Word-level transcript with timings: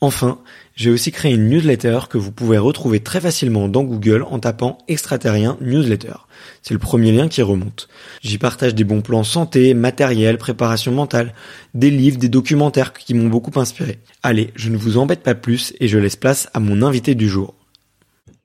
Enfin, 0.00 0.38
j'ai 0.76 0.90
aussi 0.90 1.10
créé 1.10 1.34
une 1.34 1.48
newsletter 1.48 2.00
que 2.08 2.18
vous 2.18 2.30
pouvez 2.30 2.56
retrouver 2.56 3.00
très 3.00 3.20
facilement 3.20 3.66
dans 3.66 3.82
Google 3.82 4.22
en 4.22 4.38
tapant 4.38 4.78
extraterrien 4.86 5.56
newsletter. 5.60 6.14
C'est 6.62 6.74
le 6.74 6.78
premier 6.78 7.10
lien 7.10 7.26
qui 7.26 7.42
remonte. 7.42 7.88
J'y 8.22 8.38
partage 8.38 8.76
des 8.76 8.84
bons 8.84 9.00
plans 9.00 9.24
santé, 9.24 9.74
matériel, 9.74 10.38
préparation 10.38 10.92
mentale, 10.92 11.34
des 11.74 11.90
livres, 11.90 12.18
des 12.18 12.28
documentaires 12.28 12.92
qui 12.92 13.12
m'ont 13.14 13.28
beaucoup 13.28 13.58
inspiré. 13.58 13.98
Allez, 14.22 14.52
je 14.54 14.68
ne 14.68 14.76
vous 14.76 14.98
embête 14.98 15.24
pas 15.24 15.34
plus 15.34 15.74
et 15.80 15.88
je 15.88 15.98
laisse 15.98 16.16
place 16.16 16.48
à 16.54 16.60
mon 16.60 16.82
invité 16.82 17.16
du 17.16 17.28
jour. 17.28 17.54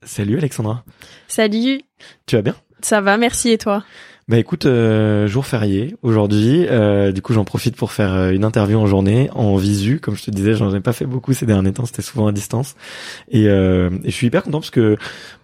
Salut 0.02 0.40
Alexandra. 0.40 0.84
Salut. 1.28 1.82
Tu 2.26 2.36
vas 2.36 2.42
bien? 2.42 2.56
Ça 2.82 3.00
va, 3.00 3.18
merci 3.18 3.52
et 3.52 3.58
toi? 3.60 3.84
Bah 4.30 4.38
écoute, 4.38 4.66
euh, 4.66 5.28
jour 5.28 5.46
férié 5.46 5.98
aujourd'hui. 6.02 6.66
Euh, 6.70 7.12
du 7.12 7.22
coup, 7.22 7.34
j'en 7.34 7.44
profite 7.44 7.76
pour 7.76 7.92
faire 7.92 8.14
euh, 8.14 8.32
une 8.32 8.46
interview 8.46 8.80
en 8.80 8.88
journée, 8.88 9.30
en 9.34 9.58
visu. 9.58 10.00
Comme 10.00 10.16
je 10.16 10.24
te 10.24 10.32
disais, 10.32 10.56
j'en 10.56 10.74
ai 10.74 10.80
pas 10.80 10.94
fait 10.94 11.06
beaucoup 11.06 11.34
ces 11.34 11.46
derniers 11.46 11.74
temps. 11.74 11.86
C'était 11.86 12.02
souvent 12.02 12.28
à 12.28 12.32
distance. 12.32 12.76
Et, 13.30 13.44
je 13.44 14.10
suis 14.10 14.28
hyper 14.28 14.44
content 14.44 14.60
parce 14.60 14.70
que 14.70 14.96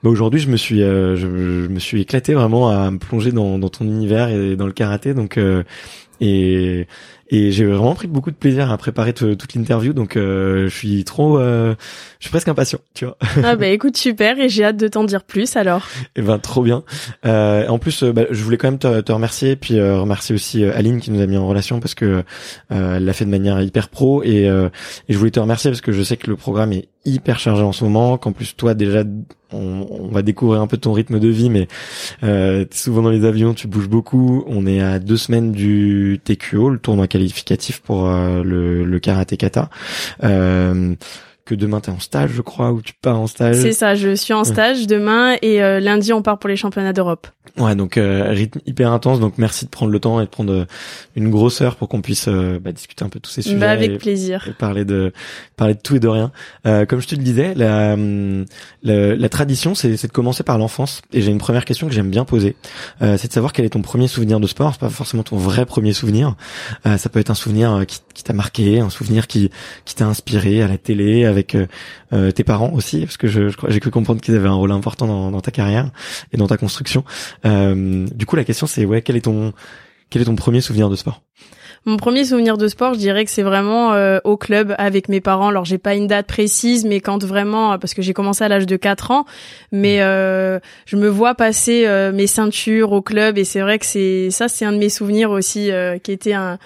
bah, 0.01 0.09
aujourd'hui, 0.09 0.39
je 0.39 0.49
me 0.49 0.55
suis, 0.55 0.79
je, 0.79 1.15
je, 1.17 1.67
me 1.67 1.79
suis 1.79 2.01
éclaté 2.01 2.33
vraiment 2.33 2.69
à 2.69 2.89
me 2.89 2.99
plonger 2.99 3.33
dans, 3.33 3.59
dans 3.59 3.69
ton 3.69 3.83
univers 3.83 4.29
et 4.29 4.55
dans 4.55 4.65
le 4.65 4.71
karaté. 4.71 5.13
Donc 5.13 5.37
et 6.21 6.87
et 7.31 7.51
j'ai 7.51 7.65
vraiment 7.65 7.93
pris 7.93 8.07
beaucoup 8.07 8.31
de 8.31 8.35
plaisir 8.35 8.71
à 8.71 8.77
préparer 8.77 9.13
toute 9.13 9.53
l'interview 9.53 9.93
donc 9.93 10.17
euh, 10.17 10.67
je 10.67 10.75
suis 10.75 11.03
trop 11.03 11.37
euh, 11.37 11.75
je 12.19 12.25
suis 12.25 12.31
presque 12.31 12.47
impatient 12.47 12.79
tu 12.95 13.05
vois. 13.05 13.17
Ah 13.43 13.55
bah 13.55 13.67
écoute 13.69 13.97
super 13.97 14.39
et 14.39 14.49
j'ai 14.49 14.63
hâte 14.63 14.77
de 14.77 14.87
t'en 14.87 15.03
dire 15.03 15.23
plus 15.23 15.55
alors. 15.55 15.87
Et 16.15 16.19
eh 16.19 16.21
ben 16.23 16.39
trop 16.39 16.63
bien. 16.63 16.83
Euh, 17.25 17.67
en 17.67 17.77
plus 17.77 18.03
bah, 18.03 18.23
je 18.31 18.43
voulais 18.43 18.57
quand 18.57 18.69
même 18.69 18.79
te, 18.79 19.01
te 19.01 19.11
remercier 19.11 19.55
puis 19.55 19.79
remercier 19.79 20.33
aussi 20.33 20.63
Aline 20.63 20.99
qui 20.99 21.11
nous 21.11 21.21
a 21.21 21.27
mis 21.27 21.37
en 21.37 21.47
relation 21.47 21.79
parce 21.79 21.93
que 21.93 22.23
elle 22.69 23.05
l'a 23.05 23.13
fait 23.13 23.25
de 23.25 23.29
manière 23.29 23.61
hyper 23.61 23.89
pro 23.89 24.23
et, 24.23 24.45
et 24.45 24.69
je 25.09 25.17
voulais 25.17 25.31
te 25.31 25.39
remercier 25.39 25.69
parce 25.69 25.81
que 25.81 25.91
je 25.91 26.01
sais 26.01 26.17
que 26.17 26.29
le 26.29 26.35
programme 26.35 26.73
est 26.73 26.89
hyper 27.05 27.39
chargé 27.39 27.63
en 27.63 27.71
ce 27.71 27.83
moment, 27.83 28.17
qu'en 28.17 28.31
plus 28.31 28.55
toi 28.55 28.73
déjà 28.73 29.03
on, 29.51 30.09
va 30.11 30.21
découvrir 30.21 30.61
un 30.61 30.67
peu 30.67 30.77
ton 30.77 30.93
rythme 30.93 31.19
de 31.19 31.27
vie, 31.27 31.49
mais 31.49 31.67
euh, 32.23 32.65
souvent 32.71 33.01
dans 33.01 33.09
les 33.09 33.25
avions 33.25 33.53
tu 33.53 33.67
bouges 33.67 33.89
beaucoup. 33.89 34.43
On 34.47 34.67
est 34.67 34.81
à 34.81 34.99
deux 34.99 35.17
semaines 35.17 35.51
du 35.51 36.19
TQO, 36.23 36.69
le 36.69 36.79
tournoi 36.79 37.07
qualificatif 37.07 37.81
pour 37.81 38.07
euh, 38.07 38.43
le, 38.43 38.83
le 38.83 38.99
karaté 38.99 39.37
kata. 39.37 39.69
Euh, 40.23 40.95
que 41.49 41.55
demain 41.55 41.79
t'es 41.79 41.89
en 41.89 41.99
stage, 41.99 42.29
je 42.35 42.43
crois, 42.43 42.71
ou 42.71 42.81
tu 42.81 42.93
pars 42.93 43.19
en 43.19 43.25
stage. 43.25 43.55
C'est 43.55 43.71
ça, 43.71 43.95
je 43.95 44.13
suis 44.13 44.33
en 44.33 44.43
stage 44.43 44.85
demain 44.85 45.35
et 45.41 45.63
euh, 45.63 45.79
lundi 45.79 46.13
on 46.13 46.21
part 46.21 46.37
pour 46.37 46.47
les 46.47 46.55
championnats 46.55 46.93
d'Europe. 46.93 47.25
Ouais, 47.57 47.75
donc 47.75 47.97
euh, 47.97 48.29
rythme 48.29 48.59
hyper 48.67 48.91
intense. 48.91 49.19
Donc 49.19 49.33
merci 49.37 49.65
de 49.65 49.71
prendre 49.71 49.91
le 49.91 49.99
temps 49.99 50.21
et 50.21 50.25
de 50.25 50.29
prendre 50.29 50.53
euh, 50.53 50.65
une 51.15 51.31
grosse 51.31 51.61
heure 51.61 51.75
pour 51.75 51.89
qu'on 51.89 52.01
puisse 52.01 52.29
bah, 52.29 52.71
discuter 52.71 53.03
un 53.03 53.09
peu 53.09 53.17
de 53.17 53.23
tous 53.23 53.31
ces 53.31 53.41
sujets. 53.41 53.55
Bah, 53.57 53.71
avec 53.71 53.97
plaisir. 53.97 54.47
Et 54.47 54.53
parler 54.53 54.85
de 54.85 55.11
parler 55.57 55.73
de 55.73 55.79
tout 55.79 55.95
et 55.95 55.99
de 55.99 56.07
rien. 56.07 56.31
comme 56.63 57.01
je 57.01 57.07
te 57.07 57.15
le 57.15 57.23
disais, 57.23 57.55
la 57.55 57.95
la, 58.83 59.15
la 59.15 59.29
tradition 59.29 59.73
c'est 59.73 59.89
de 59.89 60.11
commencer 60.11 60.43
par 60.43 60.59
l'enfance. 60.59 61.01
Et 61.11 61.21
j'ai 61.21 61.31
une 61.31 61.39
première 61.39 61.65
question 61.65 61.87
que 61.87 61.93
j'aime 61.93 62.11
bien 62.11 62.25
poser, 62.25 62.55
c'est 63.01 63.27
de 63.27 63.33
savoir 63.33 63.53
quel 63.53 63.65
est 63.65 63.69
ton 63.69 63.81
premier 63.81 64.07
souvenir 64.07 64.39
de 64.39 64.45
sport. 64.45 64.73
C'est 64.73 64.81
pas 64.81 64.89
forcément 64.89 65.23
ton 65.23 65.37
vrai 65.37 65.65
premier 65.65 65.93
souvenir. 65.93 66.35
ça 66.85 67.09
peut 67.09 67.19
être 67.19 67.31
un 67.31 67.35
souvenir 67.35 67.85
qui, 67.87 68.01
qui 68.13 68.23
t'a 68.23 68.33
marqué, 68.33 68.79
un 68.79 68.91
souvenir 68.91 69.25
qui 69.25 69.49
qui 69.85 69.95
t'a 69.95 70.05
inspiré 70.05 70.61
à 70.61 70.67
la 70.67 70.77
télé, 70.77 71.25
avec 71.25 71.38
euh, 72.13 72.31
tes 72.31 72.43
parents 72.43 72.71
aussi, 72.73 73.01
parce 73.01 73.17
que 73.17 73.27
je, 73.27 73.49
j'ai 73.67 73.79
cru 73.79 73.91
comprendre 73.91 74.21
qu'ils 74.21 74.35
avaient 74.35 74.47
un 74.47 74.53
rôle 74.53 74.71
important 74.71 75.07
dans, 75.07 75.31
dans, 75.31 75.41
ta 75.41 75.51
carrière 75.51 75.89
et 76.31 76.37
dans 76.37 76.47
ta 76.47 76.57
construction. 76.57 77.03
Euh, 77.45 78.05
du 78.13 78.25
coup, 78.25 78.35
la 78.35 78.43
question 78.43 78.67
c'est 78.67 78.85
ouais, 78.85 79.01
quel 79.01 79.15
est 79.15 79.21
ton 79.21 79.53
quel 80.09 80.23
est 80.23 80.25
ton 80.25 80.35
premier 80.35 80.61
souvenir 80.61 80.89
de 80.89 80.95
sport? 80.95 81.21
Mon 81.85 81.97
premier 81.97 82.25
souvenir 82.25 82.57
de 82.57 82.67
sport, 82.67 82.93
je 82.95 82.99
dirais 82.99 83.23
que 83.23 83.31
c'est 83.31 83.43
vraiment 83.43 83.93
euh, 83.93 84.19
au 84.23 84.37
club 84.37 84.75
avec 84.77 85.07
mes 85.07 85.21
parents. 85.21 85.47
Alors 85.47 85.65
j'ai 85.65 85.77
pas 85.77 85.95
une 85.95 86.07
date 86.07 86.27
précise, 86.27 86.83
mais 86.83 86.99
quand 86.99 87.23
vraiment, 87.23 87.77
parce 87.77 87.93
que 87.93 88.01
j'ai 88.01 88.13
commencé 88.13 88.43
à 88.43 88.49
l'âge 88.49 88.65
de 88.65 88.75
4 88.75 89.11
ans, 89.11 89.25
mais 89.71 90.01
euh, 90.01 90.59
je 90.85 90.97
me 90.97 91.07
vois 91.07 91.35
passer 91.35 91.87
mes 92.13 92.27
ceintures 92.27 92.91
au 92.91 93.01
club 93.01 93.37
et 93.37 93.45
c'est 93.45 93.61
vrai 93.61 93.79
que 93.79 93.85
c'est 93.85 94.29
ça, 94.31 94.47
c'est 94.47 94.65
un 94.65 94.73
de 94.73 94.77
mes 94.77 94.89
souvenirs 94.89 95.31
aussi 95.31 95.69
qui 96.03 96.11
était 96.11 96.33
un 96.33 96.57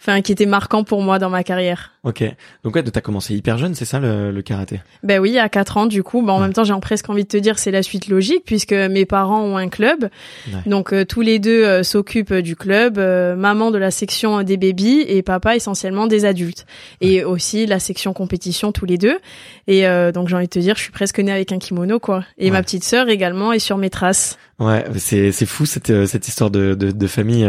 enfin 0.00 0.22
qui 0.22 0.32
était 0.32 0.46
marquant 0.46 0.84
pour 0.84 1.02
moi 1.02 1.18
dans 1.18 1.30
ma 1.30 1.44
carrière. 1.44 1.92
Ok, 2.08 2.24
donc 2.64 2.74
ouais, 2.74 2.82
t'as 2.82 3.02
commencé 3.02 3.34
hyper 3.34 3.58
jeune, 3.58 3.74
c'est 3.74 3.84
ça 3.84 4.00
le, 4.00 4.30
le, 4.30 4.40
karaté? 4.40 4.80
Ben 5.02 5.20
oui, 5.20 5.38
à 5.38 5.50
4 5.50 5.76
ans 5.76 5.84
du 5.84 6.02
coup. 6.02 6.22
Ben, 6.22 6.32
en 6.32 6.40
même 6.40 6.54
temps, 6.54 6.64
j'ai 6.64 6.72
presque 6.80 7.10
envie 7.10 7.24
de 7.24 7.28
te 7.28 7.36
dire 7.36 7.58
c'est 7.58 7.70
la 7.70 7.82
suite 7.82 8.08
logique 8.08 8.44
puisque 8.46 8.72
mes 8.72 9.04
parents 9.04 9.42
ont 9.42 9.58
un 9.58 9.68
club, 9.68 10.08
donc 10.64 10.94
euh, 10.94 11.04
tous 11.04 11.20
les 11.20 11.38
deux 11.38 11.64
euh, 11.64 11.82
s'occupent 11.82 12.32
du 12.32 12.56
club, 12.56 12.96
euh, 12.96 13.36
maman 13.36 13.70
de 13.70 13.76
la 13.76 13.90
section 13.90 14.42
des 14.42 14.56
bébés 14.56 15.04
et 15.08 15.20
papa 15.20 15.54
essentiellement 15.54 16.06
des 16.06 16.24
adultes, 16.24 16.64
et 17.02 17.24
aussi 17.24 17.66
la 17.66 17.78
section 17.78 18.14
compétition 18.14 18.72
tous 18.72 18.86
les 18.86 18.96
deux. 18.96 19.18
Et 19.66 19.82
donc 20.14 20.28
j'ai 20.28 20.36
envie 20.36 20.46
de 20.46 20.50
te 20.50 20.58
dire, 20.58 20.76
je 20.76 20.80
suis 20.80 20.92
presque 20.92 21.18
née 21.18 21.32
avec 21.32 21.52
un 21.52 21.58
kimono 21.58 22.00
quoi. 22.00 22.24
Et 22.38 22.50
ma 22.50 22.62
petite 22.62 22.84
sœur 22.84 23.10
également 23.10 23.52
est 23.52 23.58
sur 23.58 23.76
mes 23.76 23.90
traces. 23.90 24.38
Ouais, 24.58 24.82
c'est 24.96 25.30
c'est 25.30 25.44
fou 25.44 25.66
cette 25.66 26.06
cette 26.06 26.26
histoire 26.26 26.50
de 26.50 26.74
de, 26.74 26.90
de 26.90 27.06
famille 27.06 27.46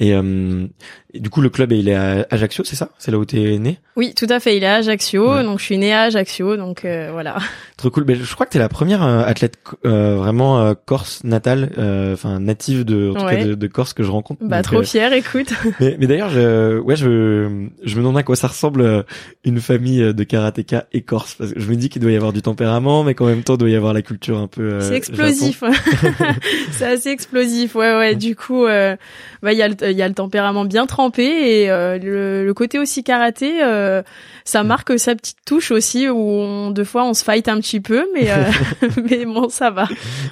et, 0.00 0.10
et, 0.10 1.20
du 1.20 1.30
coup 1.30 1.40
le 1.40 1.48
club 1.48 1.70
il 1.70 1.88
est 1.88 1.94
à 1.94 2.26
Ajaccio, 2.30 2.64
c'est 2.64 2.74
ça? 2.74 2.90
C'est 2.98 3.12
là 3.12 3.18
où 3.18 3.24
t'es 3.24 3.56
né? 3.58 3.78
Oui, 3.96 4.14
tout 4.14 4.26
à 4.28 4.40
fait. 4.40 4.56
Il 4.56 4.64
est 4.64 4.66
à 4.66 4.76
Ajaccio, 4.76 5.42
donc 5.42 5.60
je 5.60 5.64
suis 5.64 5.78
née 5.78 5.92
à 5.92 6.02
Ajaccio, 6.02 6.56
donc 6.56 6.84
euh, 6.84 7.10
voilà. 7.12 7.36
Trop 7.76 7.90
cool. 7.90 8.04
Mais 8.06 8.14
je 8.14 8.34
crois 8.34 8.46
que 8.46 8.52
t'es 8.52 8.58
la 8.58 8.68
première 8.68 9.02
euh, 9.02 9.24
athlète 9.24 9.58
euh, 9.84 10.16
vraiment 10.16 10.74
corse 10.86 11.24
natale, 11.24 11.70
enfin 12.12 12.38
native 12.40 12.84
de, 12.84 13.10
en 13.10 13.14
tout 13.14 13.26
cas 13.26 13.44
de, 13.44 13.66
Corse 13.66 13.92
que 13.92 14.02
je 14.02 14.10
rencontre. 14.10 14.44
Bah 14.44 14.62
trop 14.62 14.82
fière, 14.82 15.12
écoute. 15.12 15.52
mais, 15.80 15.96
mais 15.98 16.06
d'ailleurs, 16.06 16.30
je, 16.30 16.78
ouais, 16.78 16.96
je, 16.96 17.68
je 17.82 17.94
me 17.96 18.00
demande 18.00 18.18
à 18.18 18.22
quoi 18.22 18.36
ça 18.36 18.48
ressemble 18.48 19.04
une 19.44 19.60
famille 19.60 20.14
de 20.14 20.24
karatéka 20.24 20.86
et 20.92 21.00
corse, 21.02 21.34
parce 21.34 21.52
que 21.52 21.60
je 21.60 21.68
me 21.68 21.74
dis 21.74 21.88
qu'il 21.88 22.00
doit 22.00 22.12
y 22.12 22.16
avoir 22.16 22.32
du 22.32 22.42
tempérament, 22.42 23.02
mais 23.02 23.14
qu'en 23.14 23.26
même 23.26 23.42
temps, 23.42 23.54
il 23.54 23.58
doit 23.58 23.70
y 23.70 23.74
avoir 23.74 23.92
la 23.92 24.02
culture 24.02 24.38
un 24.38 24.46
peu. 24.46 24.80
C'est 24.80 24.94
explosif. 24.94 25.64
C'est 26.70 26.86
assez 26.86 27.08
explosif. 27.08 27.74
Ouais, 27.74 27.96
ouais. 27.96 28.14
Du 28.14 28.36
coup, 28.36 28.64
bah 28.64 29.52
il 29.52 29.58
y 29.58 29.62
a 29.62 29.68
le, 29.68 29.74
il 29.82 29.96
y 29.96 30.02
a 30.02 30.08
le 30.08 30.14
tempérament 30.14 30.64
bien 30.64 30.86
trempé 30.86 31.24
et 31.24 31.66
le, 31.68 32.44
le 32.44 32.54
côté 32.54 32.78
aussi 32.78 33.02
karaté 33.02 33.62
euh, 33.62 34.02
ça 34.44 34.62
mm. 34.62 34.66
marque 34.66 34.98
sa 34.98 35.14
petite 35.14 35.38
touche 35.44 35.70
aussi 35.70 36.08
où 36.08 36.18
on, 36.18 36.70
deux 36.70 36.84
fois 36.84 37.04
on 37.04 37.14
se 37.14 37.24
fight 37.24 37.48
un 37.48 37.60
petit 37.60 37.63
peu, 37.80 38.06
mais 38.14 38.30
euh, 38.30 38.50
mais 39.10 39.24
bon 39.24 39.48
ça 39.48 39.70
va. 39.70 39.88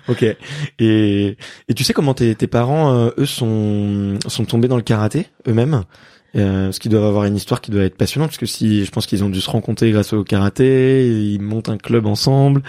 Ok. 0.09 0.25
Et 0.79 1.37
et 1.69 1.75
tu 1.75 1.85
sais 1.85 1.93
comment 1.93 2.15
tes 2.15 2.35
tes 2.35 2.47
parents 2.47 2.93
euh, 2.95 3.11
eux 3.19 3.27
sont 3.27 4.19
sont 4.27 4.45
tombés 4.45 4.69
dans 4.69 4.77
le 4.77 4.83
karaté 4.83 5.27
eux-mêmes? 5.49 5.83
Euh, 6.35 6.67
parce 6.67 6.79
qu'ils 6.79 6.91
doivent 6.91 7.05
avoir 7.05 7.27
une 7.27 7.37
histoire 7.37 7.61
qui 7.61 7.71
doit 7.71 7.83
être 7.83 7.99
passionnante 7.99 8.31
parce 8.31 8.39
que 8.39 8.47
si 8.47 8.87
je 8.87 8.91
pense 8.91 9.05
qu'ils 9.05 9.23
ont 9.23 9.29
dû 9.29 9.43
se 9.43 9.51
rencontrer 9.51 9.91
grâce 9.91 10.15
au 10.15 10.25
karaté, 10.25 11.07
ils 11.07 11.41
montent 11.43 11.69
un 11.69 11.77
club 11.77 12.07
ensemble, 12.07 12.63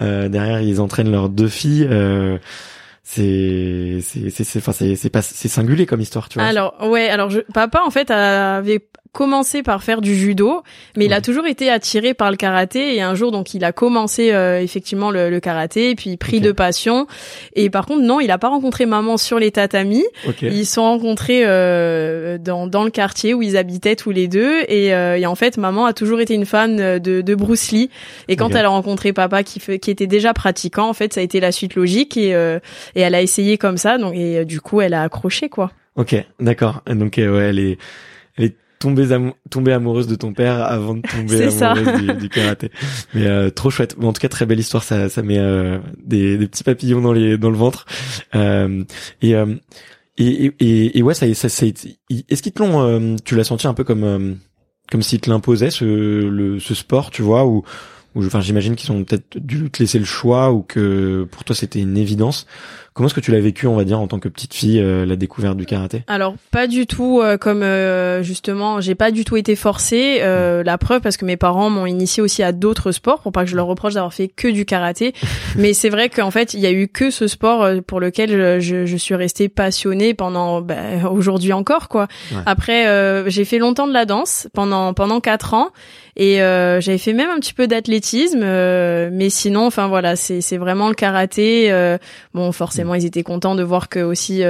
derrière 0.00 0.60
ils 0.60 0.80
entraînent 0.80 1.12
leurs 1.12 1.28
deux 1.28 1.48
filles. 1.48 1.86
Euh, 1.88 2.38
c'est 3.04 3.98
c'est 4.02 4.30
c'est 4.30 4.58
enfin 4.58 4.72
c'est 4.72 4.96
c'est 4.96 5.10
pas 5.10 5.20
c'est 5.20 5.48
singulier 5.48 5.84
comme 5.84 6.00
histoire 6.00 6.30
tu 6.30 6.38
vois 6.38 6.48
alors 6.48 6.74
ouais 6.88 7.10
alors 7.10 7.28
je, 7.28 7.40
papa 7.40 7.82
en 7.86 7.90
fait 7.90 8.10
avait 8.10 8.80
commencé 9.14 9.62
par 9.62 9.82
faire 9.82 10.00
du 10.00 10.14
judo, 10.14 10.62
mais 10.96 11.06
il 11.06 11.12
a 11.12 11.20
toujours 11.20 11.46
été 11.46 11.70
attiré 11.70 12.12
par 12.12 12.30
le 12.30 12.36
karaté. 12.36 12.96
Et 12.96 13.00
un 13.00 13.14
jour, 13.14 13.30
donc, 13.30 13.54
il 13.54 13.64
a 13.64 13.72
commencé 13.72 14.32
euh, 14.32 14.60
effectivement 14.60 15.10
le, 15.10 15.30
le, 15.30 15.40
karaté, 15.40 15.90
et 15.90 15.94
puis 15.94 16.16
pris 16.16 16.40
de 16.40 16.52
passion. 16.52 17.06
Et 17.54 17.70
par 17.70 17.86
contre, 17.86 18.02
non, 18.02 18.20
il 18.20 18.30
a 18.30 18.38
pas 18.38 18.48
rencontré 18.48 18.84
maman 18.84 19.16
sur 19.16 19.38
les 19.38 19.52
tatamis. 19.52 20.04
Ils 20.42 20.66
se 20.66 20.74
sont 20.74 20.82
rencontrés 20.82 21.42
euh, 21.44 22.36
dans, 22.38 22.66
dans 22.66 22.82
le 22.84 22.90
quartier 22.90 23.32
où 23.32 23.42
ils 23.42 23.56
habitaient 23.56 23.96
tous 23.96 24.10
les 24.10 24.26
deux. 24.26 24.62
Et, 24.68 24.92
euh, 24.92 25.16
et, 25.16 25.26
en 25.26 25.36
fait, 25.36 25.56
maman 25.56 25.86
a 25.86 25.92
toujours 25.92 26.20
été 26.20 26.34
une 26.34 26.46
fan 26.46 26.98
de, 26.98 27.20
de 27.20 27.34
Bruce 27.34 27.70
Lee. 27.70 27.90
Et 28.28 28.36
quand 28.36 28.50
elle 28.54 28.66
a 28.66 28.70
rencontré 28.70 29.12
papa 29.12 29.44
qui, 29.44 29.60
fait, 29.60 29.78
qui 29.78 29.92
était 29.92 30.08
déjà 30.08 30.34
pratiquant, 30.34 30.88
en 30.88 30.94
fait, 30.94 31.14
ça 31.14 31.20
a 31.20 31.22
été 31.22 31.38
la 31.38 31.52
suite 31.52 31.76
logique. 31.76 32.16
Et, 32.16 32.30
et 32.30 33.00
elle 33.00 33.14
a 33.14 33.22
essayé 33.22 33.58
comme 33.58 33.76
ça. 33.76 33.96
Donc, 33.96 34.16
et 34.16 34.44
du 34.44 34.60
coup, 34.60 34.80
elle 34.80 34.94
a 34.94 35.02
accroché, 35.02 35.48
quoi. 35.48 35.70
Ok, 35.94 36.16
d'accord. 36.40 36.82
Donc, 36.88 37.14
ouais, 37.18 37.24
elle 37.24 37.60
est, 37.60 37.78
elle 38.36 38.46
est 38.46 38.56
tomber, 38.84 39.72
amoureuse 39.72 40.06
de 40.06 40.14
ton 40.14 40.32
père 40.32 40.62
avant 40.62 40.94
de 40.94 41.02
tomber 41.02 41.44
amoureuse 41.62 42.02
du, 42.02 42.14
du, 42.14 42.28
karaté. 42.28 42.70
Mais 43.14 43.26
euh, 43.26 43.50
trop 43.50 43.70
chouette. 43.70 43.96
en 44.00 44.12
tout 44.12 44.20
cas, 44.20 44.28
très 44.28 44.46
belle 44.46 44.60
histoire. 44.60 44.82
Ça, 44.82 45.08
ça 45.08 45.22
met 45.22 45.38
euh, 45.38 45.78
des, 46.04 46.36
des, 46.36 46.46
petits 46.46 46.64
papillons 46.64 47.00
dans 47.00 47.12
les 47.12 47.38
dans 47.38 47.50
le 47.50 47.56
ventre. 47.56 47.86
Euh, 48.34 48.84
et, 49.22 49.34
euh, 49.34 49.54
et, 50.18 50.52
et, 50.60 50.98
et 50.98 51.02
ouais, 51.02 51.14
ça, 51.14 51.32
ça, 51.34 51.48
ça 51.48 51.66
est-ce 51.66 52.42
qu'ils 52.42 52.52
te 52.52 52.62
l'ont 52.62 53.16
Tu 53.24 53.34
l'as 53.34 53.44
senti 53.44 53.66
un 53.66 53.74
peu 53.74 53.84
comme 53.84 54.38
comme 54.90 55.02
s'ils 55.02 55.20
te 55.20 55.30
l'imposaient 55.30 55.70
ce 55.70 55.84
le 55.84 56.60
ce 56.60 56.74
sport, 56.74 57.10
tu 57.10 57.22
vois, 57.22 57.46
ou 57.46 57.64
ou 58.14 58.24
enfin 58.24 58.40
j'imagine 58.40 58.76
qu'ils 58.76 58.92
ont 58.92 59.02
peut-être 59.04 59.38
dû 59.38 59.70
te 59.70 59.82
laisser 59.82 59.98
le 59.98 60.04
choix 60.04 60.52
ou 60.52 60.62
que 60.62 61.26
pour 61.30 61.44
toi 61.44 61.56
c'était 61.56 61.80
une 61.80 61.96
évidence. 61.96 62.46
Comment 62.94 63.08
est-ce 63.08 63.14
que 63.14 63.20
tu 63.20 63.32
l'as 63.32 63.40
vécu, 63.40 63.66
on 63.66 63.74
va 63.74 63.82
dire, 63.82 63.98
en 63.98 64.06
tant 64.06 64.20
que 64.20 64.28
petite 64.28 64.54
fille, 64.54 64.78
euh, 64.80 65.04
la 65.04 65.16
découverte 65.16 65.56
du 65.56 65.66
karaté? 65.66 66.04
Alors 66.06 66.36
pas 66.52 66.68
du 66.68 66.86
tout 66.86 67.20
euh, 67.20 67.36
comme 67.36 67.64
euh, 67.64 68.22
justement, 68.22 68.80
j'ai 68.80 68.94
pas 68.94 69.10
du 69.10 69.24
tout 69.24 69.36
été 69.36 69.56
forcée. 69.56 70.20
la 70.20 70.78
preuve 70.78 71.00
parce 71.00 71.16
que 71.16 71.24
mes 71.24 71.36
parents 71.36 71.70
m'ont 71.70 71.86
initié 71.86 72.22
aussi 72.22 72.44
à 72.44 72.52
d'autres 72.52 72.92
sports 72.92 73.20
pour 73.20 73.32
pas 73.32 73.42
que 73.42 73.50
je 73.50 73.56
leur 73.56 73.66
reproche 73.66 73.94
d'avoir 73.94 74.14
fait 74.14 74.28
que 74.28 74.46
du 74.46 74.64
karaté. 74.64 75.12
Mais 75.56 75.72
c'est 75.72 75.88
vrai 75.88 76.08
qu'en 76.08 76.30
fait, 76.30 76.54
il 76.54 76.60
y 76.60 76.66
a 76.66 76.70
eu 76.70 76.86
que 76.86 77.10
ce 77.10 77.26
sport 77.26 77.68
pour 77.84 77.98
lequel 77.98 78.60
je, 78.60 78.86
je, 78.86 78.96
suis 78.96 79.16
restée 79.16 79.48
passionnée 79.48 80.14
pendant 80.14 80.60
bah, 80.60 80.76
aujourd'hui 81.10 81.52
encore 81.52 81.88
quoi. 81.88 82.06
Après, 82.46 82.86
j'ai 83.28 83.44
fait 83.44 83.58
longtemps 83.58 83.88
de 83.88 83.92
la 83.92 84.04
danse 84.04 84.46
pendant 84.54 84.94
pendant 84.94 85.18
quatre 85.18 85.54
ans. 85.54 85.72
Et 86.16 86.40
euh, 86.42 86.80
j'avais 86.80 86.98
fait 86.98 87.12
même 87.12 87.30
un 87.30 87.40
petit 87.40 87.52
peu 87.52 87.66
d'athlétisme, 87.66 88.40
euh, 88.42 89.10
mais 89.12 89.30
sinon, 89.30 89.66
enfin 89.66 89.88
voilà, 89.88 90.14
c'est 90.14 90.40
c'est 90.40 90.58
vraiment 90.58 90.88
le 90.88 90.94
karaté. 90.94 91.72
Euh, 91.72 91.98
bon, 92.34 92.52
forcément, 92.52 92.83
ils 92.92 93.06
étaient 93.06 93.22
contents 93.22 93.54
de 93.54 93.62
voir 93.62 93.88
que 93.88 94.00
aussi 94.00 94.42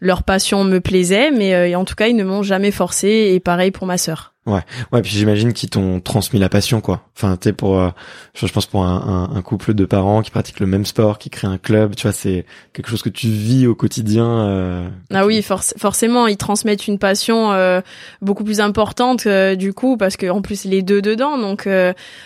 leur 0.00 0.24
passion 0.24 0.64
me 0.64 0.80
plaisait, 0.80 1.30
mais 1.30 1.76
en 1.76 1.84
tout 1.84 1.94
cas, 1.94 2.08
ils 2.08 2.16
ne 2.16 2.24
m'ont 2.24 2.42
jamais 2.42 2.72
forcé. 2.72 3.30
Et 3.34 3.38
pareil 3.38 3.70
pour 3.70 3.86
ma 3.86 3.98
sœur. 3.98 4.34
Ouais, 4.48 4.62
ouais. 4.92 5.02
Puis 5.02 5.12
j'imagine 5.12 5.52
qu'ils 5.52 5.68
t'ont 5.68 6.00
transmis 6.00 6.40
la 6.40 6.48
passion, 6.48 6.80
quoi. 6.80 7.02
Enfin, 7.16 7.36
tu 7.36 7.52
pour, 7.52 7.78
euh, 7.78 7.90
je 8.34 8.46
pense 8.46 8.66
pour 8.66 8.82
un, 8.84 9.28
un, 9.30 9.36
un, 9.36 9.42
couple 9.42 9.74
de 9.74 9.84
parents 9.84 10.22
qui 10.22 10.30
pratiquent 10.30 10.60
le 10.60 10.66
même 10.66 10.86
sport, 10.86 11.18
qui 11.18 11.28
créent 11.28 11.48
un 11.48 11.58
club, 11.58 11.94
tu 11.94 12.04
vois, 12.04 12.12
c'est 12.12 12.46
quelque 12.72 12.88
chose 12.88 13.02
que 13.02 13.10
tu 13.10 13.28
vis 13.28 13.66
au 13.66 13.74
quotidien. 13.74 14.26
Euh, 14.26 14.88
ah 15.12 15.26
oui, 15.26 15.42
forcément, 15.42 16.26
ils 16.26 16.36
transmettent 16.36 16.86
une 16.86 16.98
passion 16.98 17.52
euh, 17.52 17.80
beaucoup 18.22 18.44
plus 18.44 18.60
importante 18.60 19.26
euh, 19.26 19.54
du 19.54 19.74
coup, 19.74 19.96
parce 19.96 20.16
que 20.16 20.30
en 20.30 20.40
plus 20.40 20.64
les 20.64 20.80
deux 20.82 21.02
dedans, 21.02 21.36
donc 21.38 21.68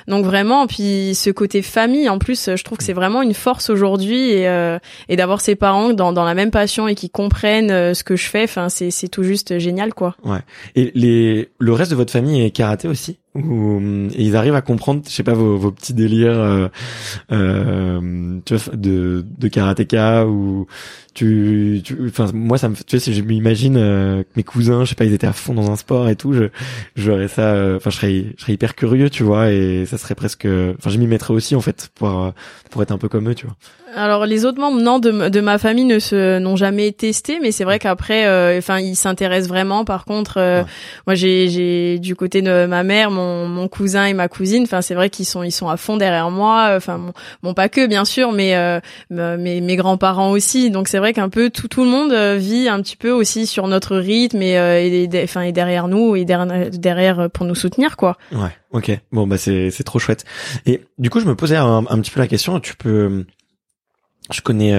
donc 0.07 0.25
vraiment. 0.25 0.67
Puis 0.67 1.15
ce 1.15 1.31
côté 1.31 1.63
famille, 1.63 2.09
en 2.09 2.19
plus, 2.19 2.51
je 2.55 2.63
trouve 2.63 2.79
que 2.79 2.85
c'est 2.85 2.93
vraiment 2.93 3.23
une 3.23 3.35
force 3.35 3.71
aujourd'hui 3.71 4.31
et 4.31 4.77
et 5.09 5.17
d'avoir 5.17 5.41
ses 5.41 5.57
parents 5.57 5.93
dans 5.93 6.13
dans 6.13 6.25
la 6.25 6.35
même 6.35 6.51
passion 6.51 6.87
et 6.87 6.95
qui 6.95 7.11
comprennent 7.11 7.95
ce 7.95 8.05
que 8.05 8.15
je 8.15 8.27
fais. 8.29 8.45
Enfin, 8.45 8.69
c'est 8.69 8.91
c'est 8.91 9.09
tout 9.09 9.23
juste 9.23 9.59
génial, 9.59 9.95
quoi. 9.95 10.15
Ouais. 10.25 10.41
Et 10.77 10.93
les 10.95 11.49
le 11.59 11.73
reste 11.73 11.91
de 11.91 11.97
votre 11.97 12.12
famille 12.13 12.43
est 12.43 12.51
karaté 12.51 12.89
aussi 12.89 13.22
où 13.35 13.81
ils 14.15 14.37
arrivent 14.37 14.55
à 14.55 14.61
comprendre, 14.61 15.03
je 15.07 15.11
sais 15.11 15.23
pas, 15.23 15.33
vos, 15.33 15.57
vos 15.57 15.71
petits 15.71 15.95
délires 15.95 16.39
euh, 16.39 16.69
euh, 17.31 18.39
tu 18.45 18.55
vois, 18.55 18.77
de, 18.77 19.25
de 19.39 19.49
karatéka 19.49 20.27
ou 20.27 20.67
tu, 21.15 21.81
tu, 21.85 21.97
enfin 22.07 22.31
moi 22.33 22.57
ça 22.59 22.69
me, 22.69 22.75
tu 22.75 22.83
sais, 22.89 22.99
si 22.99 23.15
je 23.15 23.23
m'imagine 23.23 23.77
euh, 23.77 24.23
mes 24.37 24.43
cousins, 24.43 24.85
je 24.85 24.91
sais 24.91 24.95
pas, 24.95 25.05
ils 25.05 25.13
étaient 25.15 25.27
à 25.27 25.33
fond 25.33 25.55
dans 25.55 25.71
un 25.71 25.77
sport 25.77 26.09
et 26.09 26.17
tout, 26.17 26.33
je, 26.33 26.45
j'aurais 26.97 27.29
ça, 27.29 27.55
euh, 27.55 27.77
enfin 27.77 27.91
je 27.91 27.97
serais, 27.97 28.25
je 28.37 28.43
serais 28.43 28.53
hyper 28.55 28.75
curieux, 28.75 29.11
tu 29.11 29.23
vois, 29.23 29.51
et 29.51 29.85
ça 29.87 29.99
serait 29.99 30.15
presque, 30.15 30.47
enfin 30.47 30.91
je 30.91 30.99
m'y 30.99 31.07
mettrais 31.07 31.35
aussi 31.35 31.55
en 31.55 31.61
fait 31.61 31.91
pour 31.95 32.33
pour 32.71 32.83
être 32.83 32.93
un 32.93 32.99
peu 32.99 33.09
comme 33.09 33.29
eux, 33.29 33.35
tu 33.35 33.47
vois. 33.47 33.57
Alors 33.95 34.25
les 34.25 34.47
autres 34.47 34.59
membres 34.59 34.81
non 34.81 34.99
de, 34.99 35.29
de 35.29 35.41
ma 35.43 35.59
famille 35.59 35.85
ne 35.85 35.99
se 35.99 36.39
n'ont 36.39 36.57
jamais 36.57 36.93
testé, 36.93 37.41
mais 37.43 37.53
c'est 37.53 37.65
vrai 37.65 37.79
qu'après, 37.79 38.27
euh, 38.27 38.57
enfin 38.57 38.79
ils 38.79 38.97
s'intéressent 38.97 39.49
vraiment. 39.51 39.85
Par 39.85 40.07
contre, 40.07 40.65
moi 41.07 41.15
j'ai 41.15 41.49
j'ai 41.49 41.99
du 41.99 42.17
côté 42.17 42.41
de 42.41 42.65
ma 42.65 42.85
mère, 42.85 43.11
mon 43.11 43.22
mon, 43.47 43.69
cousin 43.69 44.07
et 44.07 44.15
ma 44.15 44.29
cousine, 44.29 44.65
enfin 44.65 44.83
c'est 44.83 44.95
vrai 44.95 45.11
qu'ils 45.11 45.27
sont 45.27 45.43
ils 45.43 45.53
sont 45.53 45.69
à 45.69 45.77
fond 45.77 45.97
derrière 45.97 46.31
moi. 46.31 46.71
Euh, 46.71 46.77
enfin 46.77 47.01
bon, 47.43 47.55
pas 47.55 47.69
que 47.69 47.87
bien 47.87 48.05
sûr, 48.05 48.33
mais 48.33 48.55
euh, 48.57 48.81
mes, 49.11 49.61
mes 49.61 49.77
grands-parents 49.77 50.31
aussi. 50.31 50.71
Donc 50.71 50.89
c'est 50.89 50.99
vrai 50.99 51.13
qu'un 51.13 51.29
peu 51.29 51.51
tout 51.51 51.69
tout 51.69 51.85
le 51.85 51.91
monde 51.91 52.13
euh, 52.13 52.37
vit 52.37 52.69
un 52.69 52.81
petit 52.83 52.97
peu 52.97 53.11
aussi 53.11 53.47
sur 53.47 53.69
notre 53.69 53.97
rythme 53.97 54.43
et 54.43 54.53
et, 54.53 55.23
enfin 55.23 55.43
et 55.43 55.53
derrière 55.53 55.89
nous 55.89 56.17
et 56.17 56.25
derrière, 56.25 56.71
derrière 56.71 57.31
pour 57.31 57.47
nous 57.47 57.55
soutenir 57.55 57.97
quoi. 57.97 58.17
Ouais. 58.33 58.57
Ok. 58.73 58.91
Bon 59.13 59.27
bah 59.27 59.39
c'est 59.39 59.71
c'est 59.71 59.85
trop 59.85 59.99
chouette. 59.99 60.25
Et 60.67 60.83
du 60.99 61.11
coup 61.11 61.21
je 61.21 61.27
me 61.27 61.35
posais 61.35 61.57
un, 61.57 61.85
un 61.89 62.01
petit 62.01 62.11
peu 62.11 62.21
la 62.21 62.29
question. 62.29 62.61
Tu 62.61 62.75
peux, 62.77 63.25
je 64.31 64.41
connais 64.41 64.73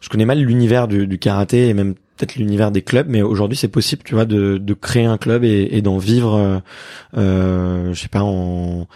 je 0.00 0.08
connais 0.08 0.24
mal 0.26 0.40
l'univers 0.40 0.88
du, 0.88 1.06
du 1.06 1.18
karaté 1.18 1.68
et 1.68 1.74
même 1.74 1.94
l'univers 2.36 2.70
des 2.70 2.82
clubs, 2.82 3.06
mais 3.08 3.22
aujourd'hui 3.22 3.56
c'est 3.56 3.68
possible, 3.68 4.02
tu 4.04 4.14
vois, 4.14 4.24
de, 4.24 4.58
de 4.58 4.74
créer 4.74 5.04
un 5.04 5.18
club 5.18 5.44
et, 5.44 5.68
et 5.72 5.82
d'en 5.82 5.98
vivre, 5.98 6.34
euh, 6.34 6.58
euh, 7.16 7.92
je 7.92 8.00
sais 8.00 8.08
pas, 8.08 8.22
en 8.22 8.86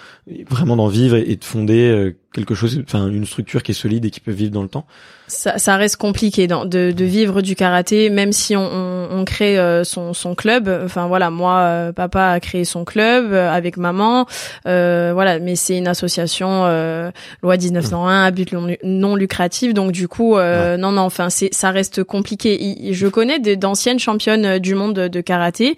vraiment 0.49 0.77
d'en 0.77 0.89
vivre 0.89 1.17
et 1.17 1.37
de 1.37 1.45
fonder 1.45 1.89
euh, 1.89 2.17
quelque 2.33 2.55
chose, 2.55 2.81
enfin 2.83 3.09
une 3.09 3.27
structure 3.27 3.63
qui 3.63 3.73
est 3.73 3.75
solide 3.75 4.05
et 4.05 4.11
qui 4.11 4.21
peut 4.21 4.33
vivre 4.33 4.53
dans 4.53 4.63
le 4.63 4.69
temps 4.69 4.87
ça, 5.29 5.59
ça 5.59 5.77
reste 5.77 5.97
compliqué 5.97 6.47
de, 6.47 6.93
de, 6.93 7.05
vivre 7.05 7.41
du 7.43 7.57
karaté, 7.57 8.11
même 8.11 8.33
si 8.33 8.57
on, 8.57 8.63
on, 8.63 9.09
on 9.11 9.25
crée 9.25 9.59
euh, 9.59 9.83
son, 9.83 10.15
son 10.15 10.35
club. 10.35 10.69
Enfin 10.85 11.09
voilà, 11.09 11.31
moi, 11.31 11.59
euh, 11.59 11.93
papa 11.93 12.29
a 12.29 12.41
créé 12.41 12.65
son 12.65 12.85
club 12.85 13.33
euh, 13.33 13.51
avec 13.51 13.77
maman. 13.77 14.27
voilà, 14.65 15.39
mais 15.41 15.57
c'est 15.57 15.77
une 15.77 15.89
association 15.89 16.65
loi 17.43 17.57
1901 17.57 18.25
à 18.25 18.31
but 18.31 18.55
non, 18.85 19.17
lucratif, 19.17 19.75
donc 19.75 19.93
du 19.93 20.09
coup, 20.09 20.37
non 20.37 20.93
non, 20.93 21.03
enfin 21.03 21.31
c'est 21.31 21.53
ça 21.53 21.71
reste 21.71 22.05
compliqué. 22.05 22.93
Je 22.93 23.07
connais 23.09 23.39
d'anciennes 23.39 23.99
championnes 23.99 24.59
du 24.59 24.75
monde 24.75 24.95
de, 24.95 25.21
karaté 25.21 25.77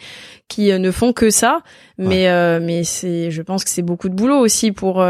qui 0.48 0.72
ne 0.72 0.90
font 0.90 1.12
que 1.12 1.30
ça, 1.30 1.60
mais 1.96 2.28
mais 2.60 2.84
c'est, 2.84 3.30
je 3.30 3.42
pense 3.42 3.64
que 3.64 3.70
c'est 3.70 3.82
beaucoup 3.82 4.08
de 4.08 4.14
boulot 4.14 4.38
aussi 4.38 4.72
pour 4.72 5.04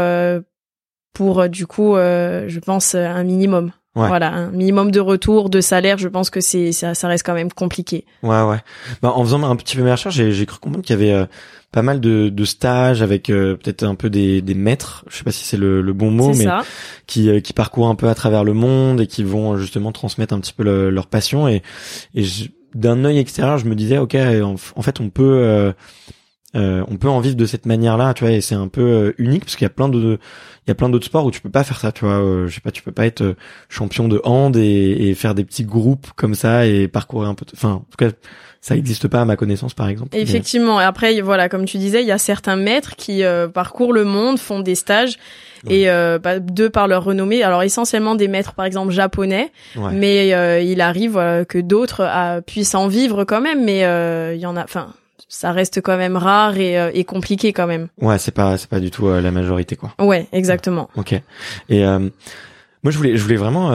pour 1.13 1.49
du 1.49 1.67
coup, 1.67 1.95
je 1.95 2.59
pense 2.59 2.95
un 2.95 3.23
minimum. 3.23 3.71
Voilà, 4.07 4.31
un 4.31 4.51
minimum 4.51 4.91
de 4.91 4.99
retour, 4.99 5.49
de 5.49 5.61
salaire, 5.61 5.97
je 5.97 6.07
pense 6.07 6.29
que 6.29 6.41
c'est 6.41 6.71
ça, 6.71 6.93
ça 6.93 7.07
reste 7.07 7.25
quand 7.25 7.33
même 7.33 7.51
compliqué. 7.51 8.05
Ouais, 8.23 8.41
ouais. 8.43 8.59
Bah, 9.01 9.11
en 9.13 9.23
faisant 9.23 9.43
un 9.43 9.55
petit 9.55 9.75
peu 9.75 9.83
mes 9.83 9.91
recherches, 9.91 10.15
j'ai 10.15 10.45
cru 10.45 10.59
comprendre 10.59 10.85
qu'il 10.85 10.97
y 10.97 11.01
avait 11.01 11.11
euh, 11.11 11.25
pas 11.71 11.81
mal 11.81 11.99
de, 11.99 12.29
de 12.29 12.45
stages 12.45 13.01
avec 13.01 13.29
euh, 13.29 13.55
peut-être 13.55 13.83
un 13.83 13.95
peu 13.95 14.09
des, 14.09 14.41
des 14.41 14.53
maîtres, 14.53 15.05
je 15.09 15.17
sais 15.17 15.23
pas 15.23 15.31
si 15.31 15.43
c'est 15.43 15.57
le, 15.57 15.81
le, 15.81 15.93
bon 15.93 16.11
mot, 16.11 16.33
mais 16.33 16.45
qui 17.07 17.29
euh, 17.29 17.39
qui 17.39 17.53
parcourent 17.53 17.89
un 17.89 17.95
peu 17.95 18.07
à 18.07 18.15
travers 18.15 18.43
le 18.43 18.53
monde 18.53 19.01
et 19.01 19.07
qui 19.07 19.23
vont 19.23 19.57
justement 19.57 19.91
transmettre 19.91 20.33
un 20.33 20.39
petit 20.39 20.53
peu 20.53 20.89
leur 20.89 21.07
passion 21.07 21.47
et 21.47 21.61
et 22.15 22.23
d'un 22.75 23.03
œil 23.03 23.17
extérieur, 23.17 23.57
je 23.57 23.65
me 23.65 23.75
disais 23.75 23.97
ok, 23.97 24.15
en, 24.15 24.81
fait, 24.81 24.99
on 24.99 25.09
peut 25.09 25.73
euh, 26.55 26.83
on 26.87 26.97
peut 26.97 27.09
en 27.09 27.19
vivre 27.19 27.35
de 27.35 27.45
cette 27.45 27.67
manière-là, 27.67 28.13
tu 28.15 28.23
vois, 28.23 28.33
et 28.33 28.41
c'est 28.41 28.55
un 28.55 28.67
peu 28.67 28.81
euh, 28.81 29.13
unique 29.19 29.45
parce 29.45 29.55
qu'il 29.55 29.65
y 29.65 29.67
a 29.67 29.69
plein 29.69 29.87
de, 29.87 30.17
il 30.65 30.69
y 30.69 30.71
a 30.71 30.75
plein 30.75 30.89
d'autres 30.89 31.05
sports 31.05 31.25
où 31.25 31.31
tu 31.31 31.41
peux 31.41 31.49
pas 31.51 31.63
faire 31.63 31.79
ça, 31.79 31.91
tu 31.91 32.05
vois. 32.05 32.15
Euh, 32.15 32.47
je 32.47 32.55
sais 32.55 32.61
pas, 32.61 32.71
tu 32.71 32.81
peux 32.81 32.91
pas 32.91 33.05
être 33.05 33.35
champion 33.69 34.07
de 34.07 34.19
hand 34.23 34.57
et, 34.57 35.09
et, 35.09 35.13
faire 35.13 35.35
des 35.35 35.43
petits 35.43 35.63
groupes 35.63 36.07
comme 36.15 36.33
ça 36.33 36.65
et 36.65 36.87
parcourir 36.87 37.29
un 37.29 37.35
peu. 37.35 37.45
Enfin, 37.53 37.73
en 37.73 37.79
tout 37.79 37.97
cas, 37.97 38.09
ça 38.61 38.73
n'existe 38.73 39.07
pas 39.07 39.21
à 39.21 39.25
ma 39.25 39.35
connaissance, 39.35 39.75
par 39.75 39.89
exemple. 39.89 40.17
Effectivement. 40.17 40.81
Et 40.81 40.83
après, 40.83 41.21
voilà, 41.21 41.49
comme 41.49 41.65
tu 41.65 41.77
disais, 41.77 42.01
il 42.01 42.07
y 42.07 42.11
a 42.11 42.17
certains 42.17 42.55
maîtres 42.55 42.95
qui 42.95 43.21
parcourent 43.53 43.93
le 43.93 44.03
monde, 44.03 44.39
font 44.39 44.59
des 44.59 44.75
stages. 44.75 45.17
Et 45.67 45.89
euh, 45.89 46.19
bah, 46.19 46.39
de 46.39 46.67
par 46.67 46.87
leur 46.87 47.03
renommée, 47.03 47.43
alors 47.43 47.63
essentiellement 47.63 48.15
des 48.15 48.29
maîtres 48.29 48.53
par 48.53 48.65
exemple 48.65 48.91
japonais, 48.91 49.51
mais 49.91 50.29
il 50.65 50.81
arrive 50.81 51.13
que 51.47 51.59
d'autres 51.59 52.41
puissent 52.47 52.75
en 52.75 52.87
vivre 52.87 53.23
quand 53.23 53.41
même, 53.41 53.63
mais 53.63 53.81
il 54.35 54.41
y 54.41 54.45
en 54.47 54.57
a, 54.57 54.63
enfin 54.63 54.93
ça 55.29 55.51
reste 55.53 55.79
quand 55.81 55.95
même 55.95 56.17
rare 56.17 56.57
et, 56.57 56.77
euh, 56.77 56.91
et 56.93 57.05
compliqué 57.05 57.53
quand 57.53 57.67
même. 57.67 57.87
Ouais, 58.01 58.17
c'est 58.17 58.33
pas 58.33 58.57
c'est 58.57 58.69
pas 58.69 58.81
du 58.81 58.91
tout 58.91 59.07
euh, 59.07 59.21
la 59.21 59.31
majorité 59.31 59.77
quoi. 59.77 59.93
Ouais, 59.99 60.27
exactement. 60.33 60.89
Ok. 60.97 61.13
Et 61.13 61.85
euh, 61.85 61.99
moi 62.83 62.91
je 62.91 62.97
voulais 62.97 63.15
je 63.15 63.23
voulais 63.23 63.37
vraiment 63.37 63.69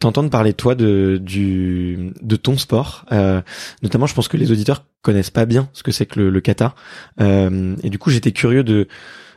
t'entendre 0.00 0.28
parler 0.28 0.52
toi 0.52 0.74
de 0.74 1.18
du 1.22 2.12
de 2.20 2.36
ton 2.36 2.58
sport. 2.58 3.06
notamment, 3.82 4.06
je 4.06 4.14
pense 4.14 4.28
que 4.28 4.36
les 4.36 4.50
auditeurs 4.52 4.84
connaissent 5.02 5.30
pas 5.30 5.46
bien 5.46 5.68
ce 5.72 5.82
que 5.82 5.92
c'est 5.92 6.04
que 6.04 6.18
le, 6.20 6.30
le 6.30 6.40
kata. 6.40 6.74
et 7.20 7.88
du 7.90 7.98
coup, 7.98 8.10
j'étais 8.10 8.32
curieux 8.32 8.64
de 8.64 8.74
euh, 8.80 8.86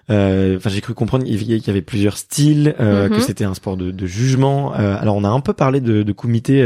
enfin, 0.10 0.70
j'ai 0.70 0.82
cru 0.82 0.94
comprendre 0.94 1.24
qu'il 1.24 1.36
y 1.36 1.70
avait 1.70 1.82
plusieurs 1.82 2.18
styles, 2.18 2.76
euh, 2.80 3.10
que 3.10 3.16
mhm. 3.16 3.22
c'était 3.22 3.46
un 3.46 3.54
sport 3.54 3.78
de, 3.78 3.92
de 3.92 4.06
jugement. 4.06 4.74
Euh, 4.76 4.98
alors, 5.00 5.16
on 5.16 5.24
a 5.24 5.30
un 5.30 5.40
peu 5.40 5.54
parlé 5.54 5.82
de, 5.82 6.04
de 6.04 6.12
kumité 6.12 6.64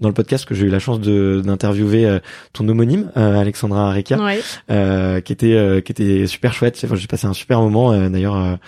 dans 0.00 0.08
le 0.08 0.14
podcast 0.14 0.44
que 0.44 0.54
j'ai 0.54 0.66
eu 0.66 0.70
la 0.70 0.78
chance 0.78 1.00
d'interviewer 1.00 2.18
ton 2.52 2.68
homonyme, 2.68 3.10
Alexandra 3.14 3.90
Arekia, 3.90 4.18
qui 5.20 5.32
était 5.32 5.82
qui 5.84 5.92
était 5.92 6.26
super 6.26 6.52
chouette. 6.52 6.80
Enfin, 6.84 6.94
j'ai 6.94 7.06
passé 7.06 7.26
un 7.26 7.34
super 7.34 7.60
moment. 7.60 8.08
D'ailleurs, 8.08 8.58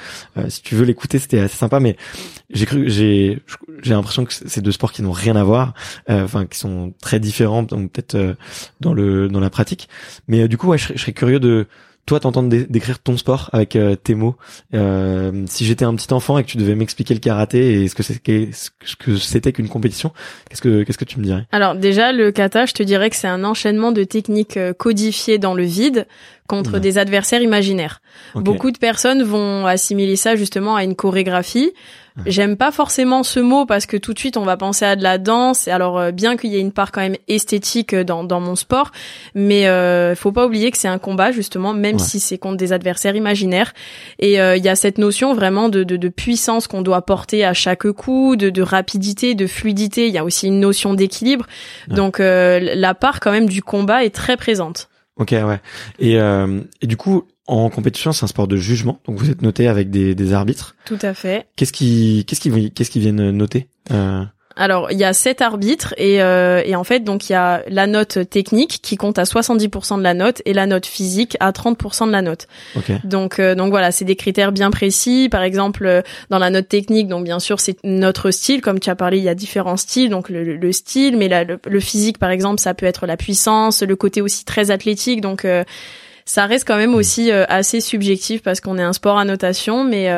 si 0.48 0.62
tu 0.62 0.74
veux 0.74 0.84
l'écouter, 0.84 1.18
c'était 1.18 1.40
assez 1.40 1.56
sympa. 1.56 1.80
Mais 1.80 1.96
j'ai 2.50 2.66
cru, 2.66 2.90
j'ai 2.90 3.40
j'ai 3.82 3.94
l'impression 3.94 4.24
que 4.24 4.32
c'est 4.32 4.60
deux 4.60 4.72
sports 4.72 4.92
qui 4.92 5.02
n'ont 5.02 5.12
rien 5.12 5.36
à 5.36 5.44
voir, 5.44 5.74
enfin 6.08 6.46
qui 6.46 6.58
sont 6.58 6.92
très 7.00 7.20
différents, 7.20 7.62
donc 7.62 7.92
peut-être 7.92 8.36
dans 8.80 8.92
le 8.92 9.28
dans 9.28 9.40
la 9.40 9.50
pratique. 9.50 9.88
Mais 10.28 10.48
du 10.48 10.58
coup, 10.58 10.68
ouais, 10.68 10.78
je 10.78 10.96
serais 10.96 11.12
curieux 11.12 11.40
de 11.40 11.66
toi 12.06 12.20
t'entendre 12.20 12.48
décrire 12.48 12.98
ton 12.98 13.16
sport 13.16 13.48
avec 13.52 13.76
euh, 13.76 13.96
tes 13.96 14.14
mots. 14.14 14.36
Euh, 14.74 15.44
si 15.46 15.64
j'étais 15.64 15.84
un 15.84 15.94
petit 15.94 16.12
enfant 16.12 16.38
et 16.38 16.44
que 16.44 16.48
tu 16.48 16.58
devais 16.58 16.74
m'expliquer 16.74 17.14
le 17.14 17.20
karaté 17.20 17.82
et 17.82 17.88
ce 17.88 17.94
que 17.94 19.16
c'était 19.16 19.52
qu'une 19.52 19.68
compétition, 19.68 20.12
qu'est-ce 20.48 20.62
que 20.62 20.82
qu'est-ce 20.82 20.98
que 20.98 21.04
tu 21.04 21.18
me 21.18 21.24
dirais? 21.24 21.46
Alors 21.52 21.74
déjà 21.74 22.12
le 22.12 22.30
kata, 22.30 22.66
je 22.66 22.74
te 22.74 22.82
dirais 22.82 23.10
que 23.10 23.16
c'est 23.16 23.28
un 23.28 23.44
enchaînement 23.44 23.92
de 23.92 24.04
techniques 24.04 24.56
euh, 24.56 24.72
codifiées 24.74 25.38
dans 25.38 25.54
le 25.54 25.64
vide 25.64 26.06
contre 26.46 26.78
des 26.78 26.98
adversaires 26.98 27.40
imaginaires. 27.40 28.00
Beaucoup 28.34 28.70
de 28.70 28.76
personnes 28.76 29.22
vont 29.22 29.66
assimiler 29.66 30.16
ça 30.16 30.36
justement 30.36 30.76
à 30.76 30.84
une 30.84 30.94
chorégraphie. 30.94 31.72
J'aime 32.26 32.56
pas 32.56 32.70
forcément 32.70 33.24
ce 33.24 33.40
mot 33.40 33.66
parce 33.66 33.86
que 33.86 33.96
tout 33.96 34.12
de 34.12 34.18
suite 34.20 34.36
on 34.36 34.44
va 34.44 34.56
penser 34.56 34.84
à 34.84 34.94
de 34.94 35.02
la 35.02 35.18
danse. 35.18 35.66
Alors 35.66 35.98
euh, 35.98 36.10
bien 36.12 36.36
qu'il 36.36 36.50
y 36.50 36.56
ait 36.56 36.60
une 36.60 36.70
part 36.70 36.92
quand 36.92 37.00
même 37.00 37.16
esthétique 37.26 37.92
euh, 37.92 38.04
dans, 38.04 38.22
dans 38.22 38.38
mon 38.38 38.54
sport, 38.54 38.92
mais 39.34 39.66
euh, 39.66 40.14
faut 40.14 40.30
pas 40.30 40.46
oublier 40.46 40.70
que 40.70 40.78
c'est 40.78 40.86
un 40.86 40.98
combat 40.98 41.32
justement, 41.32 41.72
même 41.72 41.98
si 41.98 42.20
c'est 42.20 42.38
contre 42.38 42.56
des 42.56 42.72
adversaires 42.72 43.16
imaginaires. 43.16 43.72
Et 44.20 44.40
euh, 44.40 44.56
il 44.56 44.62
y 44.62 44.68
a 44.68 44.76
cette 44.76 44.98
notion 44.98 45.34
vraiment 45.34 45.68
de, 45.68 45.82
de, 45.82 45.96
de 45.96 46.08
puissance 46.08 46.68
qu'on 46.68 46.82
doit 46.82 47.02
porter 47.02 47.44
à 47.44 47.52
chaque 47.52 47.90
coup, 47.90 48.36
de, 48.36 48.48
de 48.48 48.62
rapidité, 48.62 49.34
de 49.34 49.48
fluidité. 49.48 50.06
Il 50.06 50.14
y 50.14 50.18
a 50.18 50.24
aussi 50.24 50.46
une 50.46 50.60
notion 50.60 50.94
d'équilibre. 50.94 51.46
Donc 51.88 52.18
la 52.20 52.94
part 52.94 53.18
quand 53.18 53.32
même 53.32 53.48
du 53.48 53.62
combat 53.62 54.04
est 54.04 54.14
très 54.14 54.36
présente. 54.36 54.88
Ok, 55.16 55.30
ouais. 55.30 55.60
Et, 55.98 56.18
euh, 56.18 56.60
et 56.82 56.86
du 56.86 56.96
coup, 56.96 57.24
en 57.46 57.70
compétition, 57.70 58.12
c'est 58.12 58.24
un 58.24 58.28
sport 58.28 58.48
de 58.48 58.56
jugement, 58.56 59.00
donc 59.06 59.18
vous 59.18 59.30
êtes 59.30 59.42
noté 59.42 59.68
avec 59.68 59.90
des, 59.90 60.14
des 60.14 60.32
arbitres. 60.32 60.74
Tout 60.86 60.98
à 61.02 61.14
fait. 61.14 61.46
Qu'est-ce 61.56 61.72
qui, 61.72 62.24
qu'est-ce 62.26 62.40
qui, 62.40 62.70
qu'est-ce 62.72 62.90
qui 62.90 63.00
viennent 63.00 63.30
noter 63.30 63.68
euh... 63.90 64.24
Alors, 64.56 64.92
il 64.92 64.98
y 64.98 65.04
a 65.04 65.12
sept 65.12 65.42
arbitres 65.42 65.94
et, 65.96 66.22
euh, 66.22 66.62
et 66.64 66.76
en 66.76 66.84
fait, 66.84 67.00
donc 67.00 67.28
il 67.28 67.32
y 67.32 67.36
a 67.36 67.62
la 67.68 67.86
note 67.86 68.18
technique 68.30 68.80
qui 68.82 68.96
compte 68.96 69.18
à 69.18 69.24
70% 69.24 69.98
de 69.98 70.02
la 70.02 70.14
note 70.14 70.42
et 70.44 70.52
la 70.52 70.66
note 70.66 70.86
physique 70.86 71.36
à 71.40 71.50
30% 71.50 72.06
de 72.06 72.12
la 72.12 72.22
note. 72.22 72.46
Donc, 73.02 73.40
euh, 73.40 73.54
donc 73.56 73.70
voilà, 73.70 73.90
c'est 73.90 74.04
des 74.04 74.14
critères 74.14 74.52
bien 74.52 74.70
précis. 74.70 75.28
Par 75.28 75.42
exemple, 75.42 75.86
euh, 75.86 76.02
dans 76.30 76.38
la 76.38 76.50
note 76.50 76.68
technique, 76.68 77.08
donc 77.08 77.24
bien 77.24 77.40
sûr, 77.40 77.58
c'est 77.58 77.76
notre 77.82 78.30
style. 78.30 78.60
Comme 78.60 78.78
tu 78.78 78.90
as 78.90 78.94
parlé, 78.94 79.18
il 79.18 79.24
y 79.24 79.28
a 79.28 79.34
différents 79.34 79.76
styles, 79.76 80.08
donc 80.08 80.28
le, 80.28 80.56
le 80.56 80.72
style, 80.72 81.16
mais 81.16 81.28
la, 81.28 81.44
le, 81.44 81.80
physique, 81.80 82.18
par 82.18 82.30
exemple, 82.30 82.60
ça 82.60 82.74
peut 82.74 82.86
être 82.86 83.06
la 83.06 83.16
puissance, 83.16 83.82
le 83.82 83.96
côté 83.96 84.20
aussi 84.20 84.44
très 84.44 84.70
athlétique. 84.70 85.20
Donc 85.20 85.46
ça 86.24 86.46
reste 86.46 86.66
quand 86.66 86.76
même 86.76 86.92
mm. 86.92 86.94
aussi 86.94 87.32
assez 87.32 87.80
subjectif 87.80 88.42
parce 88.42 88.60
qu'on 88.60 88.78
est 88.78 88.82
un 88.82 88.92
sport 88.92 89.18
à 89.18 89.24
notation, 89.24 89.82
mais 89.84 90.08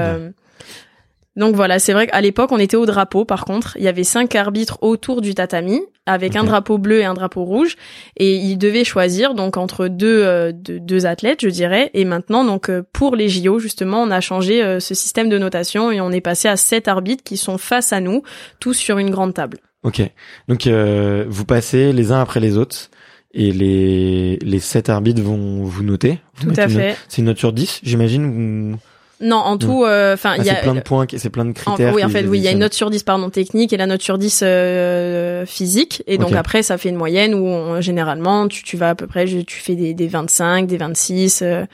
donc 1.37 1.55
voilà, 1.55 1.79
c'est 1.79 1.93
vrai 1.93 2.07
qu'à 2.07 2.21
l'époque, 2.23 2.51
on 2.51 2.59
était 2.59 2.79
au 2.79 2.87
drapeau. 2.87 3.27
Par 3.27 3.45
contre, 3.45 3.77
il 3.77 3.85
y 3.85 3.89
avait 3.89 4.05
cinq 4.05 4.35
arbitres 4.35 4.79
autour 4.81 5.21
du 5.21 5.35
tatami, 5.35 5.83
avec 6.07 6.35
un 6.35 6.45
drapeau 6.45 6.79
bleu 6.79 7.01
et 7.01 7.05
un 7.05 7.13
drapeau 7.13 7.45
rouge, 7.45 7.77
et 8.17 8.37
ils 8.37 8.57
devaient 8.57 8.85
choisir 8.85 9.35
donc 9.35 9.59
entre 9.59 9.89
deux, 9.89 10.23
euh, 10.25 10.53
deux, 10.55 11.05
athlètes, 11.05 11.43
je 11.43 11.49
dirais. 11.49 11.91
Et 11.93 12.07
maintenant, 12.07 12.43
donc 12.45 12.71
euh, 12.71 12.83
pour 12.93 13.17
les 13.17 13.29
JO, 13.29 13.59
justement, 13.59 14.03
on 14.03 14.11
a 14.11 14.23
changé 14.23 14.65
euh, 14.65 14.81
ce 14.81 14.95
système 14.95 15.29
de 15.29 15.37
notation 15.37 15.91
et 15.93 16.01
on 16.01 16.11
est 16.11 16.23
passé 16.23 16.49
à 16.49 16.57
sept 16.57 16.89
arbitres 16.89 17.23
qui 17.23 17.37
sont 17.37 17.59
face 17.59 17.93
à 17.93 18.01
nous, 18.01 18.23
tous 18.59 18.75
sur 18.75 18.97
une 18.97 19.11
grande 19.11 19.35
table. 19.35 19.59
Ok. 19.83 20.01
Donc 20.49 20.67
vous 20.67 21.45
passez 21.45 21.93
les 21.93 22.11
uns 22.11 22.21
après 22.21 22.41
les 22.41 22.57
autres 22.57 22.91
et 23.33 23.53
les 23.53 24.37
les 24.43 24.59
sept 24.59 24.89
arbitres 24.89 25.23
vont 25.23 25.63
vous 25.63 25.85
noter. 25.85 26.19
Tout 26.41 26.53
à 26.57 26.67
fait. 26.67 26.97
C'est 27.09 27.19
une 27.19 27.27
note 27.27 27.39
sur 27.39 27.53
10, 27.53 27.81
j'imagine. 27.85 28.79
Non, 29.21 29.37
en 29.37 29.57
tout, 29.57 29.85
euh, 29.85 30.13
enfin, 30.15 30.35
il 30.37 30.45
y 30.45 30.51
a 30.51 30.57
plein 30.57 30.75
de 30.75 30.81
points, 30.81 31.07
c'est 31.17 31.31
plein 31.31 31.47
de 31.47 31.53
critères. 31.53 31.95
oui, 31.95 32.05
en 32.05 32.09
fait, 32.09 32.25
oui, 32.27 32.39
il 32.39 32.45
y 32.45 32.49
a 32.49 32.51
une 32.51 32.59
note 32.59 32.75
sur 32.75 32.91
10 32.91 33.03
pardon 33.03 33.31
technique 33.31 33.73
et 33.73 33.77
la 33.79 33.87
note 33.87 34.03
sur 34.03 34.19
10 34.19 34.41
euh, 34.43 35.47
physique, 35.47 36.03
et 36.07 36.19
donc 36.19 36.33
après 36.33 36.63
ça 36.63 36.77
fait 36.77 36.91
une 36.91 36.97
moyenne 36.97 37.35
où 37.35 37.81
généralement 37.81 38.47
tu, 38.49 38.63
tu 38.63 38.77
vas 38.77 38.91
à 38.91 38.95
peu 38.95 39.07
près, 39.07 39.25
tu 39.25 39.59
fais 39.59 39.75
des, 39.75 39.95
des 39.95 40.07
25, 40.07 40.67
des 40.67 40.77
26, 40.77 41.43
euh, 41.43 41.65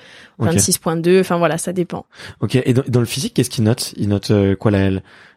26.2, 0.41 1.21
enfin 1.21 1.37
voilà, 1.39 1.59
ça 1.59 1.73
dépend. 1.73 2.07
Ok, 2.41 2.57
et 2.57 2.73
dans, 2.73 2.83
dans 2.87 3.01
le 3.01 3.07
physique, 3.07 3.35
qu'est-ce 3.35 3.51
qu'il 3.51 3.65
note? 3.65 3.93
Il 3.97 4.09
note 4.09 4.31
euh, 4.31 4.55
quoi 4.55 4.71
la 4.71 4.91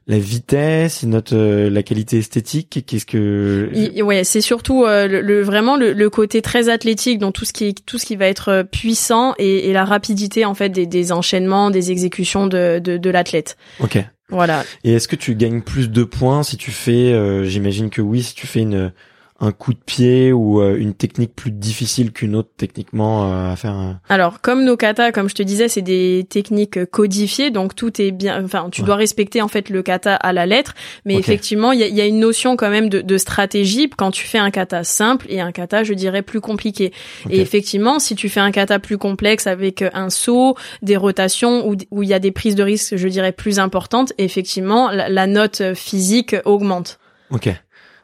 la 0.07 0.19
vitesse, 0.19 1.01
il 1.01 1.09
note 1.09 1.33
euh, 1.33 1.69
la 1.69 1.81
qualité 1.81 2.19
esthétique. 2.19 2.83
Qu'est-ce 2.85 3.05
que 3.05 4.01
Ouais, 4.03 4.23
c'est 4.23 4.41
surtout 4.41 4.85
euh, 4.85 5.07
le, 5.07 5.41
vraiment 5.41 5.77
le, 5.77 6.09
côté 6.09 6.41
très 6.43 6.69
athlétique, 6.69 7.17
dans 7.17 7.31
tout 7.31 7.45
ce 7.45 7.53
qui 7.53 7.73
tout 7.73 7.97
ce 7.97 8.05
qui 8.05 8.15
va 8.15 8.27
être 8.27 8.49
euh, 8.49 8.63
puissant 8.63 9.33
et, 9.39 9.69
et 9.69 9.73
la 9.73 9.83
rapidité 9.83 10.45
en 10.45 10.53
fait 10.53 10.69
des, 10.69 10.85
des 10.85 11.11
enchaînements, 11.11 11.71
des 11.71 11.91
exécutions 11.91 12.45
de 12.45 12.79
de, 12.79 12.97
de 12.97 13.09
l'athlète. 13.09 13.57
Ok. 13.79 13.97
Voilà. 14.29 14.63
Et 14.83 14.93
est-ce 14.93 15.07
que 15.07 15.15
tu 15.15 15.35
gagnes 15.35 15.61
plus 15.61 15.89
de 15.89 16.03
points 16.03 16.41
si 16.41 16.57
tu 16.57 16.71
fais, 16.71 17.13
j'imagine 17.47 17.91
que 17.91 18.01
oui, 18.01 18.23
si 18.23 18.33
tu 18.33 18.47
fais 18.47 18.61
une 18.61 18.91
un 19.41 19.51
coup 19.51 19.73
de 19.73 19.79
pied 19.79 20.31
ou 20.31 20.61
euh, 20.61 20.77
une 20.77 20.93
technique 20.93 21.35
plus 21.35 21.51
difficile 21.51 22.13
qu'une 22.13 22.35
autre 22.35 22.51
techniquement 22.55 23.29
euh, 23.29 23.51
à 23.51 23.55
faire 23.57 23.99
Alors, 24.07 24.39
comme 24.39 24.63
nos 24.63 24.77
kata, 24.77 25.11
comme 25.11 25.27
je 25.27 25.35
te 25.35 25.43
disais, 25.43 25.67
c'est 25.67 25.81
des 25.81 26.25
techniques 26.29 26.85
codifiées, 26.85 27.51
donc 27.51 27.75
tout 27.75 28.01
est 28.01 28.11
bien. 28.11 28.43
Enfin, 28.45 28.69
tu 28.71 28.81
dois 28.81 28.95
respecter 28.95 29.41
en 29.41 29.49
fait 29.49 29.69
le 29.69 29.81
kata 29.81 30.15
à 30.15 30.31
la 30.31 30.45
lettre, 30.45 30.73
mais 31.03 31.15
effectivement, 31.15 31.73
il 31.73 31.81
y 31.81 31.83
a, 31.83 31.87
y 31.87 31.99
a, 31.99 32.05
une 32.05 32.19
notion 32.19 32.55
quand 32.55 32.69
même 32.69 32.87
de, 32.87 33.01
de, 33.01 33.17
stratégie 33.17 33.89
quand 33.89 34.11
tu 34.11 34.25
fais 34.25 34.37
un 34.37 34.51
kata 34.51 34.85
simple 34.85 35.25
et 35.27 35.41
un 35.41 35.51
kata, 35.51 35.83
je 35.83 35.93
dirais, 35.93 36.21
plus 36.21 36.39
compliqué. 36.39 36.93
Et 37.29 37.41
effectivement, 37.41 37.99
si 37.99 38.15
tu 38.15 38.29
fais 38.29 38.39
un 38.39 38.51
kata 38.51 38.79
plus 38.79 38.97
complexe 38.97 39.47
avec 39.47 39.83
un 39.93 40.09
saut, 40.09 40.55
des 40.81 40.95
rotations 40.95 41.67
où 41.91 42.03
il 42.03 42.09
y 42.09 42.13
a 42.13 42.19
des 42.19 42.31
prises 42.31 42.55
de 42.55 42.63
risque, 42.63 42.95
je 42.95 43.07
dirais, 43.09 43.33
plus 43.33 43.59
importantes, 43.59 44.13
effectivement, 44.17 44.89
la, 44.91 45.09
la 45.09 45.27
note 45.27 45.73
physique 45.73 46.37
augmente. 46.45 46.99
Ok. 47.31 47.49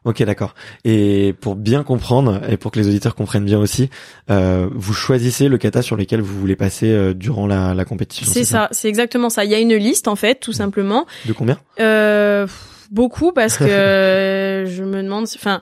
Ok, 0.03 0.23
d'accord. 0.23 0.55
Et 0.83 1.35
pour 1.41 1.55
bien 1.55 1.83
comprendre 1.83 2.41
et 2.49 2.57
pour 2.57 2.71
que 2.71 2.79
les 2.79 2.87
auditeurs 2.87 3.13
comprennent 3.13 3.45
bien 3.45 3.59
aussi, 3.59 3.89
euh, 4.31 4.67
vous 4.73 4.93
choisissez 4.93 5.47
le 5.47 5.59
kata 5.59 5.83
sur 5.83 5.95
lequel 5.95 6.21
vous 6.21 6.39
voulez 6.39 6.55
passer 6.55 6.89
euh, 6.89 7.13
durant 7.13 7.45
la, 7.45 7.75
la 7.75 7.85
compétition. 7.85 8.25
C'est 8.25 8.43
ça, 8.43 8.67
c'est 8.71 8.89
exactement 8.89 9.29
ça. 9.29 9.45
Il 9.45 9.51
y 9.51 9.55
a 9.55 9.59
une 9.59 9.75
liste 9.75 10.07
en 10.07 10.15
fait, 10.15 10.39
tout 10.39 10.53
simplement. 10.53 11.05
De 11.27 11.33
combien? 11.33 11.59
Euh, 11.79 12.47
Beaucoup 12.91 13.31
parce 13.31 13.57
que 13.57 13.65
je 14.67 14.83
me 14.83 15.01
demande, 15.01 15.25
enfin, 15.35 15.61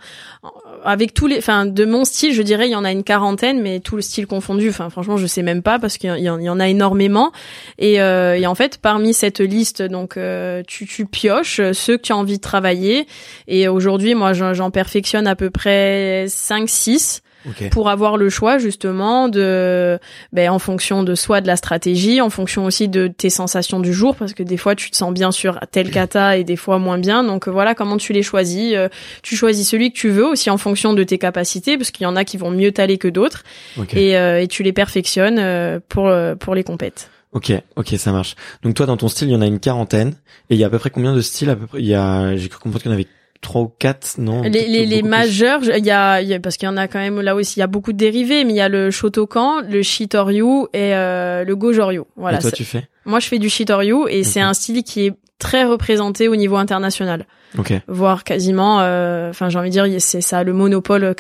avec 0.84 1.14
tous 1.14 1.28
les, 1.28 1.38
enfin, 1.38 1.68
de 1.68 1.86
mon 1.86 2.04
style, 2.04 2.34
je 2.34 2.42
dirais, 2.42 2.68
il 2.68 2.72
y 2.72 2.76
en 2.76 2.84
a 2.84 2.92
une 2.92 3.04
quarantaine, 3.04 3.62
mais 3.62 3.80
tout 3.80 3.96
le 3.96 4.02
style 4.02 4.26
confondu. 4.26 4.70
Enfin, 4.70 4.90
franchement, 4.90 5.16
je 5.16 5.28
sais 5.28 5.44
même 5.44 5.62
pas 5.62 5.78
parce 5.78 5.98
qu'il 5.98 6.10
y, 6.18 6.30
en 6.30 6.60
a 6.60 6.68
énormément. 6.68 7.32
Et, 7.78 8.02
euh, 8.02 8.36
et, 8.36 8.48
en 8.48 8.56
fait, 8.56 8.80
parmi 8.82 9.14
cette 9.14 9.40
liste, 9.40 9.84
donc, 9.84 10.18
euh, 10.18 10.64
tu, 10.68 10.88
tu 10.88 11.06
pioches 11.06 11.62
ceux 11.72 11.98
que 11.98 12.02
tu 12.02 12.12
as 12.14 12.18
envie 12.18 12.38
de 12.38 12.42
travailler. 12.42 13.06
Et 13.48 13.68
aujourd'hui, 13.68 14.16
moi, 14.16 14.34
j'en 14.34 14.72
perfectionne 14.72 15.28
à 15.28 15.36
peu 15.36 15.52
près 15.52 16.26
5, 16.28 16.68
6 16.68 17.22
Ok. 17.48 17.70
pour 17.70 17.90
avoir 17.90 18.18
le 18.18 18.30
choix 18.30 18.58
justement 18.58 19.30
de 19.30 19.98
ben 20.34 20.50
en 20.50 20.60
fonction 20.60 21.04
de 21.04 21.16
soit 21.16 21.40
de 21.40 21.48
la 21.48 21.56
stratégie 21.56 22.20
en 22.20 22.30
fonction 22.30 22.66
aussi 22.66 22.90
de 22.90 23.08
tes 23.08 23.30
sensations 23.30 23.80
du 23.80 23.94
jour 23.94 24.16
parce 24.18 24.34
que 24.34 24.44
des 24.44 24.58
fois 24.58 24.76
tu 24.76 24.92
te 24.92 24.98
sens 24.98 25.14
bien 25.14 25.32
sur 25.32 25.58
tel 25.72 25.90
kata 25.90 26.36
et 26.38 26.44
des 26.44 26.58
fois 26.58 26.80
moins 26.80 26.98
bien 26.98 27.24
donc 27.24 27.48
euh, 27.48 27.52
voilà 27.52 27.76
comment 27.76 27.96
tu 27.98 28.12
les 28.14 28.24
choisis 28.24 28.74
Euh, 28.76 28.90
tu 29.24 29.36
choisis 29.38 29.68
celui 29.70 29.92
que 29.94 29.98
tu 29.98 30.10
veux 30.10 30.26
aussi 30.26 30.50
en 30.50 30.58
fonction 30.58 30.94
de 30.94 31.04
tes 31.04 31.18
capacités 31.18 31.78
parce 31.78 31.92
qu'il 31.92 32.04
y 32.04 32.08
en 32.08 32.16
a 32.16 32.26
qui 32.26 32.36
vont 32.38 32.52
mieux 32.52 32.72
t'aller 32.74 32.98
que 32.98 33.08
d'autres 33.08 33.44
Ok. 33.78 33.94
et, 33.94 34.18
euh, 34.18 34.42
et 34.42 34.48
tu 34.48 34.64
les 34.64 34.74
perfectionnes 34.74 35.40
euh, 35.40 35.80
pour 35.88 36.12
pour 36.40 36.56
les 36.56 36.64
compètes 36.64 37.10
Ok, 37.32 37.52
ok, 37.76 37.90
ça 38.00 38.12
marche. 38.12 38.36
Donc 38.64 38.74
toi, 38.74 38.88
dans 38.88 38.98
ton 38.98 39.08
style, 39.08 39.28
il 39.28 39.34
y 39.34 39.36
en 39.36 39.42
a 39.42 39.46
une 39.46 39.60
quarantaine. 39.60 40.16
Et 40.50 40.56
il 40.56 40.58
y 40.58 40.64
a 40.64 40.68
à 40.68 40.70
peu 40.72 40.80
près 40.80 40.90
combien 40.90 41.14
de 41.14 41.22
styles 41.22 41.52
à 41.52 41.56
peu 41.56 41.68
près? 41.68 41.80
Il 41.80 41.86
y 41.86 41.94
a, 41.94 42.36
j'ai 42.36 42.50
cru 42.50 42.58
comprendre 42.60 42.82
qu'il 42.82 42.90
y 42.90 42.94
en 42.94 42.98
avait 42.98 43.06
trois 43.42 43.62
ou 43.62 43.72
quatre, 43.80 44.18
non 44.18 44.42
les, 44.42 44.68
les, 44.68 44.86
les 44.86 45.02
majeurs, 45.02 45.64
je- 45.64 45.72
il 45.78 45.86
y 45.86 45.92
a, 45.92 46.22
y 46.22 46.34
a- 46.34 46.40
parce 46.40 46.58
qu'il 46.58 46.66
y 46.68 46.70
en 46.70 46.78
a 46.78 46.88
quand 46.88 47.00
même 47.00 47.22
là 47.22 47.36
aussi, 47.36 47.58
il 47.58 47.60
y 47.62 47.64
a 47.64 47.68
beaucoup 47.68 47.94
de 47.94 47.98
dérivés, 47.98 48.44
mais 48.44 48.52
il 48.54 48.56
y 48.58 48.62
a 48.62 48.70
le 48.70 48.92
Shotokan, 48.92 49.62
le 49.70 49.82
Shitoryu 49.82 50.66
et 50.74 50.94
euh, 50.94 51.44
le 51.46 51.56
Gojoryu. 51.56 52.02
Voilà. 52.18 52.38
Et 52.38 52.42
toi, 52.42 52.52
tu 52.52 52.66
fais 52.66 52.88
Moi, 53.06 53.20
je 53.20 53.28
fais 53.28 53.40
du 53.40 53.50
Shitoryu 53.50 54.08
et 54.10 54.24
c'est 54.24 54.42
un 54.42 54.54
style 54.54 54.84
qui 54.84 55.06
est 55.08 55.14
très 55.40 55.64
représenté 55.64 56.28
au 56.28 56.36
niveau 56.36 56.58
international, 56.58 57.26
Ok, 57.58 57.72
voire 57.88 58.26
quasiment. 58.26 58.82
euh, 58.82 59.30
Enfin, 59.30 59.48
j'ai 59.48 59.58
envie 59.58 59.70
de 59.70 59.74
dire, 59.82 60.02
c'est 60.02 60.20
ça 60.22 60.44
le 60.44 60.52
monopole 60.52 61.16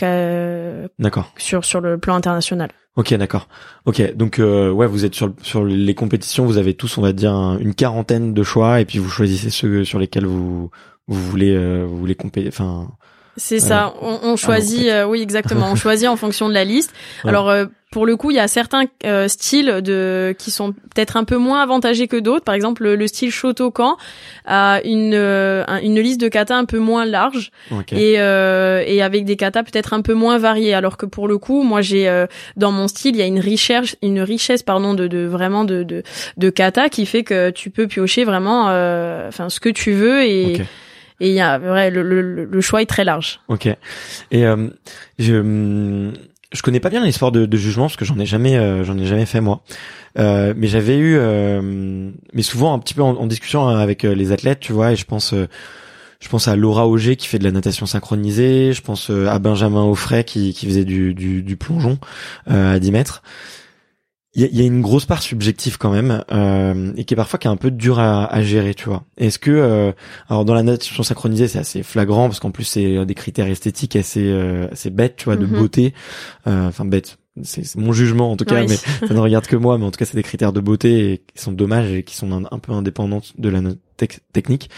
d'accord. 0.99 1.31
sur 1.38 1.63
sur 1.65 1.79
le 1.81 1.97
plan 1.97 2.15
international. 2.15 2.69
Ok, 2.95 3.13
d'accord. 3.13 3.47
Ok, 3.85 4.13
donc 4.15 4.39
euh, 4.39 4.69
ouais, 4.71 4.88
vous 4.88 5.05
êtes 5.05 5.15
sur 5.15 5.33
sur 5.41 5.63
les 5.63 5.95
compétitions, 5.95 6.45
vous 6.45 6.57
avez 6.57 6.73
tous, 6.73 6.97
on 6.97 7.01
va 7.01 7.13
dire, 7.13 7.31
un- 7.31 7.57
une 7.59 7.73
quarantaine 7.73 8.33
de 8.33 8.43
choix, 8.43 8.81
et 8.81 8.85
puis 8.85 8.99
vous 8.99 9.09
choisissez 9.09 9.49
ceux 9.49 9.85
sur 9.85 9.99
lesquels 9.99 10.25
vous 10.25 10.69
vous 11.09 11.21
voulez 11.29 11.53
euh, 11.55 11.85
vous 11.87 11.97
voulez 11.97 12.15
Enfin, 12.47 12.87
C'est 13.35 13.59
ça. 13.59 13.93
On, 14.01 14.19
on 14.23 14.35
choisit, 14.35 14.83
fait. 14.83 14.91
euh, 14.91 15.05
oui, 15.07 15.21
exactement. 15.21 15.71
On 15.71 15.75
choisit 15.85 16.07
en 16.07 16.15
fonction 16.15 16.47
de 16.49 16.53
la 16.53 16.63
liste. 16.63 16.93
Ouais. 17.23 17.29
Alors, 17.29 17.49
euh, 17.49 17.65
pour 17.91 18.05
le 18.05 18.15
coup, 18.17 18.29
il 18.29 18.35
y 18.35 18.39
a 18.39 18.47
certains 18.47 18.83
euh, 19.03 19.27
styles 19.27 19.81
de 19.81 20.35
qui 20.37 20.51
sont 20.51 20.73
peut-être 20.73 21.17
un 21.17 21.23
peu 21.23 21.37
moins 21.37 21.61
avantagés 21.63 22.07
que 22.07 22.17
d'autres. 22.17 22.43
Par 22.45 22.53
exemple, 22.53 22.83
le, 22.83 22.95
le 22.95 23.07
style 23.07 23.31
Shotokan 23.31 23.97
a 24.45 24.79
une 24.83 25.15
euh, 25.15 25.63
un- 25.67 25.79
une 25.81 25.99
liste 25.99 26.21
de 26.21 26.27
katas 26.27 26.55
un 26.55 26.65
peu 26.65 26.77
moins 26.77 27.05
large 27.05 27.49
ok. 27.71 27.93
et 27.93 28.19
euh, 28.19 28.83
et 28.85 29.01
avec 29.01 29.25
des 29.25 29.35
katas 29.37 29.63
peut-être 29.63 29.93
un 29.93 30.01
peu 30.01 30.13
moins 30.13 30.37
variés. 30.37 30.75
Alors 30.75 30.97
que 30.97 31.07
pour 31.07 31.27
le 31.27 31.39
coup, 31.39 31.63
moi, 31.63 31.81
j'ai 31.81 32.07
euh, 32.07 32.27
dans 32.57 32.71
mon 32.71 32.87
style, 32.87 33.15
il 33.15 33.19
y 33.19 33.23
a 33.23 33.27
une 33.27 33.39
richesse, 33.39 33.95
une 34.03 34.21
richesse, 34.21 34.61
pardon, 34.61 34.93
de, 34.93 35.07
de 35.07 35.25
vraiment 35.25 35.63
de 35.65 35.81
de 35.81 36.03
de 36.37 36.49
katas 36.51 36.89
qui 36.89 37.07
fait 37.07 37.23
que 37.23 37.49
tu 37.49 37.71
peux 37.71 37.87
piocher 37.87 38.23
vraiment, 38.23 38.67
euh, 38.69 39.29
enfin, 39.29 39.49
ce 39.49 39.59
que 39.59 39.69
tu 39.69 39.93
veux 39.93 40.23
et 40.23 40.57
Ok. 40.59 40.65
Et 41.19 41.29
il 41.29 41.35
y 41.35 41.39
a 41.41 41.57
vrai 41.57 41.89
le, 41.91 42.01
le, 42.03 42.45
le 42.45 42.61
choix 42.61 42.81
est 42.81 42.85
très 42.85 43.03
large. 43.03 43.39
Ok. 43.47 43.67
Et 43.67 44.45
euh, 44.45 44.67
je 45.17 45.35
hum, 45.35 46.13
je 46.51 46.61
connais 46.61 46.79
pas 46.79 46.89
bien 46.89 47.03
les 47.03 47.11
sports 47.11 47.31
de, 47.31 47.45
de 47.45 47.57
jugement 47.57 47.85
parce 47.85 47.95
que 47.97 48.05
j'en 48.05 48.17
ai 48.19 48.25
jamais 48.25 48.57
euh, 48.57 48.83
j'en 48.83 48.97
ai 48.97 49.05
jamais 49.05 49.25
fait 49.25 49.41
moi. 49.41 49.61
Euh, 50.17 50.53
mais 50.57 50.67
j'avais 50.67 50.97
eu 50.97 51.15
euh, 51.17 52.09
mais 52.33 52.41
souvent 52.41 52.73
un 52.73 52.79
petit 52.79 52.93
peu 52.95 53.03
en, 53.03 53.15
en 53.15 53.27
discussion 53.27 53.67
avec 53.67 54.05
euh, 54.05 54.15
les 54.15 54.31
athlètes, 54.31 54.59
tu 54.59 54.73
vois, 54.73 54.93
et 54.93 54.95
je 54.95 55.05
pense 55.05 55.33
euh, 55.33 55.47
je 56.19 56.27
pense 56.27 56.47
à 56.47 56.55
Laura 56.55 56.88
Auger 56.88 57.15
qui 57.15 57.27
fait 57.27 57.39
de 57.39 57.43
la 57.43 57.51
natation 57.51 57.85
synchronisée, 57.85 58.73
je 58.73 58.81
pense 58.81 59.09
à 59.09 59.39
Benjamin 59.39 59.83
Offray 59.83 60.23
qui 60.23 60.53
qui 60.53 60.65
faisait 60.65 60.83
du 60.83 61.13
du, 61.13 61.43
du 61.43 61.55
plongeon 61.55 61.97
à 62.47 62.77
10 62.79 62.91
mètres. 62.91 63.21
Il 64.36 64.41
y 64.43 64.45
a, 64.45 64.48
il 64.51 64.55
y 64.59 64.62
a 64.62 64.65
une 64.65 64.81
grosse 64.81 65.05
part 65.05 65.24
subjective 65.24 65.77
quand 65.79 65.89
même 65.91 66.24
euh, 66.31 66.93
et 66.95 67.03
qui 67.03 67.15
est 67.15 67.17
parfois 67.17 67.39
qui 67.39 67.48
est 67.48 67.51
un 67.51 67.55
peu 67.55 67.71
dur 67.71 67.98
à, 68.00 68.25
à 68.31 68.43
gérer, 68.43 68.75
tu 68.75 68.88
vois. 68.88 69.03
Est-ce 69.17 69.39
que 69.39 69.50
euh, 69.50 69.91
alors 70.29 70.45
dans 70.45 70.53
la 70.53 70.62
natation 70.62 71.01
synchronisée, 71.01 71.48
c'est 71.48 71.57
assez 71.57 71.81
flagrant 71.81 72.27
parce 72.27 72.39
qu'en 72.39 72.51
plus 72.51 72.63
c'est 72.65 72.95
euh, 72.95 73.05
des 73.05 73.15
critères 73.15 73.48
esthétiques 73.48 73.95
assez 73.95 74.24
euh, 74.24 74.67
assez 74.71 74.91
bêtes, 74.91 75.15
tu 75.17 75.25
vois, 75.25 75.36
de 75.36 75.48
Mhm. 75.48 75.57
beauté. 75.57 75.93
Euh, 76.45 76.67
Enfin 76.67 76.86
bête, 76.86 77.17
c'est 77.43 77.75
mon 77.75 77.91
jugement 77.91 78.31
en 78.31 78.38
tout 78.38 78.46
cas, 78.46 78.62
Oui. 78.62 78.67
mais 78.69 78.75
ça 79.08 79.13
ne 79.13 79.19
regarde 79.19 79.46
que 79.48 79.55
moi. 79.55 79.77
Mais 79.77 79.86
en 79.86 79.91
tout 79.91 79.98
cas, 79.98 80.05
c'est 80.05 80.15
des 80.17 80.24
critères 80.24 80.53
de 80.53 80.60
beauté 80.60 81.13
et 81.13 81.17
qui 81.36 81.41
sont 81.43 81.51
dommages 81.51 81.91
et 81.91 82.03
qui 82.03 82.15
sont 82.15 82.31
un, 82.31 82.43
un 82.51 82.60
peu 82.60 82.72
indépendants 82.72 83.22
de 83.38 83.50
la 83.50 83.60
technique. 84.31 84.69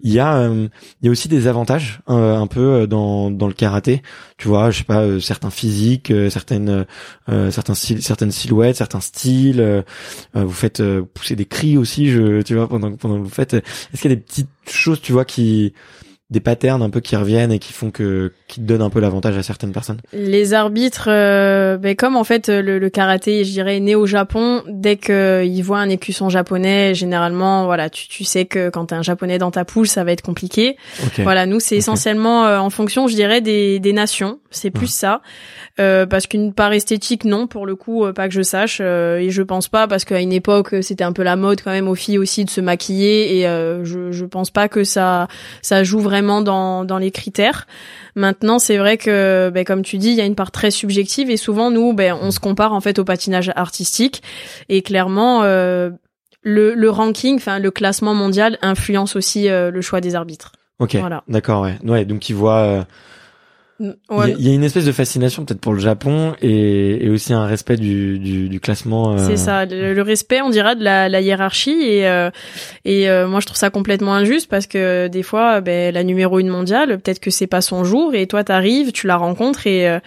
Il 0.00 0.12
y 0.12 0.18
a 0.18 0.36
euh, 0.36 0.68
il 1.00 1.06
y 1.06 1.08
a 1.08 1.12
aussi 1.12 1.28
des 1.28 1.46
avantages 1.46 2.00
euh, 2.10 2.36
un 2.36 2.48
peu 2.48 2.60
euh, 2.60 2.86
dans 2.88 3.30
dans 3.30 3.46
le 3.46 3.52
karaté. 3.54 4.02
Tu 4.36 4.48
vois, 4.48 4.70
je 4.72 4.78
sais 4.78 4.84
pas, 4.84 5.00
euh, 5.02 5.20
certains 5.20 5.50
physiques, 5.50 6.12
certaines 6.30 6.84
euh, 7.28 7.50
certains 7.52 7.74
certaines 7.74 8.32
silhouettes, 8.32 8.76
certains 8.76 9.00
styles. 9.00 9.84
vous 10.34 10.50
faites 10.50 10.80
euh, 10.80 11.02
pousser 11.02 11.36
des 11.36 11.46
cris 11.46 11.78
aussi, 11.78 12.10
je, 12.10 12.42
tu 12.42 12.54
vois, 12.56 12.68
pendant 12.68 12.92
pendant 12.96 13.18
que 13.18 13.22
vous 13.24 13.28
faites. 13.30 13.54
Est-ce 13.54 14.02
qu'il 14.02 14.10
y 14.10 14.14
a 14.14 14.16
des 14.16 14.22
petites 14.22 14.48
choses, 14.68 15.00
tu 15.00 15.12
vois, 15.12 15.24
qui 15.24 15.72
des 16.30 16.40
patterns 16.40 16.82
un 16.82 16.90
peu 16.90 17.00
qui 17.00 17.16
reviennent 17.16 17.52
et 17.52 17.58
qui 17.58 17.72
font 17.72 17.90
que 17.90 18.32
qui 18.48 18.60
donnent 18.60 18.82
un 18.82 18.90
peu 18.90 18.98
l'avantage 19.00 19.36
à 19.36 19.42
certaines 19.42 19.72
personnes. 19.72 20.00
Les 20.12 20.54
arbitres, 20.54 21.08
euh, 21.08 21.76
ben 21.76 21.94
comme 21.94 22.16
en 22.16 22.24
fait 22.24 22.48
le, 22.48 22.78
le 22.78 22.90
karaté, 22.90 23.44
je 23.44 23.50
dirais, 23.50 23.78
né 23.80 23.94
au 23.94 24.06
Japon, 24.06 24.62
dès 24.68 24.96
qu'ils 24.96 25.62
voient 25.62 25.78
un 25.80 25.88
écusson 25.90 26.30
japonais, 26.30 26.94
généralement, 26.94 27.66
voilà, 27.66 27.90
tu, 27.90 28.08
tu 28.08 28.24
sais 28.24 28.46
que 28.46 28.70
quand 28.70 28.86
t'as 28.86 28.96
un 28.96 29.02
japonais 29.02 29.38
dans 29.38 29.50
ta 29.50 29.64
poule, 29.64 29.86
ça 29.86 30.02
va 30.02 30.12
être 30.12 30.22
compliqué. 30.22 30.76
Voilà, 31.18 31.46
nous 31.46 31.60
c'est 31.60 31.76
essentiellement 31.76 32.46
euh, 32.46 32.58
en 32.58 32.70
fonction, 32.70 33.06
je 33.06 33.14
dirais, 33.14 33.40
des, 33.40 33.78
des 33.78 33.92
nations. 33.92 34.38
C'est 34.50 34.70
plus 34.70 34.84
Ouais. 34.84 34.88
ça, 34.90 35.20
Euh, 35.80 36.06
parce 36.06 36.28
qu'une 36.28 36.52
part 36.54 36.72
esthétique, 36.72 37.24
non, 37.24 37.48
pour 37.48 37.66
le 37.66 37.74
coup, 37.74 38.04
euh, 38.04 38.12
pas 38.12 38.28
que 38.28 38.34
je 38.34 38.42
sache, 38.42 38.78
euh, 38.80 39.18
et 39.18 39.30
je 39.30 39.42
pense 39.42 39.68
pas, 39.68 39.88
parce 39.88 40.04
qu'à 40.04 40.20
une 40.20 40.32
époque, 40.32 40.72
c'était 40.82 41.02
un 41.02 41.12
peu 41.12 41.24
la 41.24 41.34
mode 41.34 41.60
quand 41.62 41.72
même 41.72 41.88
aux 41.88 41.96
filles 41.96 42.18
aussi 42.18 42.44
de 42.44 42.50
se 42.50 42.60
maquiller, 42.60 43.38
et 43.40 43.48
euh, 43.48 43.84
je, 43.84 44.12
je 44.12 44.24
pense 44.24 44.50
pas 44.50 44.68
que 44.68 44.84
ça 44.84 45.26
ça 45.62 45.82
joue 45.82 45.98
vraiment 45.98 46.13
dans 46.22 46.84
dans 46.84 46.98
les 46.98 47.10
critères. 47.10 47.66
Maintenant, 48.16 48.58
c'est 48.58 48.76
vrai 48.76 48.96
que, 48.96 49.50
ben, 49.52 49.64
comme 49.64 49.82
tu 49.82 49.98
dis, 49.98 50.10
il 50.10 50.14
y 50.14 50.20
a 50.20 50.24
une 50.24 50.36
part 50.36 50.50
très 50.50 50.70
subjective, 50.70 51.30
et 51.30 51.36
souvent 51.36 51.70
nous, 51.70 51.92
ben, 51.92 52.16
on 52.20 52.30
se 52.30 52.40
compare 52.40 52.72
en 52.72 52.80
fait 52.80 52.98
au 52.98 53.04
patinage 53.04 53.50
artistique, 53.56 54.22
et 54.68 54.82
clairement. 54.82 55.42
Euh, 55.42 55.90
le, 56.46 56.74
le 56.74 56.90
ranking, 56.90 57.36
enfin 57.36 57.58
le 57.58 57.70
classement 57.70 58.12
mondial 58.12 58.58
influence 58.60 59.16
aussi 59.16 59.48
euh, 59.48 59.70
le 59.70 59.80
choix 59.80 60.02
des 60.02 60.14
arbitres. 60.14 60.52
Ok. 60.78 60.96
Voilà. 60.96 61.24
D'accord, 61.26 61.62
ouais. 61.62 61.78
Ouais, 61.82 62.04
donc 62.04 62.28
ils 62.28 62.34
voient. 62.34 62.86
Euh, 63.80 63.92
Il 64.10 64.16
Ouais, 64.16 64.28
y, 64.28 64.32
a- 64.32 64.36
il 64.38 64.48
y 64.48 64.50
a 64.50 64.54
une 64.54 64.62
espèce 64.64 64.84
de 64.84 64.92
fascination 64.92 65.44
peut-être 65.44 65.60
pour 65.60 65.72
le 65.72 65.80
Japon 65.80 66.34
et, 66.42 67.04
et 67.06 67.10
aussi 67.10 67.32
un 67.32 67.44
respect 67.46 67.76
du, 67.76 68.18
du, 68.18 68.48
du 68.48 68.60
classement. 68.60 69.12
euh, 69.14 69.26
C'est 69.26 69.36
ça, 69.36 69.64
le, 69.66 69.94
le 69.94 70.02
respect, 70.02 70.40
on 70.42 70.50
dira, 70.50 70.74
de 70.74 70.84
la, 70.84 71.08
la 71.08 71.20
hiérarchie 71.20 71.82
et 71.82 72.06
euh, 72.08 72.30
et 72.84 73.08
euh, 73.10 73.26
moi 73.26 73.40
je 73.40 73.46
trouve 73.46 73.56
ça 73.58 73.70
complètement 73.70 74.14
injuste 74.14 74.48
parce 74.48 74.66
que 74.66 75.08
des 75.08 75.22
fois, 75.22 75.60
ben, 75.60 75.92
la 75.92 76.04
numéro 76.04 76.38
une 76.38 76.48
mondiale, 76.48 76.98
peut-être 77.00 77.20
que 77.20 77.30
c'est 77.30 77.46
pas 77.48 77.60
son 77.60 77.84
jour 77.84 78.14
et 78.14 78.26
toi 78.26 78.44
t'arrives, 78.44 78.92
tu 78.92 79.06
la 79.06 79.16
rencontres 79.16 79.66
et 79.66 79.98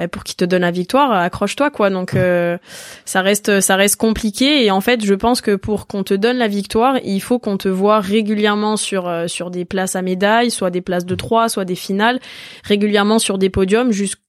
euh, 0.00 0.04
ben, 0.04 0.08
pour 0.08 0.24
qu'il 0.24 0.36
te 0.36 0.44
donne 0.44 0.62
la 0.62 0.70
victoire, 0.70 1.12
accroche-toi 1.12 1.70
quoi. 1.70 1.90
Donc 1.90 2.14
euh, 2.14 2.56
ça 3.04 3.20
reste 3.20 3.60
ça 3.60 3.76
reste 3.76 3.96
compliqué 3.96 4.64
et 4.64 4.70
en 4.70 4.80
fait 4.80 5.04
je 5.04 5.14
pense 5.14 5.42
que 5.42 5.56
pour 5.56 5.86
qu'on 5.86 6.04
te 6.04 6.14
donne 6.14 6.38
la 6.38 6.48
victoire, 6.48 6.96
il 7.04 7.20
faut 7.20 7.38
qu'on 7.38 7.58
te 7.58 7.68
voit 7.68 8.00
régulièrement 8.00 8.76
sur 8.76 9.08
euh, 9.08 9.26
sur 9.26 9.50
des 9.50 9.64
places 9.64 9.96
à 9.96 10.02
médailles, 10.02 10.50
soit 10.50 10.70
des 10.70 10.80
places 10.80 11.04
de 11.04 11.14
trois, 11.14 11.48
soit 11.48 11.64
des 11.66 11.74
finales, 11.74 12.18
régulièrement 12.64 13.18
sur 13.18 13.36
des 13.36 13.50
podiums 13.50 13.92
jusqu'à 13.92 14.20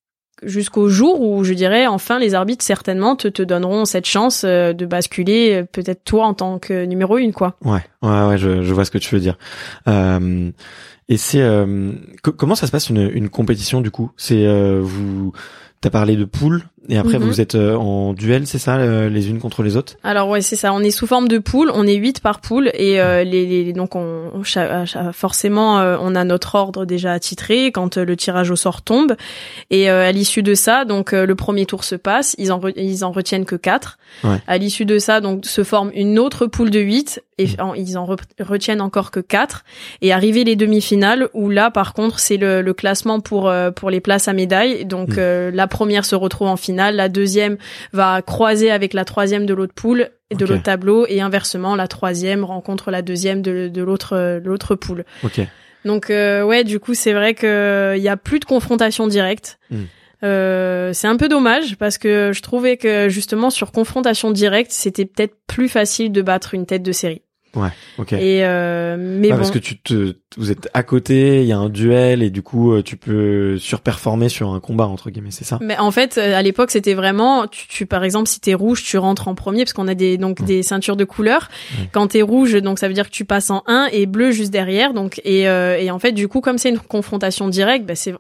jusqu'au 0.44 0.90
jour 0.90 1.22
où 1.22 1.44
je 1.44 1.54
dirais 1.54 1.86
enfin 1.86 2.18
les 2.18 2.34
arbitres 2.34 2.66
certainement 2.66 3.16
te, 3.16 3.28
te 3.28 3.44
donneront 3.44 3.86
cette 3.86 4.08
chance 4.08 4.44
euh, 4.44 4.74
de 4.74 4.88
basculer 4.88 5.62
euh, 5.62 5.64
peut-être 5.72 6.04
toi 6.04 6.26
en 6.26 6.34
tant 6.34 6.58
que 6.58 6.86
numéro 6.86 7.20
une 7.20 7.32
quoi. 7.32 7.58
Ouais, 7.64 7.84
ouais, 8.02 8.26
ouais, 8.26 8.38
je, 8.40 8.64
je 8.64 8.74
vois 8.74 8.84
ce 8.84 8.90
que 8.90 8.98
tu 8.98 9.14
veux 9.14 9.22
dire. 9.22 9.38
Euh, 9.88 10.50
et 11.10 11.18
c'est 11.18 11.42
euh, 11.42 11.92
co- 12.24 12.32
comment 12.32 12.56
ça 12.56 12.66
se 12.66 12.72
passe 12.72 12.90
une, 12.90 13.12
une 13.14 13.30
compétition 13.30 13.82
du 13.82 13.92
coup? 13.92 14.10
C'est 14.18 14.48
euh, 14.48 14.80
vous, 14.82 15.32
t'as 15.82 15.90
parlé 15.90 16.16
de 16.16 16.26
poule 16.26 16.64
et 16.90 16.98
après 16.98 17.20
Mhm. 17.20 17.26
vous 17.26 17.42
êtes 17.42 17.56
euh, 17.56 17.76
en 17.76 18.14
duel, 18.14 18.48
c'est 18.48 18.58
ça, 18.60 18.78
euh, 18.78 19.10
les 19.10 19.30
unes 19.30 19.40
contre 19.40 19.64
les 19.64 19.78
autres? 19.78 19.96
Alors 20.04 20.30
ouais 20.30 20.42
c'est 20.42 20.56
ça, 20.56 20.74
on 20.74 20.80
est 20.82 20.92
sous 20.92 21.08
forme 21.08 21.28
de 21.28 21.38
poule, 21.38 21.72
on 21.74 21.86
est 21.88 21.96
huit 21.96 22.20
par 22.22 22.42
poule. 22.42 22.70
Et 22.74 23.00
euh, 23.00 23.24
les, 23.24 23.46
les- 23.46 23.74
donc 23.74 23.96
on, 23.96 24.32
forcément 25.14 25.80
euh, 25.80 25.98
on 26.00 26.16
a 26.16 26.24
notre 26.24 26.56
ordre 26.56 26.86
déjà 26.86 27.12
attitré 27.14 27.72
quand 27.72 27.98
euh, 27.98 28.06
le 28.06 28.16
tirage 28.16 28.52
au 28.52 28.56
sort 28.56 28.82
tombe. 28.82 29.16
Et 29.70 29.90
euh, 29.90 30.08
à 30.08 30.12
l'issue 30.12 30.44
de 30.44 30.54
ça 30.56 30.86
donc 30.86 31.12
le 31.12 31.36
premier 31.36 31.66
tour 31.66 31.84
se 31.84 31.96
passe, 31.96 32.36
ils 32.38 32.52
en 32.52 32.60
re- 32.60 32.74
ils 32.76 33.04
en 33.04 33.12
retiennent 33.12 33.46
que 33.46 33.56
quatre. 33.56 33.98
Ouais. 34.24 34.38
À 34.48 34.58
l'issue 34.58 34.86
de 34.86 35.00
ça 35.00 35.22
donc 35.22 35.46
se 35.46 35.64
forme 35.64 35.92
une 35.94 36.20
autre 36.20 36.46
poule 36.48 36.70
de 36.70 36.80
huit. 36.80 37.22
Et 37.38 37.48
en- 37.60 37.74
ils 37.74 37.98
en 37.98 38.06
re- 38.06 38.20
retiennent 38.40 38.82
encore 38.82 39.10
que 39.10 39.20
quatre. 39.20 39.64
Et 40.02 40.14
arriver 40.14 40.44
les 40.44 40.56
demi-finales 40.56 41.28
où 41.34 41.50
là 41.50 41.72
par 41.72 41.94
contre 41.94 42.20
c'est 42.20 42.38
le, 42.38 42.62
le 42.62 42.74
classement 42.74 43.20
pour 43.20 43.52
pour 43.76 43.90
les 43.90 44.00
places 44.00 44.28
à 44.28 44.34
médailles. 44.34 44.86
Donc 44.86 45.10
Mm. 45.10 45.16
euh, 45.18 45.52
la 45.52 45.68
première 45.68 46.06
se 46.06 46.14
retrouve 46.16 46.48
en 46.50 46.56
finale, 46.58 46.71
la 46.72 47.10
deuxième 47.10 47.58
va 47.94 48.22
croiser 48.22 48.72
avec 48.72 48.94
la 48.94 49.06
troisième 49.06 49.46
de 49.46 49.54
l'autre 49.54 49.74
poule 49.74 50.10
et 50.30 50.36
de 50.36 50.46
l'autre 50.46 50.64
tableau 50.64 51.06
et 51.08 51.22
inversement 51.22 51.76
la 51.76 51.88
troisième 51.88 52.44
rencontre 52.44 52.92
la 52.92 53.02
deuxième 53.02 53.42
de, 53.42 53.68
de 53.68 53.82
l'autre 53.82 54.16
euh, 54.16 54.40
l'autre 54.44 54.76
poule. 54.76 55.06
Donc 55.86 56.10
euh, 56.10 56.44
ouais 56.44 56.64
du 56.64 56.80
coup 56.80 56.94
c'est 56.94 57.14
vrai 57.14 57.34
que 57.34 57.96
il 57.98 58.04
y 58.04 58.10
a 58.10 58.18
plus 58.18 58.40
de 58.40 58.46
confrontation 58.46 59.08
directe. 59.08 59.60
Mm. 59.70 59.78
Euh, 60.24 60.94
c'est 60.94 61.08
un 61.08 61.18
peu 61.18 61.28
dommage 61.28 61.78
parce 61.78 61.98
que 61.98 62.32
je 62.34 62.42
trouvais 62.42 62.78
que 62.78 63.10
justement 63.10 63.50
sur 63.50 63.72
confrontation 63.72 64.32
directe 64.32 64.72
c'était 64.72 65.06
peut-être 65.06 65.36
plus 65.48 65.68
facile 65.68 66.12
de 66.12 66.22
battre 66.22 66.54
une 66.54 66.66
tête 66.66 66.84
de 66.84 66.92
série. 66.92 67.24
Ouais, 67.56 67.70
ok. 67.98 68.14
Et 68.14 68.46
euh, 68.46 68.96
mais 68.98 69.30
Ah, 69.30 69.34
bon, 69.34 69.38
Parce 69.40 69.52
que 69.52 69.60
tu 69.60 69.78
te, 69.78 70.16
vous 70.38 70.52
êtes 70.52 70.70
à 70.74 70.84
côté, 70.84 71.42
il 71.42 71.48
y 71.48 71.52
a 71.52 71.58
un 71.58 71.70
duel 71.70 72.24
et 72.24 72.30
du 72.30 72.42
coup 72.42 72.72
euh, 72.72 72.82
tu 72.82 72.96
peux 72.96 73.58
surperformer 73.58 74.30
sur 74.30 74.54
un 74.54 74.60
combat 74.60 74.88
entre 74.88 75.10
guillemets, 75.10 75.32
c'est 75.32 75.44
ça? 75.44 75.60
Mais 75.62 75.78
en 75.78 75.92
fait, 75.92 76.18
euh, 76.18 76.36
à 76.36 76.42
l'époque, 76.42 76.72
c'était 76.72 76.94
vraiment, 76.94 77.48
tu, 77.48 77.68
tu 77.68 77.86
par 77.86 78.04
exemple, 78.04 78.30
si 78.30 78.40
t'es 78.40 78.54
rouge, 78.54 78.84
tu 78.84 78.98
rentres 78.98 79.28
en 79.28 79.36
premier 79.36 79.64
parce 79.66 79.74
qu'on 79.74 79.90
a 79.90 79.96
des 79.96 80.18
donc 80.18 80.44
des 80.44 80.64
ceintures 80.64 80.96
de 80.96 81.04
couleur. 81.04 81.50
Quand 81.92 82.08
t'es 82.08 82.22
rouge, 82.22 82.54
donc 82.62 82.80
ça 82.80 82.88
veut 82.88 82.94
dire 82.94 83.06
que 83.06 83.16
tu 83.16 83.26
passes 83.26 83.50
en 83.50 83.64
1 83.68 83.90
et 83.92 84.06
bleu 84.06 84.32
juste 84.32 84.52
derrière. 84.52 84.94
Donc 84.94 85.20
et 85.26 85.50
euh, 85.50 85.78
et 85.78 85.92
en 85.92 86.00
fait, 86.00 86.14
du 86.14 86.28
coup, 86.28 86.40
comme 86.40 86.58
c'est 86.58 86.70
une 86.70 86.80
confrontation 86.80 87.50
directe, 87.50 87.86
bah, 87.86 87.96
c'est 87.96 88.14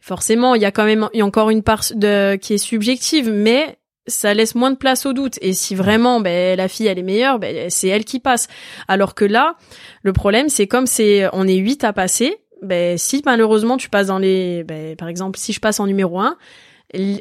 forcément 0.00 0.54
il 0.54 0.62
y 0.62 0.66
a 0.66 0.70
quand 0.70 0.84
même 0.84 1.08
il 1.14 1.18
y 1.18 1.22
a 1.22 1.26
encore 1.26 1.50
une 1.50 1.62
part 1.62 1.82
de 1.94 2.36
qui 2.36 2.54
est 2.54 2.58
subjective, 2.58 3.30
mais 3.32 3.78
ça 4.06 4.34
laisse 4.34 4.54
moins 4.54 4.70
de 4.70 4.76
place 4.76 5.06
au 5.06 5.12
doute. 5.12 5.38
Et 5.42 5.52
si 5.52 5.74
vraiment 5.74 6.20
ben, 6.20 6.56
la 6.56 6.68
fille 6.68 6.86
elle 6.86 6.98
est 6.98 7.02
meilleure, 7.02 7.38
ben, 7.38 7.70
c'est 7.70 7.88
elle 7.88 8.04
qui 8.04 8.20
passe. 8.20 8.48
Alors 8.88 9.14
que 9.14 9.24
là, 9.24 9.56
le 10.02 10.12
problème 10.12 10.48
c'est 10.48 10.66
comme 10.66 10.86
c'est 10.86 11.28
on 11.32 11.46
est 11.46 11.56
huit 11.56 11.84
à 11.84 11.92
passer, 11.92 12.38
ben 12.62 12.96
si 12.98 13.22
malheureusement 13.24 13.76
tu 13.76 13.88
passes 13.88 14.08
dans 14.08 14.18
les 14.18 14.64
ben, 14.64 14.96
par 14.96 15.08
exemple 15.08 15.38
si 15.38 15.52
je 15.52 15.60
passe 15.60 15.80
en 15.80 15.86
numéro 15.86 16.18
un, 16.20 16.36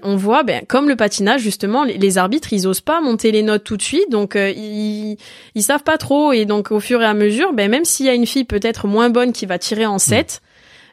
on 0.03 0.15
voit 0.15 0.43
ben 0.43 0.63
comme 0.67 0.87
le 0.87 0.95
patinage 0.95 1.41
justement 1.41 1.83
les, 1.83 1.97
les 1.97 2.17
arbitres 2.17 2.53
ils 2.53 2.67
osent 2.67 2.81
pas 2.81 3.01
monter 3.01 3.31
les 3.31 3.43
notes 3.43 3.63
tout 3.63 3.77
de 3.77 3.81
suite 3.81 4.09
donc 4.09 4.35
euh, 4.35 4.51
ils 4.51 5.17
ils 5.55 5.63
savent 5.63 5.83
pas 5.83 5.97
trop 5.97 6.31
et 6.31 6.45
donc 6.45 6.71
au 6.71 6.79
fur 6.79 7.01
et 7.01 7.05
à 7.05 7.13
mesure 7.13 7.53
ben 7.53 7.69
même 7.69 7.83
s'il 7.83 8.05
y 8.05 8.09
a 8.09 8.13
une 8.13 8.25
fille 8.25 8.45
peut-être 8.45 8.87
moins 8.87 9.09
bonne 9.09 9.33
qui 9.33 9.45
va 9.45 9.57
tirer 9.57 9.85
en 9.85 9.97
7 9.97 10.41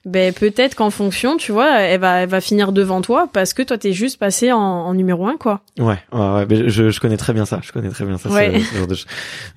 ben 0.04 0.32
peut-être 0.32 0.74
qu'en 0.74 0.90
fonction, 0.90 1.36
tu 1.36 1.52
vois, 1.52 1.78
elle 1.80 2.00
va 2.00 2.22
elle 2.22 2.28
va 2.28 2.40
finir 2.40 2.72
devant 2.72 3.00
toi 3.02 3.28
parce 3.32 3.54
que 3.54 3.62
toi 3.62 3.78
t'es 3.78 3.92
juste 3.92 4.18
passé 4.18 4.50
en, 4.50 4.58
en 4.58 4.94
numéro 4.94 5.26
un 5.28 5.36
quoi. 5.36 5.60
Ouais, 5.78 5.96
ouais, 6.12 6.18
ouais, 6.34 6.46
mais 6.48 6.68
je, 6.68 6.90
je 6.90 7.00
connais 7.00 7.16
très 7.16 7.32
bien 7.32 7.44
ça. 7.44 7.60
Je 7.62 7.70
connais 7.72 7.88
très 7.90 8.04
bien 8.04 8.18
ça. 8.18 8.28
Ouais. 8.28 8.58
ce- 8.60 8.64
ce 8.64 8.76
genre 8.78 8.86
de 8.88 8.94
ch- 8.94 9.06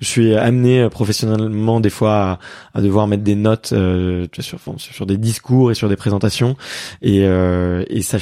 je 0.00 0.06
suis 0.06 0.34
amené 0.36 0.82
euh, 0.82 0.88
professionnellement 0.88 1.80
des 1.80 1.90
fois 1.90 2.14
à, 2.14 2.38
à 2.74 2.80
devoir 2.80 3.08
mettre 3.08 3.24
des 3.24 3.34
notes 3.34 3.70
euh, 3.72 4.26
sur, 4.38 4.58
sur 4.78 5.06
des 5.06 5.16
discours 5.16 5.70
et 5.72 5.74
sur 5.74 5.88
des 5.88 5.96
présentations 5.96 6.56
et 7.02 7.24
euh, 7.24 7.84
et 7.88 8.02
ça. 8.02 8.18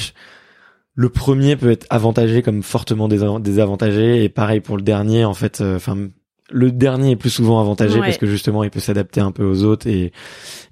Le 0.97 1.09
premier 1.09 1.57
peut 1.57 1.71
être 1.71 1.85
avantagé 1.89 2.41
comme 2.41 2.63
fortement 2.63 3.09
désa- 3.09 3.41
désavantagé 3.41 4.23
et 4.23 4.29
pareil 4.29 4.61
pour 4.61 4.77
le 4.77 4.81
dernier 4.81 5.25
en 5.25 5.33
fait. 5.33 5.59
euh, 5.61 5.75
Enfin, 5.75 5.97
le 6.51 6.71
dernier 6.71 7.11
est 7.11 7.15
plus 7.15 7.29
souvent 7.31 7.59
avantagé 7.59 7.95
Ouais. 7.99 8.05
parce 8.05 8.17
que 8.17 8.27
justement 8.27 8.63
il 8.63 8.69
peut 8.69 8.79
s'adapter 8.79 9.19
un 9.21 9.31
peu 9.31 9.43
aux 9.43 9.63
autres 9.63 9.87
et 9.87 10.11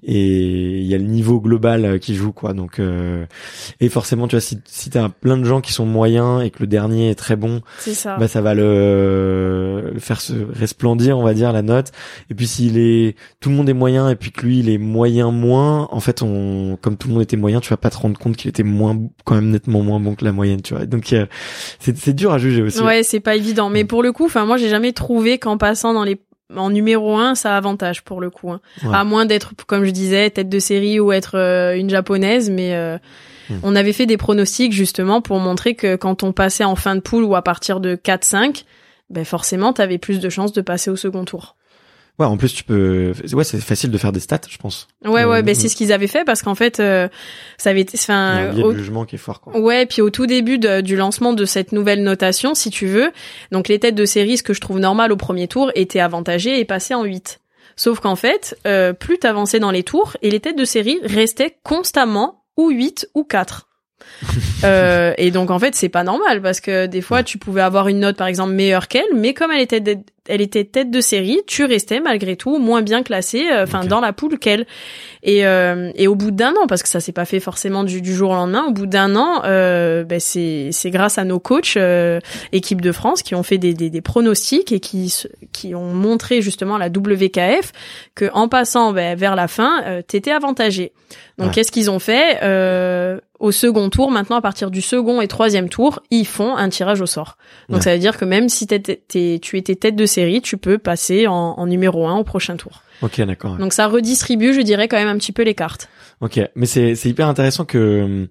et 0.06 0.80
il 0.80 0.86
y 0.86 0.94
a 0.94 0.98
le 0.98 1.04
niveau 1.04 1.40
global 1.40 1.84
euh, 1.84 1.98
qui 1.98 2.14
joue 2.14 2.32
quoi 2.32 2.52
donc 2.52 2.78
euh, 2.78 3.24
et 3.80 3.88
forcément 3.88 4.28
tu 4.28 4.36
vois 4.36 4.40
si 4.40 4.58
si 4.66 4.90
t'as 4.90 5.08
plein 5.08 5.36
de 5.38 5.44
gens 5.44 5.60
qui 5.60 5.72
sont 5.72 5.86
moyens 5.86 6.44
et 6.44 6.50
que 6.50 6.58
le 6.60 6.66
dernier 6.66 7.10
est 7.10 7.14
très 7.14 7.36
bon 7.36 7.60
C'est 7.78 7.94
ça. 7.94 8.16
bah 8.18 8.28
ça 8.28 8.40
va 8.42 8.54
le, 8.54 9.90
le 9.94 10.00
faire 10.00 10.20
se 10.20 10.32
resplendir 10.52 11.18
on 11.18 11.22
va 11.24 11.34
dire 11.34 11.52
la 11.52 11.62
note 11.62 11.90
et 12.30 12.34
puis 12.34 12.46
s'il 12.46 12.78
est 12.78 13.16
tout 13.40 13.48
le 13.50 13.56
monde 13.56 13.68
est 13.68 13.72
moyen 13.74 14.08
et 14.10 14.16
puis 14.16 14.30
que 14.30 14.44
lui 14.46 14.58
il 14.60 14.68
est 14.68 14.78
moyen 14.78 15.30
moins 15.30 15.88
en 15.90 16.00
fait 16.00 16.22
on 16.22 16.76
comme 16.80 16.96
tout 16.96 17.08
le 17.08 17.14
monde 17.14 17.22
était 17.22 17.36
moyen 17.36 17.60
tu 17.60 17.70
vas 17.70 17.76
pas 17.76 17.90
te 17.90 17.96
rendre 17.96 18.18
compte 18.18 18.36
qu'il 18.36 18.48
était 18.48 18.62
moins 18.62 18.98
quand 19.24 19.34
même 19.34 19.50
nettement 19.50 19.82
moins 19.82 20.00
bon 20.00 20.14
que 20.14 20.24
la 20.24 20.32
moyenne 20.32 20.60
tu 20.62 20.74
vois 20.74 20.86
donc 20.86 21.12
euh, 21.12 21.26
c'est 21.78 21.96
c'est 21.96 22.12
dur 22.14 22.32
à 22.32 22.38
juger 22.38 22.62
aussi 22.62 22.80
Ouais, 22.84 23.02
c'est 23.02 23.20
pas 23.20 23.34
évident. 23.36 23.70
Mais 23.70 23.84
pour 23.84 24.02
le 24.02 24.12
coup, 24.12 24.26
enfin 24.26 24.44
moi 24.44 24.56
j'ai 24.58 24.68
jamais 24.68 24.92
trouvé 24.92 25.38
qu'en 25.38 25.56
passant 25.68 25.94
dans 25.94 26.04
les 26.04 26.20
en 26.54 26.68
numéro 26.70 27.16
un, 27.16 27.34
ça 27.34 27.54
a 27.54 27.56
avantage 27.56 28.02
pour 28.04 28.20
le 28.20 28.28
coup. 28.30 28.50
hein. 28.52 28.60
Ouais. 28.84 28.94
À 28.94 29.02
moins 29.04 29.24
d'être, 29.24 29.54
comme 29.66 29.84
je 29.84 29.90
disais, 29.90 30.28
tête 30.30 30.48
de 30.50 30.58
série 30.58 31.00
ou 31.00 31.10
être 31.12 31.36
euh, 31.38 31.74
une 31.76 31.88
japonaise, 31.90 32.50
mais 32.50 32.74
euh, 32.74 32.98
Hmm. 33.50 33.56
on 33.62 33.76
avait 33.76 33.92
fait 33.92 34.06
des 34.06 34.16
pronostics 34.16 34.72
justement 34.72 35.20
pour 35.20 35.38
montrer 35.38 35.74
que 35.74 35.96
quand 35.96 36.22
on 36.22 36.32
passait 36.32 36.64
en 36.64 36.76
fin 36.76 36.94
de 36.96 37.00
poule 37.02 37.24
ou 37.24 37.34
à 37.36 37.42
partir 37.42 37.78
de 37.78 37.94
4-5, 37.94 38.64
ben 39.10 39.22
forcément 39.26 39.74
t'avais 39.74 39.98
plus 39.98 40.18
de 40.18 40.30
chances 40.30 40.54
de 40.54 40.62
passer 40.62 40.88
au 40.90 40.96
second 40.96 41.26
tour. 41.26 41.54
Ouais 42.18 42.26
en 42.26 42.36
plus 42.36 42.52
tu 42.54 42.62
peux 42.64 43.12
ouais 43.32 43.44
c'est 43.44 43.58
facile 43.60 43.90
de 43.90 43.98
faire 43.98 44.12
des 44.12 44.20
stats 44.20 44.40
je 44.48 44.56
pense 44.58 44.86
Ouais, 45.04 45.10
Ouais, 45.10 45.24
ouais, 45.24 45.42
ben 45.42 45.54
c'est 45.54 45.68
ce 45.68 45.76
qu'ils 45.76 45.92
avaient 45.92 46.06
fait 46.06 46.24
parce 46.24 46.42
qu'en 46.42 46.54
fait, 46.54 46.80
euh, 46.80 47.08
ça 47.58 47.70
avait 47.70 47.80
été, 47.80 47.96
il 47.96 48.00
y 48.00 48.12
a 48.12 48.14
enfin, 48.14 48.50
un 48.56 48.60
au- 48.62 48.72
de 48.72 48.78
jugement 48.78 49.04
qui 49.04 49.16
est 49.16 49.18
fort 49.18 49.40
quoi 49.40 49.58
Ouais, 49.58 49.84
puis 49.86 50.00
au 50.02 50.10
tout 50.10 50.26
début 50.26 50.58
de- 50.58 50.80
du 50.80 50.96
lancement 50.96 51.32
de 51.32 51.44
cette 51.44 51.72
nouvelle 51.72 52.02
notation, 52.02 52.54
si 52.54 52.70
tu 52.70 52.86
veux, 52.86 53.10
donc 53.52 53.68
les 53.68 53.78
têtes 53.78 53.94
de 53.94 54.04
série, 54.04 54.36
ce 54.38 54.42
que 54.42 54.54
je 54.54 54.60
trouve 54.60 54.78
normal 54.78 55.12
au 55.12 55.16
premier 55.16 55.48
tour, 55.48 55.70
étaient 55.74 56.00
avantagées 56.00 56.58
et 56.60 56.64
passaient 56.64 56.94
en 56.94 57.04
8. 57.04 57.40
Sauf 57.76 57.98
qu'en 58.00 58.14
fait, 58.16 58.56
euh, 58.66 58.92
plus 58.92 59.18
t'avançais 59.18 59.58
dans 59.58 59.72
les 59.72 59.82
tours, 59.82 60.16
et 60.22 60.30
les 60.30 60.38
têtes 60.40 60.56
de 60.56 60.64
série 60.64 61.00
restaient 61.02 61.56
constamment 61.64 62.44
ou 62.56 62.70
8 62.70 63.08
ou 63.14 63.24
4. 63.24 63.68
Euh, 64.64 65.12
et 65.18 65.30
donc 65.30 65.50
en 65.50 65.58
fait 65.58 65.74
c'est 65.74 65.88
pas 65.90 66.04
normal 66.04 66.40
parce 66.40 66.60
que 66.60 66.86
des 66.86 67.02
fois 67.02 67.22
tu 67.22 67.36
pouvais 67.36 67.60
avoir 67.60 67.88
une 67.88 68.00
note 68.00 68.16
par 68.16 68.26
exemple 68.28 68.52
meilleure 68.52 68.88
qu'elle 68.88 69.04
mais 69.14 69.34
comme 69.34 69.50
elle 69.50 69.60
était 69.60 69.80
elle 70.28 70.40
était 70.40 70.64
tête 70.64 70.90
de 70.90 71.00
série 71.00 71.40
tu 71.46 71.64
restais 71.64 72.00
malgré 72.00 72.36
tout 72.36 72.58
moins 72.58 72.82
bien 72.82 73.02
classée 73.02 73.44
euh, 73.52 73.64
enfin 73.64 73.84
dans 73.84 74.00
la 74.00 74.12
poule 74.12 74.38
qu'elle 74.38 74.66
et 75.22 75.46
euh, 75.46 75.90
et 75.96 76.06
au 76.08 76.14
bout 76.14 76.30
d'un 76.30 76.52
an 76.52 76.66
parce 76.66 76.82
que 76.82 76.88
ça 76.88 77.00
s'est 77.00 77.12
pas 77.12 77.24
fait 77.26 77.40
forcément 77.40 77.84
du, 77.84 78.00
du 78.00 78.14
jour 78.14 78.30
au 78.30 78.34
lendemain 78.34 78.64
au 78.66 78.72
bout 78.72 78.86
d'un 78.86 79.16
an 79.16 79.42
euh, 79.44 80.02
ben 80.04 80.18
c'est 80.20 80.70
c'est 80.72 80.90
grâce 80.90 81.18
à 81.18 81.24
nos 81.24 81.38
coachs 81.40 81.76
euh, 81.76 82.20
équipe 82.52 82.80
de 82.80 82.92
France 82.92 83.22
qui 83.22 83.34
ont 83.34 83.42
fait 83.42 83.58
des, 83.58 83.74
des, 83.74 83.90
des 83.90 84.00
pronostics 84.00 84.72
et 84.72 84.80
qui 84.80 85.14
qui 85.52 85.74
ont 85.74 85.92
montré 85.92 86.40
justement 86.42 86.76
à 86.76 86.78
la 86.78 86.88
WKF 86.88 87.72
que 88.14 88.30
en 88.32 88.48
passant 88.48 88.92
ben, 88.92 89.16
vers 89.18 89.36
la 89.36 89.48
fin 89.48 89.82
euh, 89.84 90.02
t'étais 90.02 90.30
avantagé 90.32 90.92
donc 91.36 91.48
Ouais. 91.48 91.52
qu'est-ce 91.54 91.72
qu'ils 91.72 91.90
ont 91.90 91.98
fait 91.98 92.38
euh, 92.44 93.18
au 93.40 93.50
second 93.50 93.90
tour 93.90 94.10
maintenant 94.12 94.36
à 94.36 94.40
partir 94.40 94.70
du 94.70 94.80
second 94.80 95.20
et 95.20 95.26
troisième 95.28 95.68
tour 95.68 96.00
ils 96.10 96.26
font 96.26 96.56
un 96.56 96.68
tirage 96.68 97.00
au 97.00 97.06
sort 97.06 97.36
donc 97.68 97.78
Ouais. 97.78 97.82
ça 97.84 97.92
veut 97.92 97.98
dire 97.98 98.16
que 98.16 98.24
même 98.24 98.48
si 98.48 98.66
t'es- 98.68 98.78
t'es- 98.80 99.38
tu 99.42 99.58
étais 99.58 99.74
tête 99.74 99.96
de 99.96 100.06
série 100.14 100.40
tu 100.40 100.56
peux 100.56 100.78
passer 100.78 101.26
en, 101.26 101.34
en 101.62 101.66
numéro 101.66 102.06
un 102.06 102.16
au 102.16 102.24
prochain 102.24 102.56
tour. 102.56 102.82
Ok 103.02 103.20
d'accord 103.30 103.56
donc 103.56 103.72
ça 103.72 103.86
redistribue 103.88 104.52
je 104.54 104.62
dirais 104.62 104.86
quand 104.88 104.96
même 105.02 105.08
un 105.16 105.18
petit 105.18 105.32
peu 105.32 105.42
les 105.44 105.54
cartes. 105.54 105.88
Ok, 106.20 106.40
mais 106.54 106.66
c'est 106.66 106.94
hyper 107.12 107.26
intéressant 107.28 107.64
que 107.64 108.02
hum, 108.04 108.28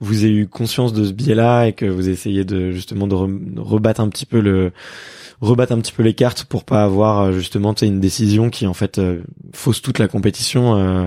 vous 0.00 0.24
ayez 0.24 0.34
eu 0.42 0.46
conscience 0.48 0.92
de 0.92 1.04
ce 1.04 1.12
biais-là 1.12 1.66
et 1.68 1.72
que 1.74 1.86
vous 1.86 2.08
essayez 2.08 2.44
de 2.44 2.72
justement 2.72 3.06
de, 3.06 3.14
re- 3.14 3.54
de 3.54 3.60
rebattre 3.60 4.00
un 4.00 4.08
petit 4.08 4.26
peu 4.26 4.40
le 4.40 4.72
rebattre 5.40 5.72
un 5.72 5.78
petit 5.80 5.92
peu 5.92 6.02
les 6.02 6.14
cartes 6.14 6.44
pour 6.44 6.64
pas 6.64 6.82
avoir 6.84 7.20
euh, 7.22 7.32
justement 7.32 7.72
tu 7.74 7.86
une 7.86 8.00
décision 8.00 8.50
qui 8.50 8.66
en 8.66 8.74
fait 8.74 8.98
euh, 8.98 9.22
fausse 9.54 9.80
toute 9.82 9.98
la 9.98 10.06
compétition. 10.08 10.76
euh, 10.76 11.06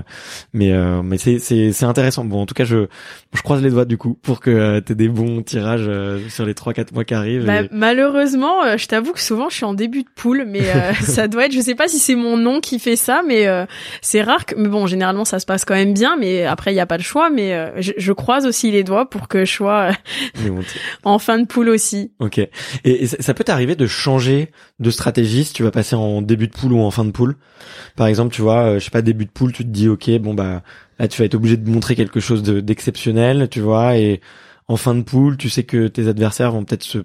mais 0.54 0.72
euh, 0.72 1.02
mais 1.04 1.18
c'est 1.18 1.40
c'est 1.40 1.72
c'est 1.72 1.86
intéressant. 1.86 2.26
Bon, 2.26 2.42
en 2.42 2.46
tout 2.46 2.56
cas, 2.56 2.66
je 2.66 2.88
je 3.34 3.42
croise 3.42 3.62
les 3.62 3.70
doigts 3.70 3.86
du 3.86 3.98
coup 3.98 4.18
pour 4.22 4.40
que 4.40 4.50
euh, 4.50 4.82
t'aies 4.82 4.96
des 4.96 5.08
bons 5.10 5.42
tirages 5.44 5.86
euh, 5.88 6.20
sur 6.30 6.46
les 6.46 6.54
trois 6.56 6.74
quatre 6.74 6.92
mois 6.94 7.04
qui 7.04 7.14
arrivent. 7.14 7.46
Bah, 7.46 7.62
et- 7.64 7.70
malheureusement, 7.72 8.64
euh, 8.64 8.78
je 8.78 8.88
t'avoue 8.88 9.14
que 9.14 9.20
souvent 9.22 9.50
je 9.50 9.56
suis 9.56 9.66
en 9.66 9.74
début 9.74 10.04
de 10.04 10.10
poule, 10.16 10.46
mais 10.48 10.62
euh, 10.70 10.94
ça 11.02 11.28
doit 11.28 11.46
être, 11.46 11.54
je 11.54 11.62
sais 11.62 11.76
pas 11.76 11.88
si 11.88 12.00
c'est 12.00 12.16
mon 12.16 12.38
nom 12.38 12.60
qui 12.60 12.80
fait 12.80 12.96
ça, 12.96 13.22
mais 13.28 13.46
euh, 13.48 13.66
c'est 14.02 14.22
rare 14.24 14.46
que, 14.46 14.56
mais 14.56 14.68
bon, 14.68 14.88
généralement 14.88 15.26
ça 15.26 15.40
se 15.40 15.46
passe 15.46 15.64
quand 15.66 15.76
même 15.76 15.94
bien, 15.94 16.18
mais 16.18 16.44
après 16.46 16.74
il 16.74 16.76
y 16.76 16.80
a 16.80 16.86
pas 16.88 16.98
le 16.98 17.04
choix, 17.04 17.30
mais 17.30 17.54
euh, 17.54 17.70
je, 17.82 17.92
je 17.98 18.12
croise 18.14 18.46
aussi 18.48 18.72
les 18.72 18.84
doigts 18.84 19.10
pour 19.10 19.28
que 19.28 19.46
je 19.46 19.52
sois 19.52 19.92
euh, 19.92 20.48
bon, 20.50 20.62
en 21.04 21.20
fin 21.20 21.38
de 21.40 21.46
poule 21.46 21.70
aussi. 21.70 22.12
Ok. 22.20 22.38
Et, 22.40 22.50
et 22.86 23.06
ça, 23.08 23.18
ça 23.20 23.34
peut 23.34 23.44
t'arriver 23.44 23.76
de 23.76 23.86
changer 23.86 24.23
de 24.80 24.90
stratégie 24.92 25.44
si 25.46 25.54
tu 25.54 25.64
vas 25.64 25.72
passer 25.72 25.96
en 25.96 26.22
début 26.22 26.48
de 26.48 26.54
poule 26.54 26.74
ou 26.74 26.82
en 26.82 26.92
fin 26.92 27.06
de 27.06 27.12
poule. 27.12 27.36
Par 27.96 28.08
exemple, 28.08 28.34
tu 28.34 28.42
vois, 28.42 28.64
euh, 28.64 28.80
je 28.80 28.86
sais 28.86 28.92
pas, 28.92 29.02
début 29.02 29.26
de 29.26 29.32
poule, 29.32 29.54
tu 29.54 29.64
te 29.64 29.70
dis, 29.70 29.88
ok, 29.88 30.10
bon 30.20 30.34
bah 30.34 30.64
là 31.00 31.08
tu 31.08 31.20
vas 31.20 31.26
être 31.26 31.36
obligé 31.36 31.58
de 31.58 31.70
montrer 31.70 31.96
quelque 31.96 32.20
chose 32.20 32.44
de- 32.44 32.60
d'exceptionnel, 32.60 33.48
tu 33.50 33.60
vois, 33.62 33.98
et 33.98 34.22
en 34.68 34.78
fin 34.78 34.96
de 34.96 35.02
poule, 35.02 35.38
tu 35.38 35.50
sais 35.50 35.64
que 35.64 35.88
tes 35.88 36.08
adversaires 36.08 36.52
vont 36.52 36.64
peut-être 36.66 36.84
se 36.84 37.00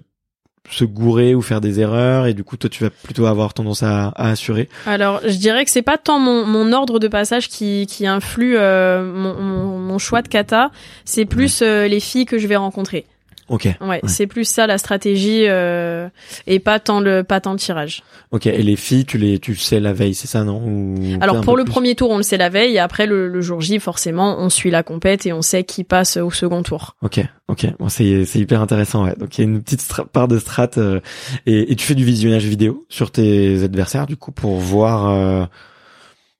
se 0.69 0.83
gourer 0.85 1.35
ou 1.35 1.41
faire 1.41 1.61
des 1.61 1.79
erreurs 1.79 2.27
et 2.27 2.33
du 2.33 2.43
coup 2.43 2.57
toi 2.57 2.69
tu 2.69 2.83
vas 2.83 2.89
plutôt 2.89 3.25
avoir 3.25 3.53
tendance 3.53 3.81
à, 3.81 4.09
assurer 4.15 4.69
Alors, 4.85 5.19
je 5.25 5.37
dirais 5.37 5.65
que 5.65 5.71
c'est 5.71 5.81
pas 5.81 5.97
tant 5.97 6.19
mon, 6.19 6.71
ordre 6.73 6.99
de 6.99 7.07
passage 7.07 7.49
qui, 7.49 7.87
influe 8.05 8.55
euh, 8.57 9.03
mon 9.03 9.97
choix 9.97 10.21
de 10.21 10.27
kata, 10.27 10.71
c'est 11.05 11.25
plus 11.25 11.61
euh, 11.61 11.87
les 11.87 11.99
filles 11.99 12.25
que 12.25 12.37
je 12.37 12.47
vais 12.47 12.55
rencontrer. 12.55 13.05
Ok 13.49 13.67
Ouais, 13.81 14.01
c'est 14.05 14.27
plus 14.27 14.45
ça 14.45 14.67
la 14.67 14.77
stratégie 14.77 15.45
euh, 15.47 16.07
et 16.47 16.59
pas 16.59 16.79
tant 16.79 16.99
le 16.99 17.23
pas 17.23 17.39
tant 17.41 17.53
le 17.53 17.59
tirage. 17.59 18.03
ok 18.31 18.47
et 18.47 18.61
les 18.63 18.75
filles 18.75 19.05
tu 19.05 19.17
les 19.17 19.39
tu 19.39 19.55
sais 19.55 19.79
la 19.79 19.93
veille 19.93 20.13
c'est 20.13 20.27
ça 20.27 20.43
non 20.43 20.61
Ou 20.63 20.95
Alors 21.21 21.41
pour 21.41 21.57
le 21.57 21.63
plus 21.63 21.71
premier 21.71 21.95
tour, 21.95 22.09
on 22.11 22.17
le 22.17 22.23
sait 22.23 22.37
la 22.37 22.49
veille, 22.49 22.75
et 22.75 22.79
après 22.79 23.05
le, 23.05 23.27
le 23.27 23.41
jour 23.41 23.61
J, 23.61 23.79
forcément, 23.79 24.37
on 24.39 24.49
suit 24.49 24.71
la 24.71 24.83
compète 24.83 25.25
et 25.25 25.33
on 25.33 25.41
sait 25.41 25.63
qui 25.63 25.83
passe 25.83 26.17
au 26.17 26.31
second 26.31 26.63
tour. 26.63 26.95
Ok, 27.01 27.19
ok, 27.47 27.67
bon, 27.79 27.89
c'est 27.89 28.25
c'est 28.25 28.39
hyper 28.39 28.61
intéressant. 28.61 29.05
Ouais. 29.05 29.15
Donc 29.17 29.37
il 29.37 29.41
y 29.41 29.43
a 29.45 29.49
une 29.49 29.61
petite 29.61 29.85
part 30.13 30.27
de 30.27 30.37
strat 30.39 30.69
euh, 30.77 30.99
et, 31.45 31.71
et 31.71 31.75
tu 31.75 31.85
fais 31.85 31.95
du 31.95 32.03
visionnage 32.03 32.45
vidéo 32.45 32.85
sur 32.89 33.11
tes 33.11 33.63
adversaires 33.63 34.07
du 34.07 34.17
coup 34.17 34.31
pour 34.31 34.57
voir 34.57 35.09
euh, 35.09 35.45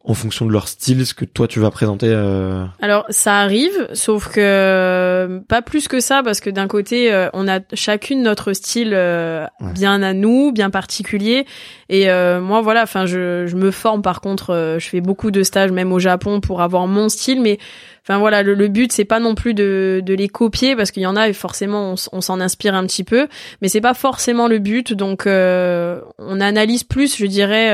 en 0.06 0.14
fonction 0.14 0.46
de 0.46 0.52
leur 0.54 0.68
style 0.70 1.06
ce 1.06 1.14
que 1.14 1.26
toi 1.26 1.46
tu 1.48 1.60
vas 1.60 1.72
présenter 1.72 2.08
euh... 2.10 2.64
Alors 2.82 3.06
ça 3.10 3.40
arrive, 3.42 3.90
sauf 3.94 4.30
que 4.34 5.42
pas 5.48 5.62
plus 5.62 5.88
que 5.90 6.00
ça 6.00 6.22
parce 6.24 6.40
que 6.40 6.50
d'un 6.50 6.68
côté 6.68 7.12
euh, 7.14 7.28
on 7.34 7.48
a 7.50 7.60
chacune 7.74 8.24
notre 8.24 8.54
style 8.54 8.94
euh, 8.94 9.46
Ouais. 9.60 9.74
bien 9.74 10.02
à 10.02 10.14
nous, 10.14 10.52
bien 10.54 10.70
particulier. 10.70 11.46
Et 11.90 12.10
euh, 12.10 12.40
moi 12.40 12.62
voilà, 12.62 12.84
enfin 12.84 13.06
je, 13.06 13.46
je 13.46 13.56
me 13.58 13.72
forme 13.72 14.02
par 14.02 14.22
contre, 14.22 14.52
euh, 14.52 14.80
je 14.80 14.88
fais 14.88 15.02
beaucoup 15.02 15.32
de 15.32 15.44
stages 15.44 15.72
même 15.72 15.92
au 15.92 16.00
Japon 16.00 16.40
pour 16.40 16.62
avoir 16.62 16.88
mon 16.88 17.10
style, 17.10 17.42
mais 17.42 17.58
enfin 18.04 18.20
voilà 18.20 18.42
le, 18.42 18.54
le 18.54 18.68
but 18.70 18.94
c'est 18.94 19.04
pas 19.06 19.20
non 19.20 19.36
plus 19.36 19.54
de, 19.54 20.02
de 20.04 20.14
les 20.14 20.30
copier 20.30 20.78
parce 20.78 20.92
qu'il 20.92 21.04
y 21.04 21.08
en 21.08 21.18
a 21.18 21.28
et 21.28 21.34
forcément 21.34 21.92
on, 21.94 21.96
on 22.14 22.22
s'en 22.22 22.40
inspire 22.40 22.74
un 22.74 22.86
petit 22.86 23.04
peu, 23.04 23.28
mais 23.62 23.68
c'est 23.68 23.82
pas 23.82 23.94
forcément 23.94 24.48
le 24.48 24.60
but. 24.60 24.94
Donc 24.94 25.28
euh, 25.28 26.00
on 26.20 26.40
analyse 26.40 26.86
plus, 26.86 27.18
je 27.18 27.26
dirais. 27.26 27.70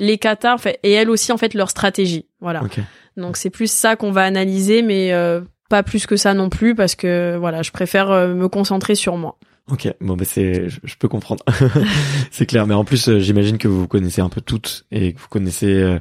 Les 0.00 0.18
en 0.44 0.58
fait, 0.58 0.80
et 0.82 0.92
elles 0.92 1.10
aussi 1.10 1.30
en 1.30 1.36
fait 1.36 1.54
leur 1.54 1.70
stratégie 1.70 2.26
voilà 2.40 2.62
Ok. 2.64 2.80
donc 3.16 3.36
c'est 3.36 3.50
plus 3.50 3.70
ça 3.70 3.94
qu'on 3.96 4.10
va 4.10 4.24
analyser, 4.24 4.82
mais 4.82 5.12
euh, 5.12 5.42
pas 5.68 5.82
plus 5.84 6.06
que 6.06 6.16
ça 6.16 6.34
non 6.34 6.48
plus 6.50 6.74
parce 6.74 6.94
que 6.96 7.36
voilà, 7.38 7.62
je 7.62 7.70
préfère 7.70 8.10
euh, 8.10 8.34
me 8.34 8.48
concentrer 8.48 8.94
sur 8.96 9.16
moi. 9.16 9.36
Ok, 9.70 9.88
bon 10.00 10.16
bah 10.16 10.24
c'est, 10.26 10.68
je, 10.68 10.80
je 10.82 10.96
peux 10.96 11.06
comprendre, 11.06 11.44
c'est 12.32 12.44
clair. 12.46 12.66
Mais 12.66 12.74
en 12.74 12.84
plus, 12.84 13.08
euh, 13.08 13.20
j'imagine 13.20 13.56
que 13.56 13.68
vous 13.68 13.82
vous 13.82 13.88
connaissez 13.88 14.20
un 14.20 14.28
peu 14.28 14.40
toutes 14.40 14.84
et 14.90 15.12
que 15.12 15.20
vous 15.20 15.28
connaissez, 15.28 15.72
euh, 15.72 16.00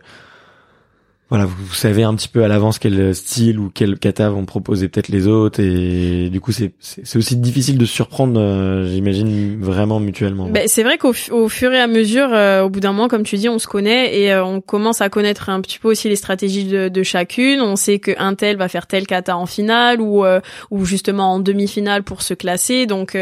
voilà, 1.29 1.45
vous, 1.45 1.73
savez 1.75 2.01
un 2.03 2.15
petit 2.15 2.27
peu 2.27 2.43
à 2.43 2.47
l'avance 2.47 2.79
quel 2.79 3.13
style 3.13 3.59
ou 3.59 3.69
quel 3.71 3.99
kata 3.99 4.29
vont 4.29 4.45
proposer 4.45 4.89
peut-être 4.89 5.09
les 5.09 5.27
autres 5.27 5.59
et 5.59 6.29
du 6.29 6.41
coup 6.41 6.51
c'est 6.51 6.73
c'est 6.79 7.17
aussi 7.17 7.35
difficile 7.35 7.77
de 7.77 7.85
surprendre, 7.85 8.39
euh, 8.39 8.87
j'imagine 8.87 9.59
vraiment 9.59 9.99
mutuellement. 9.99 10.49
Ben, 10.49 10.67
c'est 10.67 10.81
vrai 10.81 10.97
qu'au 10.97 11.13
fu- 11.13 11.31
au 11.31 11.47
fur 11.47 11.71
et 11.71 11.79
à 11.79 11.85
mesure, 11.85 12.29
euh, 12.33 12.63
au 12.63 12.69
bout 12.69 12.79
d'un 12.79 12.93
moment, 12.93 13.07
comme 13.07 13.23
tu 13.23 13.37
dis, 13.37 13.47
on 13.47 13.59
se 13.59 13.67
connaît 13.67 14.19
et 14.19 14.33
euh, 14.33 14.43
on 14.43 14.59
commence 14.59 15.01
à 15.01 15.09
connaître 15.09 15.49
un 15.49 15.61
petit 15.61 15.77
peu 15.77 15.89
aussi 15.89 16.09
les 16.09 16.15
stratégies 16.15 16.65
de, 16.65 17.03
chacune. 17.03 17.61
On 17.61 17.75
sait 17.75 17.99
que 17.99 18.11
un 18.17 18.33
tel 18.33 18.57
va 18.57 18.67
faire 18.67 18.87
tel 18.87 19.05
kata 19.05 19.37
en 19.37 19.45
finale 19.45 20.01
ou 20.01 20.25
ou 20.71 20.85
justement 20.85 21.33
en 21.33 21.39
demi-finale 21.39 22.03
pour 22.03 22.21
se 22.23 22.33
classer. 22.33 22.85
Donc 22.87 23.17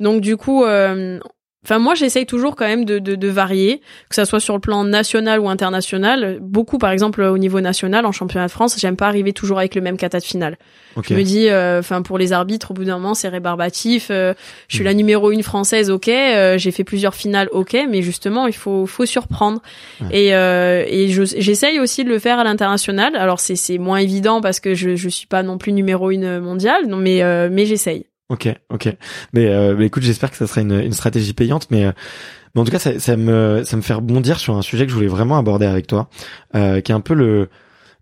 donc 0.00 0.20
du 0.20 0.36
coup. 0.36 0.64
Enfin, 1.64 1.78
moi, 1.78 1.94
j'essaye 1.94 2.26
toujours 2.26 2.56
quand 2.56 2.66
même 2.66 2.84
de, 2.84 2.98
de, 2.98 3.14
de 3.14 3.28
varier, 3.28 3.80
que 4.08 4.14
ça 4.14 4.24
soit 4.26 4.40
sur 4.40 4.54
le 4.54 4.60
plan 4.60 4.84
national 4.84 5.40
ou 5.40 5.48
international. 5.48 6.38
Beaucoup, 6.40 6.78
par 6.78 6.90
exemple, 6.90 7.22
au 7.22 7.38
niveau 7.38 7.60
national, 7.60 8.04
en 8.06 8.12
championnat 8.12 8.46
de 8.46 8.52
France, 8.52 8.76
j'aime 8.78 8.96
pas 8.96 9.06
arriver 9.08 9.32
toujours 9.32 9.58
avec 9.58 9.74
le 9.74 9.80
même 9.80 9.96
kata 9.96 10.18
de 10.20 10.24
finale. 10.24 10.58
Je 11.08 11.14
me 11.14 11.22
dis, 11.24 11.48
euh, 11.48 11.80
enfin 11.80 12.02
pour 12.02 12.18
les 12.18 12.32
arbitres, 12.32 12.70
au 12.70 12.74
bout 12.74 12.84
d'un 12.84 12.98
moment, 12.98 13.14
c'est 13.14 13.28
rébarbatif. 13.28 14.08
euh, 14.10 14.32
je 14.68 14.76
suis 14.76 14.84
la 14.84 14.94
numéro 14.94 15.30
une 15.32 15.42
française, 15.42 15.90
ok. 15.90 16.08
euh, 16.08 16.56
j'ai 16.58 16.70
fait 16.70 16.84
plusieurs 16.84 17.14
finales, 17.14 17.48
ok. 17.50 17.76
Mais 17.90 18.02
justement, 18.02 18.46
il 18.46 18.52
faut 18.54 18.86
faut 18.86 19.06
surprendre. 19.06 19.60
Et 20.12 20.34
euh, 20.36 20.84
et 20.86 21.08
je- 21.08 21.24
j'essaye 21.38 21.80
aussi 21.80 22.04
de 22.04 22.10
le 22.10 22.18
faire 22.18 22.38
à 22.38 22.44
l'international. 22.44 23.16
Alors 23.16 23.40
c'est 23.40 23.56
c'est 23.56 23.78
moins 23.78 23.98
évident 23.98 24.40
parce 24.40 24.60
que 24.60 24.74
je 24.74 24.94
je 24.94 25.08
suis 25.08 25.26
pas 25.26 25.42
non 25.42 25.58
plus 25.58 25.72
numéro 25.72 26.10
une 26.10 26.38
mondiale, 26.40 26.86
non, 26.86 26.96
mais 26.98 27.22
euh, 27.22 27.48
mais 27.50 27.66
j'essaye. 27.66 28.06
Ok, 28.30 28.48
ok. 28.70 28.88
Mais, 29.34 29.46
euh, 29.48 29.76
mais 29.78 29.86
écoute, 29.86 30.02
j'espère 30.02 30.30
que 30.30 30.36
ça 30.36 30.46
sera 30.46 30.62
une, 30.62 30.72
une 30.80 30.92
stratégie 30.92 31.34
payante, 31.34 31.70
mais, 31.70 31.84
euh, 31.84 31.92
mais 32.54 32.62
en 32.62 32.64
tout 32.64 32.72
cas, 32.72 32.78
ça, 32.78 32.98
ça 33.00 33.16
me 33.16 33.62
ça 33.64 33.76
me 33.76 33.82
fait 33.82 33.94
rebondir 33.94 34.38
sur 34.40 34.56
un 34.56 34.62
sujet 34.62 34.86
que 34.86 34.90
je 34.90 34.96
voulais 34.96 35.08
vraiment 35.08 35.38
aborder 35.38 35.66
avec 35.66 35.86
toi, 35.86 36.08
euh, 36.56 36.80
qui 36.80 36.92
est 36.92 36.94
un 36.94 37.00
peu 37.00 37.14
le 37.14 37.48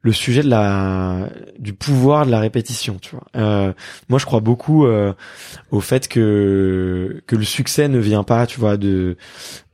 le 0.02 0.12
sujet 0.12 0.42
de 0.42 0.48
la 0.50 1.28
du 1.58 1.74
pouvoir 1.74 2.26
de 2.26 2.30
la 2.32 2.40
répétition. 2.40 2.98
Tu 3.02 3.16
vois. 3.16 3.24
Euh, 3.36 3.72
moi, 4.08 4.18
je 4.20 4.26
crois 4.26 4.40
beaucoup 4.40 4.86
euh, 4.86 5.14
au 5.72 5.80
fait 5.80 6.08
que 6.08 7.22
que 7.26 7.36
le 7.36 7.44
succès 7.44 7.88
ne 7.88 7.98
vient 7.98 8.24
pas, 8.24 8.46
tu 8.46 8.60
vois, 8.60 8.76
de 8.78 9.16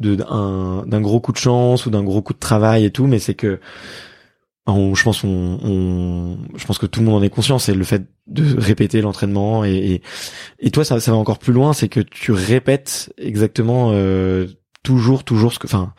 de 0.01 0.17
d'un 0.17 1.01
gros 1.03 1.21
coup 1.21 1.33
de 1.33 1.39
chance 1.39 1.87
ou 1.87 1.91
d'un 1.91 2.05
gros 2.05 2.23
coup 2.23 2.35
de 2.35 2.39
travail 2.41 2.85
et 2.87 2.91
tout, 2.93 3.07
mais 3.07 3.19
c'est 3.21 3.35
que 3.35 3.61
on, 4.67 4.95
je 4.95 5.03
pense 5.03 5.25
on, 5.25 5.59
on- 5.63 6.39
je 6.57 6.65
pense 6.67 6.79
que 6.79 6.87
tout 6.87 7.01
le 7.01 7.07
monde 7.07 7.17
en 7.17 7.23
est 7.23 7.31
conscient 7.31 7.59
c'est 7.59 7.75
le 7.75 7.85
fait 7.85 8.03
de 8.29 8.59
répéter 8.59 9.01
l'entraînement 9.01 9.65
et, 9.65 10.03
et 10.59 10.71
toi 10.71 10.85
ça 10.85 10.97
va 10.99 11.15
encore 11.17 11.39
plus 11.39 11.53
loin 11.53 11.73
c'est 11.73 11.89
que 11.89 12.01
tu 12.01 12.33
répètes 12.33 13.13
exactement 13.19 13.91
euh, 13.93 14.47
toujours 14.83 15.25
toujours 15.25 15.53
ce 15.53 15.59
que 15.59 15.67
enfin 15.67 15.93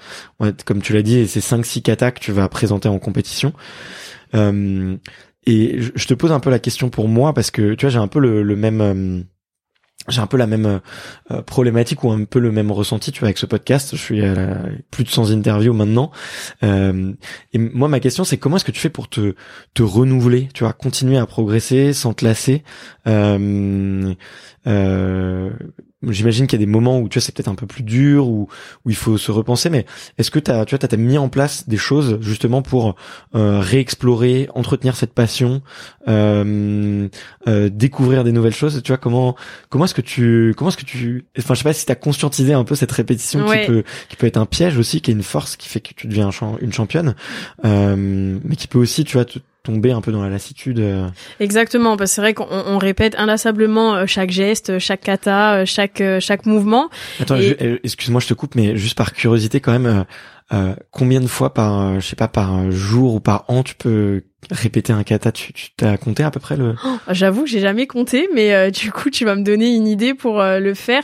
comme 0.66 0.82
tu 0.82 0.94
l'as 0.94 1.02
dit 1.02 1.28
c'est 1.28 1.42
5 1.42 1.66
6 1.66 1.82
katas 1.82 2.12
que 2.12 2.20
tu 2.20 2.32
vas 2.32 2.48
présenter 2.50 2.90
en 2.90 3.00
compétition. 3.00 3.54
Euh, 4.36 4.98
et 5.46 5.80
je 5.80 6.06
te 6.06 6.14
pose 6.14 6.32
un 6.32 6.40
peu 6.40 6.50
la 6.50 6.60
question 6.60 6.90
pour 6.90 7.08
moi 7.08 7.34
parce 7.34 7.52
que 7.52 7.74
tu 7.74 7.86
vois 7.86 7.92
j'ai 7.92 8.00
un 8.00 8.08
peu 8.08 8.20
le, 8.20 8.44
le 8.44 8.56
même 8.56 8.82
euh, 8.82 9.24
j'ai 10.08 10.22
un 10.22 10.28
peu 10.28 10.38
la 10.38 10.48
même 10.48 10.80
euh, 11.32 11.42
problématique 11.42 12.04
ou 12.04 12.12
un 12.12 12.24
peu 12.24 12.40
le 12.40 12.52
même 12.52 12.72
ressenti 12.72 13.12
tu 13.12 13.20
vois 13.20 13.28
avec 13.28 13.38
ce 13.38 13.46
podcast. 13.46 13.96
Je 13.96 14.02
suis 14.02 14.26
à 14.26 14.60
plus 14.92 15.04
de 15.04 15.10
100 15.10 15.32
interviews 15.32 15.74
maintenant. 15.74 16.12
Euh, 16.64 17.14
et 17.54 17.58
moi 17.58 17.88
ma 17.88 18.00
question 18.00 18.24
c'est 18.24 18.38
comment 18.38 18.56
est-ce 18.56 18.66
que 18.66 18.72
tu 18.72 18.80
fais 18.80 18.90
pour 18.90 19.10
te 19.10 19.36
te 19.74 19.84
renouveler 19.84 20.50
tu 20.54 20.64
vois 20.64 20.74
continuer 20.74 21.18
à 21.18 21.26
progresser 21.26 21.94
sans 21.94 22.14
te 22.14 22.26
lasser 22.26 22.64
euh, 23.08 24.14
euh, 24.68 25.50
J'imagine 26.08 26.48
qu'il 26.48 26.58
y 26.58 26.64
a 26.64 26.66
des 26.66 26.72
moments 26.72 27.00
où 27.02 27.10
tu 27.10 27.20
vois 27.20 27.26
c'est 27.26 27.36
peut-être 27.36 27.50
un 27.50 27.56
peu 27.56 27.66
plus 27.68 27.84
dur 27.84 28.28
où 28.30 28.48
où 28.86 28.90
il 28.90 28.96
faut 28.96 29.18
se 29.18 29.32
repenser 29.34 29.70
mais 29.70 29.86
est-ce 30.18 30.32
que 30.32 30.40
t'as 30.40 30.64
tu 30.64 30.74
vois 30.74 30.80
t'as 30.88 30.96
mis 30.96 31.18
en 31.18 31.28
place 31.28 31.68
des 31.68 31.76
choses 31.76 32.20
justement 32.22 32.62
pour 32.62 32.96
euh, 33.36 33.60
réexplorer 33.60 34.48
entretenir 34.56 34.96
cette 34.96 35.14
passion 35.14 35.62
euh, 36.08 37.08
euh, 37.48 37.70
découvrir 37.70 38.24
des 38.24 38.32
nouvelles 38.32 38.54
choses? 38.56 38.82
Tu 38.84 38.92
vois 38.92 38.98
comment 38.98 39.36
comment 39.70 39.86
est-ce 39.86 39.94
que 39.94 40.02
tu 40.02 40.54
comment 40.58 40.70
est-ce 40.70 40.78
que 40.78 40.86
tu 40.86 41.26
enfin 41.38 41.54
je 41.54 41.60
sais 41.60 41.64
pas 41.64 41.74
si 41.74 41.86
t'as 41.86 41.96
conscientisé 41.96 42.54
un 42.54 42.64
peu 42.64 42.76
cette 42.76 42.92
répétition 42.92 43.46
Ouais. 43.46 43.62
qui 43.62 43.68
peut 43.68 43.84
qui 44.10 44.16
peut 44.16 44.28
être 44.28 44.38
un 44.38 44.46
piège 44.46 44.78
aussi 44.78 45.02
qui 45.02 45.12
est 45.12 45.14
une 45.14 45.24
force 45.24 45.56
qui 45.58 45.68
fait 45.68 45.80
que 45.82 45.94
tu 45.94 46.08
deviens 46.08 46.28
un 46.28 46.32
champ- 46.32 46.58
une 46.62 46.72
championne 46.74 47.16
euh, 47.66 48.38
mais 48.44 48.56
qui 48.56 48.68
peut 48.68 48.80
aussi 48.80 49.04
tu 49.04 49.14
vois 49.18 49.26
te 49.26 49.40
tomber 49.64 49.92
un 49.92 50.02
peu 50.02 50.12
dans 50.12 50.22
la 50.22 50.30
lassitude 50.30 50.80
euh. 50.80 51.08
Exactement, 51.40 51.98
parce 51.98 52.12
que 52.12 52.16
c'est 52.16 52.22
vrai 52.22 52.34
qu'on 52.34 52.48
on 52.50 52.78
répète 52.78 53.16
inlassablement 53.18 53.96
euh, 53.96 54.06
chaque 54.08 54.32
geste, 54.32 54.80
chaque 54.80 55.02
kata, 55.02 55.56
euh, 55.56 55.66
chaque 55.66 56.02
chaque 56.20 56.46
mouvement. 56.46 56.90
Attends, 57.20 57.38
Et- 57.40 57.80
excuse-moi, 57.84 58.22
je 58.22 58.28
te 58.28 58.34
coupe, 58.34 58.56
mais 58.56 58.76
juste 58.78 58.98
par 58.98 59.14
curiosité 59.14 59.60
quand 59.60 59.72
même, 59.72 60.06
euh, 60.54 60.76
combien 60.92 61.20
de 61.20 61.28
fois 61.28 61.54
par, 61.54 62.00
je 62.00 62.06
sais 62.08 62.16
pas, 62.16 62.28
par 62.28 62.72
jour 62.72 63.16
ou 63.16 63.20
par 63.20 63.46
an, 63.50 63.64
tu 63.64 63.76
peux 63.76 64.24
répéter 64.50 64.94
un 64.94 65.04
kata? 65.04 65.32
Tu 65.32 65.52
t'as 65.76 65.98
compté 65.98 66.24
à 66.24 66.32
peu 66.32 66.40
près 66.40 66.56
le 66.58 66.76
J'avoue 67.10 67.44
que 67.44 67.50
j'ai 67.50 67.60
jamais 67.60 67.86
compté, 67.86 68.30
mais 68.34 68.54
euh, 68.56 68.72
du 68.72 68.92
coup, 68.92 69.10
tu 69.10 69.26
vas 69.26 69.36
me 69.36 69.44
donner 69.44 69.76
une 69.76 69.88
idée 69.88 70.14
pour 70.14 70.40
euh, 70.42 70.60
le 70.60 70.74
faire. 70.74 71.04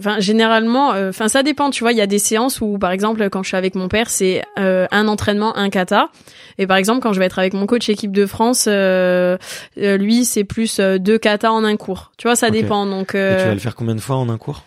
Enfin, 0.00 0.20
généralement, 0.20 0.92
euh, 0.92 1.08
enfin 1.10 1.26
ça 1.26 1.42
dépend. 1.42 1.70
Tu 1.70 1.82
vois, 1.82 1.90
il 1.90 1.98
y 1.98 2.00
a 2.00 2.06
des 2.06 2.20
séances 2.20 2.60
où, 2.60 2.78
par 2.78 2.92
exemple, 2.92 3.28
quand 3.30 3.42
je 3.42 3.48
suis 3.48 3.56
avec 3.56 3.74
mon 3.74 3.88
père, 3.88 4.10
c'est 4.10 4.44
euh, 4.56 4.86
un 4.92 5.08
entraînement, 5.08 5.56
un 5.56 5.70
kata. 5.70 6.10
Et 6.58 6.68
par 6.68 6.76
exemple, 6.76 7.00
quand 7.00 7.12
je 7.12 7.18
vais 7.18 7.26
être 7.26 7.40
avec 7.40 7.52
mon 7.52 7.66
coach 7.66 7.88
équipe 7.88 8.12
de 8.12 8.24
France, 8.24 8.66
euh, 8.68 9.36
euh, 9.78 9.96
lui, 9.96 10.24
c'est 10.24 10.44
plus 10.44 10.78
euh, 10.78 10.98
deux 10.98 11.18
katas 11.18 11.50
en 11.50 11.64
un 11.64 11.76
cours. 11.76 12.12
Tu 12.16 12.28
vois, 12.28 12.36
ça 12.36 12.50
dépend. 12.50 12.86
Donc, 12.86 13.16
Et 13.16 13.36
tu 13.38 13.44
vas 13.44 13.54
le 13.54 13.58
faire 13.58 13.74
combien 13.74 13.96
de 13.96 14.00
fois 14.00 14.16
en 14.16 14.28
un 14.28 14.38
cours? 14.38 14.62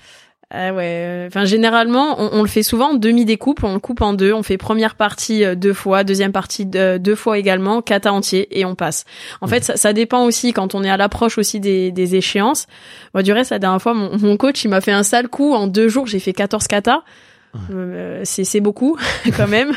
Ah 0.53 0.73
ouais. 0.73 1.05
euh, 1.07 1.27
Enfin, 1.27 1.45
généralement, 1.45 2.15
on, 2.19 2.39
on 2.39 2.41
le 2.41 2.47
fait 2.47 2.63
souvent 2.63 2.91
en 2.91 2.93
demi-découpe. 2.93 3.63
On 3.63 3.73
le 3.73 3.79
coupe 3.79 4.01
en 4.01 4.13
deux. 4.13 4.33
On 4.33 4.43
fait 4.43 4.57
première 4.57 4.95
partie 4.95 5.45
euh, 5.45 5.55
deux 5.55 5.73
fois, 5.73 6.03
deuxième 6.03 6.33
partie 6.33 6.67
euh, 6.75 6.97
deux 6.97 7.15
fois 7.15 7.37
également, 7.37 7.81
kata 7.81 8.11
entier 8.11 8.59
et 8.59 8.65
on 8.65 8.75
passe. 8.75 9.05
En 9.39 9.47
fait, 9.47 9.63
ça, 9.63 9.77
ça 9.77 9.93
dépend 9.93 10.25
aussi 10.25 10.51
quand 10.51 10.75
on 10.75 10.83
est 10.83 10.89
à 10.89 10.97
l'approche 10.97 11.37
aussi 11.37 11.59
des, 11.59 11.91
des 11.91 12.15
échéances. 12.15 12.67
Moi, 13.13 13.23
du 13.23 13.31
reste, 13.31 13.51
la 13.51 13.59
dernière 13.59 13.81
fois, 13.81 13.93
mon, 13.93 14.17
mon 14.17 14.35
coach, 14.35 14.63
il 14.65 14.67
m'a 14.69 14.81
fait 14.81 14.91
un 14.91 15.03
sale 15.03 15.29
coup. 15.29 15.53
En 15.53 15.67
deux 15.67 15.87
jours, 15.87 16.05
j'ai 16.07 16.19
fait 16.19 16.33
14 16.33 16.67
kata. 16.67 17.03
Euh, 17.71 18.21
c'est 18.23 18.43
c'est 18.43 18.61
beaucoup 18.61 18.97
quand 19.37 19.47
même. 19.47 19.73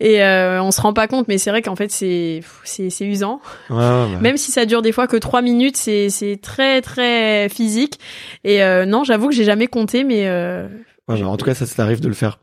Et 0.00 0.22
euh, 0.22 0.62
on 0.62 0.70
se 0.70 0.80
rend 0.80 0.92
pas 0.92 1.08
compte 1.08 1.28
mais 1.28 1.38
c'est 1.38 1.50
vrai 1.50 1.62
qu'en 1.62 1.76
fait 1.76 1.90
c'est 1.90 2.40
c'est 2.64 2.90
c'est 2.90 3.04
usant. 3.04 3.40
Ouais, 3.70 3.76
ouais, 3.76 4.16
même 4.20 4.36
si 4.36 4.50
ça 4.50 4.64
dure 4.64 4.82
des 4.82 4.92
fois 4.92 5.06
que 5.06 5.16
trois 5.16 5.42
minutes, 5.42 5.76
c'est 5.76 6.08
c'est 6.10 6.38
très 6.40 6.80
très 6.80 7.48
physique. 7.48 7.98
Et 8.44 8.62
euh, 8.62 8.86
non, 8.86 9.04
j'avoue 9.04 9.28
que 9.28 9.34
j'ai 9.34 9.44
jamais 9.44 9.66
compté, 9.66 10.04
mais 10.04 10.26
euh, 10.26 10.68
Ouais, 11.08 11.20
bah, 11.20 11.28
en 11.28 11.36
tout 11.36 11.46
cas, 11.46 11.54
ça, 11.54 11.66
ça 11.66 11.74
t'arrive 11.74 12.00
de 12.00 12.08
le 12.08 12.14
faire 12.14 12.38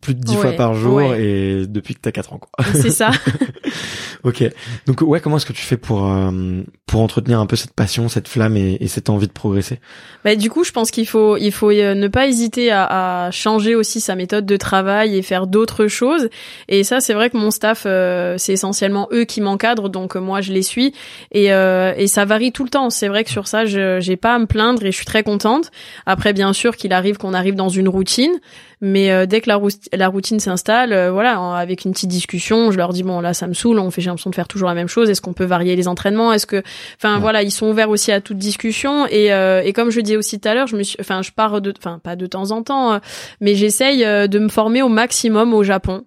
plus 0.00 0.14
de 0.14 0.20
dix 0.20 0.34
fois 0.36 0.50
Ouais, 0.50 0.56
par 0.56 0.74
jour 0.74 0.94
ouais. 0.96 1.22
et 1.22 1.66
depuis 1.66 1.94
que 1.94 2.00
t'as 2.00 2.12
4 2.12 2.32
ans, 2.32 2.38
quoi. 2.38 2.64
c'est 2.72 2.90
ça. 2.90 3.10
ok. 4.24 4.44
Donc, 4.86 5.00
ouais, 5.02 5.20
comment 5.20 5.36
est-ce 5.36 5.46
que 5.46 5.52
tu 5.52 5.62
fais 5.62 5.76
pour, 5.76 6.06
euh, 6.10 6.62
pour 6.86 7.00
entretenir 7.00 7.40
un 7.40 7.46
peu 7.46 7.56
cette 7.56 7.74
passion, 7.74 8.08
cette 8.08 8.28
flamme 8.28 8.56
et, 8.56 8.76
et 8.80 8.88
cette 8.88 9.10
envie 9.10 9.26
de 9.26 9.32
progresser? 9.32 9.80
Bah, 10.24 10.34
du 10.36 10.50
coup, 10.50 10.64
je 10.64 10.72
pense 10.72 10.90
qu'il 10.90 11.06
faut 11.06 11.36
il 11.36 11.52
faut 11.52 11.70
euh, 11.70 11.94
ne 11.94 12.08
pas 12.08 12.26
hésiter 12.26 12.70
à, 12.70 13.26
à 13.26 13.30
changer 13.30 13.74
aussi 13.74 14.00
sa 14.00 14.14
méthode 14.14 14.46
de 14.46 14.56
travail 14.56 15.16
et 15.16 15.22
faire 15.22 15.46
d'autres 15.46 15.86
choses. 15.86 16.28
Et 16.68 16.84
ça, 16.84 17.00
c'est 17.00 17.14
vrai 17.14 17.30
que 17.30 17.36
mon 17.36 17.50
staff, 17.50 17.84
euh, 17.86 18.36
c'est 18.38 18.52
essentiellement 18.52 19.08
eux 19.12 19.24
qui 19.24 19.40
m'encadrent, 19.40 19.88
donc 19.88 20.16
euh, 20.16 20.20
moi 20.20 20.40
je 20.40 20.52
les 20.52 20.62
suis 20.62 20.92
et 21.32 21.52
euh, 21.52 21.92
et 21.96 22.06
ça 22.06 22.24
varie 22.24 22.52
tout 22.52 22.64
le 22.64 22.70
temps. 22.70 22.90
C'est 22.90 23.08
vrai 23.08 23.24
que 23.24 23.30
sur 23.30 23.46
ça, 23.46 23.64
je 23.64 24.00
j'ai 24.00 24.16
pas 24.16 24.34
à 24.34 24.38
me 24.38 24.46
plaindre 24.46 24.82
et 24.84 24.90
je 24.92 24.96
suis 24.96 25.06
très 25.06 25.22
contente. 25.22 25.70
Après, 26.06 26.32
bien 26.32 26.52
sûr, 26.52 26.76
qu'il 26.76 26.92
arrive 26.92 27.16
qu'on 27.16 27.34
arrive 27.34 27.54
dans 27.54 27.68
une 27.68 27.88
routine. 27.88 28.32
Mais 28.82 29.10
euh, 29.10 29.26
dès 29.26 29.40
que 29.42 29.48
la, 29.50 29.60
la 29.92 30.08
routine 30.08 30.40
s'installe, 30.40 30.92
euh, 30.92 31.10
voilà, 31.10 31.40
en- 31.40 31.52
avec 31.52 31.84
une 31.84 31.92
petite 31.92 32.08
discussion, 32.08 32.70
je 32.70 32.78
leur 32.78 32.92
dis 32.92 33.02
bon 33.02 33.20
là 33.20 33.34
ça 33.34 33.46
me 33.46 33.52
saoule, 33.52 33.78
on 33.78 33.90
fait 33.90 34.00
j'ai 34.00 34.06
l'impression 34.08 34.30
de 34.30 34.34
faire 34.34 34.48
toujours 34.48 34.68
la 34.68 34.74
même 34.74 34.88
chose. 34.88 35.10
Est-ce 35.10 35.20
qu'on 35.20 35.34
peut 35.34 35.44
varier 35.44 35.76
les 35.76 35.86
entraînements 35.86 36.32
Est-ce 36.32 36.46
que, 36.46 36.62
enfin 36.96 37.16
Ouais. 37.16 37.20
voilà, 37.20 37.42
ils 37.42 37.50
sont 37.50 37.68
ouverts 37.68 37.90
aussi 37.90 38.10
à 38.12 38.20
toute 38.20 38.38
discussion. 38.38 39.06
Et, 39.08 39.32
euh, 39.32 39.62
et 39.62 39.72
comme 39.74 39.90
je 39.90 40.00
dis 40.00 40.16
aussi 40.16 40.40
tout 40.40 40.48
à 40.48 40.54
l'heure, 40.54 40.66
je 40.66 40.76
me 40.76 40.82
suis, 40.82 40.96
enfin 41.00 41.20
je 41.22 41.30
pars 41.30 41.60
de, 41.60 41.74
enfin 41.78 41.98
pas 42.02 42.16
de 42.16 42.24
temps 42.26 42.50
en 42.52 42.62
temps, 42.62 42.94
euh, 42.94 42.98
mais 43.40 43.54
j'essaye 43.54 44.04
euh, 44.04 44.26
de 44.28 44.38
me 44.38 44.48
former 44.48 44.80
au 44.82 44.88
maximum 44.88 45.52
au 45.52 45.62
Japon. 45.62 46.04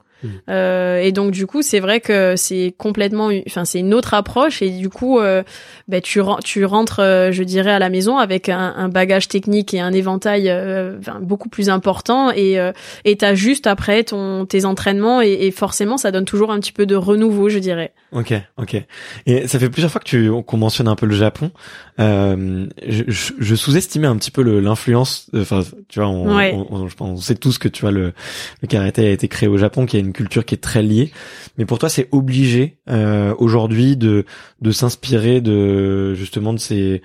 Euh, 0.50 0.98
et 1.00 1.12
donc 1.12 1.32
du 1.32 1.48
coup, 1.48 1.62
c'est 1.62 1.80
vrai 1.80 2.00
que 2.00 2.36
c'est 2.36 2.74
complètement, 2.78 3.30
enfin 3.48 3.66
c'est 3.66 3.80
une 3.80 3.94
autre 3.94 4.14
approche 4.14 4.62
et 4.62 4.70
du 4.70 4.90
coup, 4.90 5.20
euh, 5.20 5.44
ben, 5.88 6.02
tu, 6.02 6.22
tu 6.44 6.66
rentres, 6.66 7.00
euh, 7.00 7.32
je 7.32 7.44
dirais, 7.44 7.72
à 7.72 7.80
la 7.80 7.90
maison 7.90 8.18
avec 8.18 8.50
un, 8.50 8.74
un 8.78 8.90
bagage 8.90 9.28
technique 9.28 9.74
et 9.74 9.80
un 9.80 9.94
éventail 9.94 10.50
euh, 10.50 10.98
beaucoup 11.22 11.50
plus 11.50 11.70
important 11.70 12.32
et 12.32 12.60
euh, 12.60 12.72
et 13.06 13.18
t'as 13.18 13.36
juste 13.36 13.68
après 13.68 14.04
ton 14.04 14.46
tes 14.46 14.66
entraînements 14.66 15.22
et, 15.22 15.32
et, 15.32 15.52
forcément 15.52 15.98
ça 15.98 16.12
donne 16.12 16.26
toujours 16.26 16.52
un 16.52 16.60
petit 16.60 16.72
peu 16.72 16.86
de 16.86 16.96
renouveau, 16.96 17.50
je 17.50 17.60
dirais. 17.60 17.94
Ok, 18.12 18.34
ok. 18.58 18.82
Et 19.26 19.48
ça 19.48 19.60
fait 19.60 19.70
plusieurs 19.70 19.92
fois 19.92 20.00
que 20.00 20.08
tu 20.08 20.32
qu'on 20.46 20.58
mentionne 20.58 20.88
un 20.88 20.96
peu 20.96 21.06
le 21.06 21.16
Japon. 21.16 21.52
Euh, 22.00 22.68
je, 22.88 23.04
je, 23.08 23.56
sous-estimais 23.56 24.08
un 24.08 24.16
petit 24.16 24.32
peu 24.32 24.42
l'influence. 24.60 25.30
Enfin, 25.36 25.62
tu 25.90 26.00
vois, 26.00 26.10
on, 26.10 26.28
on, 26.28 26.68
on, 26.72 26.88
on, 27.00 27.18
sait 27.18 27.36
tous 27.36 27.58
que 27.58 27.68
tu 27.68 27.82
vois 27.82 27.92
le, 27.92 28.14
le 28.62 28.68
karaté 28.68 29.08
a 29.08 29.12
été 29.12 29.28
créé 29.28 29.48
au 29.48 29.58
Japon, 29.58 29.86
qui 29.86 29.98
a 29.98 30.00
une 30.00 30.13
culture 30.14 30.46
qui 30.46 30.56
est 30.56 30.64
très 30.64 30.82
liée. 30.82 31.12
Mais 31.58 31.66
pour 31.66 31.80
toi, 31.80 31.90
c'est 31.90 32.08
obligé 32.12 32.78
euh, 32.90 33.34
aujourd'hui 33.38 33.98
de 33.98 34.26
de 34.62 34.72
s'inspirer 34.72 35.42
de 35.42 36.14
justement 36.14 36.54
de 36.54 36.60
ces 36.60 37.02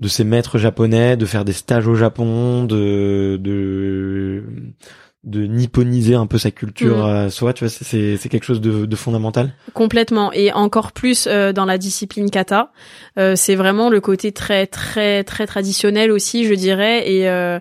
de 0.00 0.08
ces 0.08 0.24
maîtres 0.24 0.58
japonais, 0.58 1.16
de 1.16 1.26
faire 1.26 1.44
des 1.44 1.52
stages 1.52 1.86
au 1.86 1.94
Japon, 1.94 2.64
de 2.64 3.38
de 3.40 4.44
de 5.24 5.46
nipponiser 5.46 6.14
un 6.14 6.26
peu 6.26 6.38
sa 6.38 6.50
culture 6.50 6.98
mm. 6.98 7.10
à 7.10 7.30
soi, 7.30 7.52
tu 7.52 7.64
vois, 7.64 7.70
c'est 7.70 8.16
c'est 8.16 8.28
quelque 8.28 8.44
chose 8.44 8.60
de, 8.60 8.86
de 8.86 8.96
fondamental. 8.96 9.52
Complètement 9.74 10.32
et 10.32 10.52
encore 10.52 10.92
plus 10.92 11.26
euh, 11.26 11.52
dans 11.52 11.64
la 11.64 11.76
discipline 11.76 12.30
kata, 12.30 12.72
euh, 13.18 13.34
c'est 13.36 13.56
vraiment 13.56 13.90
le 13.90 14.00
côté 14.00 14.32
très 14.32 14.66
très 14.66 15.24
très 15.24 15.46
traditionnel 15.46 16.12
aussi, 16.12 16.44
je 16.44 16.54
dirais 16.54 17.10
et 17.10 17.28
euh, 17.28 17.58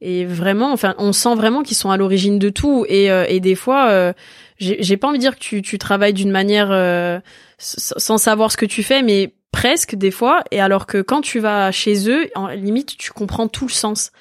et 0.00 0.24
vraiment, 0.24 0.72
enfin, 0.72 0.94
on 0.98 1.12
sent 1.12 1.34
vraiment 1.36 1.62
qu'ils 1.62 1.76
sont 1.76 1.90
à 1.90 1.96
l'origine 1.96 2.38
de 2.38 2.50
tout. 2.50 2.84
Et 2.88 3.10
euh, 3.10 3.38
des 3.38 3.54
fois, 3.54 3.88
euh, 3.88 4.12
j'ai 4.58 4.96
pas 4.96 5.08
envie 5.08 5.18
de 5.18 5.22
dire 5.22 5.34
que 5.34 5.40
tu 5.40 5.62
tu 5.62 5.78
travailles 5.78 6.12
d'une 6.12 6.30
manière 6.30 7.22
sans 7.58 8.18
savoir 8.18 8.52
ce 8.52 8.56
que 8.56 8.66
tu 8.66 8.82
fais, 8.82 9.02
mais 9.02 9.32
presque 9.56 9.94
des 9.94 10.10
fois 10.10 10.44
et 10.50 10.60
alors 10.60 10.84
que 10.86 11.00
quand 11.00 11.22
tu 11.22 11.40
vas 11.40 11.72
chez 11.72 12.10
eux 12.10 12.28
en 12.34 12.48
limite 12.48 12.98
tu 12.98 13.10
comprends 13.12 13.48
tout 13.48 13.66
le 13.66 13.72
sens. 13.72 14.12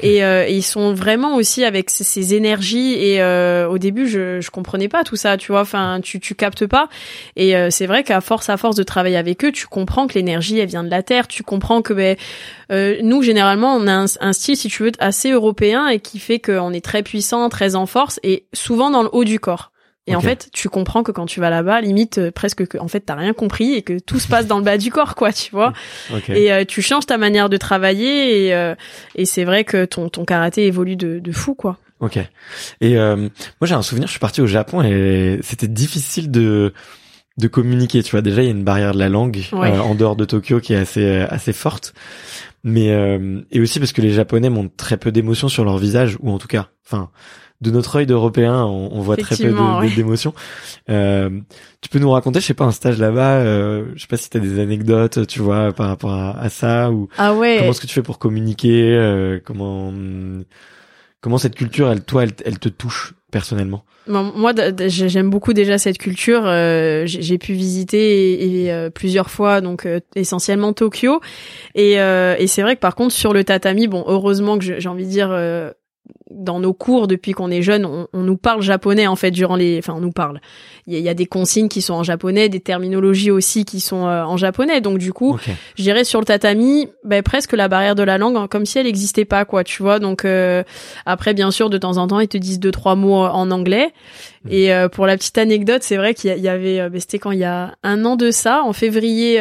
Et, 0.00 0.22
euh, 0.22 0.46
ils 0.46 0.62
sont 0.62 0.92
vraiment 0.92 1.36
aussi 1.36 1.64
avec 1.64 1.88
ces, 1.88 2.34
énergies 2.34 2.94
et 2.94 3.22
euh, 3.22 3.66
au 3.68 3.78
début 3.78 4.06
je 4.06 4.40
je 4.42 4.50
comprenais 4.50 4.88
pas 4.88 5.02
tout 5.02 5.16
ça 5.16 5.38
tu 5.38 5.50
vois 5.50 5.62
enfin 5.62 6.00
tu 6.02 6.20
tu 6.20 6.34
captes 6.34 6.66
pas. 6.66 6.88
Et 7.36 7.56
euh, 7.56 7.68
c'est 7.70 7.86
vrai 7.86 8.04
qu'à 8.04 8.20
force 8.20 8.50
à 8.50 8.58
force 8.58 8.76
de 8.76 8.82
travailler 8.82 9.16
avec 9.16 9.44
eux 9.46 9.52
tu 9.52 9.66
comprends 9.66 10.06
que 10.06 10.14
l'énergie 10.14 10.58
elle 10.58 10.68
vient 10.68 10.84
de 10.84 10.90
la 10.90 11.02
terre 11.02 11.26
tu 11.26 11.42
comprends 11.42 11.80
que 11.80 11.94
ben 11.94 12.16
nous 13.02 13.22
généralement 13.22 13.74
on 13.74 13.86
a 13.86 13.92
un, 13.92 14.06
un, 14.20 14.32
style 14.32 14.56
si 14.56 14.68
tu 14.68 14.82
veux 14.82 14.92
assez 14.98 15.30
européen 15.30 15.88
et 15.88 16.00
qui 16.00 16.18
fait 16.18 16.38
qu'on 16.38 16.72
est 16.72 16.84
très 16.84 17.02
puissant 17.02 17.48
très 17.48 17.76
en 17.76 17.86
force 17.86 18.20
et 18.22 18.44
souvent 18.52 18.90
dans 18.90 19.02
le 19.02 19.08
haut 19.12 19.24
du 19.24 19.40
corps 19.40 19.71
et 20.08 20.16
en 20.16 20.20
fait, 20.20 20.48
tu 20.52 20.68
comprends 20.68 21.04
que 21.04 21.12
quand 21.12 21.26
tu 21.26 21.38
vas 21.38 21.48
là-bas, 21.48 21.80
limite 21.80 22.18
euh, 22.18 22.30
presque 22.32 22.66
que 22.66 22.78
en 22.78 22.88
fait 22.88 23.00
t'as 23.00 23.14
rien 23.14 23.32
compris 23.32 23.74
et 23.74 23.82
que 23.82 24.00
tout 24.00 24.18
se 24.18 24.26
passe 24.26 24.48
dans 24.48 24.58
le 24.58 24.64
bas 24.64 24.76
du 24.76 24.90
corps, 24.90 25.14
quoi, 25.14 25.32
tu 25.32 25.52
vois. 25.52 25.72
Et 26.28 26.52
euh, 26.52 26.64
tu 26.64 26.82
changes 26.82 27.06
ta 27.06 27.18
manière 27.18 27.48
de 27.48 27.56
travailler 27.56 28.46
et, 28.46 28.54
euh, 28.54 28.74
et 29.14 29.24
c'est 29.24 29.44
vrai 29.44 29.64
que 29.64 29.84
ton 29.84 30.08
ton 30.08 30.24
karaté 30.24 30.66
évolue 30.66 30.96
de, 30.96 31.20
de 31.20 31.32
fou, 31.32 31.54
quoi. 31.54 31.78
Ok. 32.00 32.18
Et 32.80 32.96
moi 32.96 33.28
j'ai 33.62 33.74
un 33.74 33.82
souvenir, 33.82 34.08
je 34.08 34.12
suis 34.12 34.20
parti 34.20 34.40
au 34.40 34.46
Japon 34.48 34.82
et 34.82 35.38
c'était 35.42 35.68
difficile 35.68 36.32
de 36.32 36.74
de 37.38 37.48
communiquer. 37.48 38.02
Tu 38.02 38.10
vois, 38.10 38.22
déjà 38.22 38.42
il 38.42 38.46
y 38.46 38.48
a 38.48 38.52
une 38.52 38.64
barrière 38.64 38.94
de 38.94 38.98
la 38.98 39.08
langue 39.08 39.40
en 39.52 39.94
dehors 39.94 40.16
de 40.16 40.24
Tokyo 40.24 40.58
qui 40.58 40.72
est 40.72 40.78
assez 40.78 41.20
assez 41.20 41.52
forte. 41.52 41.94
Mais 42.64 42.88
et 43.52 43.60
aussi 43.60 43.78
parce 43.78 43.92
que 43.92 44.02
les 44.02 44.10
Japonais 44.10 44.50
montrent 44.50 44.74
très 44.76 44.96
peu 44.96 45.12
d'émotions 45.12 45.48
sur 45.48 45.64
leur 45.64 45.78
visage 45.78 46.16
ou 46.20 46.32
en 46.32 46.38
tout 46.38 46.48
cas, 46.48 46.70
enfin 46.84 47.10
de 47.62 47.70
notre 47.70 47.96
œil 47.96 48.06
d'Européen, 48.06 48.64
on, 48.64 48.90
on, 48.92 49.00
voit 49.00 49.16
très 49.16 49.36
peu 49.36 49.54
d'émotions. 49.94 50.34
Euh, 50.90 51.30
tu 51.80 51.88
peux 51.88 52.00
nous 52.00 52.10
raconter, 52.10 52.40
je 52.40 52.46
sais 52.46 52.54
pas, 52.54 52.64
un 52.64 52.72
stage 52.72 52.98
là-bas, 52.98 53.36
euh, 53.36 53.84
je 53.94 54.00
sais 54.00 54.08
pas 54.08 54.16
si 54.16 54.28
tu 54.28 54.36
as 54.36 54.40
des 54.40 54.58
anecdotes, 54.58 55.26
tu 55.28 55.40
vois, 55.40 55.72
par 55.72 55.86
rapport 55.86 56.12
à, 56.12 56.48
ça 56.48 56.90
ou 56.90 57.08
ah 57.16 57.34
ouais. 57.34 57.58
comment 57.58 57.70
est-ce 57.70 57.80
que 57.80 57.86
tu 57.86 57.94
fais 57.94 58.02
pour 58.02 58.18
communiquer, 58.18 58.94
euh, 58.96 59.38
comment 59.44 59.92
comment 61.20 61.38
cette 61.38 61.54
culture, 61.54 61.88
elle, 61.88 62.02
toi, 62.02 62.24
elle, 62.44 62.58
te 62.58 62.68
touche 62.68 63.14
personnellement? 63.30 63.84
Moi, 64.08 64.52
j'aime 64.88 65.30
beaucoup 65.30 65.52
déjà 65.52 65.78
cette 65.78 65.98
culture. 65.98 66.42
Euh, 66.44 67.04
j'ai 67.06 67.38
pu 67.38 67.52
visiter 67.52 68.66
et, 68.66 68.90
plusieurs 68.90 69.30
fois, 69.30 69.60
donc 69.60 69.86
essentiellement 70.16 70.72
Tokyo. 70.72 71.20
Et, 71.76 71.92
et 71.92 72.46
c'est 72.48 72.62
vrai 72.62 72.74
que 72.74 72.80
par 72.80 72.96
contre 72.96 73.14
sur 73.14 73.32
le 73.32 73.44
tatami, 73.44 73.86
bon, 73.86 74.02
heureusement 74.08 74.58
que 74.58 74.80
j'ai 74.80 74.88
envie 74.88 75.04
de 75.04 75.10
dire, 75.10 75.30
dans 76.34 76.60
nos 76.60 76.72
cours 76.72 77.06
depuis 77.06 77.32
qu'on 77.32 77.50
est 77.50 77.62
jeune, 77.62 77.84
on, 77.84 78.22
nous 78.22 78.36
parle 78.36 78.62
japonais 78.62 79.06
en 79.06 79.16
fait 79.16 79.30
durant 79.30 79.56
les, 79.56 79.78
enfin 79.78 79.94
on 79.96 80.00
nous 80.00 80.12
parle. 80.12 80.40
Il 80.88 80.98
y, 80.98 81.08
a 81.08 81.14
des 81.14 81.26
consignes 81.26 81.68
qui 81.68 81.80
sont 81.80 81.94
en 81.94 82.02
japonais, 82.02 82.48
des 82.48 82.58
terminologies 82.58 83.30
aussi 83.30 83.64
qui 83.64 83.78
sont 83.78 84.08
euh, 84.08 84.24
en 84.24 84.36
japonais. 84.36 84.80
Donc 84.80 84.98
du 84.98 85.12
coup, 85.12 85.38
je 85.76 85.82
dirais 85.82 86.02
sur 86.02 86.18
le 86.18 86.26
tatami, 86.26 86.88
ben, 87.04 87.22
presque 87.22 87.52
la 87.52 87.68
barrière 87.68 87.94
de 87.94 88.02
la 88.02 88.18
langue, 88.18 88.36
hein, 88.36 88.48
comme 88.50 88.66
si 88.66 88.80
elle 88.80 88.86
n'existait 88.86 89.24
pas 89.24 89.44
quoi, 89.44 89.62
tu 89.62 89.80
vois. 89.80 90.00
Donc 90.00 90.24
euh, 90.24 90.64
après, 91.06 91.34
bien 91.34 91.52
sûr, 91.52 91.70
de 91.70 91.78
temps 91.78 91.98
en 91.98 92.08
temps, 92.08 92.18
ils 92.18 92.26
te 92.26 92.36
disent 92.36 92.58
deux 92.58 92.72
trois 92.72 92.96
mots 92.96 93.14
en 93.14 93.52
anglais. 93.52 93.92
Mm. 94.44 94.48
Et 94.50 94.74
euh, 94.74 94.88
pour 94.88 95.06
la 95.06 95.16
petite 95.16 95.38
anecdote, 95.38 95.84
c'est 95.84 95.96
vrai 95.96 96.14
qu'il 96.14 96.36
y, 96.36 96.48
avait, 96.48 96.90
ben, 96.90 97.00
c'était 97.00 97.20
quand 97.20 97.30
il 97.30 97.38
y 97.38 97.44
a 97.44 97.76
un 97.84 98.04
an 98.04 98.16
de 98.16 98.32
ça, 98.32 98.62
en 98.64 98.72
février 98.72 99.38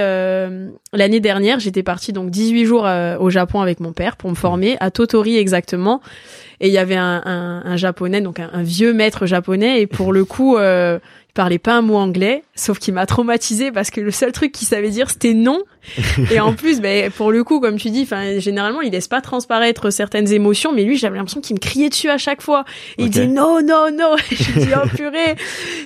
l'année 0.93 1.19
dernière, 1.19 1.59
j'étais 1.59 1.83
partie 1.83 2.13
donc 2.13 2.29
18 2.29 2.65
jours 2.65 2.87
au 3.19 3.29
Japon 3.31 3.61
avec 3.61 3.79
mon 3.79 3.93
père 3.93 4.15
pour 4.15 4.29
me 4.29 4.35
former 4.35 4.77
à 4.79 4.91
Totori 4.91 5.37
exactement 5.37 6.01
et 6.61 6.67
il 6.67 6.73
y 6.73 6.77
avait 6.81 6.95
un, 6.95 7.21
un, 7.25 7.61
un 7.65 7.77
japonais, 7.77 8.21
donc 8.21 8.39
un, 8.39 8.63
vieux 8.63 8.93
maître 8.93 9.25
japonais, 9.25 9.81
et 9.81 9.87
pour 9.87 10.11
le 10.13 10.25
coup, 10.25 10.57
euh, 10.57 10.99
il 11.31 11.33
parlait 11.33 11.59
pas 11.59 11.75
un 11.75 11.81
mot 11.81 11.95
anglais, 11.95 12.43
sauf 12.55 12.77
qu'il 12.77 12.93
m'a 12.93 13.05
traumatisé 13.05 13.71
parce 13.71 13.89
que 13.89 14.01
le 14.01 14.11
seul 14.11 14.33
truc 14.33 14.51
qu'il 14.51 14.67
savait 14.67 14.89
dire 14.89 15.09
c'était 15.09 15.33
non. 15.33 15.63
et 16.29 16.41
en 16.41 16.53
plus, 16.53 16.81
ben 16.81 17.09
pour 17.09 17.31
le 17.31 17.45
coup, 17.45 17.61
comme 17.61 17.77
tu 17.77 17.89
dis, 17.89 18.01
enfin 18.01 18.37
généralement 18.39 18.81
il 18.81 18.91
laisse 18.91 19.07
pas 19.07 19.21
transparaître 19.21 19.91
certaines 19.91 20.29
émotions, 20.33 20.73
mais 20.73 20.83
lui 20.83 20.97
j'avais 20.97 21.15
l'impression 21.15 21.39
qu'il 21.39 21.55
me 21.55 21.61
criait 21.61 21.87
dessus 21.87 22.09
à 22.09 22.17
chaque 22.17 22.41
fois. 22.41 22.65
Et 22.97 23.03
Il 23.03 23.09
dit 23.09 23.29
non 23.29 23.61
non 23.63 23.89
non. 23.93 24.17
Et 24.31 24.35
je 24.35 24.59
dis 24.59 24.71
oh 24.75 24.85
purée. 24.93 25.35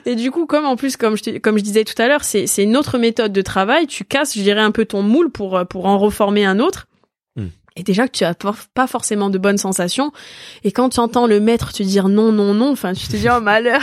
Et 0.07 0.15
du 0.15 0.31
coup, 0.31 0.47
comme 0.47 0.65
en 0.65 0.75
plus 0.75 0.97
comme 0.97 1.15
je 1.15 1.37
comme 1.37 1.59
je 1.59 1.63
disais 1.63 1.83
tout 1.83 2.01
à 2.01 2.07
l'heure, 2.07 2.23
c'est 2.23 2.47
c'est 2.47 2.63
une 2.63 2.75
autre 2.75 2.97
méthode 2.97 3.31
de 3.31 3.41
travail. 3.43 3.85
Tu 3.85 4.03
casses, 4.03 4.33
je 4.35 4.41
dirais 4.41 4.61
un 4.61 4.71
peu 4.71 4.85
ton 4.85 5.03
moule 5.03 5.29
pour 5.29 5.61
pour 5.69 5.85
en 5.85 5.99
reformer 5.99 6.43
un 6.43 6.57
autre 6.57 6.87
et 7.75 7.83
déjà 7.83 8.07
que 8.07 8.13
tu 8.13 8.23
as 8.23 8.33
pas 8.33 8.87
forcément 8.87 9.29
de 9.29 9.37
bonnes 9.37 9.57
sensations. 9.57 10.11
Et 10.63 10.71
quand 10.71 10.89
tu 10.89 10.99
entends 10.99 11.27
le 11.27 11.39
maître 11.39 11.73
te 11.73 11.83
dire 11.83 12.07
non 12.07 12.31
non 12.31 12.53
non 12.53 12.71
enfin 12.71 12.93
tu 12.93 13.07
te 13.07 13.17
dis 13.17 13.27
oh 13.29 13.41
malheur. 13.41 13.81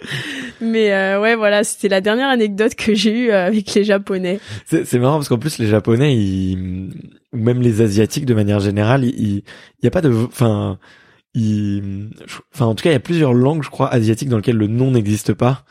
Mais 0.60 0.92
euh, 0.92 1.20
ouais 1.20 1.34
voilà 1.34 1.64
c'était 1.64 1.88
la 1.88 2.00
dernière 2.00 2.28
anecdote 2.28 2.74
que 2.74 2.94
j'ai 2.94 3.26
eue 3.26 3.30
euh, 3.30 3.46
avec 3.46 3.74
les 3.74 3.84
japonais. 3.84 4.38
C'est 4.66 4.98
marrant 4.98 5.16
parce 5.16 5.28
qu'en 5.28 5.38
plus 5.38 5.58
les 5.58 5.66
japonais 5.66 6.14
ils 6.16 6.92
ou 7.32 7.38
même 7.38 7.60
les 7.60 7.80
asiatiques 7.80 8.26
de 8.26 8.34
manière 8.34 8.60
générale 8.60 9.04
il 9.04 9.42
y 9.82 9.86
a 9.86 9.90
pas 9.90 10.00
de 10.00 10.10
enfin 10.10 10.78
enfin 12.54 12.66
en 12.66 12.74
tout 12.76 12.84
cas 12.84 12.90
il 12.90 12.94
y 12.94 12.96
a 12.96 13.00
plusieurs 13.00 13.34
langues 13.34 13.64
je 13.64 13.70
crois 13.70 13.92
asiatiques 13.92 14.28
dans 14.28 14.36
lesquelles 14.36 14.56
le 14.56 14.68
non 14.68 14.92
n'existe 14.92 15.34
pas 15.34 15.64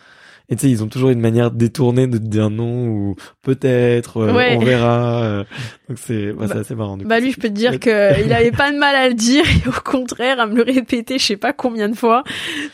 et 0.49 0.58
tu 0.58 0.63
sais, 0.63 0.69
ils 0.69 0.84
ont 0.84 0.88
toujours 0.88 1.10
une 1.10 1.21
manière 1.21 1.51
détournée 1.51 2.06
de 2.06 2.17
dire 2.17 2.49
non 2.49 2.88
ou 2.88 3.15
peut-être, 3.43 4.17
euh, 4.17 4.56
on 4.58 4.60
verra. 4.60 5.23
Euh. 5.23 5.43
donc 5.89 5.97
c'est 5.97 6.34
bah, 6.34 6.47
assez 6.53 6.75
marrant. 6.75 6.97
bah 6.97 7.21
lui, 7.21 7.32
je 7.32 7.39
peux 7.39 7.47
te 7.47 7.53
dire 7.53 7.79
que 7.79 8.21
il 8.25 8.34
avait 8.34 8.51
pas 8.51 8.71
de 8.71 8.77
mal 8.77 8.93
à 8.93 9.08
le 9.08 9.13
dire 9.13 9.45
et 9.45 9.69
au 9.69 9.71
contraire 9.71 10.41
à 10.41 10.45
me 10.45 10.56
le 10.56 10.63
répéter, 10.63 11.17
je 11.17 11.25
sais 11.25 11.38
pas 11.38 11.53
combien 11.53 11.88
de 11.88 11.95
fois. 11.95 12.25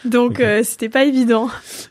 Donc 0.04 0.40
euh, 0.40 0.62
c'était 0.64 0.90
pas 0.90 1.06
évident. 1.06 1.48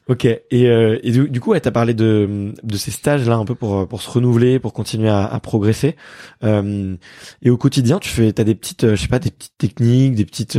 Ok. 0.08 0.24
Et, 0.24 0.42
et 0.50 1.10
du, 1.12 1.40
coup, 1.40 1.52
ouais, 1.52 1.60
t'as 1.60 1.70
parlé 1.70 1.94
de 1.94 2.52
de 2.60 2.76
ces 2.76 2.90
stages 2.90 3.28
là 3.28 3.36
un 3.36 3.44
peu 3.44 3.54
pour 3.54 3.86
pour 3.86 4.02
se 4.02 4.10
renouveler, 4.10 4.58
pour 4.58 4.72
continuer 4.72 5.08
à, 5.08 5.26
à 5.26 5.38
progresser. 5.38 5.94
et 6.42 7.50
au 7.50 7.56
quotidien, 7.56 8.00
tu 8.00 8.08
fais, 8.08 8.32
t'as 8.32 8.44
des 8.44 8.56
petites, 8.56 8.96
je 8.96 9.00
sais 9.00 9.08
pas, 9.08 9.20
des 9.20 9.30
petites 9.30 9.56
techniques, 9.58 10.16
des 10.16 10.24
petites 10.24 10.58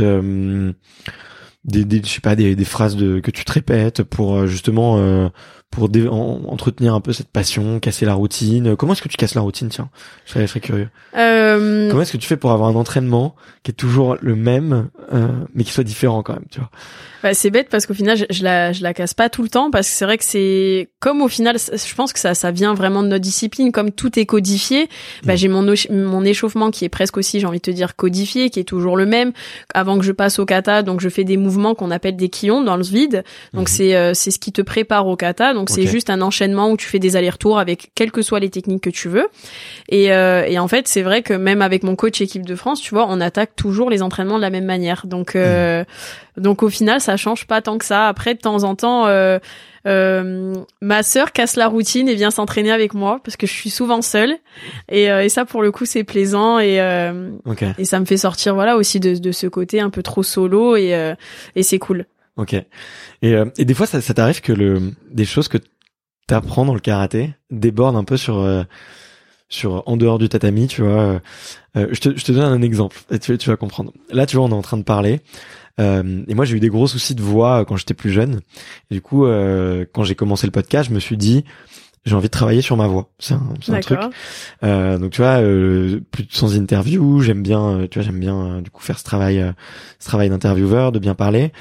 des, 1.64 1.84
des 1.84 2.02
je 2.02 2.08
sais 2.08 2.20
pas 2.20 2.36
des, 2.36 2.64
phrases 2.64 2.96
de 2.96 3.20
que 3.20 3.30
tu 3.30 3.44
te 3.44 3.52
répètes 3.52 4.02
pour 4.02 4.36
euh, 4.36 5.28
pour 5.70 5.88
entretenir 6.48 6.94
un 6.94 7.00
peu 7.00 7.12
cette 7.12 7.28
passion, 7.28 7.78
casser 7.78 8.04
la 8.04 8.14
routine. 8.14 8.76
Comment 8.76 8.92
est-ce 8.92 9.02
que 9.02 9.08
tu 9.08 9.16
casses 9.16 9.34
la 9.34 9.40
routine 9.40 9.68
Tiens, 9.68 9.88
je 10.26 10.32
serais, 10.32 10.42
je 10.42 10.46
serais 10.46 10.60
curieux. 10.60 10.88
Euh... 11.16 11.88
Comment 11.90 12.02
est-ce 12.02 12.12
que 12.12 12.16
tu 12.16 12.26
fais 12.26 12.36
pour 12.36 12.50
avoir 12.50 12.68
un 12.68 12.74
entraînement 12.74 13.36
qui 13.62 13.70
est 13.70 13.74
toujours 13.74 14.16
le 14.20 14.34
même, 14.34 14.88
euh, 15.12 15.28
mais 15.54 15.64
qui 15.64 15.72
soit 15.72 15.84
différent 15.84 16.22
quand 16.22 16.32
même, 16.32 16.46
tu 16.50 16.58
vois? 16.58 16.70
Bah, 17.22 17.34
c'est 17.34 17.50
bête 17.50 17.68
parce 17.70 17.84
qu'au 17.84 17.92
final, 17.92 18.16
je, 18.16 18.24
je, 18.30 18.42
la, 18.42 18.72
je 18.72 18.82
la 18.82 18.94
casse 18.94 19.12
pas 19.12 19.28
tout 19.28 19.42
le 19.42 19.50
temps 19.50 19.70
parce 19.70 19.88
que 19.88 19.94
c'est 19.94 20.06
vrai 20.06 20.16
que 20.16 20.24
c'est 20.24 20.88
comme 21.00 21.20
au 21.20 21.28
final, 21.28 21.56
je 21.58 21.94
pense 21.94 22.14
que 22.14 22.18
ça, 22.18 22.34
ça 22.34 22.50
vient 22.50 22.72
vraiment 22.72 23.02
de 23.02 23.08
notre 23.08 23.22
discipline. 23.22 23.72
Comme 23.72 23.90
tout 23.90 24.18
est 24.18 24.24
codifié, 24.24 24.88
bah, 25.24 25.34
mm. 25.34 25.36
j'ai 25.36 25.48
mon, 25.48 25.74
mon 25.90 26.24
échauffement 26.24 26.70
qui 26.70 26.86
est 26.86 26.88
presque 26.88 27.18
aussi, 27.18 27.38
j'ai 27.38 27.46
envie 27.46 27.58
de 27.58 27.62
te 27.62 27.70
dire, 27.70 27.94
codifié, 27.94 28.48
qui 28.48 28.58
est 28.58 28.64
toujours 28.64 28.96
le 28.96 29.04
même. 29.04 29.32
Avant 29.74 29.98
que 29.98 30.04
je 30.04 30.12
passe 30.12 30.38
au 30.38 30.46
kata, 30.46 30.82
donc 30.82 31.00
je 31.00 31.10
fais 31.10 31.24
des 31.24 31.36
mouvements 31.36 31.74
qu'on 31.74 31.90
appelle 31.90 32.16
des 32.16 32.30
quillons 32.30 32.62
dans 32.62 32.76
le 32.76 32.82
vide. 32.82 33.22
Donc 33.52 33.68
Mhm. 33.68 33.74
c'est 33.76 33.96
euh, 33.96 34.14
c'est 34.14 34.30
ce 34.30 34.38
qui 34.38 34.52
te 34.52 34.62
prépare 34.62 35.06
au 35.06 35.16
kata. 35.16 35.52
Donc 35.52 35.59
c'est 35.68 35.82
Ok. 35.82 35.88
juste 35.88 36.08
un 36.08 36.22
enchaînement 36.22 36.70
où 36.70 36.76
tu 36.78 36.86
fais 36.86 36.98
des 36.98 37.16
allers-retours 37.16 37.58
avec 37.58 37.90
quelles 37.94 38.12
que 38.12 38.22
soient 38.22 38.40
les 38.40 38.48
techniques 38.48 38.82
que 38.82 38.88
tu 38.90 39.08
veux. 39.08 39.28
Et, 39.90 40.12
euh, 40.12 40.44
et 40.46 40.58
en 40.58 40.68
fait, 40.68 40.88
c'est 40.88 41.02
vrai 41.02 41.22
que 41.22 41.34
même 41.34 41.60
avec 41.60 41.82
mon 41.82 41.96
coach 41.96 42.20
équipe 42.22 42.46
de 42.46 42.54
France, 42.54 42.80
tu 42.80 42.94
vois, 42.94 43.06
on 43.08 43.20
attaque 43.20 43.54
toujours 43.56 43.90
les 43.90 44.00
entraînements 44.00 44.36
de 44.36 44.42
la 44.42 44.50
même 44.50 44.64
manière. 44.64 45.06
Donc 45.06 45.36
euh, 45.36 45.84
donc 46.38 46.62
au 46.62 46.70
final, 46.70 47.00
ça 47.00 47.16
change 47.18 47.46
pas 47.46 47.60
tant 47.60 47.76
que 47.76 47.84
ça. 47.84 48.08
Après, 48.08 48.34
de 48.34 48.38
temps 48.40 48.62
en 48.62 48.74
temps. 48.76 49.06
Euh, 49.08 49.38
euh, 49.86 50.52
ma 50.82 51.02
sœur 51.02 51.32
casse 51.32 51.56
la 51.56 51.66
routine 51.66 52.06
et 52.06 52.14
vient 52.14 52.30
s'entraîner 52.30 52.70
avec 52.70 52.92
moi 52.92 53.18
parce 53.24 53.38
que 53.38 53.46
je 53.46 53.52
suis 53.52 53.70
souvent 53.70 54.02
seule 54.02 54.36
et, 54.90 55.10
euh, 55.10 55.24
et 55.24 55.30
ça 55.30 55.46
pour 55.46 55.62
le 55.62 55.72
coup 55.72 55.86
c'est 55.86 56.04
plaisant 56.04 56.58
et, 56.58 56.78
euh, 56.82 57.30
Ok, 57.46 57.64
et 57.78 57.86
ça 57.86 57.98
me 57.98 58.04
fait 58.04 58.18
sortir 58.18 58.54
voilà 58.54 58.76
aussi 58.76 59.00
de, 59.00 59.14
de 59.14 59.32
ce 59.32 59.46
côté 59.46 59.80
un 59.80 59.88
peu 59.88 60.02
trop 60.02 60.22
solo 60.22 60.76
et, 60.76 60.94
euh, 60.94 61.14
et 61.56 61.62
c'est 61.62 61.78
cool. 61.78 62.04
Ok. 62.36 62.54
Et, 62.54 62.66
euh, 63.34 63.46
et 63.58 63.64
des 63.64 63.74
fois, 63.74 63.86
ça, 63.86 64.00
ça 64.00 64.14
t'arrive 64.14 64.40
que 64.40 64.52
le 64.52 64.92
des 65.10 65.24
choses 65.24 65.48
que 65.48 65.58
t'apprends 66.26 66.64
dans 66.64 66.74
le 66.74 66.80
karaté 66.80 67.34
débordent 67.50 67.96
un 67.96 68.04
peu 68.04 68.16
sur 68.16 68.38
euh, 68.38 68.62
sur 69.48 69.82
en 69.86 69.96
dehors 69.96 70.18
du 70.18 70.28
tatami, 70.28 70.68
tu 70.68 70.82
vois. 70.82 70.90
euh, 71.00 71.18
euh, 71.76 71.86
je 71.90 72.00
te 72.00 72.16
je 72.16 72.24
te 72.24 72.32
donne 72.32 72.44
un 72.44 72.62
exemple 72.62 72.96
et 73.10 73.18
tu, 73.18 73.36
tu 73.36 73.50
vas 73.50 73.56
comprendre. 73.56 73.92
Là, 74.10 74.26
tu 74.26 74.36
vois, 74.36 74.44
on 74.44 74.50
est 74.50 74.54
en 74.54 74.62
train 74.62 74.76
de 74.76 74.84
parler. 74.84 75.20
Euh, 75.80 76.22
et 76.28 76.34
moi, 76.34 76.44
j'ai 76.44 76.56
eu 76.56 76.60
des 76.60 76.68
gros 76.68 76.86
soucis 76.86 77.14
de 77.14 77.22
voix 77.22 77.60
euh, 77.60 77.64
quand 77.64 77.76
j'étais 77.76 77.94
plus 77.94 78.10
jeune. 78.10 78.40
Et 78.90 78.94
du 78.94 79.00
coup, 79.00 79.24
euh, 79.24 79.84
quand 79.92 80.04
j'ai 80.04 80.14
commencé 80.14 80.46
le 80.46 80.50
podcast, 80.52 80.88
je 80.90 80.94
me 80.94 81.00
suis 81.00 81.16
dit, 81.16 81.44
j'ai 82.04 82.14
envie 82.14 82.26
de 82.28 82.32
travailler 82.32 82.60
sur 82.60 82.76
ma 82.76 82.86
voix. 82.86 83.10
C'est 83.18 83.34
un, 83.34 83.54
c'est 83.62 83.72
un 83.72 83.80
truc. 83.80 83.98
Euh, 84.62 84.98
donc 84.98 85.10
tu 85.12 85.22
vois, 85.22 85.40
euh, 85.40 86.00
plus 86.10 86.26
sans 86.30 86.54
interview, 86.54 87.20
j'aime 87.22 87.42
bien, 87.42 87.86
tu 87.90 87.98
vois, 87.98 88.04
j'aime 88.06 88.20
bien 88.20 88.36
euh, 88.36 88.60
du 88.60 88.70
coup 88.70 88.82
faire 88.82 88.98
ce 88.98 89.04
travail, 89.04 89.42
ce 89.98 90.06
travail 90.06 90.28
d'intervieweur, 90.28 90.92
de 90.92 90.98
bien 90.98 91.14
parler. 91.14 91.52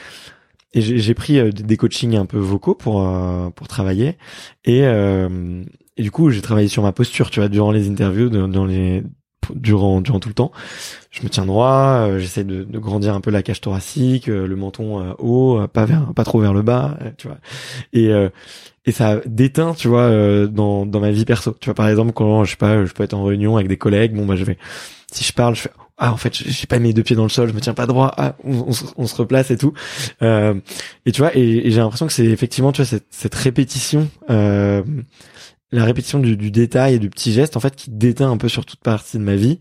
Et 0.74 0.82
j'ai 0.82 1.13
pris 1.15 1.39
euh, 1.39 1.51
des 1.51 1.78
coachings 1.78 2.15
un 2.15 2.26
peu 2.26 2.38
vocaux 2.38 2.76
pour 2.76 3.07
euh, 3.07 3.49
pour 3.49 3.67
travailler. 3.67 4.17
Et, 4.65 4.84
euh, 4.84 5.63
et 5.97 6.03
du 6.03 6.11
coup, 6.11 6.30
j'ai 6.30 6.41
travaillé 6.41 6.67
sur 6.67 6.84
ma 6.84 6.91
posture, 6.91 7.32
tu 7.32 7.39
vois, 7.39 7.49
durant 7.49 7.72
les 7.72 7.89
interviews, 7.89 8.30
dans 8.30 8.65
les 8.65 9.03
durant 9.56 10.02
durant 10.02 10.20
tout 10.20 10.30
le 10.30 10.36
temps. 10.36 10.52
Je 11.12 11.24
me 11.24 11.30
tiens 11.30 11.46
droit, 11.46 12.08
euh, 12.08 12.20
j'essaie 12.20 12.44
de, 12.44 12.64
de 12.64 12.80
grandir 12.80 13.16
un 13.16 13.22
peu 13.22 13.32
la 13.32 13.42
cage 13.42 13.62
thoracique, 13.62 14.30
euh, 14.30 14.46
le 14.48 14.56
menton 14.56 15.00
euh, 15.00 15.14
haut, 15.18 15.60
euh, 15.60 15.68
pas 15.68 15.86
vers 15.86 16.14
pas 16.14 16.24
trop 16.24 16.40
vers 16.40 16.54
le 16.54 16.62
bas, 16.62 16.98
euh, 17.02 17.12
tu 17.18 17.28
vois. 17.28 17.38
Et 17.94 18.10
euh, 18.10 18.30
et 18.86 18.92
ça 18.92 19.20
déteint, 19.26 19.74
tu 19.74 19.88
vois, 19.88 20.10
dans 20.48 20.86
dans 20.86 21.00
ma 21.00 21.12
vie 21.12 21.26
perso. 21.26 21.56
Tu 21.60 21.66
vois, 21.66 21.76
par 21.76 21.88
exemple, 21.90 22.12
quand 22.14 22.44
je 22.44 22.52
sais 22.52 22.58
pas, 22.58 22.86
je 22.86 22.92
peux 22.94 23.04
être 23.04 23.14
en 23.14 23.24
réunion 23.24 23.56
avec 23.56 23.68
des 23.68 23.78
collègues, 23.78 24.14
bon 24.16 24.26
bah 24.26 24.36
je 24.36 24.44
vais, 24.44 24.58
si 25.12 25.24
je 25.24 25.34
parle, 25.34 25.56
je 25.56 25.62
fais 25.62 25.72
ah 25.98 26.14
en 26.14 26.18
fait 26.18 26.34
j'ai 26.34 26.66
pas 26.66 26.80
mes 26.80 26.94
deux 26.94 27.04
pieds 27.04 27.16
dans 27.16 27.24
le 27.24 27.30
sol, 27.30 27.50
je 27.50 27.54
me 27.54 27.60
tiens 27.60 27.74
pas 27.74 27.86
droit, 27.86 28.14
ah 28.18 28.36
on, 28.44 28.68
on 28.68 28.72
se, 28.72 28.86
on 28.96 29.06
se 29.06 29.16
replace 29.16 29.52
et 29.52 29.58
tout. 29.58 29.74
Et 30.22 31.12
tu 31.12 31.22
vois, 31.22 31.36
et, 31.36 31.68
et 31.68 31.72
j'ai 31.72 31.80
l'impression 31.80 32.08
que 32.08 32.14
c'est 32.14 32.26
effectivement, 32.26 32.72
tu 32.72 32.82
vois, 32.82 32.86
cette, 32.86 33.08
cette 33.10 33.36
répétition. 33.36 34.08
La 35.72 35.86
répétition 35.86 36.20
du, 36.20 36.36
du 36.36 36.49
détail 36.49 36.95
et 36.95 36.99
du 36.99 37.09
petit 37.09 37.32
geste 37.32 37.55
en 37.55 37.59
fait 37.59 37.76
qui 37.76 37.91
déteint 37.91 38.32
un 38.32 38.38
peu 38.38 38.49
sur 38.49 38.65
toute 38.65 38.80
partie 38.80 39.17
de 39.17 39.24
ma 39.24 39.36
vie 39.36 39.59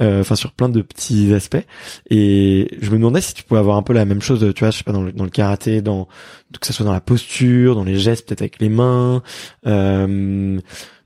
euh, 0.00 0.20
enfin 0.20 0.34
sur 0.34 0.52
plein 0.52 0.68
de 0.68 0.80
petits 0.80 1.32
aspects. 1.34 1.64
Et 2.08 2.78
je 2.80 2.90
me 2.90 2.96
demandais 2.96 3.20
si 3.20 3.34
tu 3.34 3.42
pouvais 3.42 3.60
avoir 3.60 3.76
un 3.76 3.82
peu 3.82 3.92
la 3.92 4.04
même 4.04 4.22
chose 4.22 4.40
tu 4.54 4.60
vois 4.60 4.70
je 4.70 4.78
sais 4.78 4.84
pas 4.84 4.92
dans 4.92 5.02
le, 5.02 5.12
dans 5.12 5.24
le 5.24 5.30
karaté 5.30 5.82
dans 5.82 6.08
que 6.60 6.66
ce 6.66 6.72
soit 6.72 6.86
dans 6.86 6.92
la 6.92 7.00
posture 7.00 7.74
dans 7.74 7.84
les 7.84 7.98
gestes 7.98 8.26
peut-être 8.26 8.42
avec 8.42 8.60
les 8.60 8.68
mains 8.68 9.22
euh, 9.66 10.58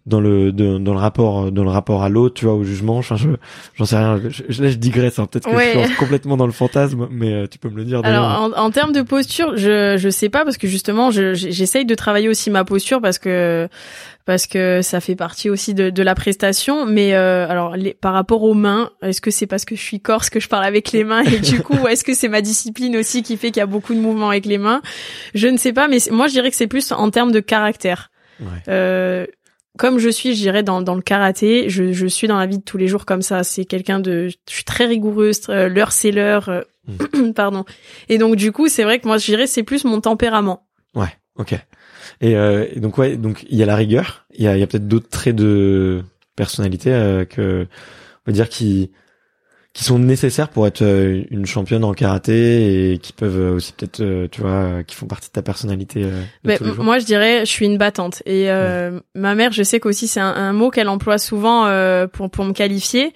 dans 0.07 0.21
le 0.21 0.53
de- 0.53 0.79
dans 0.79 0.93
le 0.93 0.99
rapport 1.01 1.51
dans 1.51 1.65
le 1.65 1.71
rapport 1.71 2.03
à 2.05 2.09
l'autre 2.09 2.35
tu 2.35 2.45
vois 2.45 2.55
au 2.55 2.63
jugement 2.65 2.97
enfin 2.99 3.17
je 3.17 3.29
j'en 3.75 3.85
sais 3.85 3.97
rien 3.97 4.21
je, 4.29 4.43
je- 4.49 4.63
là 4.63 4.71
je 4.71 4.77
digresse 4.77 5.19
hein. 5.19 5.27
peut-être 5.27 5.49
que 5.51 5.55
Ouais. 5.55 5.73
je 5.83 5.87
suis 5.89 5.97
complètement 5.97 6.37
dans 6.37 6.47
le 6.47 6.53
fantasme 6.53 7.09
mais 7.11 7.33
euh, 7.33 7.47
tu 7.47 7.59
peux 7.59 7.69
me 7.69 7.77
le 7.77 7.85
dire. 7.85 8.01
Alors 8.05 8.25
en, 8.43 8.53
en 8.53 8.71
termes 8.71 8.93
de 8.93 9.03
posture, 9.03 9.57
je 9.57 9.97
je 9.99 10.09
sais 10.09 10.29
pas 10.29 10.45
parce 10.45 10.57
que 10.59 10.69
justement 10.69 11.11
je 11.11 11.35
j'essaye 11.35 11.85
de 11.85 11.95
travailler 11.95 12.29
aussi 12.29 12.51
ma 12.51 12.65
posture 12.65 13.01
parce 13.01 13.19
que 13.19 13.69
parce 14.25 14.47
que 14.49 14.83
ça 14.83 15.01
fait 15.01 15.15
partie 15.15 15.51
aussi 15.51 15.73
de, 15.73 15.89
de 15.91 16.03
la 16.03 16.15
prestation. 16.17 16.85
Mais 16.85 17.15
euh, 17.15 17.49
alors 17.49 17.77
les, 17.77 17.95
par 17.95 18.13
rapport 18.13 18.43
aux 18.43 18.55
mains, 18.55 18.91
est-ce 19.03 19.21
que 19.21 19.31
c'est 19.31 19.47
parce 19.47 19.65
que 19.65 19.77
je 19.77 19.81
suis 19.83 20.01
corse 20.01 20.31
que 20.31 20.41
je 20.41 20.49
parle 20.49 20.65
avec 20.65 20.91
les 20.93 21.05
mains 21.05 21.23
et 21.23 21.39
du 21.39 21.63
coup 21.63 21.75
ou 21.83 21.87
est-ce 21.89 22.03
que 22.05 22.13
c'est 22.15 22.29
ma 22.29 22.41
discipline 22.43 22.97
aussi 22.97 23.23
qui 23.23 23.37
fait 23.37 23.49
qu'il 23.53 23.59
y 23.61 23.63
a 23.63 23.67
beaucoup 23.67 23.95
de 23.95 24.01
mouvements 24.01 24.31
avec 24.31 24.47
les 24.47 24.59
mains? 24.59 24.83
Je 25.35 25.47
ne 25.49 25.57
sais 25.57 25.73
pas, 25.73 25.87
mais 25.89 25.99
moi 26.11 26.27
je 26.27 26.33
dirais 26.33 26.51
que 26.51 26.57
c'est 26.57 26.67
plus 26.67 26.91
en 26.93 27.11
termes 27.11 27.31
de 27.33 27.41
caractère. 27.41 28.11
Ouais. 28.41 28.47
Euh, 28.69 29.27
comme 29.77 29.99
je 29.99 30.09
suis, 30.09 30.35
je 30.35 30.41
dirais 30.41 30.63
dans, 30.63 30.83
dans 30.83 30.95
le 30.95 31.03
karaté, 31.03 31.69
je, 31.69 31.93
je 31.93 32.07
suis 32.07 32.27
dans 32.29 32.39
la 32.39 32.47
vie 32.47 32.59
de 32.59 32.63
tous 32.63 32.79
les 32.79 32.89
jours 32.89 33.07
comme 33.07 33.23
ça. 33.23 33.45
C'est 33.45 33.65
quelqu'un 33.65 34.01
de, 34.01 34.29
je 34.29 34.37
suis 34.47 34.65
très 34.65 34.87
rigoureuse. 34.87 35.41
euh, 35.49 35.69
l'heure 35.69 35.93
c'est 35.93 36.11
l'heure, 36.11 36.49
euh, 36.49 36.63
pardon. 37.35 37.65
Et 38.09 38.19
donc 38.19 38.37
du 38.37 38.53
coup, 38.53 38.69
c'est 38.69 38.85
vrai 38.85 38.99
que 38.99 39.07
moi, 39.07 39.19
je 39.19 39.27
dirais 39.27 39.47
c'est 39.47 39.63
plus 39.63 39.85
mon 39.85 40.01
tempérament. 40.01 40.67
Ouais, 40.95 41.13
ok. 41.37 41.55
Et, 42.21 42.37
euh, 42.37 42.67
et 42.73 42.81
donc 42.81 42.99
ouais, 42.99 43.17
donc 43.17 43.45
il 43.51 43.59
y 43.59 43.63
a 43.63 43.67
la 43.67 43.77
rigueur, 43.77 44.27
il 44.35 44.45
y 44.45 44.49
a, 44.49 44.57
il 44.57 44.61
y 44.61 44.63
a 44.63 44.67
peut-être 44.67 44.89
d'autres 44.89 45.09
traits 45.09 45.37
de 45.37 46.03
personnalité 46.37 46.93
euh, 46.93 47.25
que 47.25 47.67
on 48.27 48.31
va 48.31 48.33
dire 48.33 48.49
qui 48.49 48.91
qui 49.77 49.85
sont 49.85 49.99
nécessaires 49.99 50.49
pour 50.49 50.67
être 50.67 50.81
euh, 50.81 51.23
une 51.31 51.45
championne 51.45 51.85
en 51.85 51.93
karaté 51.93 52.93
et 52.93 52.99
qui 52.99 53.13
peuvent 53.13 53.39
euh, 53.39 53.55
aussi 53.57 53.73
peut-être 53.75 54.01
euh, 54.01 54.27
tu 54.31 54.41
vois 54.41 54.51
euh, 54.51 54.83
qui 54.83 54.97
font 54.97 55.07
partie 55.07 55.29
de 55.29 55.33
ta 55.33 55.43
personnalité 55.43 56.03
euh, 56.05 56.23
de 56.23 56.25
Mais 56.45 56.59
moi, 56.79 56.99
je 56.99 57.05
dirais, 57.05 57.41
je 57.41 57.51
suis 57.51 57.67
une 57.67 57.77
battante. 57.77 58.23
Et 58.25 58.51
euh, 58.51 58.99
ma 59.15 59.35
mère, 59.35 59.53
je 59.53 59.63
sais 59.63 59.79
qu'aussi 59.79 60.09
c'est 60.09 60.21
un, 60.21 60.33
un 60.35 60.53
mot 60.55 60.71
qu'elle 60.71 60.89
emploie 60.89 61.19
souvent 61.19 61.67
euh, 61.67 62.07
pour 62.07 62.31
pour 62.31 62.45
me 62.47 62.53
qualifier. 62.55 63.13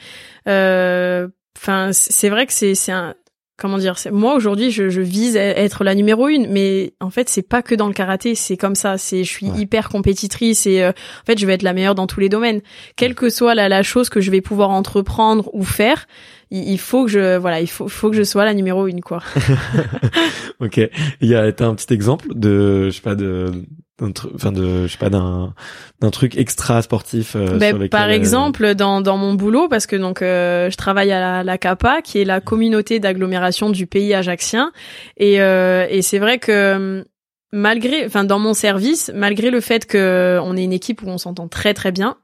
Euh, 0.48 1.28
Enfin, 1.56 1.92
c- 1.92 2.08
c'est 2.10 2.30
vrai 2.30 2.46
que 2.46 2.52
c'est 2.54 2.74
c'est 2.74 2.92
un 2.92 3.14
comment 3.58 3.76
dire. 3.76 3.98
c'est- 3.98 4.10
Moi 4.10 4.34
aujourd'hui, 4.34 4.70
je, 4.70 4.88
je 4.88 5.02
vise 5.02 5.36
à 5.36 5.42
être 5.44 5.84
la 5.84 5.94
numéro 5.94 6.28
une, 6.28 6.46
mais 6.50 6.94
en 7.00 7.10
fait, 7.10 7.28
c'est 7.28 7.42
pas 7.46 7.60
que 7.60 7.74
dans 7.74 7.86
le 7.88 7.92
karaté. 7.92 8.34
C'est 8.34 8.56
comme 8.56 8.74
ça. 8.74 8.96
C'est 8.96 9.24
je 9.24 9.28
suis 9.30 9.50
Ouais. 9.50 9.58
hyper 9.60 9.90
compétitrice 9.90 10.66
et 10.66 10.82
euh, 10.82 10.90
en 10.90 11.24
fait, 11.26 11.38
je 11.38 11.46
vais 11.46 11.52
être 11.54 11.62
la 11.62 11.74
meilleure 11.74 11.94
dans 11.94 12.06
tous 12.06 12.20
les 12.20 12.30
domaines, 12.30 12.62
quelle 12.96 13.14
que 13.14 13.28
soit 13.28 13.54
la, 13.54 13.68
la 13.68 13.82
chose 13.82 14.08
que 14.08 14.22
je 14.22 14.30
vais 14.30 14.40
pouvoir 14.40 14.70
entreprendre 14.70 15.50
ou 15.52 15.62
faire. 15.64 16.06
Il, 16.50 16.78
faut 16.78 17.04
que 17.04 17.10
je 17.10 17.36
voilà, 17.36 17.60
il 17.60 17.68
faut 17.68 17.88
faut 17.88 18.10
que 18.10 18.16
je 18.16 18.24
sois 18.24 18.44
la 18.44 18.54
numéro 18.54 18.86
une 18.86 19.00
quoi. 19.00 19.22
Ok. 20.60 20.80
Il 21.20 21.28
y 21.28 21.34
a 21.34 21.50
t'as 21.52 21.66
un 21.66 21.74
petit 21.74 21.92
exemple 21.92 22.26
de 22.34 22.86
je 22.86 22.90
sais 22.90 23.02
pas 23.02 23.14
de 23.14 23.64
enfin 24.02 24.52
de 24.52 24.86
je 24.86 24.92
sais 24.92 24.98
pas 24.98 25.10
d'un 25.10 25.54
d'un 26.00 26.10
truc 26.10 26.36
extra 26.36 26.82
sportif 26.82 27.36
euh, 27.36 27.58
Ben, 27.58 27.76
sur 27.76 27.88
par 27.90 28.08
euh, 28.08 28.12
exemple, 28.12 28.74
dans, 28.74 29.00
dans 29.00 29.16
mon 29.16 29.34
boulot, 29.34 29.68
parce 29.68 29.86
que 29.86 29.96
donc 29.96 30.22
euh, 30.22 30.70
je 30.70 30.76
travaille 30.76 31.12
à 31.12 31.20
la, 31.20 31.44
la 31.44 31.58
CAPA, 31.58 32.02
qui 32.02 32.18
est 32.18 32.24
la 32.24 32.40
communauté 32.40 33.00
d'agglomération 33.00 33.70
du 33.70 33.86
pays 33.86 34.14
ajaxien, 34.14 34.72
et, 35.16 35.40
euh, 35.40 35.86
et 35.90 36.02
c'est 36.02 36.18
vrai 36.18 36.38
que 36.38 37.04
malgré, 37.52 38.06
enfin 38.06 38.24
dans 38.24 38.38
mon 38.38 38.54
service, 38.54 39.10
malgré 39.14 39.50
le 39.50 39.60
fait 39.60 39.86
que 39.86 40.38
on 40.42 40.56
est 40.56 40.64
une 40.64 40.72
équipe 40.72 41.02
où 41.02 41.08
on 41.08 41.18
s'entend 41.18 41.48
très 41.48 41.74
très 41.74 41.92
bien, 41.92 42.16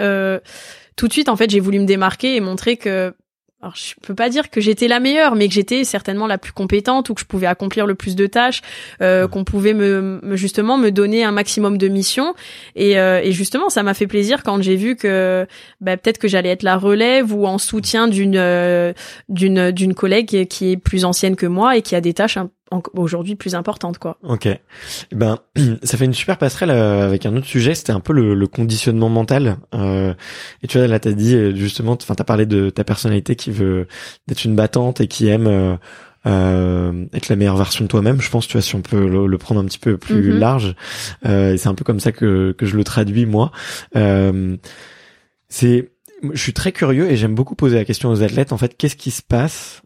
euh, 0.00 0.40
tout 0.96 1.08
de 1.08 1.12
suite 1.12 1.28
en 1.28 1.36
fait 1.36 1.50
j'ai 1.50 1.60
voulu 1.60 1.78
me 1.78 1.86
démarquer 1.86 2.36
et 2.36 2.40
montrer 2.40 2.76
que 2.76 3.14
alors 3.62 3.76
je 3.76 3.94
peux 4.02 4.14
pas 4.16 4.28
dire 4.28 4.50
que 4.50 4.60
j'étais 4.60 4.88
la 4.88 4.98
meilleure, 4.98 5.36
mais 5.36 5.46
que 5.46 5.54
j'étais 5.54 5.84
certainement 5.84 6.26
la 6.26 6.36
plus 6.36 6.52
compétente 6.52 7.08
ou 7.10 7.14
que 7.14 7.20
je 7.20 7.26
pouvais 7.26 7.46
accomplir 7.46 7.86
le 7.86 7.94
plus 7.94 8.16
de 8.16 8.26
tâches, 8.26 8.60
euh, 9.00 9.28
qu'on 9.28 9.44
pouvait 9.44 9.72
me, 9.72 10.18
me- 10.22 10.34
justement 10.36 10.78
me 10.78 10.90
donner 10.90 11.22
un 11.22 11.30
maximum 11.30 11.78
de 11.78 11.86
missions. 11.86 12.34
Et, 12.74 12.98
euh, 12.98 13.20
et 13.22 13.30
justement, 13.30 13.68
ça 13.70 13.84
m'a 13.84 13.94
fait 13.94 14.08
plaisir 14.08 14.42
quand 14.42 14.60
j'ai 14.62 14.74
vu 14.74 14.96
que 14.96 15.46
bah, 15.80 15.96
peut-être 15.96 16.18
que 16.18 16.26
j'allais 16.26 16.48
être 16.48 16.64
la 16.64 16.76
relève 16.76 17.32
ou 17.32 17.46
en 17.46 17.58
soutien 17.58 18.08
d'une 18.08 18.36
euh, 18.36 18.92
d'une 19.28 19.70
d'une 19.70 19.94
collègue 19.94 20.48
qui 20.48 20.72
est, 20.72 20.76
plus 20.76 21.04
ancienne 21.04 21.36
que 21.36 21.46
moi 21.46 21.76
et 21.76 21.82
qui 21.82 21.94
a 21.94 22.00
des 22.00 22.14
tâches 22.14 22.36
un- 22.38 22.50
aujourd'hui 22.94 23.34
plus 23.36 23.54
importantes 23.54 23.98
quoi. 23.98 24.18
Ok. 24.22 24.46
Eh 24.46 24.60
Ben, 25.14 25.38
ça 25.82 25.96
fait 25.98 26.04
une 26.04 26.14
super 26.14 26.38
passerelle 26.38 26.70
euh, 26.70 27.04
avec 27.06 27.26
un 27.26 27.36
autre 27.36 27.46
sujet. 27.46 27.74
C'était 27.74 27.92
un 27.92 28.00
peu 28.00 28.12
le, 28.12 28.34
le 28.34 28.46
conditionnement 28.46 29.08
mental. 29.08 29.58
Euh, 29.74 30.14
et 30.62 30.66
tu 30.66 30.78
vois, 30.78 30.86
là, 30.86 30.98
t'as 30.98 31.12
dit 31.12 31.34
euh, 31.34 31.54
justement, 31.54 31.92
enfin, 32.00 32.14
t'as 32.14 32.24
parlé 32.24 32.46
de 32.46 32.70
ta 32.70 32.84
personnalité 32.84 33.36
qui 33.36 33.50
veut 33.50 33.86
d'être 34.28 34.44
une 34.44 34.56
battante 34.56 35.00
et 35.00 35.06
qui 35.08 35.28
aime 35.28 35.46
euh, 35.46 35.76
euh, 36.26 37.04
être 37.12 37.28
la 37.28 37.36
meilleure 37.36 37.56
version 37.56 37.84
de 37.84 37.88
toi-même. 37.88 38.20
Je 38.20 38.30
pense, 38.30 38.46
tu 38.46 38.52
vois, 38.52 38.62
si 38.62 38.74
on 38.74 38.80
peut 38.82 39.08
le, 39.08 39.26
le 39.26 39.38
prendre 39.38 39.60
un 39.60 39.64
petit 39.64 39.78
peu 39.80 39.98
plus 39.98 40.32
Mhm. 40.32 40.38
large. 40.38 40.76
Euh, 41.26 41.54
et 41.54 41.56
c'est 41.56 41.68
un 41.68 41.74
peu 41.74 41.84
comme 41.84 42.00
ça 42.00 42.12
que 42.12 42.52
que 42.56 42.64
je 42.66 42.76
le 42.76 42.84
traduis 42.84 43.26
moi. 43.26 43.50
Euh, 43.96 44.56
c'est, 45.48 45.90
je 46.32 46.40
suis 46.40 46.52
très 46.52 46.72
curieux 46.72 47.10
et 47.10 47.16
j'aime 47.16 47.34
beaucoup 47.34 47.54
poser 47.56 47.76
la 47.76 47.84
question 47.84 48.10
aux 48.10 48.22
athlètes. 48.22 48.52
En 48.52 48.56
fait, 48.58 48.76
qu'est-ce 48.76 48.96
qui 48.96 49.10
se 49.10 49.22
passe 49.22 49.82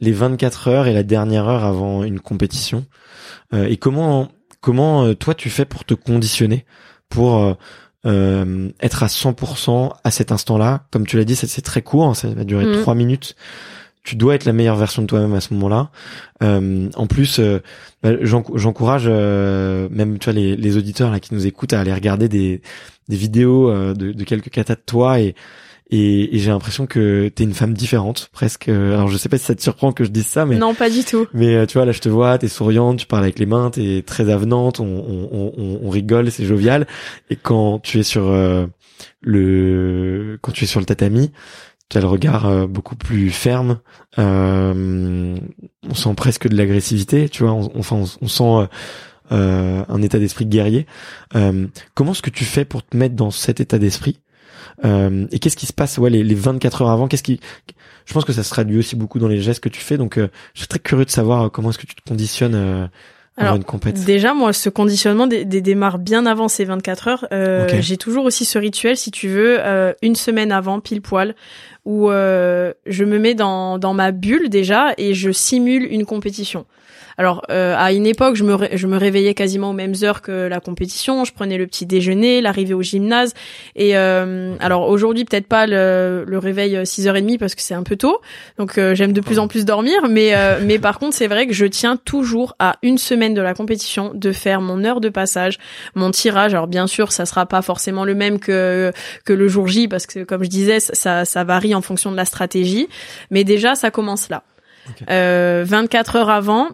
les 0.00 0.12
24 0.12 0.68
heures 0.68 0.86
et 0.86 0.92
la 0.94 1.02
dernière 1.02 1.48
heure 1.48 1.64
avant 1.64 2.04
une 2.04 2.20
compétition. 2.20 2.84
Euh, 3.54 3.66
et 3.66 3.76
comment 3.76 4.28
comment 4.60 5.04
euh, 5.04 5.14
toi 5.14 5.34
tu 5.34 5.50
fais 5.50 5.64
pour 5.64 5.84
te 5.84 5.94
conditionner 5.94 6.64
pour 7.08 7.36
euh, 7.44 7.54
euh, 8.06 8.68
être 8.80 9.02
à 9.02 9.06
100% 9.06 9.92
à 10.04 10.10
cet 10.10 10.32
instant-là? 10.32 10.84
Comme 10.90 11.06
tu 11.06 11.16
l'as 11.16 11.24
dit 11.24 11.36
c'est 11.36 11.60
très 11.62 11.82
court 11.82 12.04
hein, 12.06 12.14
ça 12.14 12.28
va 12.28 12.44
durer 12.44 12.66
Mhm. 12.66 12.82
trois 12.82 12.94
minutes. 12.94 13.34
Tu 14.02 14.14
dois 14.14 14.36
être 14.36 14.44
la 14.44 14.52
meilleure 14.52 14.76
version 14.76 15.02
de 15.02 15.08
toi-même 15.08 15.34
à 15.34 15.40
ce 15.40 15.52
moment-là. 15.54 15.90
Euh, 16.42 16.88
en 16.94 17.06
plus 17.08 17.40
euh, 17.40 17.58
bah, 18.04 18.10
j'enc- 18.22 18.56
j'encourage 18.56 19.04
euh, 19.08 19.88
même 19.90 20.18
tu 20.18 20.26
vois 20.26 20.32
les, 20.34 20.54
les 20.56 20.76
auditeurs 20.76 21.10
là 21.10 21.18
qui 21.18 21.34
nous 21.34 21.46
écoutent 21.46 21.72
à 21.72 21.80
aller 21.80 21.92
regarder 21.94 22.28
des 22.28 22.60
des 23.08 23.16
vidéos 23.16 23.70
euh, 23.70 23.94
de, 23.94 24.12
de 24.12 24.24
quelques 24.24 24.50
katas 24.50 24.74
de 24.76 24.82
toi 24.86 25.20
et 25.20 25.34
et, 25.90 26.34
et 26.34 26.38
j'ai 26.38 26.50
l'impression 26.50 26.86
que 26.86 27.28
t'es 27.28 27.44
une 27.44 27.54
femme 27.54 27.72
différente 27.72 28.28
presque. 28.32 28.68
Alors 28.68 29.08
je 29.08 29.16
sais 29.16 29.28
pas 29.28 29.38
si 29.38 29.44
ça 29.44 29.54
te 29.54 29.62
surprend 29.62 29.92
que 29.92 30.04
je 30.04 30.10
dise 30.10 30.26
ça, 30.26 30.44
mais 30.44 30.56
non, 30.56 30.74
pas 30.74 30.90
du 30.90 31.04
tout. 31.04 31.26
Mais 31.32 31.54
euh, 31.54 31.66
tu 31.66 31.74
vois, 31.74 31.84
là 31.84 31.92
je 31.92 32.00
te 32.00 32.08
vois, 32.08 32.38
t'es 32.38 32.48
souriante, 32.48 32.98
tu 32.98 33.06
parles 33.06 33.22
avec 33.22 33.38
les 33.38 33.46
mains, 33.46 33.70
t'es 33.70 34.02
très 34.04 34.28
avenante, 34.30 34.80
on, 34.80 34.84
on, 34.84 35.52
on, 35.56 35.80
on 35.82 35.90
rigole, 35.90 36.30
c'est 36.30 36.44
jovial. 36.44 36.86
Et 37.30 37.36
quand 37.36 37.78
tu 37.78 38.00
es 38.00 38.02
sur 38.02 38.26
euh, 38.26 38.66
le, 39.20 40.38
quand 40.42 40.52
tu 40.52 40.64
es 40.64 40.66
sur 40.66 40.80
le 40.80 40.86
tatami, 40.86 41.30
tu 41.88 41.98
as 41.98 42.00
le 42.00 42.08
regard 42.08 42.46
euh, 42.46 42.66
beaucoup 42.66 42.96
plus 42.96 43.30
ferme. 43.30 43.78
on 44.18 45.36
sent 45.94 46.14
presque 46.16 46.48
de 46.48 46.56
l'agressivité, 46.56 47.28
tu 47.28 47.44
vois. 47.44 47.52
On, 47.52 47.70
enfin, 47.78 48.02
on, 48.20 48.28
sent 48.28 48.68
un 49.30 50.02
état 50.02 50.18
d'esprit 50.18 50.46
guerrier. 50.46 50.86
comment 51.94 52.10
est-ce 52.10 52.22
que 52.22 52.30
tu 52.30 52.44
fais 52.44 52.64
pour 52.64 52.84
te 52.84 52.96
mettre 52.96 53.14
dans 53.14 53.30
cet 53.30 53.60
état 53.60 53.78
d'esprit? 53.78 54.18
Euh, 54.84 55.26
et 55.32 55.38
qu'est-ce 55.38 55.56
qui 55.56 55.66
se 55.66 55.72
passe 55.72 55.98
ouais 55.98 56.10
les, 56.10 56.22
les 56.22 56.34
24 56.34 56.82
heures 56.82 56.90
avant 56.90 57.08
Qu'est-ce 57.08 57.22
qui 57.22 57.40
Je 58.04 58.12
pense 58.12 58.24
que 58.24 58.32
ça 58.32 58.42
se 58.42 58.50
traduit 58.50 58.78
aussi 58.78 58.96
beaucoup 58.96 59.18
dans 59.18 59.28
les 59.28 59.40
gestes 59.40 59.60
que 59.60 59.68
tu 59.68 59.80
fais. 59.80 59.96
Donc, 59.96 60.18
euh, 60.18 60.28
je 60.54 60.60
suis 60.60 60.68
très 60.68 60.78
curieux 60.78 61.04
de 61.04 61.10
savoir 61.10 61.44
euh, 61.44 61.48
comment 61.48 61.70
est-ce 61.70 61.78
que 61.78 61.86
tu 61.86 61.94
te 61.94 62.08
conditionnes. 62.08 62.54
Euh, 62.54 62.86
alors, 63.38 63.56
une 63.56 63.92
déjà, 63.92 64.32
moi, 64.32 64.54
ce 64.54 64.70
conditionnement 64.70 65.26
des, 65.26 65.44
des 65.44 65.60
démarre 65.60 65.98
bien 65.98 66.24
avant 66.24 66.48
ces 66.48 66.64
24 66.64 67.08
heures. 67.08 67.28
Euh, 67.32 67.68
J'ai 67.80 67.98
toujours 67.98 68.24
aussi 68.24 68.46
ce 68.46 68.58
rituel, 68.58 68.96
si 68.96 69.10
tu 69.10 69.28
veux, 69.28 69.58
euh, 69.60 69.92
une 70.00 70.16
semaine 70.16 70.52
avant, 70.52 70.80
pile 70.80 71.02
poil, 71.02 71.34
où 71.84 72.10
euh, 72.10 72.72
je 72.86 73.04
me 73.04 73.18
mets 73.18 73.34
dans, 73.34 73.78
dans 73.78 73.92
ma 73.92 74.10
bulle 74.10 74.48
déjà 74.48 74.94
et 74.96 75.12
je 75.12 75.30
simule 75.32 75.86
une 75.90 76.06
compétition. 76.06 76.64
Alors 77.18 77.42
euh, 77.50 77.74
à 77.76 77.92
une 77.92 78.06
époque, 78.06 78.36
je 78.36 78.44
me, 78.44 78.56
je 78.76 78.86
me 78.86 78.96
réveillais 78.96 79.34
quasiment 79.34 79.70
aux 79.70 79.74
mêmes 79.74 79.94
heures 80.02 80.22
que 80.22 80.46
la 80.46 80.60
compétition. 80.60 81.24
Je 81.24 81.32
prenais 81.32 81.58
le 81.58 81.66
petit 81.66 81.86
déjeuner, 81.86 82.40
l'arrivée 82.40 82.74
au 82.74 82.82
gymnase. 82.82 83.34
Et 83.74 83.96
euh, 83.96 84.54
alors 84.60 84.88
aujourd'hui, 84.88 85.24
peut-être 85.24 85.46
pas 85.46 85.66
le, 85.66 86.24
le 86.26 86.38
réveil 86.38 86.76
6h30 86.76 87.34
euh, 87.34 87.38
parce 87.38 87.54
que 87.54 87.62
c'est 87.62 87.74
un 87.74 87.82
peu 87.82 87.96
tôt. 87.96 88.20
Donc 88.58 88.78
euh, 88.78 88.94
j'aime 88.94 89.12
de 89.12 89.20
plus 89.20 89.38
en 89.38 89.48
plus 89.48 89.64
dormir. 89.64 90.08
Mais, 90.08 90.34
euh, 90.34 90.60
mais 90.64 90.78
par 90.78 90.98
contre, 90.98 91.14
c'est 91.14 91.28
vrai 91.28 91.46
que 91.46 91.52
je 91.52 91.66
tiens 91.66 91.96
toujours 91.96 92.54
à 92.58 92.76
une 92.82 92.98
semaine 92.98 93.34
de 93.34 93.42
la 93.42 93.54
compétition 93.54 94.12
de 94.14 94.32
faire 94.32 94.60
mon 94.60 94.84
heure 94.84 95.00
de 95.00 95.08
passage, 95.08 95.58
mon 95.94 96.10
tirage. 96.10 96.54
Alors 96.54 96.66
bien 96.66 96.86
sûr, 96.86 97.12
ça 97.12 97.26
sera 97.26 97.46
pas 97.46 97.62
forcément 97.62 98.04
le 98.04 98.14
même 98.14 98.38
que, 98.38 98.92
que 99.24 99.32
le 99.32 99.48
jour 99.48 99.66
J 99.68 99.88
parce 99.88 100.06
que 100.06 100.24
comme 100.24 100.44
je 100.44 100.50
disais, 100.50 100.80
ça, 100.80 101.24
ça 101.24 101.44
varie 101.44 101.74
en 101.74 101.82
fonction 101.82 102.10
de 102.10 102.16
la 102.16 102.24
stratégie. 102.24 102.88
Mais 103.30 103.44
déjà, 103.44 103.74
ça 103.74 103.90
commence 103.90 104.28
là. 104.28 104.42
Euh, 105.10 105.64
24 105.66 106.16
heures 106.16 106.30
avant, 106.30 106.68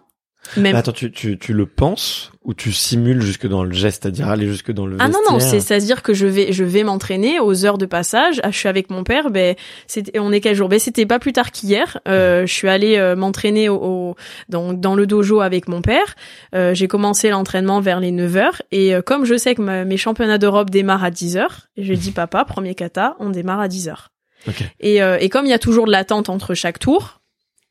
même... 0.57 0.75
attends, 0.75 0.91
tu, 0.91 1.11
tu, 1.11 1.37
tu 1.37 1.53
le 1.53 1.65
penses 1.65 2.31
ou 2.43 2.53
tu 2.53 2.73
simules 2.73 3.21
jusque 3.21 3.47
dans 3.47 3.63
le 3.63 3.71
geste, 3.71 4.03
c'est-à-dire 4.03 4.27
aller 4.27 4.47
jusque 4.47 4.71
dans 4.71 4.85
le 4.85 4.97
Ah 4.99 5.07
non 5.07 5.19
non, 5.29 5.39
c'est 5.39 5.71
à 5.71 5.79
dire 5.79 6.03
que 6.03 6.13
je 6.13 6.27
vais 6.27 6.51
je 6.51 6.63
vais 6.63 6.83
m'entraîner 6.83 7.39
aux 7.39 7.65
heures 7.65 7.77
de 7.77 7.85
passage. 7.85 8.41
Ah, 8.43 8.51
je 8.51 8.57
suis 8.57 8.67
avec 8.67 8.89
mon 8.89 9.03
père. 9.03 9.31
Ben 9.31 9.55
c'était 9.87 10.19
on 10.19 10.31
est 10.31 10.41
quel 10.41 10.55
jour? 10.55 10.69
Ben 10.69 10.79
c'était 10.79 11.05
pas 11.05 11.19
plus 11.19 11.33
tard 11.33 11.51
qu'hier. 11.51 11.99
Euh, 12.07 12.45
je 12.45 12.53
suis 12.53 12.67
allée 12.67 12.97
euh, 12.97 13.15
m'entraîner 13.15 13.69
au, 13.69 14.15
dans 14.49 14.73
dans 14.73 14.95
le 14.95 15.07
dojo 15.07 15.39
avec 15.39 15.67
mon 15.67 15.81
père. 15.81 16.15
Euh, 16.53 16.73
j'ai 16.73 16.87
commencé 16.87 17.29
l'entraînement 17.29 17.79
vers 17.79 17.99
les 17.99 18.11
9 18.11 18.35
heures 18.35 18.61
et 18.71 18.93
euh, 18.93 19.01
comme 19.01 19.25
je 19.25 19.37
sais 19.37 19.55
que 19.55 19.61
mes 19.61 19.97
championnats 19.97 20.37
d'Europe 20.37 20.69
démarrent 20.69 21.03
à 21.03 21.11
10 21.11 21.37
heures, 21.37 21.67
je 21.77 21.93
dis 21.93 22.11
papa 22.23 22.43
premier 22.45 22.75
kata, 22.75 23.15
on 23.19 23.29
démarre 23.29 23.61
à 23.61 23.67
10 23.67 23.87
heures. 23.87 24.09
Okay. 24.47 24.65
Et, 24.79 25.01
euh, 25.01 25.17
et 25.19 25.29
comme 25.29 25.45
il 25.45 25.49
y 25.49 25.53
a 25.53 25.59
toujours 25.59 25.85
de 25.85 25.91
l'attente 25.91 26.29
entre 26.29 26.53
chaque 26.53 26.79
tour, 26.79 27.21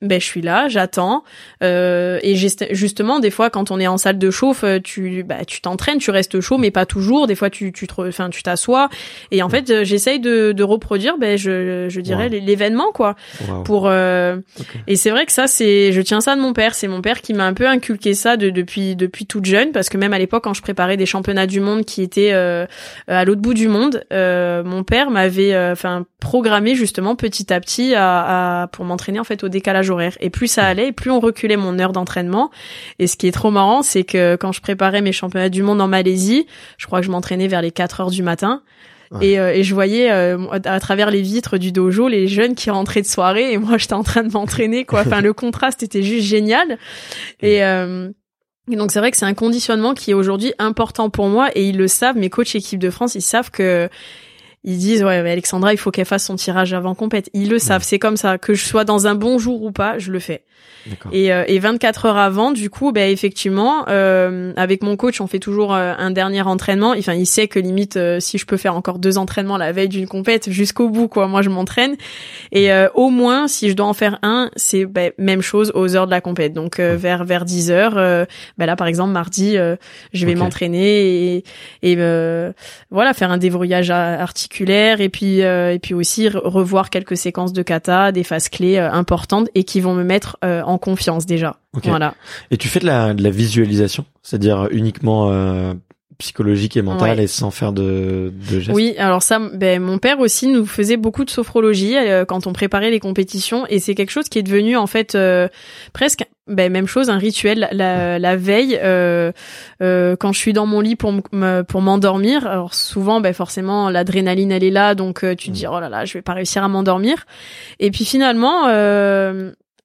ben 0.02 0.20
je 0.20 0.26
suis 0.26 0.42
là, 0.42 0.68
j'attends. 0.68 1.22
Euh, 1.62 2.18
et 2.22 2.34
justement, 2.34 3.20
des 3.20 3.30
fois, 3.30 3.50
quand 3.50 3.70
on 3.70 3.78
est 3.78 3.86
en 3.86 3.96
salle 3.96 4.18
de 4.18 4.30
chauffe, 4.30 4.64
euh, 4.64 4.80
tu 4.82 5.22
bah, 5.22 5.44
tu 5.46 5.60
t'entraînes, 5.60 5.98
tu 5.98 6.10
restes 6.10 6.40
chaud, 6.40 6.58
mais 6.58 6.72
pas 6.72 6.86
toujours. 6.86 7.26
Des 7.28 7.36
fois, 7.36 7.50
tu 7.50 7.72
tu 7.72 7.86
enfin 7.96 8.28
tu 8.28 8.42
t'assois. 8.42 8.88
Et 9.30 9.42
en 9.42 9.48
fait, 9.48 9.70
euh, 9.70 9.84
j'essaye 9.84 10.18
de, 10.18 10.52
de 10.52 10.62
reproduire, 10.64 11.18
ben 11.18 11.38
je 11.38 11.86
je 11.88 12.00
dirais 12.00 12.28
l'événement 12.28 12.90
quoi. 12.92 13.14
Pour 13.64 13.86
euh, 13.86 14.38
et 14.88 14.96
c'est 14.96 15.10
vrai 15.10 15.24
que 15.24 15.32
ça 15.32 15.46
c'est, 15.46 15.92
je 15.92 16.00
tiens 16.00 16.20
ça 16.20 16.34
de 16.34 16.40
mon 16.40 16.52
père. 16.52 16.74
C'est 16.74 16.88
mon 16.88 17.00
père 17.00 17.22
qui 17.22 17.32
m'a 17.32 17.44
un 17.46 17.54
peu 17.54 17.68
inculqué 17.68 18.14
ça 18.14 18.36
de, 18.36 18.50
depuis 18.50 18.96
depuis 18.96 19.26
toute 19.26 19.44
jeune, 19.44 19.70
parce 19.70 19.88
que 19.88 19.96
même 19.96 20.12
à 20.12 20.18
l'époque, 20.18 20.42
quand 20.42 20.54
je 20.54 20.62
préparais 20.62 20.96
des 20.96 21.06
championnats 21.06 21.46
du 21.46 21.60
monde 21.60 21.84
qui 21.84 22.02
étaient 22.02 22.32
euh, 22.32 22.66
à 23.06 23.24
l'autre 23.24 23.40
bout 23.40 23.54
du 23.54 23.68
monde, 23.68 24.04
mon 24.10 24.82
père 24.82 25.10
m'avait 25.10 25.56
enfin 25.70 26.04
programmé 26.18 26.74
justement 26.74 27.14
petit 27.14 27.52
à 27.52 27.60
petit 27.60 27.94
à, 27.94 28.62
à 28.62 28.66
pour 28.68 28.84
m'entraîner 28.84 29.20
en 29.20 29.24
fait 29.24 29.44
au 29.44 29.48
décalage 29.48 29.91
et 30.00 30.30
plus 30.30 30.46
ça 30.46 30.66
allait, 30.66 30.92
plus 30.92 31.10
on 31.10 31.20
reculait 31.20 31.56
mon 31.56 31.78
heure 31.78 31.92
d'entraînement. 31.92 32.50
Et 32.98 33.06
ce 33.06 33.16
qui 33.16 33.26
est 33.26 33.32
trop 33.32 33.50
marrant, 33.50 33.82
c'est 33.82 34.04
que 34.04 34.36
quand 34.36 34.52
je 34.52 34.60
préparais 34.60 35.02
mes 35.02 35.12
championnats 35.12 35.48
du 35.48 35.62
monde 35.62 35.80
en 35.80 35.88
Malaisie, 35.88 36.46
je 36.78 36.86
crois 36.86 37.00
que 37.00 37.06
je 37.06 37.10
m'entraînais 37.10 37.48
vers 37.48 37.62
les 37.62 37.70
4 37.70 38.00
heures 38.00 38.10
du 38.10 38.22
matin. 38.22 38.62
Et, 39.20 39.38
euh, 39.38 39.52
et, 39.52 39.62
je 39.62 39.74
voyais 39.74 40.10
euh, 40.10 40.38
à 40.64 40.80
travers 40.80 41.10
les 41.10 41.20
vitres 41.20 41.58
du 41.58 41.70
dojo 41.70 42.08
les 42.08 42.28
jeunes 42.28 42.54
qui 42.54 42.70
rentraient 42.70 43.02
de 43.02 43.06
soirée 43.06 43.52
et 43.52 43.58
moi 43.58 43.76
j'étais 43.78 43.92
en 43.92 44.02
train 44.02 44.22
de 44.22 44.32
m'entraîner 44.32 44.84
quoi. 44.84 45.00
Enfin 45.00 45.20
le 45.20 45.34
contraste 45.34 45.82
était 45.82 46.02
juste 46.02 46.26
génial. 46.26 46.78
Et, 47.40 47.62
euh, 47.62 48.08
et 48.70 48.76
donc 48.76 48.90
c'est 48.90 49.00
vrai 49.00 49.10
que 49.10 49.18
c'est 49.18 49.26
un 49.26 49.34
conditionnement 49.34 49.92
qui 49.92 50.12
est 50.12 50.14
aujourd'hui 50.14 50.54
important 50.58 51.10
pour 51.10 51.28
moi 51.28 51.50
et 51.54 51.68
ils 51.68 51.76
le 51.76 51.88
savent. 51.88 52.16
Mes 52.16 52.30
coachs 52.30 52.54
équipe 52.54 52.78
de 52.78 52.88
France 52.88 53.14
ils 53.14 53.22
savent 53.22 53.50
que 53.50 53.90
ils 54.64 54.78
disent 54.78 55.02
ouais 55.02 55.22
mais 55.22 55.32
Alexandra 55.32 55.72
il 55.72 55.76
faut 55.76 55.90
qu'elle 55.90 56.06
fasse 56.06 56.24
son 56.24 56.36
tirage 56.36 56.72
avant 56.72 56.94
compète 56.94 57.30
ils 57.34 57.48
le 57.48 57.58
savent. 57.58 57.82
C'est 57.82 57.98
comme 57.98 58.16
ça. 58.16 58.38
Que 58.38 58.54
je 58.54 58.64
sois 58.64 58.84
dans 58.84 59.06
un 59.06 59.14
bon 59.14 59.38
jour 59.38 59.62
ou 59.62 59.72
pas 59.72 59.98
je 59.98 60.10
le 60.10 60.18
fais. 60.18 60.42
Et, 61.12 61.32
euh, 61.32 61.44
et 61.46 61.60
24 61.60 62.06
heures 62.06 62.16
avant 62.16 62.50
du 62.50 62.68
coup 62.68 62.90
ben 62.90 63.08
effectivement 63.08 63.84
euh, 63.88 64.52
avec 64.56 64.82
mon 64.82 64.96
coach 64.96 65.20
on 65.20 65.28
fait 65.28 65.38
toujours 65.38 65.74
euh, 65.74 65.94
un 65.96 66.10
dernier 66.10 66.42
entraînement. 66.42 66.94
Enfin 66.98 67.14
il 67.14 67.26
sait 67.26 67.46
que 67.46 67.60
limite 67.60 67.96
euh, 67.96 68.18
si 68.18 68.36
je 68.36 68.46
peux 68.46 68.56
faire 68.56 68.74
encore 68.74 68.98
deux 68.98 69.16
entraînements 69.16 69.58
la 69.58 69.70
veille 69.70 69.88
d'une 69.88 70.08
compète 70.08 70.50
jusqu'au 70.50 70.88
bout 70.88 71.06
quoi. 71.06 71.28
Moi 71.28 71.42
je 71.42 71.50
m'entraîne. 71.50 71.96
Et 72.50 72.70
au 72.94 73.10
moins 73.10 73.48
si 73.48 73.70
je 73.70 73.74
dois 73.74 73.86
en 73.86 73.94
faire 73.94 74.18
un 74.22 74.50
c'est 74.56 74.84
ben, 74.84 75.12
même 75.18 75.40
chose 75.40 75.70
aux 75.74 75.94
heures 75.96 76.06
de 76.06 76.10
la 76.10 76.20
compète. 76.20 76.52
Donc 76.52 76.80
vers 76.80 77.24
vers 77.24 77.44
10 77.44 77.70
heures 77.70 77.94
ben 77.94 78.66
là 78.66 78.76
par 78.76 78.86
exemple 78.86 79.12
mardi 79.12 79.56
je 80.12 80.26
vais 80.26 80.34
m'entraîner 80.34 81.36
et, 81.36 81.44
et 81.82 81.96
voilà 82.90 83.14
faire 83.14 83.30
un 83.30 83.38
déverrouillage 83.38 83.90
articulaire 84.52 85.00
et 85.00 85.08
puis 85.08 85.42
euh, 85.42 85.72
et 85.72 85.78
puis 85.78 85.94
aussi 85.94 86.28
revoir 86.28 86.90
quelques 86.90 87.16
séquences 87.16 87.52
de 87.52 87.62
kata, 87.62 88.12
des 88.12 88.22
phases 88.22 88.48
clés 88.48 88.76
euh, 88.76 88.90
importantes 88.90 89.48
et 89.54 89.64
qui 89.64 89.80
vont 89.80 89.94
me 89.94 90.04
mettre 90.04 90.36
euh, 90.44 90.62
en 90.62 90.78
confiance 90.78 91.26
déjà. 91.26 91.56
Voilà. 91.84 92.14
Et 92.50 92.58
tu 92.58 92.68
fais 92.68 92.80
de 92.80 92.86
la, 92.86 93.14
de 93.14 93.22
la 93.22 93.30
visualisation, 93.30 94.04
c'est-à-dire 94.22 94.68
uniquement 94.70 95.30
psychologique 96.22 96.76
et 96.76 96.82
mentale 96.82 97.18
et 97.18 97.26
sans 97.26 97.50
faire 97.50 97.72
de, 97.72 98.32
de 98.48 98.60
gestes? 98.60 98.74
Oui, 98.74 98.94
alors 98.96 99.22
ça, 99.22 99.40
ben, 99.54 99.82
mon 99.82 99.98
père 99.98 100.20
aussi 100.20 100.46
nous 100.46 100.64
faisait 100.66 100.96
beaucoup 100.96 101.24
de 101.24 101.30
sophrologie 101.30 101.96
euh, 101.96 102.24
quand 102.24 102.46
on 102.46 102.52
préparait 102.52 102.92
les 102.92 103.00
compétitions 103.00 103.66
et 103.68 103.80
c'est 103.80 103.96
quelque 103.96 104.10
chose 104.10 104.28
qui 104.28 104.38
est 104.38 104.44
devenu 104.44 104.76
en 104.76 104.86
fait 104.86 105.16
euh, 105.16 105.48
presque 105.92 106.24
ben, 106.48 106.72
même 106.72 106.86
chose, 106.86 107.08
un 107.08 107.18
rituel 107.18 107.68
la, 107.72 108.18
la 108.18 108.36
veille 108.36 108.78
euh, 108.82 109.30
euh, 109.80 110.16
quand 110.16 110.32
je 110.32 110.38
suis 110.38 110.52
dans 110.52 110.66
mon 110.66 110.80
lit 110.80 110.96
pour 110.96 111.12
pour 111.68 111.82
m'endormir. 111.82 112.46
Alors 112.46 112.74
souvent, 112.74 113.20
ben 113.20 113.32
forcément, 113.32 113.90
l'adrénaline 113.90 114.52
elle 114.52 114.64
est 114.64 114.70
là, 114.70 114.94
donc 114.94 115.20
tu 115.36 115.48
te 115.48 115.50
dis 115.52 115.66
oh 115.66 115.78
là 115.78 115.88
là, 115.88 116.04
je 116.04 116.14
vais 116.14 116.22
pas 116.22 116.34
réussir 116.34 116.64
à 116.64 116.68
m'endormir. 116.68 117.26
Et 117.78 117.90
puis 117.90 118.04
finalement, 118.04 118.66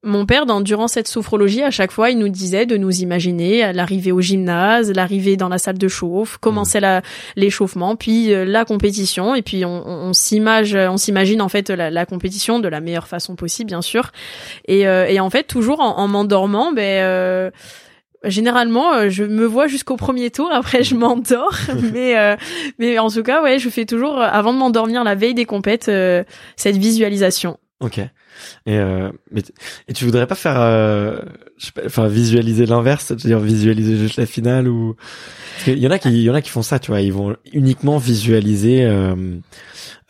mon 0.03 0.27
père, 0.27 0.45
dans, 0.45 0.61
durant 0.61 0.87
cette 0.87 1.07
sophrologie, 1.07 1.63
à 1.63 1.71
chaque 1.71 1.91
fois, 1.91 2.11
il 2.11 2.19
nous 2.19 2.29
disait 2.29 2.67
de 2.67 2.77
nous 2.77 3.01
imaginer 3.01 3.73
l'arrivée 3.73 4.11
au 4.11 4.21
gymnase, 4.21 4.91
l'arrivée 4.91 5.37
dans 5.37 5.49
la 5.49 5.57
salle 5.57 5.79
de 5.79 5.87
chauffe, 5.87 6.37
commencer 6.37 6.79
mmh. 6.79 7.01
l'échauffement, 7.35 7.95
puis 7.95 8.31
euh, 8.31 8.45
la 8.45 8.63
compétition, 8.63 9.33
et 9.33 9.41
puis 9.41 9.65
on, 9.65 9.87
on, 9.87 10.13
s'imagine, 10.13 10.87
on 10.89 10.97
s'imagine 10.97 11.41
en 11.41 11.49
fait 11.49 11.71
la, 11.71 12.05
compétition 12.05 12.59
de 12.59 12.67
la 12.67 12.79
meilleure 12.79 13.07
façon 13.07 13.35
possible, 13.35 13.67
bien 13.67 13.81
sûr. 13.81 14.11
Et, 14.67 14.87
euh, 14.87 15.07
et 15.07 15.19
en 15.19 15.31
fait, 15.31 15.43
toujours 15.43 15.79
en, 15.79 16.07
m'endormant, 16.07 16.71
ben 16.71 17.03
euh, 17.03 17.51
Généralement, 18.23 19.09
je 19.09 19.23
me 19.23 19.45
vois 19.45 19.67
jusqu'au 19.67 19.95
premier 19.95 20.31
tour. 20.31 20.49
Après, 20.51 20.83
je 20.83 20.95
m'endors. 20.95 21.55
mais 21.93 22.15
mais 22.79 22.97
en 22.97 23.09
tout 23.09 23.21
cas, 23.21 23.43
ouais, 23.43 23.59
je 23.59 23.69
fais 23.69 23.85
toujours 23.85 24.19
avant 24.19 24.53
de 24.53 24.57
m'endormir 24.57 25.03
la 25.03 25.13
veille 25.13 25.35
des 25.35 25.45
compètes 25.45 25.89
cette 26.55 26.77
visualisation. 26.77 27.59
Ok. 27.79 27.99
Et 27.99 28.09
euh, 28.67 29.11
mais 29.29 29.43
et 29.87 29.93
tu 29.93 30.05
voudrais 30.05 30.25
pas 30.25 30.33
faire, 30.33 30.59
euh, 30.59 31.19
enfin 31.85 32.07
visualiser 32.07 32.65
l'inverse, 32.65 33.05
c'est-à-dire 33.05 33.39
visualiser 33.39 33.97
juste 33.97 34.17
la 34.17 34.25
finale 34.25 34.67
ou 34.67 34.95
il 35.67 35.77
y 35.77 35.87
en 35.87 35.91
a 35.91 35.99
qui, 35.99 36.09
il 36.09 36.21
y 36.21 36.29
en 36.29 36.33
a 36.33 36.41
qui 36.41 36.49
font 36.49 36.63
ça, 36.63 36.79
tu 36.79 36.89
vois, 36.89 37.01
ils 37.01 37.13
vont 37.13 37.35
uniquement 37.53 37.97
visualiser 37.97 38.83
euh, 38.83 39.15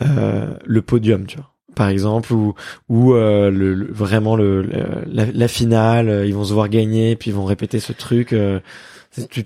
euh, 0.02 0.54
le 0.64 0.82
podium, 0.82 1.26
tu 1.26 1.38
vois, 1.38 1.52
par 1.76 1.90
exemple, 1.90 2.32
ou 2.32 2.54
ou 2.88 3.14
euh, 3.14 3.50
le, 3.50 3.92
vraiment 3.92 4.38
le, 4.38 4.62
la, 5.06 5.26
la, 5.26 5.48
finale, 5.50 6.24
ils 6.26 6.34
vont 6.34 6.46
se 6.46 6.54
voir 6.54 6.70
gagner, 6.70 7.18
puis 7.18 7.32
ils 7.32 7.36
vont 7.36 7.46
répéter 7.46 7.82
ce 7.82 7.92
truc. 7.92 8.32
Euh, 8.32 8.60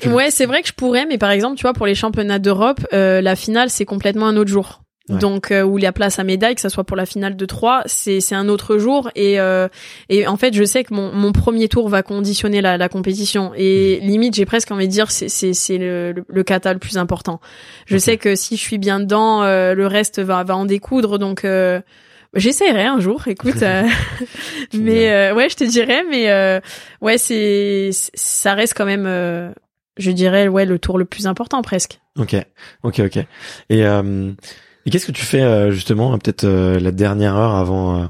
Ouais, 0.06 0.32
c'est 0.32 0.46
vrai 0.46 0.62
que 0.62 0.68
je 0.68 0.74
pourrais, 0.74 1.06
mais 1.06 1.18
par 1.18 1.32
exemple, 1.32 1.56
tu 1.56 1.62
vois, 1.62 1.72
pour 1.72 1.86
les 1.86 1.96
championnats 1.96 2.40
d'Europe, 2.40 2.82
la 2.92 3.36
finale 3.36 3.70
c'est 3.72 3.86
complètement 3.86 4.28
un 4.28 4.36
autre 4.36 4.52
jour. 4.52 4.82
Donc 5.10 5.52
euh, 5.52 5.64
où 5.64 5.78
il 5.78 5.84
y 5.84 5.88
a 5.88 5.92
place 5.92 6.20
à 6.20 6.24
médaille, 6.24 6.56
que 6.56 6.62
ça 6.62 6.70
soit 6.70 6.84
pour 6.84 6.96
la 6.96 7.06
finale 7.06 7.36
de 7.36 7.46
3, 7.46 7.84
c'est 7.86 8.22
c'est 8.22 8.36
un 8.36 8.48
autre 8.48 8.78
jour 8.78 9.10
et 9.16 9.40
euh, 9.40 9.68
et 10.10 10.28
en 10.28 10.38
fait 10.38 10.54
je 10.54 10.64
sais 10.64 10.84
que 10.84 10.94
mon 10.94 11.12
mon 11.12 11.32
premier 11.32 11.68
tour 11.68 11.90
va 11.90 12.04
conditionner 12.04 12.62
la, 12.62 12.78
la 12.78 12.88
compétition 12.90 13.52
et 13.56 14.00
mmh. 14.02 14.06
limite 14.06 14.36
j'ai 14.36 14.46
presque 14.46 14.72
envie 14.72 14.88
de 14.88 14.94
dire 14.94 15.10
c'est 15.10 15.28
c'est 15.28 15.54
c'est 15.54 15.78
le, 15.78 16.14
le, 16.28 16.44
kata 16.44 16.74
le 16.74 16.80
plus 16.80 16.98
important. 16.98 17.42
Je 17.86 17.98
sais 17.98 18.18
que 18.18 18.36
si 18.36 18.58
je 18.58 18.62
suis 18.62 18.78
bien 18.78 19.00
dedans, 19.00 19.44
euh, 19.44 19.74
le 19.74 19.88
reste 19.88 20.20
va 20.20 20.44
va 20.44 20.56
en 20.56 20.66
découdre 20.66 21.18
donc. 21.18 21.46
Euh, 21.46 21.82
J'essaierai 22.34 22.84
un 22.84 23.02
jour, 23.02 23.28
écoute. 23.28 23.62
Euh, 23.62 23.84
mais 24.74 25.34
ouais, 25.34 25.50
je 25.50 25.58
te 25.58 25.66
dirais, 25.66 26.06
mais 26.10 26.62
ouais, 27.02 27.18
c'est 27.18 27.90
ça 27.92 28.54
reste 28.54 28.74
quand 28.74 28.86
même, 28.86 29.54
je 29.98 30.12
dirais, 30.12 30.48
ouais, 30.48 30.66
le 30.66 30.80
tour 30.80 30.98
le 30.98 31.04
plus 31.04 31.28
important 31.28 31.62
presque. 31.62 32.00
Ok, 32.18 32.38
ok, 32.84 33.02
ok. 33.02 33.26
Et 33.70 33.84
et 34.86 34.90
qu'est-ce 34.90 35.06
que 35.06 35.12
tu 35.12 35.26
fais 35.26 35.42
euh, 35.42 35.72
justement, 35.72 36.18
peut-être 36.18 36.44
euh, 36.44 36.80
la 36.80 36.92
dernière 36.92 37.36
heure 37.36 37.56
avant, 37.56 38.02
euh, 38.02 38.06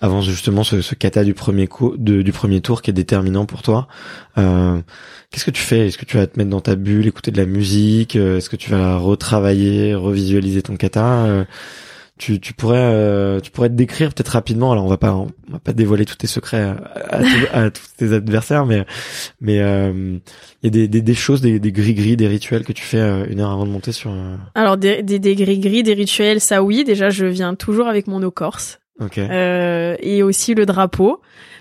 avant 0.00 0.20
justement 0.20 0.64
ce, 0.64 0.80
ce 0.80 0.94
kata 0.94 1.24
du 1.24 1.34
premier 1.34 1.66
coup, 1.66 1.96
du 1.96 2.32
premier 2.32 2.60
tour 2.60 2.82
qui 2.82 2.90
est 2.90 2.94
déterminant 2.94 3.46
pour 3.46 3.62
toi 3.62 3.88
Qu'est-ce 4.36 5.44
que 5.44 5.50
tu 5.50 5.62
fais? 5.62 5.88
Est-ce 5.88 5.98
que 5.98 6.04
tu 6.04 6.16
vas 6.16 6.28
te 6.28 6.38
mettre 6.38 6.50
dans 6.50 6.60
ta 6.60 6.76
bulle, 6.76 7.08
écouter 7.08 7.32
de 7.32 7.38
la 7.38 7.46
musique 7.46 8.14
Est-ce 8.14 8.48
que 8.48 8.54
tu 8.54 8.70
vas 8.70 8.96
retravailler, 8.96 9.94
revisualiser 9.94 10.62
ton 10.62 10.76
kata 10.76 11.46
tu, 12.16 12.38
tu 12.38 12.54
pourrais 12.54 12.78
euh, 12.78 13.40
tu 13.40 13.50
pourrais 13.50 13.68
te 13.68 13.74
décrire 13.74 14.14
peut-être 14.14 14.28
rapidement. 14.28 14.70
Alors 14.70 14.84
on 14.84 14.88
va 14.88 14.96
pas 14.98 15.14
on 15.14 15.28
va 15.50 15.58
pas 15.58 15.72
dévoiler 15.72 16.04
tous 16.04 16.16
tes 16.16 16.26
secrets 16.28 16.74
à, 17.52 17.70
tous 17.70 17.82
tes 17.96 18.12
adversaires 18.12 18.66
mais 18.66 18.86
mais 19.40 19.58
euh, 19.60 20.18
il 20.62 20.66
y 20.66 20.68
a 20.68 20.70
des, 20.70 20.88
des, 20.88 21.02
des 21.02 21.14
choses 21.14 21.40
des, 21.40 21.58
des 21.58 21.72
gris 21.72 21.94
gris 21.94 22.16
des 22.16 22.28
rituels 22.28 22.64
que 22.64 22.72
tu 22.72 22.84
fais 22.84 23.00
euh, 23.00 23.26
une 23.28 23.40
heure 23.40 23.50
avant 23.50 23.66
de 23.66 23.70
monter 23.70 23.90
sur 23.90 24.12
alors 24.54 24.76
des, 24.76 25.02
des, 25.02 25.18
des 25.18 25.34
gris 25.34 25.58
gris 25.58 25.82
des 25.82 25.94
rituels 25.94 26.40
ça 26.40 26.62
oui. 26.62 26.84
Déjà 26.84 27.10
je 27.10 27.26
viens 27.26 27.54
toujours 27.54 27.88
avec 27.88 28.06
mon 28.06 28.22
eau 28.22 28.30
corse. 28.30 28.78
Okay. 29.00 29.26
et 30.00 30.22
aussi 30.22 30.54
le 30.54 30.66
drapeau 30.66 31.20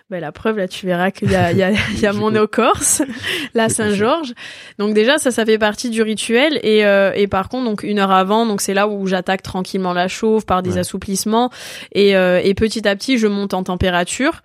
bah, 0.10 0.20
la 0.20 0.32
preuve, 0.32 0.58
là, 0.58 0.68
tu 0.68 0.86
verras 0.86 1.12
qu'il 1.12 1.32
y 1.32 1.36
a, 1.36 1.52
il 1.52 1.58
y 1.58 1.64
a, 1.64 1.72
il 1.72 2.00
y 2.00 2.06
a 2.06 2.14
mon 2.14 2.36
eau 2.36 2.48
corse, 2.48 3.02
la 3.54 3.70
Saint-Georges. 3.70 4.34
Donc 4.78 4.94
déjà, 4.94 5.18
ça, 5.18 5.32
ça 5.32 5.46
fait 5.46 5.58
partie 5.58 5.90
du 5.90 6.02
rituel. 6.02 6.60
Et, 6.62 6.86
euh, 6.86 7.12
et 7.16 7.28
par 7.28 7.50
contre, 7.50 7.66
donc 7.66 7.84
une 7.84 8.00
heure 8.00 8.12
avant, 8.12 8.46
donc 8.46 8.62
c'est 8.62 8.74
là 8.74 8.88
où 8.88 9.08
j'attaque 9.08 9.42
tranquillement 9.42 9.94
la 9.94 10.08
chauffe 10.08 10.46
par 10.46 10.62
des 10.62 10.78
assouplissements. 10.78 11.50
Et, 11.94 12.16
euh, 12.16 12.42
et 12.44 12.54
petit 12.54 12.88
à 12.88 12.96
petit, 12.96 13.18
je 13.18 13.28
monte 13.28 13.54
en 13.54 13.64
température. 13.64 14.44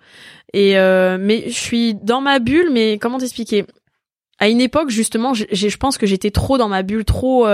Et 0.53 0.79
euh, 0.79 1.17
mais 1.19 1.43
je 1.47 1.59
suis 1.59 1.93
dans 1.93 2.21
ma 2.21 2.39
bulle. 2.39 2.69
Mais 2.71 2.97
comment 2.97 3.19
t'expliquer? 3.19 3.65
À 4.39 4.47
une 4.47 4.61
époque, 4.61 4.89
justement, 4.89 5.33
je 5.33 5.77
pense 5.77 5.97
que 5.97 6.07
j'étais 6.07 6.31
trop 6.31 6.57
dans 6.57 6.69
ma 6.69 6.81
bulle, 6.81 7.03
trop 7.03 7.45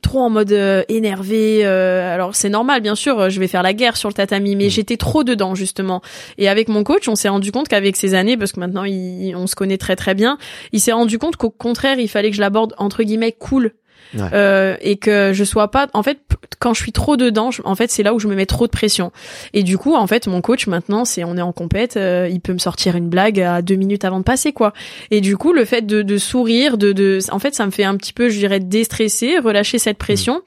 trop 0.00 0.20
en 0.20 0.30
mode 0.30 0.52
euh, 0.52 0.82
énervé. 0.88 1.60
Euh, 1.64 2.14
alors 2.14 2.34
c'est 2.34 2.48
normal, 2.48 2.80
bien 2.80 2.94
sûr, 2.94 3.30
je 3.30 3.40
vais 3.40 3.48
faire 3.48 3.62
la 3.62 3.72
guerre 3.72 3.96
sur 3.96 4.08
le 4.08 4.14
tatami, 4.14 4.56
mais 4.56 4.66
mm. 4.66 4.70
j'étais 4.70 4.96
trop 4.96 5.24
dedans 5.24 5.54
justement. 5.54 6.02
Et 6.38 6.48
avec 6.48 6.68
mon 6.68 6.84
coach, 6.84 7.08
on 7.08 7.14
s'est 7.14 7.28
rendu 7.28 7.52
compte 7.52 7.68
qu'avec 7.68 7.96
ces 7.96 8.14
années, 8.14 8.36
parce 8.36 8.52
que 8.52 8.60
maintenant 8.60 8.84
on 8.84 9.46
se 9.46 9.54
connaît 9.54 9.78
très 9.78 9.96
très 9.96 10.14
bien, 10.14 10.38
il 10.72 10.80
s'est 10.80 10.92
rendu 10.92 11.18
compte 11.18 11.36
qu'au 11.36 11.50
contraire, 11.50 11.98
il 11.98 12.08
fallait 12.08 12.30
que 12.30 12.36
je 12.36 12.40
l'aborde 12.40 12.74
entre 12.78 13.02
guillemets 13.02 13.32
cool 13.32 13.72
euh, 14.16 14.76
et 14.80 14.96
que 14.96 15.32
je 15.32 15.44
sois 15.44 15.70
pas 15.70 15.88
en 15.92 16.02
fait 16.02 16.18
quand 16.58 16.74
je 16.74 16.82
suis 16.82 16.92
trop 16.92 17.16
dedans 17.16 17.50
en 17.64 17.74
fait 17.74 17.90
c'est 17.90 18.02
là 18.02 18.14
où 18.14 18.18
je 18.18 18.28
me 18.28 18.34
mets 18.34 18.46
trop 18.46 18.66
de 18.66 18.72
pression. 18.72 19.12
Et 19.52 19.62
du 19.62 19.78
coup 19.78 19.94
en 19.94 20.06
fait 20.06 20.26
mon 20.26 20.40
coach 20.40 20.66
maintenant 20.66 21.04
c'est 21.04 21.24
on 21.24 21.36
est 21.36 21.42
en 21.42 21.52
compète 21.52 21.96
euh, 21.96 22.28
il 22.30 22.40
peut 22.40 22.52
me 22.52 22.58
sortir 22.58 22.96
une 22.96 23.08
blague 23.08 23.40
à 23.40 23.62
deux 23.62 23.76
minutes 23.76 24.04
avant 24.04 24.18
de 24.18 24.24
passer 24.24 24.52
quoi. 24.52 24.72
Et 25.10 25.20
du 25.20 25.36
coup 25.36 25.52
le 25.52 25.64
fait 25.64 25.82
de, 25.82 26.02
de 26.02 26.18
sourire 26.18 26.78
de, 26.78 26.92
de 26.92 27.18
en 27.30 27.38
fait 27.38 27.54
ça 27.54 27.66
me 27.66 27.70
fait 27.70 27.84
un 27.84 27.96
petit 27.96 28.12
peu 28.12 28.28
je 28.28 28.38
dirais 28.38 28.60
déstresser 28.60 29.38
relâcher 29.38 29.78
cette 29.78 29.98
pression. 29.98 30.36
Mmh. 30.38 30.40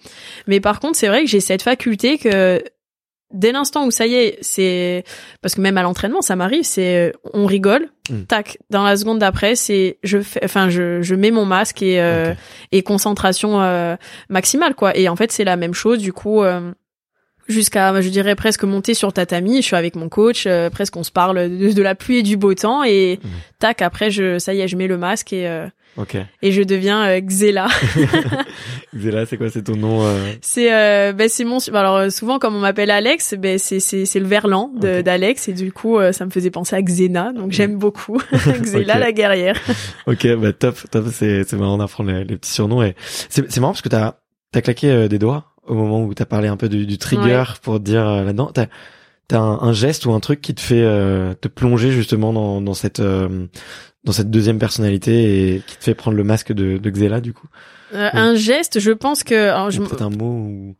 mais 0.47 0.59
par 0.59 0.79
contre 0.79 0.97
c'est 0.97 1.07
vrai 1.07 1.23
que 1.23 1.29
j'ai 1.29 1.39
cette 1.39 1.61
faculté 1.61 2.17
que 2.17 2.61
dès 3.33 3.51
l'instant 3.51 3.85
où 3.85 3.91
ça 3.91 4.05
y 4.05 4.15
est, 4.15 4.37
c'est 4.41 5.03
parce 5.41 5.55
que 5.55 5.61
même 5.61 5.77
à 5.77 5.83
l'entraînement, 5.83 6.21
ça 6.21 6.35
m'arrive, 6.35 6.63
c'est 6.63 7.13
on 7.33 7.45
rigole, 7.45 7.87
hmm. 8.09 8.23
tac, 8.23 8.57
dans 8.69 8.83
la 8.83 8.95
seconde 8.97 9.19
d'après, 9.19 9.55
c'est 9.55 9.97
je 10.03 10.19
fais 10.19 10.41
enfin 10.43 10.69
je 10.69 11.01
je 11.01 11.15
mets 11.15 11.31
mon 11.31 11.45
masque 11.45 11.81
et 11.81 12.01
euh, 12.01 12.33
et 12.71 12.83
concentration 12.83 13.61
euh, 13.61 13.95
maximale 14.29 14.75
quoi. 14.75 14.95
Et 14.97 15.09
en 15.09 15.15
fait, 15.15 15.31
c'est 15.31 15.43
la 15.43 15.55
même 15.55 15.73
chose 15.73 15.99
du 15.99 16.13
coup 16.13 16.43
euh, 16.43 16.71
jusqu'à 17.47 17.99
je 18.01 18.09
dirais 18.09 18.35
presque 18.35 18.63
monter 18.63 18.93
sur 18.93 19.13
tatami, 19.13 19.57
je 19.57 19.67
suis 19.67 19.75
avec 19.75 19.95
mon 19.95 20.09
coach, 20.09 20.47
presque 20.71 20.95
on 20.97 21.03
se 21.03 21.11
parle 21.11 21.49
de, 21.49 21.81
la 21.81 21.95
pluie 21.95 22.19
et 22.19 22.23
du 22.23 22.37
beau 22.37 22.53
temps 22.53 22.83
et 22.83 23.19
hmm. 23.23 23.27
tac 23.59 23.81
après 23.81 24.11
je 24.11 24.39
ça 24.39 24.53
y 24.53 24.61
est, 24.61 24.67
je 24.67 24.77
mets 24.77 24.87
le 24.87 24.97
masque 24.97 25.33
et 25.33 25.67
et 26.41 26.51
je 26.51 26.61
deviens 26.61 27.05
euh, 27.05 27.19
Xela. 27.19 27.67
Xela, 28.95 29.25
c'est 29.25 29.37
quoi? 29.37 29.49
C'est 29.49 29.63
ton 29.63 29.75
nom 29.75 30.03
euh? 30.03 30.33
C'est 30.41 30.73
euh, 30.73 31.13
ben 31.13 31.27
c'est 31.29 31.43
mon 31.43 31.57
alors 31.73 31.97
euh, 31.97 32.09
souvent 32.09 32.39
comme 32.39 32.55
on 32.55 32.59
m'appelle 32.59 32.91
Alex, 32.91 33.35
ben 33.37 33.57
c'est 33.57 33.79
c'est 33.79 34.05
c'est 34.05 34.19
le 34.19 34.27
verlan 34.27 34.71
d'Alex. 34.75 35.49
Et 35.49 35.53
du 35.53 35.71
coup 35.71 35.99
ça 36.11 36.25
me 36.25 36.31
faisait 36.31 36.51
penser 36.51 36.75
à 36.75 36.81
Xena, 36.81 37.33
donc 37.33 37.51
j'aime 37.51 37.77
beaucoup 37.77 38.21
Xela 38.61 38.97
la 38.97 39.11
guerrière. 39.11 39.59
ok, 40.07 40.35
bah 40.37 40.53
top, 40.53 40.77
top, 40.89 41.05
c'est 41.11 41.43
c'est 41.47 41.57
marrant 41.57 41.77
d'apprendre 41.77 42.11
les, 42.11 42.23
les, 42.23 42.37
petits 42.37 42.51
surnoms. 42.51 42.83
Et 42.83 42.95
c'est 43.29 43.49
c'est 43.51 43.59
marrant 43.59 43.73
parce 43.73 43.81
que 43.81 43.89
t'as 43.89 44.15
t'as 44.51 44.61
claqué 44.61 45.07
des 45.09 45.19
doigts 45.19 45.53
au 45.67 45.75
moment 45.75 46.03
où 46.03 46.13
t'as 46.13 46.25
parlé 46.25 46.47
un 46.47 46.57
peu 46.57 46.69
du, 46.69 46.85
du 46.85 46.97
trigger 46.97 47.43
pour 47.61 47.79
dire 47.79 48.05
là-dedans. 48.05 48.51
T'as 48.53 48.67
t'as 49.27 49.39
un, 49.39 49.61
un, 49.61 49.71
geste 49.71 50.05
ou 50.05 50.11
un 50.11 50.19
truc 50.19 50.41
qui 50.41 50.53
te 50.53 50.61
fait 50.61 50.83
te 51.41 51.47
plonger 51.47 51.91
justement 51.91 52.33
dans 52.33 52.61
dans 52.61 52.73
cette 52.73 53.01
dans 54.03 54.11
cette 54.11 54.31
deuxième 54.31 54.59
personnalité 54.59 55.55
et 55.55 55.61
qui 55.65 55.77
te 55.77 55.83
fait 55.83 55.95
prendre 55.95 56.17
le 56.17 56.23
masque 56.23 56.51
de, 56.51 56.77
de 56.77 56.89
Xela 56.89 57.21
du 57.21 57.33
coup 57.33 57.47
euh, 57.93 58.09
Un 58.13 58.35
geste, 58.35 58.79
je 58.79 58.91
pense 58.91 59.23
que. 59.23 59.49
Alors, 59.49 59.71
je... 59.71 59.81
Peut-être 59.81 60.01
un 60.01 60.09
mot 60.09 60.25
ou. 60.25 60.75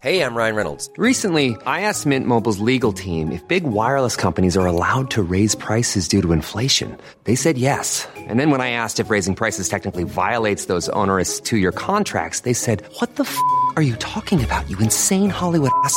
Hey, 0.00 0.20
I'm 0.20 0.36
Ryan 0.36 0.54
Reynolds. 0.54 0.90
Recently, 0.98 1.56
I 1.64 1.80
asked 1.80 2.04
Mint 2.04 2.26
Mobile's 2.26 2.58
legal 2.58 2.92
team 2.92 3.32
if 3.32 3.40
big 3.48 3.64
wireless 3.64 4.16
companies 4.16 4.54
are 4.54 4.66
allowed 4.66 5.08
to 5.12 5.22
raise 5.22 5.54
prices 5.54 6.06
due 6.08 6.20
to 6.20 6.32
inflation. 6.32 6.94
They 7.24 7.34
said 7.34 7.56
yes. 7.56 8.06
And 8.28 8.38
then 8.38 8.50
when 8.50 8.60
I 8.60 8.72
asked 8.72 9.00
if 9.00 9.08
raising 9.08 9.34
prices 9.34 9.66
technically 9.66 10.04
violates 10.04 10.66
those 10.66 10.90
onerous 10.90 11.40
two-year 11.40 11.72
contracts, 11.72 12.40
they 12.40 12.52
said, 12.52 12.82
"What 13.00 13.16
the 13.16 13.24
f*** 13.24 13.34
are 13.76 13.82
you 13.82 13.96
talking 13.96 14.44
about? 14.44 14.68
You 14.68 14.76
insane 14.78 15.30
Hollywood 15.30 15.72
ass." 15.84 15.96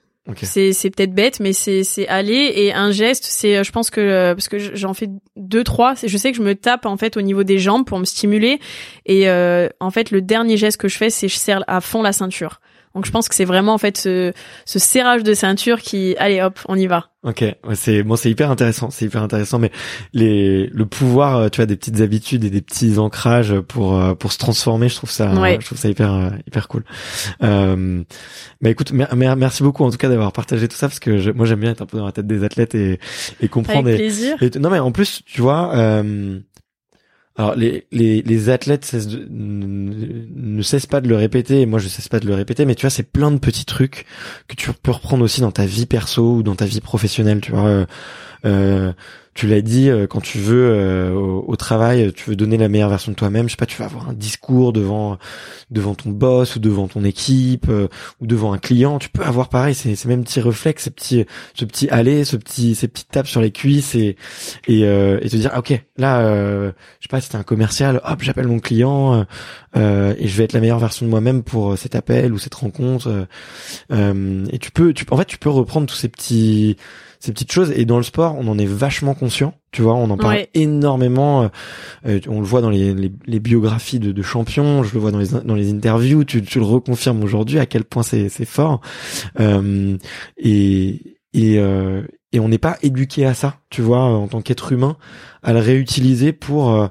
C'est 0.43 0.71
c'est 0.71 0.91
peut-être 0.91 1.13
bête, 1.13 1.39
mais 1.39 1.51
c'est 1.51 1.83
c'est 1.83 2.07
aller 2.07 2.53
et 2.55 2.73
un 2.73 2.91
geste, 2.91 3.25
c'est 3.25 3.57
euh, 3.57 3.63
je 3.63 3.71
pense 3.71 3.89
que 3.89 3.99
euh, 3.99 4.35
parce 4.35 4.49
que 4.49 4.59
j'en 4.59 4.93
fais 4.93 5.07
deux 5.35 5.63
trois, 5.63 5.95
je 5.95 6.15
sais 6.15 6.31
que 6.31 6.37
je 6.37 6.43
me 6.43 6.53
tape 6.53 6.85
en 6.85 6.95
fait 6.95 7.17
au 7.17 7.21
niveau 7.21 7.43
des 7.43 7.57
jambes 7.57 7.85
pour 7.85 7.97
me 7.97 8.05
stimuler 8.05 8.59
et 9.07 9.27
euh, 9.27 9.67
en 9.79 9.89
fait 9.89 10.11
le 10.11 10.21
dernier 10.21 10.57
geste 10.57 10.77
que 10.77 10.87
je 10.87 10.97
fais, 10.97 11.09
c'est 11.09 11.27
je 11.27 11.37
serre 11.37 11.63
à 11.67 11.81
fond 11.81 12.03
la 12.03 12.13
ceinture. 12.13 12.60
Donc 12.95 13.05
je 13.05 13.11
pense 13.11 13.29
que 13.29 13.35
c'est 13.35 13.45
vraiment 13.45 13.73
en 13.73 13.77
fait 13.77 13.97
ce, 13.97 14.33
ce 14.65 14.79
serrage 14.79 15.23
de 15.23 15.33
ceinture 15.33 15.81
qui, 15.81 16.15
allez 16.17 16.41
hop, 16.41 16.59
on 16.67 16.77
y 16.77 16.87
va. 16.87 17.07
Ok, 17.23 17.45
c'est 17.75 18.01
bon, 18.01 18.15
c'est 18.15 18.31
hyper 18.31 18.49
intéressant, 18.49 18.89
c'est 18.89 19.05
hyper 19.05 19.21
intéressant, 19.21 19.59
mais 19.59 19.71
les 20.11 20.65
le 20.73 20.85
pouvoir, 20.87 21.37
euh, 21.37 21.49
tu 21.49 21.57
vois, 21.57 21.67
des 21.67 21.75
petites 21.75 22.01
habitudes 22.01 22.43
et 22.43 22.49
des 22.49 22.61
petits 22.61 22.97
ancrages 22.97 23.59
pour 23.59 23.95
euh, 23.95 24.15
pour 24.15 24.31
se 24.31 24.39
transformer, 24.39 24.89
je 24.89 24.95
trouve 24.95 25.11
ça, 25.11 25.31
je 25.31 25.65
trouve 25.65 25.77
ça 25.77 25.87
hyper 25.87 26.11
euh, 26.11 26.29
hyper 26.47 26.67
cool. 26.67 26.83
Euh, 27.43 28.03
bah 28.59 28.71
écoute, 28.71 28.91
merci 28.91 29.61
beaucoup 29.61 29.83
en 29.83 29.91
tout 29.91 29.97
cas 29.97 30.09
d'avoir 30.09 30.31
partagé 30.33 30.67
tout 30.67 30.75
ça 30.75 30.87
parce 30.87 30.99
que 30.99 31.31
moi 31.33 31.45
j'aime 31.45 31.59
bien 31.59 31.71
être 31.71 31.83
un 31.83 31.85
peu 31.85 31.99
dans 31.99 32.07
la 32.07 32.11
tête 32.11 32.25
des 32.25 32.43
athlètes 32.43 32.73
et 32.73 32.99
et 33.39 33.47
comprendre. 33.47 33.87
Avec 33.87 33.99
plaisir. 33.99 34.37
non 34.59 34.71
mais 34.71 34.79
en 34.79 34.91
plus, 34.91 35.21
tu 35.23 35.41
vois. 35.41 35.75
Euh, 35.75 36.39
alors 37.41 37.55
les, 37.55 37.87
les, 37.91 38.21
les 38.21 38.49
athlètes 38.49 38.95
ne, 39.31 40.61
cessent 40.61 40.85
pas 40.85 41.01
de 41.01 41.07
le 41.07 41.15
répéter, 41.15 41.61
et 41.61 41.65
moi 41.65 41.79
je 41.79 41.87
cesse 41.87 42.07
pas 42.07 42.19
de 42.19 42.27
le 42.27 42.35
répéter, 42.35 42.65
mais 42.65 42.75
tu 42.75 42.81
vois 42.81 42.91
c'est 42.91 43.01
plein 43.11 43.31
de 43.31 43.39
petits 43.39 43.65
trucs 43.65 44.05
que 44.47 44.55
tu 44.55 44.71
peux 44.71 44.91
reprendre 44.91 45.23
aussi 45.23 45.41
dans 45.41 45.49
ta 45.49 45.65
vie 45.65 45.87
perso 45.87 46.35
ou 46.35 46.43
dans 46.43 46.53
ta 46.53 46.65
vie 46.65 46.81
professionnelle, 46.81 47.41
tu 47.41 47.51
vois. 47.51 47.65
Euh, 47.65 47.85
euh 48.45 48.93
tu 49.33 49.47
l'as 49.47 49.61
dit, 49.61 49.89
euh, 49.89 50.07
quand 50.07 50.19
tu 50.19 50.39
veux 50.39 50.71
euh, 50.71 51.13
au, 51.13 51.55
travail, 51.55 52.11
tu 52.13 52.29
veux 52.29 52.35
donner 52.35 52.57
la 52.57 52.67
meilleure 52.67 52.89
version 52.89 53.13
de 53.13 53.15
toi-même. 53.15 53.47
Je 53.47 53.51
sais 53.51 53.57
pas, 53.57 53.65
tu 53.65 53.77
vas 53.77 53.85
avoir 53.85 54.09
un 54.09 54.13
discours 54.13 54.73
devant 54.73 55.17
devant 55.69 55.95
ton 55.95 56.09
boss 56.09 56.57
ou 56.57 56.59
devant 56.59 56.89
ton 56.89 57.05
équipe 57.05 57.67
euh, 57.69 57.87
ou 58.19 58.27
devant 58.27 58.51
un 58.51 58.57
client. 58.57 58.99
Tu 58.99 59.07
peux 59.07 59.23
avoir 59.23 59.47
pareil, 59.47 59.73
ces, 59.73 59.95
ces 59.95 60.07
mêmes 60.09 60.25
petits 60.25 60.41
réflexes, 60.41 60.83
ces 60.83 60.91
petits 60.91 61.25
ce 61.53 61.63
petit 61.63 61.87
aller, 61.89 62.25
ce 62.25 62.35
petit 62.35 62.75
ces 62.75 62.89
petites 62.89 63.09
tapes 63.09 63.27
sur 63.27 63.39
les 63.39 63.51
cuisses 63.51 63.95
et 63.95 64.17
et, 64.67 64.81
te 64.81 65.35
dire 65.37 65.51
ah, 65.53 65.59
ok 65.59 65.81
là, 65.97 66.23
je 66.23 66.71
sais 66.99 67.07
pas, 67.09 67.21
c'était 67.21 67.37
un 67.37 67.43
commercial, 67.43 68.01
hop, 68.03 68.21
j'appelle 68.21 68.47
mon 68.47 68.59
client 68.59 69.25
et 69.75 70.27
je 70.27 70.37
vais 70.37 70.43
être 70.43 70.53
la 70.53 70.59
meilleure 70.59 70.79
version 70.79 71.05
de 71.05 71.11
moi-même 71.11 71.43
pour 71.43 71.77
cet 71.77 71.95
appel 71.95 72.33
ou 72.33 72.37
cette 72.37 72.55
rencontre. 72.55 73.27
et 73.91 74.59
tu 74.59 74.71
peux, 74.71 74.93
tu 74.93 75.05
en 75.09 75.17
fait, 75.17 75.25
tu 75.25 75.37
peux 75.37 75.49
reprendre 75.49 75.87
tous 75.87 75.95
ces 75.95 76.09
petits 76.09 76.75
ces 77.21 77.31
petites 77.31 77.51
choses. 77.51 77.71
Et 77.71 77.85
dans 77.85 77.97
le 77.97 78.03
sport, 78.03 78.35
on 78.37 78.47
en 78.47 78.57
est 78.57 78.65
vachement 78.65 79.13
conscient. 79.13 79.53
Tu 79.71 79.81
vois, 79.81 79.95
on 79.95 80.09
en 80.09 80.17
parle 80.17 80.47
énormément. 80.53 81.49
Euh, 82.05 82.19
on 82.27 82.39
le 82.39 82.45
voit 82.45 82.61
dans 82.61 82.69
les, 82.69 82.93
les, 82.93 83.39
biographies 83.39 83.99
de, 83.99 84.11
de, 84.11 84.21
champions, 84.21 84.83
je 84.83 84.93
le 84.93 84.99
vois 84.99 85.11
dans 85.11 85.19
les 85.19 85.29
dans 85.45 85.55
les 85.55 85.71
interviews. 85.71 86.25
Tu, 86.25 86.41
tu 86.41 86.59
le 86.59 86.65
reconfirmes 86.65 87.23
aujourd'hui 87.23 87.57
à 87.57 87.65
quel 87.65 87.85
point 87.85 88.03
c'est 88.03 88.27
c'est 88.27 88.45
fort. 88.45 88.81
Euh, 89.39 89.97
et 90.37 91.17
et 91.33 91.59
euh, 91.59 92.01
et 92.33 92.39
on 92.39 92.47
n'est 92.47 92.57
pas 92.57 92.77
éduqué 92.81 93.25
à 93.25 93.33
ça, 93.33 93.57
tu 93.69 93.81
vois, 93.81 93.99
en 93.99 94.27
tant 94.27 94.41
qu'être 94.41 94.71
humain, 94.71 94.97
à 95.43 95.53
le 95.53 95.59
réutiliser 95.59 96.31
pour 96.31 96.71
euh, 96.71 96.87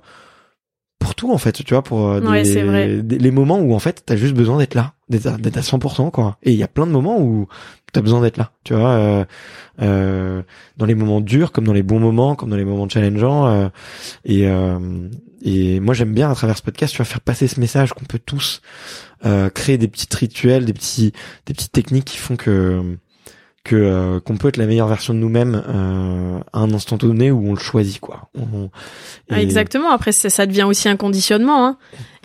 pour 1.00 1.14
tout 1.14 1.32
en 1.32 1.38
fait, 1.38 1.64
tu 1.64 1.74
vois, 1.74 1.82
pour 1.82 2.08
euh, 2.08 2.20
les 2.20 3.30
moments 3.30 3.58
où 3.58 3.74
en 3.74 3.80
fait 3.80 4.02
t'as 4.06 4.16
juste 4.16 4.34
besoin 4.34 4.58
d'être 4.58 4.74
là, 4.74 4.92
d'être 5.08 5.26
à, 5.26 5.60
100% 5.60 6.10
quoi. 6.12 6.36
Et 6.44 6.52
il 6.52 6.58
y 6.58 6.62
a 6.62 6.68
plein 6.68 6.86
de 6.86 6.92
moments 6.92 7.20
où 7.20 7.48
t'as 7.92 8.02
besoin 8.02 8.20
d'être 8.20 8.36
là, 8.36 8.52
tu 8.62 8.74
vois, 8.74 8.90
euh, 8.90 9.24
euh, 9.80 10.42
dans 10.76 10.86
les 10.86 10.94
moments 10.94 11.20
durs 11.20 11.52
comme 11.52 11.66
dans 11.66 11.72
les 11.72 11.82
bons 11.82 11.98
moments, 11.98 12.36
comme 12.36 12.50
dans 12.50 12.56
les 12.56 12.66
moments 12.66 12.88
challengeants. 12.88 13.46
Euh, 13.48 13.68
et 14.24 14.46
et 15.42 15.80
moi 15.80 15.94
j'aime 15.94 16.12
bien 16.12 16.30
à 16.30 16.34
travers 16.34 16.58
ce 16.58 16.62
podcast, 16.62 16.92
tu 16.92 16.98
vas 16.98 17.06
faire 17.06 17.22
passer 17.22 17.48
ce 17.48 17.58
message 17.58 17.94
qu'on 17.94 18.04
peut 18.04 18.20
tous 18.24 18.60
créer 19.54 19.78
des 19.78 19.88
petits 19.88 20.06
rituels, 20.14 20.66
des 20.66 20.74
petits 20.74 21.12
des 21.46 21.54
petites 21.54 21.72
techniques 21.72 22.04
qui 22.04 22.18
font 22.18 22.36
que 22.36 22.98
que 23.70 23.76
euh, 23.76 24.18
qu'on 24.18 24.36
peut 24.36 24.48
être 24.48 24.56
la 24.56 24.66
meilleure 24.66 24.88
version 24.88 25.14
de 25.14 25.20
nous-mêmes 25.20 25.62
euh, 25.68 26.40
à 26.52 26.58
un 26.58 26.74
instant 26.74 26.96
donné 26.96 27.30
où 27.30 27.50
on 27.50 27.54
le 27.54 27.60
choisit 27.60 28.00
quoi. 28.00 28.28
Ah, 29.30 29.40
exactement. 29.40 29.90
Après 29.90 30.10
ça, 30.10 30.46
devient 30.46 30.64
aussi 30.64 30.88
un 30.88 30.96
conditionnement. 30.96 31.66
Hein. 31.66 31.76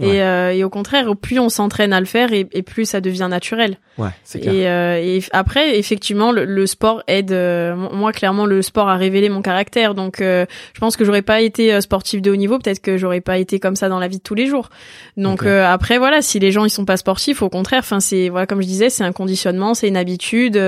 Et, 0.02 0.22
euh, 0.22 0.52
et, 0.54 0.64
au 0.66 0.70
contraire, 0.70 1.16
plus 1.16 1.40
on 1.40 1.48
s'entraîne 1.48 1.94
à 1.94 2.02
le 2.02 2.06
faire, 2.06 2.34
et, 2.34 2.48
et, 2.52 2.64
plus 2.64 2.84
ça 2.84 3.00
devient 3.00 3.28
naturel. 3.30 3.78
Ouais, 3.98 4.10
c'est 4.26 4.42
clair. 4.42 4.54
Et, 4.54 4.68
euh, 4.68 5.00
et, 5.02 5.24
après, 5.32 5.80
effectivement, 5.80 6.34
le, 6.34 6.44
le 6.44 6.68
sport 6.68 7.02
aide. 7.08 7.32
Euh, 7.32 7.76
moi, 7.76 8.12
clairement, 8.12 8.46
le 8.46 8.62
sport 8.62 8.90
a 8.90 8.98
révélé 8.98 9.30
mon 9.30 9.42
caractère. 9.42 9.96
Donc, 9.96 10.20
euh, 10.20 10.46
je 10.74 10.82
pense 10.82 10.98
que 10.98 11.06
j'aurais 11.06 11.22
pas 11.22 11.40
été 11.40 11.80
sportif 11.80 12.22
de 12.22 12.30
haut 12.30 12.36
niveau. 12.36 12.60
Peut-être 12.60 12.82
que 12.82 12.98
j'aurais 12.98 13.22
pas 13.22 13.38
été 13.38 13.62
comme 13.62 13.78
ça 13.78 13.88
dans 13.88 14.00
la 14.00 14.10
vie 14.10 14.18
de 14.18 14.24
tous 14.24 14.36
les 14.36 14.48
jours. 14.48 14.70
Donc 15.16 15.46
après, 15.46 15.98
voilà, 15.98 16.22
si 16.22 16.40
les 16.40 16.52
gens 16.52 16.66
ils 16.66 16.70
sont 16.70 16.86
pas 16.86 16.98
sportifs, 16.98 17.42
au 17.42 17.50
contraire, 17.50 17.80
enfin 17.80 18.00
c'est 18.00 18.30
voilà, 18.30 18.46
comme 18.48 18.62
je 18.62 18.68
disais, 18.68 18.90
c'est 18.90 19.04
un 19.04 19.14
conditionnement, 19.14 19.74
c'est 19.74 19.88
une 19.88 19.98
habitude. 19.98 20.62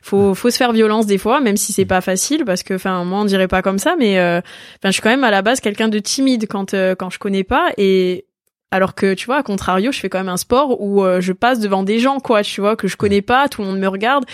faut 0.00 0.34
faut 0.34 0.50
se 0.50 0.56
faire 0.56 0.72
violence 0.72 1.06
des 1.06 1.18
fois, 1.18 1.40
même 1.40 1.56
si 1.56 1.72
c'est 1.72 1.84
pas 1.84 2.00
facile, 2.00 2.44
parce 2.44 2.62
que 2.62 2.74
enfin 2.74 3.04
moi 3.04 3.20
on 3.20 3.24
dirait 3.24 3.48
pas 3.48 3.60
comme 3.60 3.78
ça, 3.78 3.96
mais 3.98 4.18
enfin 4.18 4.40
je 4.86 4.92
suis 4.92 5.02
quand 5.02 5.10
même 5.10 5.24
à 5.24 5.30
la 5.30 5.42
base 5.42 5.60
quelqu'un 5.60 5.88
de 5.88 5.98
timide 5.98 6.46
quand 6.48 6.74
quand 6.98 7.10
je 7.10 7.18
connais 7.18 7.44
pas 7.44 7.70
et 7.76 8.24
alors 8.72 8.94
que 8.94 9.12
tu 9.12 9.26
vois, 9.26 9.36
à 9.36 9.42
contrario, 9.42 9.92
je 9.92 10.00
fais 10.00 10.08
quand 10.08 10.18
même 10.18 10.30
un 10.30 10.38
sport 10.38 10.80
où 10.80 11.04
euh, 11.04 11.20
je 11.20 11.32
passe 11.32 11.60
devant 11.60 11.82
des 11.82 11.98
gens, 11.98 12.18
quoi, 12.20 12.42
tu 12.42 12.62
vois, 12.62 12.74
que 12.74 12.88
je 12.88 12.96
connais 12.96 13.20
pas, 13.20 13.48
tout 13.48 13.60
le 13.60 13.68
monde 13.68 13.78
me 13.78 13.86
regarde, 13.86 14.24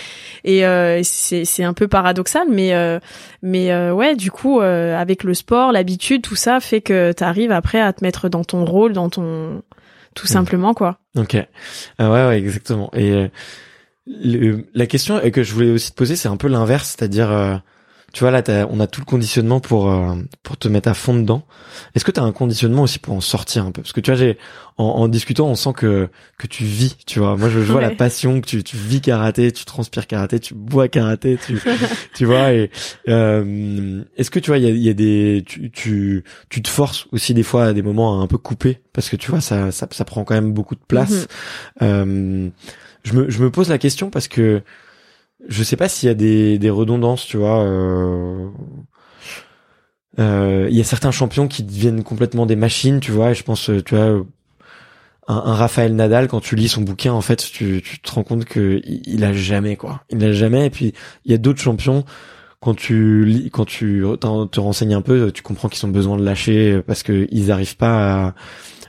et 0.45 0.65
euh, 0.65 1.01
c'est 1.03 1.43
c'est 1.43 1.63
un 1.63 1.73
peu 1.73 1.89
paradoxal, 1.89 2.47
mais 2.49 2.73
euh, 2.73 2.99
mais 3.43 3.91
ouais, 3.91 4.15
du 4.15 4.31
coup, 4.31 4.61
avec 4.61 5.23
le 5.23 5.33
sport, 5.33 5.71
l'habitude, 5.71 6.21
tout 6.21 6.35
ça 6.35 6.59
fait 6.61 6.81
que 6.81 7.11
tu 7.11 7.23
arrives 7.23 7.51
après 7.51 7.81
à 7.81 7.91
te 7.91 8.03
mettre 8.03 8.29
dans 8.29 8.45
ton 8.45 8.63
rôle, 8.63 8.93
dans 8.93 9.09
ton 9.09 9.61
tout 10.15 10.25
hmm. 10.25 10.29
simplement, 10.29 10.73
quoi. 10.73 10.99
Ok, 11.17 11.33
ouais, 11.33 11.47
ouais, 12.07 12.39
exactement. 12.39 12.89
Et 12.95 13.29
la 14.07 14.87
question 14.87 15.19
que 15.31 15.43
je 15.43 15.53
voulais 15.53 15.71
aussi 15.71 15.91
te 15.91 15.95
poser, 15.95 16.15
c'est 16.15 16.29
un 16.29 16.37
peu 16.37 16.47
l'inverse, 16.47 16.95
c'est-à-dire 16.97 17.61
tu 18.13 18.23
vois 18.23 18.31
là 18.31 18.41
on 18.69 18.79
a 18.79 18.87
tout 18.87 19.01
le 19.01 19.05
conditionnement 19.05 19.59
pour 19.59 19.91
euh, 19.91 20.15
pour 20.43 20.57
te 20.57 20.67
mettre 20.67 20.89
à 20.89 20.93
fond 20.93 21.15
dedans. 21.15 21.43
Est-ce 21.95 22.05
que 22.05 22.11
tu 22.11 22.19
as 22.19 22.23
un 22.23 22.31
conditionnement 22.31 22.83
aussi 22.83 22.99
pour 22.99 23.13
en 23.13 23.21
sortir 23.21 23.65
un 23.65 23.71
peu? 23.71 23.81
Parce 23.81 23.93
que 23.93 24.01
tu 24.01 24.11
vois 24.11 24.19
j'ai 24.19 24.37
en, 24.77 24.85
en, 24.85 25.07
discutant 25.07 25.47
on 25.47 25.55
sent 25.55 25.73
que 25.75 26.09
que 26.37 26.47
tu 26.47 26.63
vis 26.63 26.97
tu 27.05 27.19
vois. 27.19 27.37
Moi 27.37 27.49
je, 27.49 27.59
vois 27.59 27.81
la 27.81 27.91
passion 27.91 28.41
que 28.41 28.47
tu 28.47 28.63
tu 28.63 28.77
vis 28.77 29.01
karaté 29.01 29.51
tu 29.51 29.65
transpires 29.65 30.07
karaté 30.07 30.39
tu 30.39 30.53
bois 30.53 30.87
karaté 30.87 31.37
tu 31.45 31.61
tu 32.15 32.25
vois. 32.25 32.53
Et 32.53 32.71
euh, 33.07 34.03
est-ce 34.17 34.31
que 34.31 34.39
tu 34.39 34.49
vois 34.49 34.57
il 34.57 34.63
y 34.63 34.67
a, 34.67 34.71
y 34.71 34.89
a 34.89 34.93
des 34.93 35.43
tu, 35.45 35.69
tu 35.71 36.23
tu 36.49 36.61
te 36.61 36.69
forces 36.69 37.07
aussi 37.11 37.33
des 37.33 37.43
fois 37.43 37.65
à 37.65 37.73
des 37.73 37.81
moments 37.81 38.19
à 38.19 38.23
un 38.23 38.27
peu 38.27 38.37
couper? 38.37 38.79
Parce 38.93 39.09
que 39.09 39.15
tu 39.15 39.31
vois 39.31 39.41
ça 39.41 39.71
ça, 39.71 39.87
ça 39.91 40.05
prend 40.05 40.23
quand 40.23 40.35
même 40.35 40.53
beaucoup 40.53 40.75
de 40.75 40.85
place. 40.87 41.27
Mm-hmm. 41.81 41.83
euh, 41.83 42.49
je 43.03 43.13
me 43.13 43.29
je 43.29 43.41
me 43.41 43.49
pose 43.49 43.69
la 43.69 43.77
question 43.77 44.09
parce 44.09 44.27
que 44.27 44.61
je 45.47 45.63
sais 45.63 45.75
pas 45.75 45.89
s'il 45.89 46.07
y 46.07 46.11
a 46.11 46.15
des, 46.15 46.57
des 46.57 46.69
redondances, 46.69 47.25
tu 47.25 47.37
vois. 47.37 47.63
Euh, 47.63 48.49
euh, 50.19 50.67
il 50.69 50.77
y 50.77 50.81
a 50.81 50.83
certains 50.83 51.11
champions 51.11 51.47
qui 51.47 51.63
deviennent 51.63 52.03
complètement 52.03 52.45
des 52.45 52.55
machines, 52.55 52.99
tu 52.99 53.11
vois. 53.11 53.31
Et 53.31 53.35
je 53.35 53.43
pense, 53.43 53.71
tu 53.85 53.95
vois, 53.95 54.05
un, 55.27 55.35
un, 55.35 55.53
Raphaël 55.53 55.95
Nadal, 55.95 56.27
quand 56.27 56.41
tu 56.41 56.55
lis 56.55 56.67
son 56.67 56.81
bouquin, 56.81 57.13
en 57.13 57.21
fait, 57.21 57.37
tu, 57.37 57.81
tu 57.81 57.99
te 57.99 58.11
rends 58.11 58.23
compte 58.23 58.45
que 58.45 58.81
il, 58.83 59.23
a 59.23 59.33
jamais 59.33 59.75
quoi. 59.75 60.03
Il 60.09 60.23
a 60.23 60.33
jamais. 60.33 60.65
Et 60.65 60.69
puis 60.69 60.93
il 61.25 61.31
y 61.31 61.35
a 61.35 61.37
d'autres 61.37 61.61
champions. 61.61 62.03
Quand 62.61 62.75
tu 62.75 63.49
quand 63.53 63.63
tu 63.63 64.03
te 64.19 64.59
renseignes 64.59 64.93
un 64.93 65.01
peu, 65.01 65.31
tu 65.31 65.41
comprends 65.41 65.69
qu'ils 65.69 65.85
ont 65.85 65.91
besoin 65.91 66.17
de 66.17 66.25
lâcher 66.25 66.81
parce 66.85 67.03
que 67.03 67.25
ils 67.31 67.53
pas 67.77 68.25
à 68.25 68.35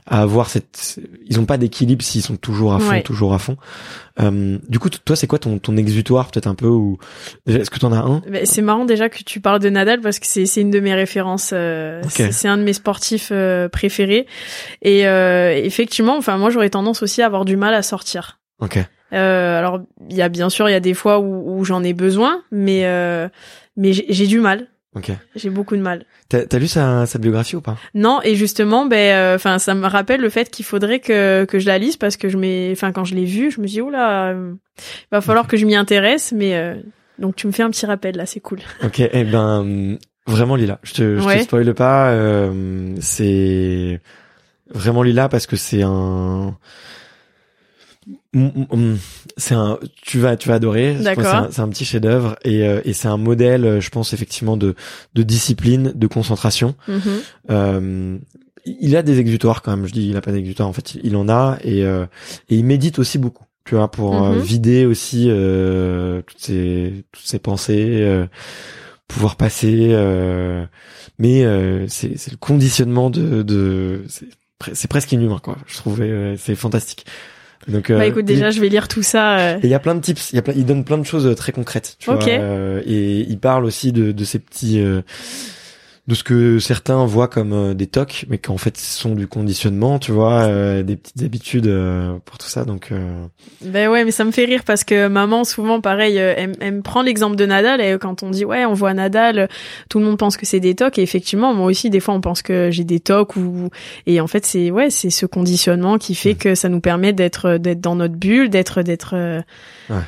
à 0.07 0.21
avoir 0.21 0.49
cette 0.49 0.99
ils 1.27 1.39
ont 1.39 1.45
pas 1.45 1.57
d'équilibre 1.57 2.03
s'ils 2.03 2.21
sont 2.21 2.35
toujours 2.35 2.73
à 2.73 2.79
fond 2.79 3.01
toujours 3.01 3.33
à 3.33 3.39
fond. 3.39 3.57
Euh, 4.19 4.57
du 4.67 4.79
coup 4.79 4.89
toi 4.89 5.15
c'est 5.15 5.27
quoi 5.27 5.39
ton 5.39 5.59
ton 5.59 5.77
exutoire 5.77 6.29
peut-être 6.31 6.47
un 6.47 6.55
peu 6.55 6.67
ou 6.67 6.97
est-ce 7.47 7.69
que 7.69 7.79
tu 7.79 7.85
en 7.85 7.91
as 7.91 7.99
un? 7.99 8.21
C'est 8.45 8.61
marrant 8.61 8.85
déjà 8.85 9.09
que 9.09 9.23
tu 9.23 9.39
parles 9.39 9.59
de 9.59 9.69
Nadal 9.69 10.01
parce 10.01 10.19
que 10.19 10.25
c'est 10.25 10.45
c'est 10.45 10.61
une 10.61 10.71
de 10.71 10.79
mes 10.79 10.93
références 10.93 11.51
euh, 11.53 12.01
c'est 12.09 12.47
un 12.47 12.57
de 12.57 12.63
mes 12.63 12.73
sportifs 12.73 13.29
euh, 13.31 13.69
préférés. 13.69 14.25
Et 14.81 15.07
euh, 15.07 15.53
effectivement 15.53 16.17
enfin 16.17 16.37
moi 16.37 16.49
j'aurais 16.49 16.69
tendance 16.69 17.03
aussi 17.03 17.21
à 17.21 17.27
avoir 17.27 17.45
du 17.45 17.55
mal 17.55 17.73
à 17.73 17.83
sortir. 17.83 18.39
Ok. 18.59 18.79
Alors 19.11 19.81
il 20.09 20.15
y 20.15 20.21
a 20.21 20.29
bien 20.29 20.49
sûr 20.49 20.67
il 20.69 20.71
y 20.71 20.75
a 20.75 20.79
des 20.79 20.93
fois 20.93 21.19
où, 21.19 21.59
où 21.59 21.63
j'en 21.65 21.83
ai 21.83 21.93
besoin 21.93 22.41
mais 22.51 22.85
mais 23.77 23.93
j'ai 23.93 24.27
du 24.27 24.39
mal 24.39 24.70
Ok. 24.93 25.09
J'ai 25.35 25.49
beaucoup 25.49 25.77
de 25.77 25.81
mal. 25.81 26.05
T'as 26.27 26.43
as 26.51 26.59
lu 26.59 26.67
sa, 26.67 27.05
sa 27.05 27.17
biographie 27.17 27.55
ou 27.55 27.61
pas? 27.61 27.77
Non, 27.93 28.19
et 28.23 28.35
justement, 28.35 28.85
ben, 28.85 29.15
euh, 29.15 29.35
enfin, 29.35 29.57
ça 29.57 29.73
me 29.73 29.87
rappelle 29.87 30.19
le 30.19 30.29
fait 30.29 30.49
qu'il 30.49 30.65
faudrait 30.65 30.99
que 30.99 31.45
que 31.45 31.59
je 31.59 31.67
la 31.67 31.77
lise 31.77 31.95
parce 31.95 32.17
que 32.17 32.27
je 32.27 32.37
m'ai, 32.37 32.69
enfin, 32.73 32.91
quand 32.91 33.05
je 33.05 33.15
l'ai 33.15 33.25
vue, 33.25 33.51
je 33.51 33.61
me 33.61 33.67
dis 33.67 33.79
oh 33.79 33.89
là, 33.89 34.33
il 34.33 34.57
va 35.11 35.21
falloir 35.21 35.47
que 35.47 35.55
je 35.55 35.65
m'y 35.65 35.75
intéresse, 35.75 36.33
mais 36.33 36.55
euh, 36.55 36.75
donc 37.19 37.37
tu 37.37 37.47
me 37.47 37.53
fais 37.53 37.63
un 37.63 37.69
petit 37.69 37.85
rappel 37.85 38.17
là, 38.17 38.25
c'est 38.25 38.41
cool. 38.41 38.59
Ok, 38.83 38.99
eh 38.99 39.23
ben 39.23 39.97
vraiment 40.27 40.55
Lila, 40.55 40.79
je 40.83 40.93
te, 40.93 41.19
je 41.19 41.37
te 41.37 41.43
spoile 41.43 41.73
pas, 41.73 42.09
euh, 42.11 42.93
c'est 42.99 44.01
vraiment 44.73 45.03
Lila 45.03 45.29
parce 45.29 45.47
que 45.47 45.55
c'est 45.55 45.83
un 45.83 46.53
Mm, 46.53 46.53
mm, 46.53 46.53
mm. 46.53 47.00
C'est 49.37 49.53
un 49.53 49.77
tu 50.01 50.19
vas 50.19 50.35
tu 50.35 50.49
vas 50.49 50.55
adorer. 50.55 50.97
C'est 51.01 51.19
un, 51.25 51.49
un, 51.55 51.69
petit 51.69 51.85
chef 51.85 52.01
d'œuvre 52.01 52.35
et, 52.43 52.67
euh, 52.67 52.81
et 52.83 52.93
c'est 52.93 53.07
un 53.07 53.17
modèle 53.17 53.65
euh, 53.65 53.79
je 53.79 53.89
pense 53.89 54.13
effectivement 54.13 54.57
de 54.57 54.75
de 55.13 55.23
discipline 55.23 55.91
de 55.93 56.07
concentration. 56.07 56.75
Mm-hmm. 56.87 57.19
euh, 57.51 58.17
il 58.65 58.95
a 58.95 59.03
des 59.03 59.19
exutoires 59.19 59.61
quand 59.61 59.75
même. 59.75 59.85
Je 59.85 59.93
dis 59.93 60.07
il 60.07 60.17
a 60.17 60.21
pas 60.21 60.31
d'exutoire 60.31 60.67
en 60.67 60.73
fait 60.73 60.95
il 61.03 61.15
en 61.15 61.29
a 61.29 61.57
et 61.63 61.81
et 61.81 62.07
il 62.49 62.65
médite 62.65 62.99
aussi 62.99 63.17
beaucoup 63.17 63.45
tu 63.65 63.75
vois 63.75 63.91
pour 63.91 64.15
mm-hmm. 64.15 64.39
vider 64.39 64.85
aussi 64.85 65.25
toutes 66.25 66.39
ses 66.39 67.05
toutes 67.11 67.25
ses 67.25 67.39
pensées 67.39 68.25
pouvoir 69.07 69.35
passer 69.35 69.95
mais 71.19 71.43
c'est 71.87 72.17
c'est 72.17 72.31
le 72.31 72.37
conditionnement 72.37 73.11
de 73.11 73.43
de 73.43 74.05
c'est 74.73 74.87
presque 74.87 75.11
inhumain 75.11 75.39
quoi. 75.39 75.57
Je 75.67 75.77
trouvais 75.77 76.35
c'est 76.37 76.55
fantastique 76.55 77.05
donc, 77.67 77.91
bah 77.91 78.05
écoute, 78.05 78.25
déjà, 78.25 78.49
je 78.49 78.59
vais 78.59 78.69
lire 78.69 78.87
tout 78.87 79.03
ça. 79.03 79.37
Euh. 79.37 79.59
Il 79.63 79.69
y 79.69 79.73
a 79.73 79.79
plein 79.79 79.95
de 79.95 80.01
tips. 80.01 80.31
Il 80.31 80.35
y 80.35 80.39
a 80.39 80.41
plein, 80.41 80.53
il 80.55 80.65
donne 80.65 80.83
plein 80.83 80.97
de 80.97 81.05
choses 81.05 81.27
euh, 81.27 81.35
très 81.35 81.51
concrètes. 81.51 81.95
Tu 81.99 82.09
vois, 82.09 82.19
euh, 82.27 82.81
et 82.85 83.19
il 83.19 83.39
parle 83.39 83.65
aussi 83.65 83.91
de, 83.91 84.11
de 84.11 84.23
ces 84.23 84.39
petits 84.39 84.83
de 86.11 86.15
ce 86.15 86.25
que 86.25 86.59
certains 86.59 87.05
voient 87.05 87.29
comme 87.29 87.53
euh, 87.53 87.73
des 87.73 87.87
tocs, 87.87 88.25
mais 88.27 88.37
qu'en 88.37 88.57
fait 88.57 88.77
sont 88.77 89.15
du 89.15 89.27
conditionnement, 89.27 89.97
tu 89.97 90.11
vois, 90.11 90.41
euh, 90.41 90.83
des 90.83 90.97
petites 90.97 91.23
habitudes 91.23 91.67
euh, 91.67 92.17
pour 92.25 92.37
tout 92.37 92.47
ça. 92.47 92.65
Donc. 92.65 92.91
Ben 93.63 93.89
ouais, 93.89 94.03
mais 94.03 94.11
ça 94.11 94.25
me 94.25 94.31
fait 94.31 94.43
rire 94.43 94.63
parce 94.65 94.83
que 94.83 95.07
maman 95.07 95.45
souvent 95.45 95.79
pareil, 95.79 96.17
elle, 96.17 96.49
me 96.59 96.81
prend 96.81 97.01
l'exemple 97.01 97.37
de 97.37 97.45
Nadal 97.45 97.79
et 97.79 97.97
quand 97.97 98.23
on 98.23 98.29
dit 98.29 98.43
ouais, 98.43 98.65
on 98.65 98.73
voit 98.73 98.93
Nadal, 98.93 99.47
tout 99.89 99.99
le 99.99 100.05
monde 100.05 100.17
pense 100.17 100.35
que 100.35 100.45
c'est 100.45 100.59
des 100.59 100.75
tocs 100.75 100.97
et 100.97 101.01
effectivement 101.01 101.53
moi 101.53 101.67
aussi 101.67 101.89
des 101.89 102.01
fois 102.01 102.13
on 102.13 102.21
pense 102.21 102.41
que 102.41 102.69
j'ai 102.71 102.83
des 102.83 102.99
tocs 102.99 103.37
ou 103.37 103.69
et 104.05 104.19
en 104.19 104.27
fait 104.27 104.45
c'est 104.45 104.69
ouais 104.69 104.89
c'est 104.89 105.09
ce 105.09 105.25
conditionnement 105.25 105.97
qui 105.97 106.15
fait 106.15 106.33
mmh. 106.33 106.37
que 106.37 106.55
ça 106.55 106.67
nous 106.67 106.81
permet 106.81 107.13
d'être 107.13 107.57
d'être 107.57 107.79
dans 107.79 107.95
notre 107.95 108.15
bulle, 108.15 108.49
d'être 108.49 108.81
d'être 108.81 109.15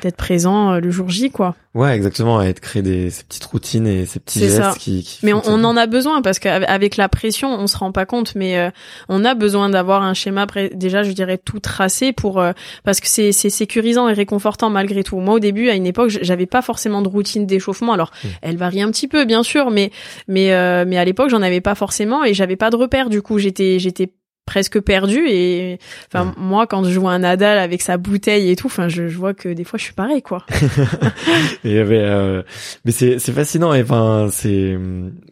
d'être 0.02 0.16
présent 0.16 0.78
le 0.78 0.90
jour 0.90 1.08
J 1.08 1.30
quoi. 1.30 1.56
Ouais, 1.74 1.96
exactement, 1.96 2.40
et 2.40 2.52
de 2.52 2.60
créer 2.60 2.82
des 2.82 3.10
ces 3.10 3.24
petites 3.24 3.44
routines 3.46 3.88
et 3.88 4.06
ces 4.06 4.20
petits 4.20 4.38
gestes 4.38 4.78
qui, 4.78 5.02
qui, 5.02 5.18
Mais 5.24 5.32
on, 5.32 5.42
on, 5.44 5.64
en 5.64 5.76
a 5.76 5.88
besoin 5.88 6.22
parce 6.22 6.38
qu'avec 6.38 6.96
la 6.96 7.08
pression, 7.08 7.52
on 7.52 7.66
se 7.66 7.76
rend 7.76 7.90
pas 7.90 8.06
compte, 8.06 8.36
mais 8.36 8.56
euh, 8.56 8.70
on 9.08 9.24
a 9.24 9.34
besoin 9.34 9.68
d'avoir 9.68 10.04
un 10.04 10.14
schéma 10.14 10.46
déjà, 10.72 11.02
je 11.02 11.10
dirais 11.10 11.36
tout 11.36 11.58
tracé 11.58 12.12
pour 12.12 12.40
euh, 12.40 12.52
parce 12.84 13.00
que 13.00 13.08
c'est 13.08 13.32
c'est 13.32 13.50
sécurisant 13.50 14.08
et 14.08 14.12
réconfortant 14.12 14.70
malgré 14.70 15.02
tout. 15.02 15.18
Moi, 15.18 15.34
au 15.34 15.38
début, 15.40 15.68
à 15.68 15.74
une 15.74 15.86
époque, 15.86 16.10
j'avais 16.10 16.46
pas 16.46 16.62
forcément 16.62 17.02
de 17.02 17.08
routine 17.08 17.44
d'échauffement. 17.44 17.92
Alors, 17.92 18.12
mmh. 18.12 18.28
elle 18.42 18.56
varie 18.56 18.82
un 18.82 18.92
petit 18.92 19.08
peu, 19.08 19.24
bien 19.24 19.42
sûr, 19.42 19.72
mais 19.72 19.90
mais 20.28 20.52
euh, 20.52 20.84
mais 20.86 20.96
à 20.96 21.04
l'époque, 21.04 21.30
j'en 21.30 21.42
avais 21.42 21.60
pas 21.60 21.74
forcément 21.74 22.22
et 22.22 22.34
j'avais 22.34 22.56
pas 22.56 22.70
de 22.70 22.76
repère. 22.76 23.08
Du 23.10 23.20
coup, 23.20 23.38
j'étais 23.38 23.80
j'étais 23.80 24.12
presque 24.46 24.78
perdu 24.80 25.24
et 25.26 25.78
enfin 26.12 26.26
Ouais. 26.26 26.32
moi 26.36 26.66
quand 26.66 26.84
je 26.84 26.98
vois 27.00 27.12
un 27.12 27.20
Nadal 27.20 27.58
avec 27.58 27.80
sa 27.82 27.96
bouteille 27.96 28.50
et 28.50 28.56
tout 28.56 28.66
enfin 28.66 28.88
je, 28.88 29.08
je 29.08 29.16
vois 29.16 29.32
que 29.34 29.48
des 29.48 29.64
fois 29.64 29.78
je 29.78 29.84
suis 29.84 29.94
pareil 29.94 30.20
quoi 30.22 30.44
Et 31.64 31.82
mais, 31.84 31.98
euh, 32.00 32.42
mais 32.84 32.92
c'est 32.92 33.18
c'est 33.18 33.32
fascinant 33.32 33.72
et 33.74 33.82
enfin 33.82 34.28
c'est 34.30 34.76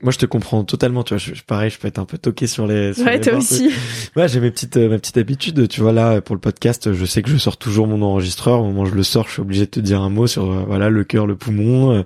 moi 0.03 0.13
je 0.13 0.19
te 0.19 0.27
comprends 0.27 0.65
totalement 0.65 1.03
tu 1.05 1.15
vois 1.15 1.19
je, 1.19 1.35
je- 1.35 1.43
pareil 1.43 1.71
je 1.71 1.79
peux 1.79 1.89
être 1.89 1.99
un 1.99 2.05
peu 2.05 2.19
toqué 2.19 2.47
sur 2.47 2.67
les 2.67 2.95
sur 2.95 3.05
ouais 3.05 3.15
les 3.15 3.21
toi 3.21 3.33
bords. 3.33 3.43
aussi 3.43 3.71
Ouais, 4.17 4.29
j'ai 4.29 4.41
mes 4.41 4.51
petites 4.51 4.77
euh, 4.77 4.89
ma 4.89 4.99
petite 4.99 5.17
habitude, 5.19 5.69
tu 5.69 5.81
vois 5.81 5.93
là 5.93 6.21
pour 6.21 6.35
le 6.35 6.41
podcast, 6.41 6.93
je 6.93 7.05
sais 7.05 7.23
que 7.23 7.31
je 7.31 7.37
sors 7.37 7.57
toujours 7.57 7.87
mon 7.87 8.03
enregistreur, 8.03 8.61
au 8.61 8.65
moment 8.65 8.83
où 8.83 8.87
je 8.87 8.95
le 8.95 9.03
sors, 9.03 9.27
je 9.27 9.33
suis 9.35 9.41
obligé 9.43 9.65
de 9.67 9.71
te 9.71 9.81
dire 9.81 10.01
un 10.03 10.11
mot 10.11 10.27
sur 10.27 10.51
euh, 10.53 10.65
voilà 10.67 10.91
le 10.91 11.05
cœur, 11.05 11.27
le 11.27 11.35
poumon. 11.37 11.93
euh, 11.93 12.03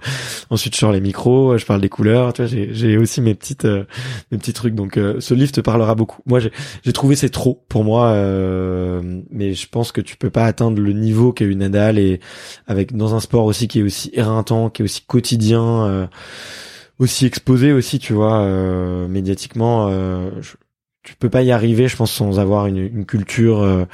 ensuite 0.51 0.75
je 0.75 0.81
sors 0.81 0.93
les 0.93 1.01
micros, 1.01 1.57
je 1.59 1.65
parle 1.67 1.81
des 1.81 1.89
couleurs, 1.89 2.33
tu 2.33 2.43
vois, 2.43 2.51
j'ai 2.51 2.71
j'ai 2.73 2.97
aussi 2.99 3.21
mes 3.21 3.35
petites 3.35 3.65
mes 3.65 4.39
petits 4.39 4.53
trucs. 4.53 4.75
Donc 4.75 4.95
ce 5.19 5.35
livre 5.35 5.53
te 5.53 5.61
parlera 5.61 5.95
beaucoup. 5.95 6.23
Moi 6.27 6.41
j'ai 6.41 6.53
trouvé 6.97 7.15
c'est 7.15 7.29
trop 7.31 7.65
pour 7.69 7.85
moi 7.85 8.09
euh, 8.09 9.21
mais 9.31 9.55
je 9.55 9.69
pense 9.69 9.93
que 9.93 10.01
tu 10.01 10.17
peux 10.17 10.31
pas 10.31 10.45
atteindre 10.47 10.81
le 10.81 10.93
niveau 10.93 11.33
qu'a 11.33 11.45
eu 11.45 11.55
Nadal 11.55 11.99
et 11.99 12.21
avec 12.67 12.97
dans 12.97 13.15
un 13.15 13.21
sport 13.21 13.45
aussi 13.45 13.69
qui 13.69 13.81
est 13.81 13.83
aussi 13.83 14.11
éreintant, 14.15 14.71
qui 14.71 14.83
est 14.83 14.85
aussi 14.85 15.03
quotidien 15.03 15.85
euh, 15.87 16.07
aussi 16.99 17.27
exposé 17.27 17.73
aussi, 17.73 17.99
tu 17.99 18.15
vois, 18.15 18.41
euh, 18.41 19.07
médiatiquement 19.09 19.91
tu 21.07 21.15
peux 21.15 21.31
pas 21.31 21.43
y 21.43 21.53
arriver, 21.53 21.87
je 21.89 21.97
pense, 21.97 22.13
sans 22.13 22.39
avoir 22.41 22.67
une, 22.67 22.79
une 22.79 23.07
culture 23.07 23.63
euh, 23.63 23.85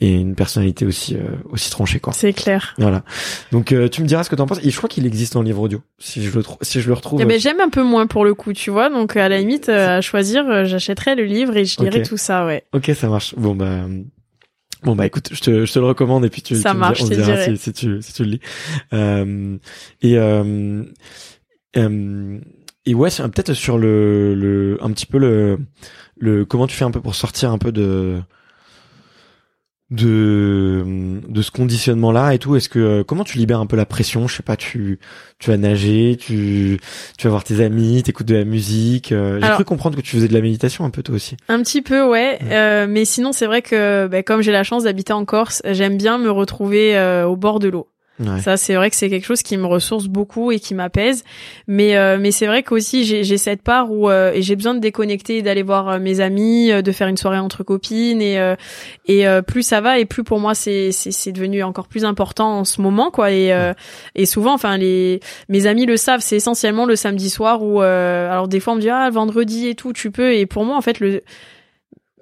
et 0.00 0.12
une 0.14 0.34
personnalité 0.34 0.84
aussi 0.84 1.14
euh, 1.14 1.20
aussi 1.50 1.70
tranchée, 1.70 2.00
quoi. 2.00 2.12
c'est 2.12 2.32
clair 2.32 2.74
Voilà. 2.76 3.04
Donc 3.52 3.72
euh, 3.72 3.88
tu 3.88 4.02
me 4.02 4.06
diras 4.06 4.24
ce 4.24 4.30
que 4.30 4.34
t'en 4.36 4.46
penses. 4.46 4.58
Et 4.64 4.70
je 4.70 4.76
crois 4.76 4.88
qu'il 4.88 5.06
existe 5.06 5.36
en 5.36 5.42
livre 5.42 5.62
audio. 5.62 5.80
Si 5.98 6.22
je 6.22 6.34
le 6.36 6.42
trouve, 6.42 6.58
si 6.62 6.80
je 6.80 6.88
le 6.88 6.94
retrouve. 6.94 7.20
Eh 7.22 7.24
ben, 7.24 7.38
j'aime 7.40 7.60
un 7.60 7.68
peu 7.70 7.82
moins 7.84 8.06
pour 8.06 8.24
le 8.24 8.34
coup 8.34 8.52
tu 8.52 8.70
vois 8.70 8.90
donc 8.90 9.16
à 9.16 9.28
la 9.28 9.38
limite 9.38 9.68
euh, 9.68 9.98
à 9.98 10.00
choisir 10.00 10.46
euh, 10.48 10.64
j'achèterais 10.64 11.14
le 11.14 11.24
livre 11.24 11.56
et 11.56 11.64
je 11.64 11.80
lirai 11.80 12.02
tout 12.02 12.16
ça 12.16 12.44
ouais 12.44 12.64
Ok, 12.72 12.90
ça 12.94 13.08
marche. 13.08 13.34
Bon 13.36 13.54
bah. 13.54 13.86
Bon 14.82 14.94
bah 14.94 15.06
écoute, 15.06 15.30
je 15.32 15.40
te, 15.40 15.64
je 15.64 15.72
te 15.72 15.78
le 15.78 15.86
recommande 15.86 16.24
et 16.26 16.28
puis 16.30 16.42
tu, 16.42 16.54
Ça 16.54 16.70
tu 16.70 16.74
me 16.76 16.80
marche, 16.80 17.02
diras- 17.02 17.06
on 17.06 17.24
te 17.24 17.30
dira 17.30 17.44
si, 17.44 17.56
si 17.56 17.72
tu 17.72 18.02
si 18.02 18.12
tu 18.12 18.24
le 18.24 18.30
lis. 18.32 18.40
Euh, 18.92 19.56
et 20.02 20.18
euh, 20.18 20.82
euh, 21.76 22.38
et 22.84 22.94
ouais, 22.94 23.08
peut-être 23.10 23.54
sur 23.54 23.78
le 23.78 24.34
le 24.34 24.78
un 24.82 24.90
petit 24.92 25.06
peu 25.06 25.18
le 25.18 25.58
le 26.18 26.44
comment 26.44 26.66
tu 26.66 26.76
fais 26.76 26.84
un 26.84 26.90
peu 26.90 27.00
pour 27.00 27.14
sortir 27.14 27.50
un 27.50 27.58
peu 27.58 27.72
de 27.72 28.20
de 29.90 30.84
de 31.28 31.42
ce 31.42 31.50
conditionnement 31.52 32.10
là 32.10 32.34
et 32.34 32.38
tout? 32.40 32.56
Est-ce 32.56 32.68
que 32.68 33.02
comment 33.02 33.22
tu 33.22 33.38
libères 33.38 33.60
un 33.60 33.66
peu 33.66 33.76
la 33.76 33.86
pression? 33.86 34.26
Je 34.26 34.34
sais 34.36 34.42
pas 34.42 34.56
tu 34.56 34.98
tu 35.38 35.50
vas 35.50 35.56
nager 35.56 36.16
tu 36.18 36.80
tu 37.16 37.26
vas 37.26 37.30
voir 37.30 37.44
tes 37.44 37.60
amis 37.64 38.02
t'écoutes 38.02 38.26
de 38.26 38.34
la 38.34 38.44
musique 38.44 39.12
euh, 39.12 39.38
j'ai 39.38 39.44
Alors- 39.44 39.56
cru 39.58 39.64
comprendre 39.64 39.96
que 39.96 40.02
tu 40.02 40.16
faisais 40.16 40.26
de 40.26 40.34
la 40.34 40.40
méditation 40.40 40.84
un 40.84 40.90
peu 40.90 41.04
toi 41.04 41.14
aussi 41.14 41.36
Un 41.48 41.62
petit 41.62 41.82
peu, 41.82 42.04
ouais. 42.04 42.38
Euh, 42.50 42.86
mais 42.88 43.04
sinon, 43.04 43.30
c'est 43.32 43.46
vrai 43.46 43.62
que 43.62 44.08
bah, 44.08 44.22
comme 44.24 44.40
j'ai 44.42 44.52
la 44.52 44.64
chance 44.64 44.82
d'habiter 44.84 45.12
en 45.12 45.24
Corse, 45.24 45.62
j'aime 45.64 45.96
bien 45.96 46.18
me 46.18 46.30
retrouver 46.30 46.96
euh, 46.96 47.24
au 47.26 47.36
bord 47.36 47.60
de 47.60 47.68
l'eau. 47.68 47.86
Ouais. 48.20 48.40
Ça, 48.40 48.56
c'est 48.56 48.74
vrai 48.74 48.90
que 48.90 48.96
c'est 48.96 49.10
quelque 49.10 49.24
chose 49.26 49.42
qui 49.42 49.56
me 49.56 49.66
ressource 49.66 50.06
beaucoup 50.06 50.52
et 50.52 50.58
qui 50.58 50.74
m'apaise. 50.74 51.24
Mais 51.66 51.96
euh, 51.96 52.18
mais 52.20 52.30
c'est 52.30 52.46
vrai 52.46 52.62
qu'aussi 52.62 53.04
j'ai 53.04 53.24
j'ai 53.24 53.38
cette 53.38 53.62
part 53.62 53.90
où 53.90 54.08
euh, 54.08 54.32
et 54.32 54.42
j'ai 54.42 54.56
besoin 54.56 54.74
de 54.74 54.80
déconnecter, 54.80 55.42
d'aller 55.42 55.62
voir 55.62 55.88
euh, 55.88 55.98
mes 55.98 56.20
amis, 56.20 56.70
euh, 56.72 56.82
de 56.82 56.92
faire 56.92 57.08
une 57.08 57.16
soirée 57.16 57.38
entre 57.38 57.62
copines 57.62 58.22
et 58.22 58.38
euh, 58.38 58.54
et 59.06 59.26
euh, 59.26 59.42
plus 59.42 59.62
ça 59.62 59.80
va 59.80 59.98
et 59.98 60.04
plus 60.04 60.24
pour 60.24 60.40
moi 60.40 60.54
c'est 60.54 60.92
c'est 60.92 61.10
c'est 61.10 61.32
devenu 61.32 61.62
encore 61.62 61.88
plus 61.88 62.04
important 62.04 62.58
en 62.60 62.64
ce 62.64 62.80
moment 62.80 63.10
quoi. 63.10 63.30
Et 63.32 63.52
euh, 63.52 63.72
et 64.14 64.26
souvent, 64.26 64.54
enfin 64.54 64.76
les 64.76 65.20
mes 65.48 65.66
amis 65.66 65.86
le 65.86 65.96
savent, 65.96 66.20
c'est 66.20 66.36
essentiellement 66.36 66.86
le 66.86 66.96
samedi 66.96 67.30
soir 67.30 67.62
où 67.62 67.82
euh, 67.82 68.30
alors 68.30 68.48
des 68.48 68.60
fois 68.60 68.72
on 68.72 68.76
me 68.76 68.80
dit 68.80 68.90
ah 68.90 69.08
le 69.08 69.14
vendredi 69.14 69.68
et 69.68 69.74
tout 69.74 69.92
tu 69.92 70.10
peux 70.10 70.34
et 70.34 70.46
pour 70.46 70.64
moi 70.64 70.76
en 70.76 70.80
fait 70.80 71.00
le 71.00 71.22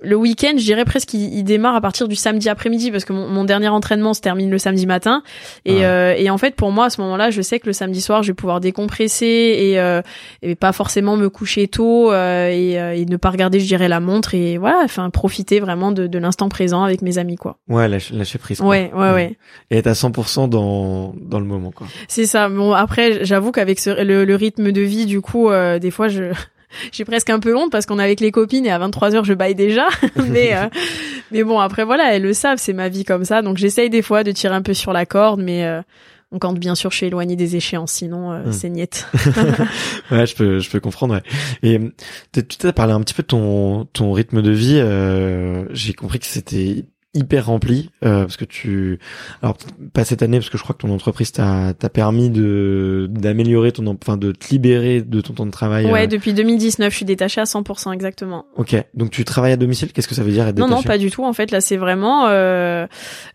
le 0.05 0.17
week-end, 0.17 0.53
je 0.57 0.63
dirais 0.63 0.85
presque, 0.85 1.15
il, 1.15 1.33
il 1.35 1.45
démarre 1.45 1.75
à 1.75 1.81
partir 1.81 2.09
du 2.09 2.17
samedi 2.17 2.49
après-midi 2.49 2.91
parce 2.91 3.05
que 3.05 3.13
mon, 3.13 3.29
mon 3.29 3.45
dernier 3.45 3.69
entraînement 3.69 4.15
se 4.15 4.21
termine 4.21 4.51
le 4.51 4.59
samedi 4.59 4.87
matin. 4.87 5.23
Et, 5.65 5.85
euh, 5.87 6.15
et 6.17 6.31
en 6.31 6.39
fait, 6.39 6.55
pour 6.55 6.71
moi, 6.73 6.87
à 6.87 6.91
ce 6.91 7.01
moment-là, 7.01 7.31
je 7.31 7.43
sais 7.43 7.59
que 7.61 7.67
le 7.67 7.73
samedi 7.73 8.01
soir, 8.01 8.23
je 8.23 8.29
vais 8.29 8.35
pouvoir 8.35 8.61
décompresser 8.61 9.27
et, 9.27 9.81
euh, 9.81 10.03
et 10.43 10.55
pas 10.55 10.73
forcément 10.73 11.17
me 11.17 11.29
coucher 11.29 11.69
tôt 11.69 12.13
euh, 12.13 12.49
et, 12.49 12.79
euh, 12.81 12.95
et 12.95 13.05
ne 13.07 13.17
pas 13.17 13.31
regarder, 13.31 13.61
je 13.61 13.67
dirais, 13.67 13.89
la 13.89 14.01
montre 14.01 14.35
et 14.35 14.59
voilà, 14.59 14.81
enfin 14.85 15.11
profiter 15.11 15.61
vraiment 15.61 15.93
de, 15.93 16.07
de 16.07 16.19
l'instant 16.19 16.49
présent 16.49 16.83
avec 16.85 17.03
mes 17.03 17.19
amis, 17.19 17.37
quoi. 17.37 17.57
Ouais, 17.69 17.89
lâcher, 17.89 18.15
lâcher 18.15 18.39
prise. 18.39 18.59
quoi. 18.59 18.69
Ouais, 18.69 18.91
ouais, 18.95 19.13
ouais. 19.13 19.37
Et 19.71 19.79
être 19.79 19.87
à 19.87 19.93
100% 19.93 20.49
dans, 20.49 21.15
dans 21.21 21.41
le 21.41 21.47
moment, 21.47 21.71
quoi. 21.71 21.87
C'est 22.09 22.27
ça. 22.27 22.49
Bon, 22.49 22.73
après, 22.73 23.25
j'avoue 23.25 23.53
qu'avec 23.53 23.85
le, 23.87 24.25
le 24.25 24.35
rythme 24.35 24.73
de 24.73 24.81
vie, 24.81 25.07
du 25.07 25.21
coup, 25.21 25.51
euh, 25.51 25.79
des 25.79 25.91
fois, 25.91 26.09
je 26.09 26.33
j'ai 26.93 27.05
presque 27.05 27.31
un 27.31 27.41
peu 27.41 27.57
honte 27.57 27.71
parce 27.71 27.87
qu'on 27.87 27.99
est 27.99 28.03
avec 28.05 28.21
les 28.21 28.31
copines 28.31 28.67
et 28.67 28.71
à 28.71 28.79
23 28.79 29.15
heures, 29.15 29.25
je 29.25 29.35
baille 29.35 29.55
déjà. 29.55 29.87
mais 30.29 30.55
euh, 30.55 30.67
mais 31.33 31.43
bon, 31.43 31.59
après 31.59 31.85
voilà, 31.85 32.15
elles 32.15 32.23
le 32.23 32.33
savent, 32.33 32.59
c'est 32.59 32.73
ma 32.73 32.89
vie 32.89 33.05
comme 33.05 33.25
ça. 33.25 33.43
Donc 33.43 33.57
j'essaye 33.57 33.91
des 33.91 34.03
fois 34.03 34.25
de 34.25 34.33
tirer 34.33 34.55
un 34.55 34.63
peu 34.63 34.75
sur 34.75 34.93
la 34.93 35.07
corde, 35.07 35.41
mais 35.43 35.65
euh, 35.65 35.81
on 36.33 36.39
compte 36.39 36.59
bien 36.59 36.75
sûr, 36.75 36.91
je 36.91 36.97
suis 36.97 37.07
éloignée 37.07 37.37
des 37.37 37.55
échéances, 37.57 37.93
sinon 37.93 38.33
euh, 38.33 38.43
Hmm. 38.47 38.53
c'est 38.53 38.69
niette. 38.71 39.07
Ouais, 40.11 40.27
je 40.27 40.35
peux, 40.35 40.59
je 40.59 40.69
peux 40.71 40.81
comprendre, 40.81 41.15
ouais. 41.15 41.23
Et 41.63 41.79
tu 42.33 42.43
t'as 42.59 42.73
parlé 42.73 42.93
un 42.93 43.01
petit 43.01 43.15
peu 43.15 43.23
de 43.23 43.29
ton, 43.29 43.85
ton 43.93 44.13
rythme 44.13 44.43
de 44.43 44.51
vie, 44.51 44.79
euh, 44.81 45.65
j'ai 45.71 45.93
compris 45.93 46.19
que 46.19 46.27
c'était 46.27 46.85
hyper 47.15 47.47
rempli, 47.47 47.91
euh, 48.05 48.23
parce 48.23 48.37
que 48.37 48.45
tu, 48.45 48.99
alors, 49.43 49.57
pas 49.93 50.05
cette 50.05 50.23
année, 50.23 50.39
parce 50.39 50.51
que 50.51 50.59
je 50.59 50.63
crois 50.63 50.75
que 50.75 50.83
ton 50.83 50.93
entreprise 50.93 51.33
t'a, 51.33 51.73
t'a 51.73 51.89
permis 51.89 52.29
de, 52.29 53.09
d'améliorer 53.11 53.73
ton, 53.73 53.87
enfin, 53.87 54.17
de 54.17 54.33
te 54.33 54.49
libérer 54.51 55.01
de 55.01 55.21
ton 55.21 55.33
temps 55.33 55.47
de 55.47 55.51
travail. 55.51 55.87
ouais, 55.87 56.05
euh, 56.05 56.07
depuis 56.07 56.33
2019, 56.33 56.91
je 56.91 56.97
suis 56.97 57.05
détachée 57.05 57.41
à 57.41 57.45
100% 57.45 57.93
exactement. 57.93 58.47
Ok. 58.57 58.77
Donc 58.95 59.11
tu 59.11 59.25
travailles 59.25 59.53
à 59.53 59.57
domicile, 59.57 59.93
qu'est-ce 59.93 60.09
que 60.09 60.15
ça 60.15 60.23
veut 60.23 60.33
dire 60.33 60.47
être 60.47 60.59
Non, 60.59 60.69
non, 60.69 60.83
pas 60.83 60.99
du 60.99 61.11
tout. 61.11 61.25
En 61.25 61.33
fait, 61.33 61.51
là, 61.51 61.61
c'est 61.61 61.77
vraiment, 61.77 62.27
euh, 62.27 62.87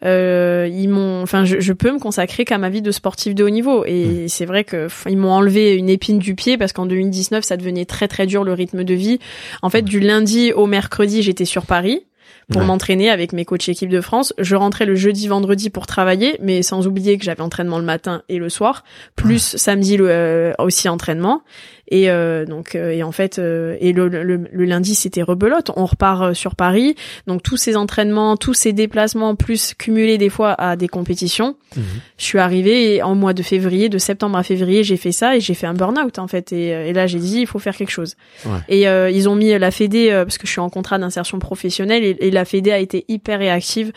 euh, 0.04 0.70
ils 0.72 0.90
m'ont, 0.90 1.22
enfin, 1.22 1.46
je, 1.46 1.60
je 1.60 1.74
peux 1.74 1.92
me 1.92 2.00
consacrer 2.00 2.46
qu'à 2.46 2.58
ma 2.58 2.70
vie 2.70 2.82
de 2.82 2.92
sportif 2.92 3.34
de 3.34 3.44
haut 3.44 3.50
niveau. 3.50 3.86
Et 3.86 4.28
c'est 4.28 4.46
vrai 4.46 4.64
que 4.64 4.88
ils 5.08 5.18
m'ont 5.18 5.32
enlevé 5.32 5.76
une 5.76 5.90
épine 5.90 6.20
du 6.20 6.36
pied 6.36 6.58
parce 6.58 6.74
qu'en 6.74 6.86
2019, 6.86 7.44
ça 7.44 7.58
devenait 7.58 7.86
très 7.86 8.08
très 8.08 8.28
dur 8.28 8.44
le 8.44 8.54
rythme 8.54 8.84
de 8.84 8.94
vie. 8.94 9.20
En 9.62 9.70
fait, 9.70 9.84
du 9.84 10.00
lundi 10.00 10.52
au 10.52 10.68
mercredi, 10.68 11.22
j'étais 11.22 11.46
sur 11.46 11.66
Paris 11.66 12.04
pour 12.52 12.62
Ouais. 12.62 12.68
m'entraîner 12.68 13.10
avec 13.10 13.32
mes 13.34 13.46
coachs 13.46 13.70
équipe 13.70 13.90
de 13.90 14.02
France. 14.02 14.34
Je 14.40 14.56
rentrais 14.56 14.86
le 14.86 14.96
jeudi, 14.96 15.28
vendredi 15.28 15.70
pour 15.70 15.86
travailler, 15.88 16.38
mais 16.42 16.62
sans 16.64 16.88
oublier 16.88 17.18
que 17.18 17.24
j'avais 17.26 17.42
entraînement 17.42 17.78
le 17.80 17.86
matin 17.86 18.24
et 18.30 18.38
le 18.38 18.50
soir, 18.50 18.84
plus 19.16 19.56
samedi 19.58 19.98
le, 19.98 20.10
euh, 20.10 20.54
aussi 20.60 20.90
entraînement. 20.90 21.44
Et 21.90 22.10
euh, 22.10 22.46
donc 22.46 22.76
euh, 22.76 22.92
et 22.92 23.04
en 23.04 23.12
fait 23.12 23.40
euh, 23.40 23.76
et 23.80 23.94
le, 23.94 24.08
le, 24.08 24.24
le 24.24 24.66
lundi 24.66 24.96
c'était 24.96 25.24
rebelote. 25.24 25.72
On 25.76 25.86
repart 25.86 26.22
euh, 26.22 26.34
sur 26.34 26.56
Paris, 26.56 26.96
donc 27.28 27.42
tous 27.44 27.58
ces 27.58 27.76
entraînements, 27.76 28.38
tous 28.38 28.54
ces 28.54 28.74
déplacements, 28.74 29.36
plus 29.36 29.74
cumulés 29.74 30.18
des 30.18 30.30
fois 30.30 30.54
à 30.54 30.76
des 30.76 30.88
compétitions. 30.88 31.56
Mhm. 31.76 31.84
Je 32.18 32.24
suis 32.26 32.40
arrivée 32.40 32.96
et 32.96 33.04
en 33.04 33.16
mois 33.16 33.34
de 33.34 33.42
février, 33.42 33.90
de 33.90 33.98
septembre 33.98 34.38
à 34.38 34.44
février, 34.44 34.84
j'ai 34.84 34.98
fait 34.98 35.12
ça 35.12 35.36
et 35.36 35.42
j'ai 35.42 35.56
fait 35.56 35.68
un 35.68 35.74
burn-out 35.74 36.20
en 36.20 36.28
fait. 36.28 36.54
Et, 36.54 36.68
et 36.68 36.94
là 36.94 37.08
j'ai 37.08 37.20
dit 37.20 37.42
il 37.42 37.48
faut 37.48 37.60
faire 37.60 37.76
quelque 37.76 37.92
chose. 37.92 38.16
Ouais. 38.46 38.60
Et 38.70 38.88
euh, 38.88 39.10
ils 39.10 39.28
ont 39.28 39.36
mis 39.36 39.58
la 39.58 39.72
Fédé 39.72 40.10
parce 40.12 40.38
que 40.38 40.46
je 40.46 40.52
suis 40.52 40.62
en 40.62 40.70
contrat 40.70 41.00
d'insertion 41.00 41.40
professionnelle 41.40 42.04
et, 42.04 42.18
et 42.20 42.32
la 42.32 42.46
Fédé 42.46 42.72
a 42.72 42.80
été 42.80 43.06
hyper 43.08 43.40
réactive. 43.40 43.92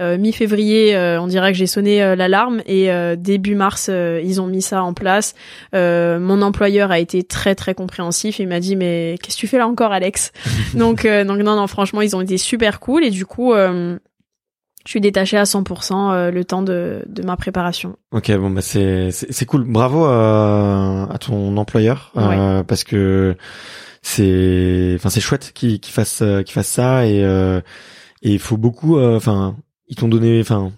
Euh, 0.00 0.16
Mi-février, 0.18 0.94
euh, 0.94 1.20
on 1.20 1.26
dirait 1.26 1.52
que 1.52 1.58
j'ai 1.58 1.66
sonné 1.66 2.02
euh, 2.02 2.14
l'alarme 2.14 2.62
et 2.66 2.90
euh, 2.92 3.16
début 3.16 3.54
mars 3.54 3.88
euh, 3.90 4.20
ils 4.24 4.40
ont 4.40 4.46
mis 4.46 4.62
ça 4.62 4.82
en 4.82 4.94
place. 4.94 5.34
Euh, 5.74 6.18
mon 6.20 6.40
employeur 6.42 6.90
a 6.90 6.98
été 6.98 7.24
très 7.24 7.54
très 7.54 7.74
compréhensif. 7.74 8.38
Il 8.38 8.48
m'a 8.48 8.60
dit 8.60 8.76
mais 8.76 9.16
qu'est-ce 9.22 9.36
que 9.36 9.40
tu 9.40 9.46
fais 9.48 9.58
là 9.58 9.66
encore 9.66 9.92
Alex? 9.92 10.32
Donc 10.74 11.04
euh, 11.04 11.24
donc 11.24 11.38
non 11.38 11.56
non 11.56 11.66
franchement 11.66 12.00
ils 12.00 12.14
ont 12.14 12.20
été 12.20 12.38
super 12.38 12.78
cool 12.80 13.04
et 13.04 13.10
du 13.10 13.26
coup 13.26 13.52
euh, 13.54 13.98
je 14.84 14.90
suis 14.90 15.00
détachée 15.00 15.36
à 15.36 15.42
100% 15.42 16.12
euh, 16.12 16.30
le 16.30 16.44
temps 16.44 16.62
de, 16.62 17.02
de 17.06 17.22
ma 17.22 17.36
préparation. 17.36 17.96
Ok, 18.12 18.30
bon 18.36 18.50
bah 18.50 18.62
c'est 18.62 19.10
c'est 19.10 19.44
cool. 19.46 19.64
Bravo 19.64 20.04
à, 20.04 21.08
à 21.12 21.18
ton 21.18 21.56
employeur 21.56 22.12
euh, 22.16 22.62
parce 22.62 22.84
que 22.84 23.36
c'est 24.02 24.92
enfin 24.94 25.10
c'est 25.10 25.20
chouette 25.20 25.50
qu'il 25.54 25.80
qu'il 25.80 25.92
fasse 25.92 26.22
qu'il 26.44 26.52
fasse 26.54 26.68
ça 26.68 27.04
et 27.06 27.24
euh, 27.24 27.60
et 28.22 28.32
il 28.32 28.38
faut 28.38 28.56
beaucoup 28.56 28.96
euh, 28.98 29.16
enfin 29.16 29.56
ils 29.88 29.96
t'ont 29.96 30.08
donné 30.08 30.40
enfin 30.40 30.72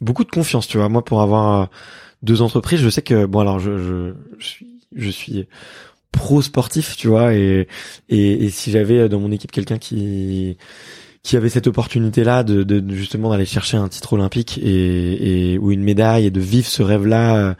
beaucoup 0.00 0.24
de 0.24 0.30
confiance, 0.30 0.66
tu 0.68 0.78
vois. 0.78 0.88
Moi 0.88 1.04
pour 1.04 1.22
avoir 1.22 1.62
euh, 1.62 1.66
deux 2.22 2.42
entreprises, 2.42 2.80
je 2.80 2.88
sais 2.88 3.02
que 3.02 3.26
bon 3.26 3.40
alors 3.40 3.58
je 3.58 3.78
je, 3.78 4.14
je 4.38 4.46
suis 4.46 4.66
je 4.96 5.10
suis 5.10 5.46
pro 6.12 6.42
sportif, 6.42 6.96
tu 6.96 7.08
vois 7.08 7.34
et 7.34 7.68
et, 8.08 8.44
et 8.44 8.50
si 8.50 8.70
j'avais 8.70 9.08
dans 9.08 9.20
mon 9.20 9.30
équipe 9.32 9.52
quelqu'un 9.52 9.78
qui 9.78 10.56
qui 11.22 11.36
avait 11.36 11.48
cette 11.50 11.66
opportunité 11.66 12.24
là 12.24 12.42
de, 12.44 12.62
de, 12.62 12.94
justement 12.94 13.30
d'aller 13.30 13.44
chercher 13.44 13.76
un 13.76 13.88
titre 13.88 14.14
olympique 14.14 14.58
et, 14.58 15.52
et 15.52 15.58
ou 15.58 15.72
une 15.72 15.82
médaille 15.82 16.26
et 16.26 16.30
de 16.30 16.40
vivre 16.40 16.66
ce 16.66 16.82
rêve 16.82 17.06
là 17.06 17.56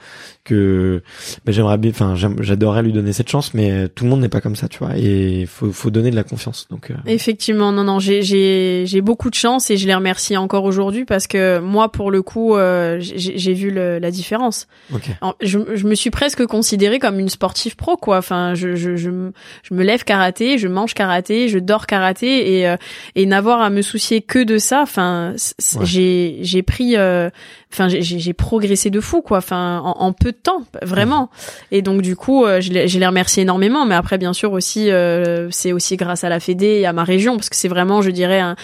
que 0.49 1.03
ben, 1.45 1.53
j'aimerais 1.53 1.79
bien 1.79 1.91
enfin 1.91 2.15
j'adorerais 2.41 2.83
lui 2.83 2.93
donner 2.93 3.13
cette 3.13 3.29
chance 3.29 3.55
mais 3.55 3.89
tout 3.89 4.05
le 4.05 4.11
monde 4.11 4.21
n'est 4.21 4.29
pas 4.29 4.41
comme 4.41 4.57
ça 4.57 4.69
tu 4.69 4.79
vois 4.79 4.97
et 4.97 5.47
faut 5.47 5.71
faut 5.73 5.91
donner 5.91 6.11
de 6.11 6.17
la 6.17 6.25
confiance 6.25 6.67
donc 6.71 6.91
euh, 6.91 6.95
Effectivement, 7.07 7.73
non, 7.73 7.85
non, 7.85 7.99
j'ai 7.99 8.23
j'ai 8.23 8.85
j'ai 8.87 9.01
beaucoup 9.01 9.29
de 9.31 9.35
chance 9.35 9.71
et 9.71 9.77
je 9.77 9.87
les 9.87 9.95
remercie 9.95 10.37
encore 10.37 10.65
aujourd'hui 10.65 11.05
parce 11.05 11.27
que 11.27 11.59
moi, 11.59 11.91
pour 11.93 12.11
le 12.11 12.23
coup, 12.23 12.55
euh, 12.57 12.99
j'ai 13.01 13.55
vu 13.55 13.71
le- 13.71 13.99
la 13.99 14.11
différence. 14.11 14.67
ok 14.95 15.11
En- 15.21 15.35
Je, 15.43 15.59
je 15.75 15.87
me 15.87 15.95
suis 15.95 16.11
presque 16.11 16.45
considérée 16.47 16.99
comme 16.99 17.19
une 17.19 17.29
sportive 17.29 17.77
pro, 17.77 17.97
quoi. 17.97 18.19
Enfin, 18.19 18.55
je 18.55 18.77
je 18.77 18.97
je, 18.97 19.11
me- 19.11 19.33
je 19.63 19.75
me 19.75 19.83
lève 19.83 20.05
karaté, 20.05 20.59
je 20.59 20.69
mange 20.69 20.95
karaté, 20.95 21.49
je 21.49 21.59
dors 21.59 21.87
karaté 21.87 22.59
et 22.59 22.69
euh, 22.69 22.77
et 23.15 23.27
n'avoir 23.27 23.49
avoir 23.49 23.67
à 23.67 23.71
me 23.71 23.83
soucier 23.83 24.21
que 24.21 24.45
de 24.45 24.59
ça, 24.59 24.83
enfin, 24.83 25.35
j'ai 25.83 26.39
j'ai 26.43 26.63
pris, 26.63 26.97
euh, 26.97 27.31
enfin, 27.73 27.89
j'ai 27.89 28.33
progressé 28.33 28.91
de 28.91 29.01
fou, 29.01 29.21
quoi. 29.23 29.39
Enfin, 29.39 29.81
en, 29.85 30.13
peu 30.13 30.33
de 30.33 30.37
temps, 30.37 30.65
vraiment. 30.83 31.31
Et 31.71 31.83
donc 31.83 32.03
du 32.03 32.17
coup, 32.17 32.45
euh, 32.45 32.61
je 32.61 32.73
les, 32.73 33.07
remercie 33.07 33.41
énormément. 33.41 33.87
Mais 33.87 33.95
après, 33.95 34.19
bien 34.19 34.33
sûr 34.33 34.53
aussi, 34.53 34.91
euh, 34.91 35.49
c'est 35.51 35.73
aussi 35.73 35.97
grâce 35.97 36.25
à 36.25 36.29
la 36.29 36.41
Fédé 36.41 36.67
et 36.67 36.87
à 36.87 36.93
ma 36.93 37.05
région, 37.05 37.37
parce 37.37 37.49
que 37.49 37.57
c'est 37.57 37.69
vraiment, 37.69 38.03
je 38.03 38.11
dirais, 38.11 38.41
un, 38.41 38.57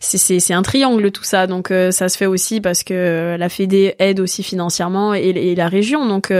c'est 0.00 0.40
c'est 0.40 0.54
un 0.54 0.62
triangle 0.62 1.10
tout 1.10 1.24
ça. 1.24 1.46
Donc 1.46 1.72
ça 1.90 2.08
se 2.08 2.16
fait 2.16 2.26
aussi 2.26 2.60
parce 2.60 2.82
que 2.82 3.36
la 3.38 3.48
Fédé 3.48 3.94
aide 3.98 4.20
aussi 4.20 4.42
financièrement 4.42 5.14
et, 5.14 5.28
et 5.28 5.54
la 5.54 5.68
région. 5.68 6.06
Donc 6.06 6.32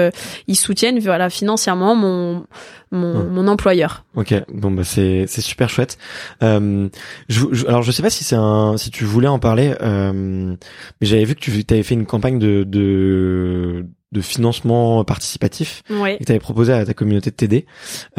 ils 0.49 0.57
soutiennent, 0.57 0.99
voilà, 0.99 1.31
financièrement 1.31 1.95
mon 1.95 2.45
mon, 2.93 3.25
mon 3.25 3.49
employeur. 3.49 4.05
Ok, 4.15 4.35
bon 4.53 4.71
bah 4.71 4.85
c'est 4.85 5.25
c'est 5.27 5.41
super 5.41 5.69
chouette. 5.71 5.99
Euh, 6.43 6.89
je, 7.29 7.67
alors 7.67 7.83
je 7.83 7.91
sais 7.91 8.03
pas 8.03 8.11
si 8.11 8.23
c'est 8.23 8.37
un 8.37 8.77
si 8.77 8.91
tu 8.91 9.05
voulais 9.05 9.29
en 9.29 9.39
parler, 9.39 9.75
euh, 9.81 10.55
mais 11.01 11.07
j'avais 11.07 11.25
vu 11.25 11.35
que 11.35 11.41
tu 11.41 11.51
avais 11.71 11.83
fait 11.83 11.95
une 11.95 12.07
campagne 12.07 12.39
de 12.39 12.65
de 12.65 13.87
de 14.13 14.21
financement 14.21 15.05
participatif 15.05 15.83
ouais. 15.89 16.17
et 16.17 16.19
que 16.19 16.25
tu 16.25 16.33
avais 16.33 16.39
proposé 16.39 16.73
à 16.75 16.85
ta 16.85 16.93
communauté 16.93 17.31
de 17.31 17.35
t'aider. 17.35 17.65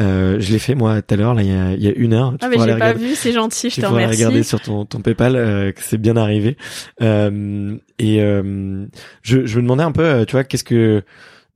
Euh, 0.00 0.40
je 0.40 0.52
l'ai 0.52 0.58
fait 0.58 0.74
moi 0.74 1.00
tout 1.02 1.14
à 1.14 1.16
l'heure, 1.16 1.34
là 1.34 1.42
il 1.42 1.48
y 1.48 1.54
a, 1.54 1.72
il 1.74 1.82
y 1.82 1.86
a 1.86 1.92
une 1.94 2.14
heure. 2.14 2.34
ah 2.40 2.48
mais 2.48 2.58
j'ai 2.58 2.76
pas 2.76 2.92
vu, 2.94 3.14
c'est 3.14 3.32
gentil, 3.32 3.70
je 3.70 3.80
te 3.80 3.86
remercie. 3.86 4.16
regarder 4.16 4.42
sur 4.42 4.60
ton, 4.60 4.84
ton 4.84 5.00
PayPal 5.00 5.36
euh, 5.36 5.70
que 5.70 5.80
c'est 5.82 5.98
bien 5.98 6.16
arrivé. 6.16 6.56
Euh, 7.00 7.76
et 8.00 8.20
euh, 8.20 8.86
je, 9.22 9.46
je 9.46 9.56
me 9.56 9.62
demandais 9.62 9.84
un 9.84 9.92
peu, 9.92 10.24
tu 10.26 10.32
vois, 10.32 10.42
qu'est-ce 10.42 10.64
que 10.64 11.04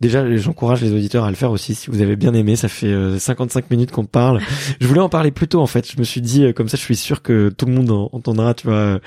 Déjà, 0.01 0.36
j'encourage 0.36 0.80
les 0.80 0.92
auditeurs 0.92 1.24
à 1.24 1.30
le 1.30 1.34
faire 1.34 1.51
aussi 1.51 1.74
si 1.74 1.90
vous 1.90 2.03
avez 2.03 2.14
bien 2.14 2.32
aimé. 2.32 2.55
Ça 2.55 2.68
fait 2.68 3.18
55 3.18 3.64
euh, 3.64 3.66
minutes 3.70 3.90
qu'on 3.90 4.05
parle. 4.05 4.40
je 4.80 4.86
voulais 4.86 5.01
en 5.01 5.09
parler 5.09 5.32
plus 5.32 5.49
tôt 5.49 5.61
en 5.61 5.66
fait. 5.66 5.90
Je 5.90 5.99
me 5.99 6.05
suis 6.05 6.20
dit 6.20 6.44
euh, 6.44 6.53
comme 6.53 6.68
ça, 6.68 6.76
je 6.76 6.82
suis 6.82 6.94
sûr 6.94 7.20
que 7.20 7.49
tout 7.49 7.66
le 7.66 7.72
monde 7.72 7.90
entendra, 8.12 8.55
tu 8.55 8.68
vois. 8.68 9.01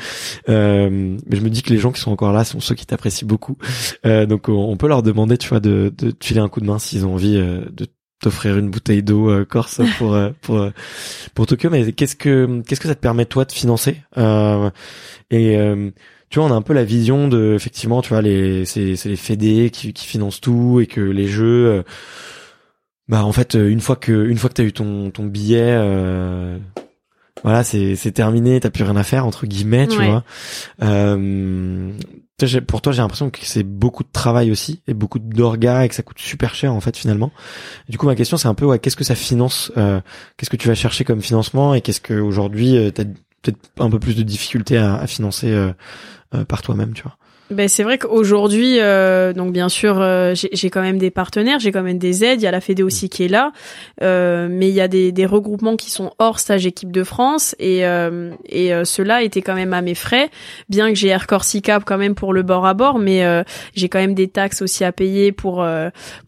Euh, 0.50 0.90
mais 0.90 1.38
je 1.38 1.42
me 1.42 1.50
dis 1.50 1.62
que 1.62 1.70
les 1.70 1.78
gens 1.78 1.94
qui 1.94 2.02
sont 2.02 2.12
encore 2.12 2.34
là 2.34 2.44
sont 2.44 2.60
ceux 2.60 2.76
qui 2.76 2.86
t'apprécient 2.86 3.28
beaucoup. 3.28 3.58
donc 4.04 4.50
on 4.50 4.76
peut 4.76 4.88
leur 4.88 5.02
demander, 5.02 5.38
tu 5.38 5.48
vois, 5.48 5.62
de, 5.62 5.94
de 5.98 6.12
te 6.12 6.26
filer 6.26 6.42
un 6.42 6.50
coup 6.50 6.60
de 6.60 6.66
main 6.66 6.78
s'ils 6.78 7.06
ont 7.06 7.14
envie 7.14 7.36
de 7.36 7.88
t'offrir 8.22 8.58
une 8.58 8.70
bouteille 8.70 9.02
d'eau 9.02 9.32
corse 9.46 9.82
pour 9.98 10.18
pour 10.42 10.68
pour 11.34 11.48
Tokyo. 11.48 11.70
Mais 11.70 11.94
qu'est-ce 11.94 12.18
que 12.18 12.62
qu'est-ce 12.68 12.82
que 12.82 12.90
ça 12.90 12.96
te 12.96 13.00
permet 13.00 13.26
toi 13.26 13.46
de 13.46 13.54
financer? 13.54 14.02
Et 15.30 15.58
tu 16.32 16.40
vois, 16.40 16.48
on 16.48 16.52
a 16.52 16.56
un 16.56 16.62
peu 16.62 16.74
la 16.74 16.86
vision 16.86 17.28
de, 17.28 17.54
effectivement, 17.54 18.02
tu 18.02 18.10
vois, 18.10 18.22
les, 18.22 18.66
c'est, 18.66 18.96
c'est 18.96 19.10
les 19.10 19.18
fédés 19.18 19.70
qui, 19.70 19.94
qui 19.94 20.08
financent 20.08 20.40
tout 20.40 20.80
et 20.80 20.88
que 20.88 21.02
les 21.02 21.28
jeux, 21.28 21.68
euh, 21.68 21.84
bah, 23.10 23.26
en 23.26 23.34
fait, 23.34 23.56
une 23.56 23.82
fois 23.82 23.98
que, 23.98 24.28
une 24.28 24.38
fois 24.38 24.50
que 24.50 24.56
t'as 24.56 24.64
eu 24.64 24.72
ton, 24.72 25.12
ton 25.12 25.26
billet, 25.26 25.76
euh, 25.78 26.58
voilà, 27.44 27.66
c'est, 27.66 27.98
c'est 27.98 28.14
terminé, 28.14 28.62
t'as 28.62 28.70
plus 28.70 28.86
rien 28.86 28.96
à 28.96 29.04
faire, 29.04 29.26
entre 29.26 29.46
guillemets, 29.46 29.88
tu 29.88 29.98
vois. 29.98 30.24
Euh, 30.82 31.92
pour 32.68 32.82
toi, 32.82 32.92
j'ai 32.92 33.02
l'impression 33.02 33.30
que 33.30 33.40
c'est 33.44 33.64
beaucoup 33.64 34.04
de 34.04 34.12
travail 34.12 34.52
aussi 34.52 34.82
et 34.88 34.94
beaucoup 34.94 35.20
d'orgas 35.20 35.84
et 35.84 35.90
que 35.90 35.96
ça 35.96 36.02
coûte 36.02 36.18
super 36.18 36.56
cher 36.56 36.74
en 36.74 36.82
fait 36.82 36.98
finalement. 36.98 37.32
du 37.88 38.00
coup, 38.00 38.08
ma 38.08 38.16
question 38.16 38.36
c'est 38.36 38.48
un 38.48 38.56
peu 38.56 38.66
ouais, 38.66 38.80
qu'est-ce 38.80 38.96
que 38.96 39.04
ça 39.04 39.14
finance 39.14 39.72
euh, 39.78 40.02
Qu'est-ce 40.38 40.50
que 40.50 40.58
tu 40.58 40.68
vas 40.68 40.74
chercher 40.74 41.04
comme 41.04 41.22
financement 41.22 41.76
et 41.76 41.82
qu'est-ce 41.82 42.02
que 42.02 42.16
aujourd'hui 42.20 42.78
euh, 42.78 42.90
t'as 42.90 43.04
peut-être 43.42 43.60
un 43.80 43.90
peu 43.90 44.00
plus 44.00 44.16
de 44.16 44.24
difficulté 44.24 44.78
à, 44.78 44.96
à 44.96 45.08
financer 45.08 45.52
euh, 45.52 45.70
euh, 45.70 45.74
par 46.48 46.62
toi-même, 46.62 46.94
tu 46.94 47.04
vois. 47.04 47.18
Ben 47.52 47.68
c'est 47.68 47.84
vrai 47.84 47.98
qu'aujourd'hui, 47.98 48.80
euh, 48.80 49.34
donc 49.34 49.52
bien 49.52 49.68
sûr, 49.68 50.00
euh, 50.00 50.34
j'ai 50.36 50.70
quand 50.70 50.82
même 50.82 50.98
des 50.98 51.12
partenaires, 51.12 51.60
j'ai 51.60 51.74
quand 51.74 51.84
même 51.84 51.98
des 51.98 52.24
aides. 52.24 52.42
Il 52.42 52.46
y 52.46 52.48
a 52.48 52.52
la 52.52 52.62
Fédé 52.62 52.82
aussi 52.82 53.10
qui 53.10 53.26
est 53.26 53.28
là, 53.28 53.52
euh, 54.02 54.48
mais 54.50 54.70
il 54.70 54.74
y 54.74 54.80
a 54.80 54.88
des, 54.88 55.12
des, 55.12 55.26
regroupements 55.26 55.76
qui 55.76 55.92
sont 55.92 56.14
hors 56.18 56.40
stage 56.40 56.66
équipe 56.66 56.94
de 56.94 57.04
France. 57.04 57.54
Et 57.60 57.86
euh, 57.86 58.32
et 58.48 58.74
euh, 58.74 58.86
cela 58.86 59.22
était 59.22 59.42
quand 59.42 59.54
même 59.54 59.74
à 59.74 59.82
mes 59.82 59.96
frais, 59.96 60.30
bien 60.70 60.88
que 60.90 60.96
j'ai 60.96 61.10
Air 61.10 61.28
Corsica 61.28 61.82
quand 61.86 61.98
même 61.98 62.16
pour 62.16 62.32
le 62.32 62.42
bord 62.42 62.66
à 62.66 62.74
bord, 62.74 63.00
mais 63.00 63.22
j'ai 63.76 63.90
quand 63.90 64.00
même 64.00 64.14
des 64.14 64.30
taxes 64.30 64.62
aussi 64.62 64.86
à 64.86 64.94
payer 64.94 65.34
pour 65.34 65.66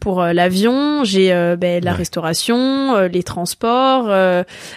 pour 0.01 0.21
l'avion, 0.23 1.05
j'ai 1.05 1.29
ben, 1.57 1.81
la 1.83 1.93
restauration, 1.93 3.07
les 3.07 3.23
transports, 3.23 4.13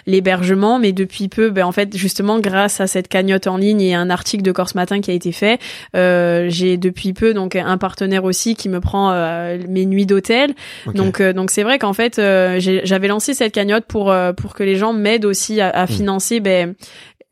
l'hébergement, 0.05 0.79
mais 0.79 0.93
depuis 0.93 1.27
peu, 1.27 1.49
ben 1.49 1.65
en 1.65 1.71
fait 1.73 1.95
justement 1.97 2.39
grâce 2.39 2.79
à 2.79 2.87
cette 2.87 3.09
cagnotte 3.09 3.47
en 3.47 3.57
ligne 3.57 3.81
et 3.81 3.95
un 3.95 4.09
article 4.09 4.43
de 4.43 4.51
Corse 4.51 4.75
Matin 4.75 5.01
qui 5.01 5.11
a 5.11 5.13
été 5.17 5.31
fait. 5.31 5.59
Euh, 5.95 6.45
j'ai 6.49 6.77
depuis 6.77 7.13
peu 7.13 7.33
donc 7.33 7.55
un 7.55 7.77
partenaire 7.77 8.23
aussi 8.23 8.55
qui 8.55 8.69
me 8.69 8.79
prend 8.79 9.11
euh, 9.11 9.57
mes 9.67 9.85
nuits 9.85 10.05
d'hôtel. 10.05 10.53
Donc 10.93 11.19
euh, 11.19 11.33
donc 11.33 11.51
c'est 11.51 11.63
vrai 11.63 11.79
qu'en 11.79 11.93
fait 11.93 12.15
j'avais 12.17 13.07
lancé 13.07 13.33
cette 13.33 13.53
cagnotte 13.53 13.85
pour 13.85 14.13
pour 14.37 14.53
que 14.53 14.63
les 14.63 14.75
gens 14.75 14.93
m'aident 14.93 15.25
aussi 15.25 15.59
à, 15.59 15.83
hmm. 15.83 15.87
financer 15.87 16.39
ben 16.39 16.75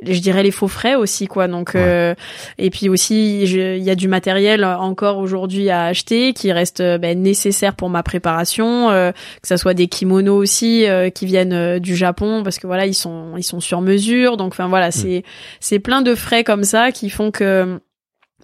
je 0.03 0.19
dirais 0.19 0.43
les 0.43 0.51
faux 0.51 0.67
frais 0.67 0.95
aussi 0.95 1.27
quoi 1.27 1.47
donc 1.47 1.75
et 1.75 2.69
puis 2.69 2.89
aussi 2.89 3.43
il 3.43 3.83
y 3.83 3.89
a 3.89 3.95
du 3.95 4.07
matériel 4.07 4.65
encore 4.65 5.19
aujourd'hui 5.19 5.69
à 5.69 5.85
acheter 5.85 6.33
qui 6.33 6.51
reste 6.51 6.81
ben, 6.81 7.21
nécessaire 7.21 7.75
pour 7.75 7.89
ma 7.89 8.03
préparation 8.03 8.89
que 8.89 9.47
ça 9.47 9.57
soit 9.57 9.73
des 9.73 9.87
kimonos 9.87 10.35
aussi 10.35 10.85
qui 11.13 11.25
viennent 11.25 11.79
du 11.79 11.95
Japon 11.95 12.43
parce 12.43 12.59
que 12.59 12.67
voilà 12.67 12.85
ils 12.85 12.93
sont 12.93 13.37
ils 13.37 13.43
sont 13.43 13.61
sur 13.61 13.79
mesure 13.79 14.35
donc 14.35 14.51
enfin 14.51 14.67
voilà 14.67 14.89
hmm. 14.89 14.91
c'est 14.91 15.23
c'est 15.61 15.79
plein 15.79 16.01
de 16.01 16.13
frais 16.13 16.43
comme 16.43 16.65
ça 16.65 16.91
qui 16.91 17.09
font 17.09 17.31
que 17.31 17.79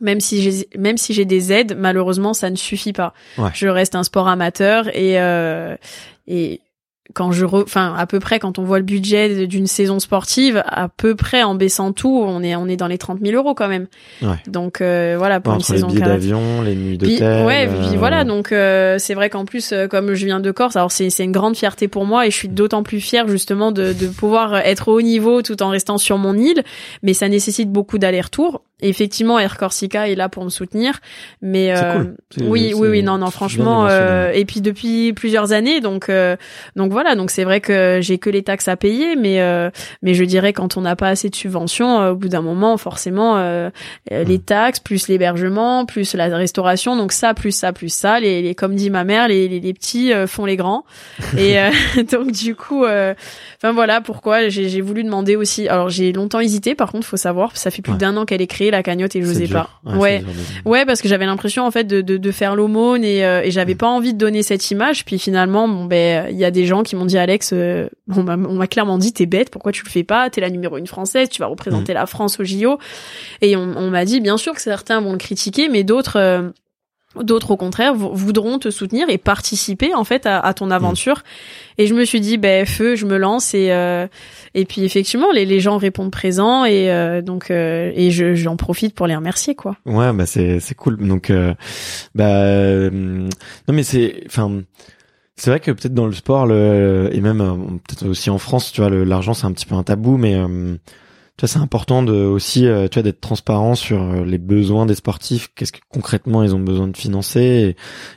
même 0.01 0.19
si 0.19 0.41
j'ai 0.41 0.67
même 0.77 0.97
si 0.97 1.13
j'ai 1.13 1.25
des 1.25 1.53
aides, 1.53 1.77
malheureusement 1.77 2.33
ça 2.33 2.49
ne 2.49 2.55
suffit 2.55 2.91
pas. 2.91 3.13
Je 3.53 3.67
reste 3.67 3.95
un 3.95 4.03
sport 4.03 4.27
amateur 4.27 4.93
et 4.95 5.21
euh, 5.21 5.77
et 6.27 6.61
quand 7.13 7.31
je 7.31 7.45
enfin 7.45 7.93
à 7.97 8.05
peu 8.05 8.19
près 8.19 8.39
quand 8.39 8.59
on 8.59 8.63
voit 8.63 8.79
le 8.79 8.85
budget 8.85 9.47
d'une 9.47 9.67
saison 9.67 9.99
sportive 9.99 10.63
à 10.67 10.89
peu 10.89 11.15
près 11.15 11.43
en 11.43 11.55
baissant 11.55 11.91
tout 11.91 12.23
on 12.25 12.43
est 12.43 12.55
on 12.55 12.67
est 12.67 12.77
dans 12.77 12.87
les 12.87 12.97
30 12.97 13.19
000 13.21 13.35
euros 13.35 13.53
quand 13.53 13.67
même. 13.67 13.87
Ouais. 14.21 14.37
donc 14.47 14.81
euh, 14.81 15.15
voilà 15.17 15.39
pour 15.39 15.53
une 15.53 15.61
saison 15.61 15.87
les 15.87 15.95
billets 15.95 16.05
d'avion 16.05 16.61
les 16.61 16.75
nuits 16.75 16.97
d'hôtel 16.97 17.45
ouais 17.45 17.67
puis 17.67 17.95
euh, 17.95 17.97
voilà 17.97 18.23
donc 18.23 18.51
euh, 18.51 18.97
c'est 18.99 19.13
vrai 19.13 19.29
qu'en 19.29 19.45
plus 19.45 19.73
comme 19.89 20.13
je 20.13 20.25
viens 20.25 20.39
de 20.39 20.51
Corse 20.51 20.75
alors 20.75 20.91
c'est 20.91 21.09
c'est 21.09 21.23
une 21.23 21.31
grande 21.31 21.55
fierté 21.55 21.87
pour 21.87 22.05
moi 22.05 22.27
et 22.27 22.31
je 22.31 22.35
suis 22.35 22.49
d'autant 22.49 22.83
plus 22.83 23.01
fière 23.01 23.27
justement 23.27 23.71
de 23.71 23.93
de 23.93 24.07
pouvoir 24.07 24.55
être 24.55 24.87
au 24.87 24.97
haut 24.97 25.01
niveau 25.01 25.41
tout 25.41 25.61
en 25.63 25.69
restant 25.69 25.97
sur 25.97 26.17
mon 26.17 26.37
île 26.37 26.63
mais 27.03 27.13
ça 27.13 27.29
nécessite 27.29 27.71
beaucoup 27.71 27.97
d'aller-retour 27.97 28.61
effectivement 28.81 29.39
Air 29.39 29.57
Corsica 29.57 30.09
est 30.09 30.15
là 30.15 30.29
pour 30.29 30.43
me 30.43 30.49
soutenir 30.49 30.99
mais 31.41 31.73
cool. 31.75 32.15
oui 32.47 32.73
oui 32.75 32.87
oui 32.89 33.03
non 33.03 33.17
non 33.17 33.31
franchement 33.31 33.87
et 33.89 34.45
puis 34.45 34.61
depuis 34.61 35.13
plusieurs 35.13 35.51
années 35.51 35.81
donc 35.81 36.09
donc 36.75 36.91
voilà 36.91 37.15
donc 37.15 37.31
c'est 37.31 37.43
vrai 37.43 37.61
que 37.61 37.99
j'ai 38.01 38.17
que 38.17 38.29
les 38.29 38.43
taxes 38.43 38.67
à 38.67 38.77
payer, 38.77 39.15
mais 39.15 39.41
euh, 39.41 39.69
mais 40.01 40.13
je 40.13 40.23
dirais 40.23 40.53
quand 40.53 40.77
on 40.77 40.81
n'a 40.81 40.95
pas 40.95 41.09
assez 41.09 41.29
de 41.29 41.35
subventions, 41.35 42.01
euh, 42.01 42.11
au 42.11 42.15
bout 42.15 42.29
d'un 42.29 42.41
moment, 42.41 42.77
forcément, 42.77 43.37
euh, 43.37 43.69
les 44.09 44.39
taxes 44.39 44.79
plus 44.79 45.07
l'hébergement, 45.07 45.85
plus 45.85 46.13
la 46.13 46.27
restauration, 46.35 46.95
donc 46.95 47.11
ça 47.11 47.33
plus 47.33 47.51
ça 47.51 47.73
plus 47.73 47.93
ça, 47.93 48.19
les, 48.19 48.41
les 48.41 48.55
comme 48.55 48.75
dit 48.75 48.89
ma 48.89 49.03
mère, 49.03 49.27
les, 49.27 49.47
les, 49.47 49.73
petits 49.73 50.11
font 50.27 50.45
les 50.45 50.55
grands, 50.55 50.85
et 51.37 51.57
donc 52.11 52.31
du 52.31 52.55
coup, 52.55 52.85
enfin 52.85 53.71
voilà 53.73 54.01
pourquoi 54.01 54.49
j'ai 54.49 54.81
voulu 54.81 55.03
demander 55.03 55.35
aussi. 55.35 55.67
Alors 55.67 55.89
j'ai 55.89 56.11
longtemps 56.13 56.39
hésité, 56.39 56.75
par 56.75 56.91
contre, 56.91 57.07
faut 57.07 57.17
savoir, 57.17 57.55
ça 57.57 57.71
fait 57.71 57.81
plus 57.81 57.97
d'un 57.97 58.17
an 58.17 58.25
qu'elle 58.25 58.41
est 58.41 58.47
créée 58.47 58.70
la 58.71 58.83
cagnotte 58.83 59.15
et 59.15 59.21
je 59.21 59.27
n'osais 59.27 59.47
pas. 59.47 59.69
Ouais, 59.85 60.23
ouais, 60.65 60.85
parce 60.85 61.01
que 61.01 61.07
j'avais 61.07 61.25
l'impression 61.25 61.65
en 61.65 61.71
fait 61.71 61.85
de, 61.85 62.01
de, 62.01 62.17
de 62.17 62.31
faire 62.31 62.55
l'aumône 62.55 63.03
et, 63.03 63.19
et 63.19 63.51
j'avais 63.51 63.73
mm. 63.73 63.77
pas 63.77 63.87
envie 63.87 64.13
de 64.13 64.17
donner 64.17 64.43
cette 64.43 64.69
image. 64.71 65.05
Puis 65.05 65.19
finalement, 65.19 65.67
bon 65.67 65.85
ben 65.85 66.27
il 66.29 66.37
y 66.37 66.45
a 66.45 66.51
des 66.51 66.65
gens 66.65 66.83
qui 66.83 66.95
m'ont 66.95 67.05
dit 67.05 67.17
Alex, 67.17 67.51
euh, 67.53 67.87
on 68.15 68.23
m'a 68.23 68.67
clairement 68.67 68.97
dit 68.97 69.13
t'es 69.13 69.25
bête, 69.25 69.49
pourquoi 69.49 69.71
tu 69.71 69.83
le 69.83 69.89
fais 69.89 70.03
pas? 70.03 70.29
T'es 70.29 70.41
la 70.41 70.49
numéro 70.49 70.77
une 70.77 70.87
française, 70.87 71.29
tu 71.29 71.41
vas 71.41 71.47
représenter 71.47 71.93
mm. 71.93 71.95
la 71.95 72.05
France 72.05 72.39
au 72.39 72.43
JO. 72.43 72.79
Et 73.41 73.55
on, 73.55 73.89
m'a 73.89 74.05
dit 74.05 74.21
bien 74.21 74.37
sûr 74.37 74.53
que 74.53 74.61
certains 74.61 75.01
vont 75.01 75.11
le 75.11 75.17
critiquer, 75.17 75.69
mais 75.69 75.83
d'autres 75.83 76.17
euh, 76.17 76.49
d'autres 77.21 77.51
au 77.51 77.57
contraire 77.57 77.93
voudront 77.93 78.57
te 78.57 78.69
soutenir 78.69 79.09
et 79.09 79.17
participer 79.17 79.93
en 79.93 80.05
fait 80.05 80.25
à, 80.25 80.53
ton 80.53 80.67
mm. 80.67 80.71
aventure 80.71 81.23
et 81.77 81.87
je 81.87 81.93
me 81.93 82.05
suis 82.05 82.21
dit 82.21 82.37
ben 82.37 82.65
feu 82.65 82.95
je 82.95 83.05
me 83.05 83.17
lance 83.17 83.53
et 83.53 83.71
euh, 83.71 84.07
et 84.53 84.65
puis 84.65 84.83
effectivement 84.83 85.31
les, 85.31 85.59
gens 85.59 85.77
répondent 85.77 86.11
présents 86.11 86.65
et 86.65 87.21
donc 87.23 87.51
et 87.51 88.11
je 88.11 88.35
j'en 88.35 88.57
profite 88.57 88.93
pour 88.95 89.07
les 89.07 89.15
remercier 89.15 89.55
quoi 89.55 89.77
ouais 89.85 90.11
bah 90.13 90.25
c'est 90.25 90.59
c'est 90.59 90.75
cool 90.75 90.97
donc 90.97 91.31
bah 92.15 92.89
non 92.89 93.29
mais 93.73 93.83
c'est 93.83 94.23
enfin 94.25 94.63
c'est 95.41 95.49
vrai 95.49 95.59
que 95.59 95.71
peut-être 95.71 95.95
dans 95.95 96.05
le 96.05 96.11
sport, 96.11 96.45
le, 96.45 97.09
et 97.11 97.19
même 97.19 97.41
euh, 97.41 97.55
peut-être 97.55 98.07
aussi 98.07 98.29
en 98.29 98.37
France, 98.37 98.71
tu 98.71 98.81
vois, 98.81 98.91
l'argent 98.91 99.33
c'est 99.33 99.47
un 99.47 99.51
petit 99.51 99.65
peu 99.65 99.73
un 99.73 99.81
tabou, 99.81 100.17
mais 100.17 100.35
euh, 100.35 100.75
tu 101.35 101.41
vois, 101.41 101.47
c'est 101.47 101.57
important 101.57 102.03
de 102.03 102.13
aussi, 102.13 102.67
euh, 102.67 102.87
tu 102.87 102.99
vois, 102.99 103.03
d'être 103.03 103.21
transparent 103.21 103.73
sur 103.73 104.23
les 104.23 104.37
besoins 104.37 104.85
des 104.85 104.93
sportifs. 104.93 105.49
Qu'est-ce 105.55 105.71
que 105.71 105.79
concrètement 105.89 106.43
ils 106.43 106.53
ont 106.53 106.59
besoin 106.59 106.87
de 106.87 106.95
financer 106.95 107.75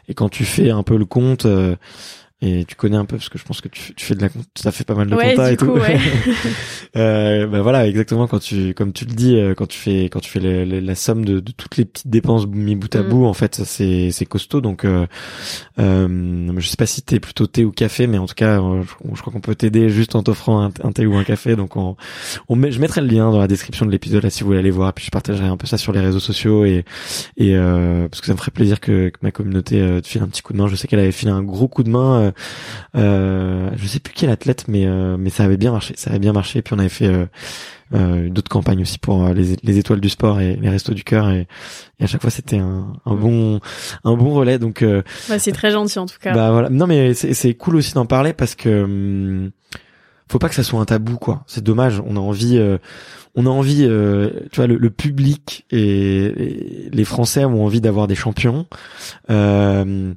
et, 0.09 0.14
quand 0.14 0.28
tu 0.28 0.45
fais 0.45 0.70
un 0.70 0.82
peu 0.82 0.99
le 0.99 1.07
compte. 1.07 1.47
Et 2.45 2.64
tu 2.66 2.74
connais 2.74 2.97
un 2.97 3.05
peu 3.05 3.16
parce 3.16 3.28
que 3.28 3.38
je 3.38 3.45
pense 3.45 3.61
que 3.61 3.68
tu, 3.68 3.95
tu 3.95 4.05
fais 4.05 4.14
de 4.14 4.22
la 4.22 4.28
ça 4.55 4.70
fait 4.70 4.84
pas 4.84 4.95
mal 4.95 5.09
de 5.09 5.14
ouais, 5.14 5.53
et 5.53 5.57
coup, 5.57 5.64
tout. 5.64 5.72
Ouais. 5.72 5.99
euh, 6.97 7.47
bah 7.47 7.62
voilà, 7.62 7.86
exactement 7.86 8.26
quand 8.26 8.38
tu 8.38 8.74
comme 8.74 8.92
tu 8.92 9.05
le 9.05 9.14
dis 9.14 9.36
euh, 9.36 9.55
quand 9.55 9.66
tu 9.66 9.78
fais 9.78 10.05
quand 10.05 10.20
tu 10.20 10.30
fais 10.30 10.40
la 10.64 10.95
somme 10.95 11.24
de, 11.24 11.40
de, 11.40 11.53
toutes 11.53 11.76
les 11.76 11.84
petites 11.84 12.09
dépenses 12.09 12.47
mis 12.47 12.76
bout 12.76 12.95
à 12.95 13.03
mm. 13.03 13.09
bout 13.09 13.24
en 13.26 13.32
fait 13.32 13.62
c'est 13.64 14.11
c'est 14.11 14.26
costaud 14.26 14.61
donc 14.61 14.84
euh, 14.84 15.07
euh, 15.78 16.53
je 16.59 16.68
sais 16.68 16.76
pas 16.76 16.86
si 16.86 17.03
t'es 17.03 17.20
plutôt 17.20 17.47
thé 17.47 17.64
ou 17.64 17.72
café 17.72 18.07
mais 18.07 18.18
en 18.18 18.26
tout 18.26 18.34
cas 18.34 18.61
euh, 18.61 18.82
je, 19.12 19.20
crois 19.20 19.32
qu'on 19.32 19.40
peut 19.40 19.55
t'aider 19.55 19.88
juste 19.88 20.14
en 20.14 20.22
t'offrant 20.22 20.62
un, 20.62 20.70
un, 20.82 20.92
thé 20.92 21.07
ou 21.07 21.16
un 21.16 21.24
café 21.24 21.57
donc 21.57 21.76
on, 21.76 21.97
on 22.49 22.57
met, 22.57 22.70
je 22.70 22.80
mettrai 22.80 23.01
le 23.01 23.09
lien 23.09 23.30
dans 23.30 23.38
la 23.38 23.49
description 23.49 23.86
de 23.86 23.90
l'épisode 23.90 24.22
là 24.22 24.30
si 24.30 24.42
vous 24.42 24.49
voulez 24.49 24.59
aller 24.59 24.70
voir 24.70 24.92
puis 24.92 25.05
je 25.05 25.11
partagerai 25.11 25.47
un 25.47 25.57
peu 25.57 25.66
ça 25.66 25.78
sur 25.78 25.92
les 25.92 26.01
réseaux 26.01 26.20
sociaux 26.20 26.64
et 26.64 26.84
et 27.36 27.57
euh, 27.57 28.09
parce 28.09 28.20
que 28.20 28.26
ça 28.26 28.32
me 28.32 28.38
ferait 28.38 28.51
plaisir 28.51 28.80
que, 28.80 29.09
que 29.09 29.18
ma 29.22 29.30
communauté 29.30 29.80
te 30.03 30.07
file 30.07 30.22
un 30.22 30.28
petit 30.28 30.42
coup 30.42 30.53
de 30.53 30.59
main 30.59 30.68
je 30.68 30.76
sais 30.76 30.86
qu'elle 30.88 31.01
avait 31.01 31.12
filé 31.12 31.32
un 31.32 31.42
gros 31.42 31.68
coup 31.68 31.82
de 31.82 31.90
main 31.90 32.32
euh, 32.97 33.64
euh, 33.64 33.70
je 33.76 33.87
sais 33.87 34.01
plus 34.01 34.14
quel 34.14 34.30
athlète, 34.30 34.64
mais 34.68 34.87
euh, 34.87 35.16
mais 35.18 35.30
ça 35.30 35.45
avait 35.45 35.57
bien 35.57 35.72
marché, 35.72 35.95
ça 35.97 36.11
avait 36.11 36.18
bien 36.18 36.32
marché. 36.32 36.62
Puis 36.62 36.74
on 36.74 36.78
avait 36.78 36.89
fait 36.89 37.07
euh, 37.07 37.26
euh 37.95 38.28
d'autres 38.28 38.49
campagnes 38.49 38.82
aussi 38.82 38.99
pour 38.99 39.28
les, 39.28 39.57
les, 39.62 39.78
étoiles 39.78 40.01
du 40.01 40.09
sport 40.09 40.41
et 40.41 40.57
les 40.57 40.68
restos 40.68 40.95
du 40.95 41.05
cœur, 41.05 41.30
et, 41.30 41.47
et 42.01 42.05
à 42.05 42.07
chaque 42.07 42.22
fois 42.22 42.30
c'était 42.30 42.59
un, 42.59 42.93
un 43.05 43.14
bon 43.14 43.61
un 44.05 44.14
bon 44.14 44.35
relais. 44.35 44.59
Donc 44.59 44.85
bah, 45.28 45.39
c'est 45.39 45.53
très 45.53 45.70
gentil 45.70 45.99
en 45.99 46.07
tout 46.07 46.18
cas. 46.20 46.35
Bah 46.35 46.51
voilà, 46.51 46.70
non 46.70 46.87
mais 46.87 47.14
c'est 47.14 47.55
cool 47.55 47.76
aussi 47.76 47.95
d'en 47.95 48.07
parler 48.07 48.32
parce 48.32 48.55
que 48.55 48.85
hum, 48.85 49.51
faut 50.28 50.39
pas 50.39 50.49
que 50.49 50.55
ça 50.55 50.62
soit 50.62 50.80
un 50.80 50.85
tabou 50.85 51.16
quoi. 51.16 51.45
C'est 51.47 51.62
dommage, 51.62 52.03
on 52.05 52.16
a 52.16 52.20
envie 52.20 52.61
on 53.37 53.47
a 53.47 53.51
envie, 53.51 53.89
tu 54.53 54.57
vois, 54.57 54.66
le, 54.66 54.91
public 54.91 55.66
et, 55.70 56.89
les 56.93 57.05
Français 57.05 57.45
ont 57.45 57.64
envie 57.64 57.80
d'avoir 57.80 58.07
des 58.07 58.14
champions. 58.14 58.66
Euh, 59.28 60.14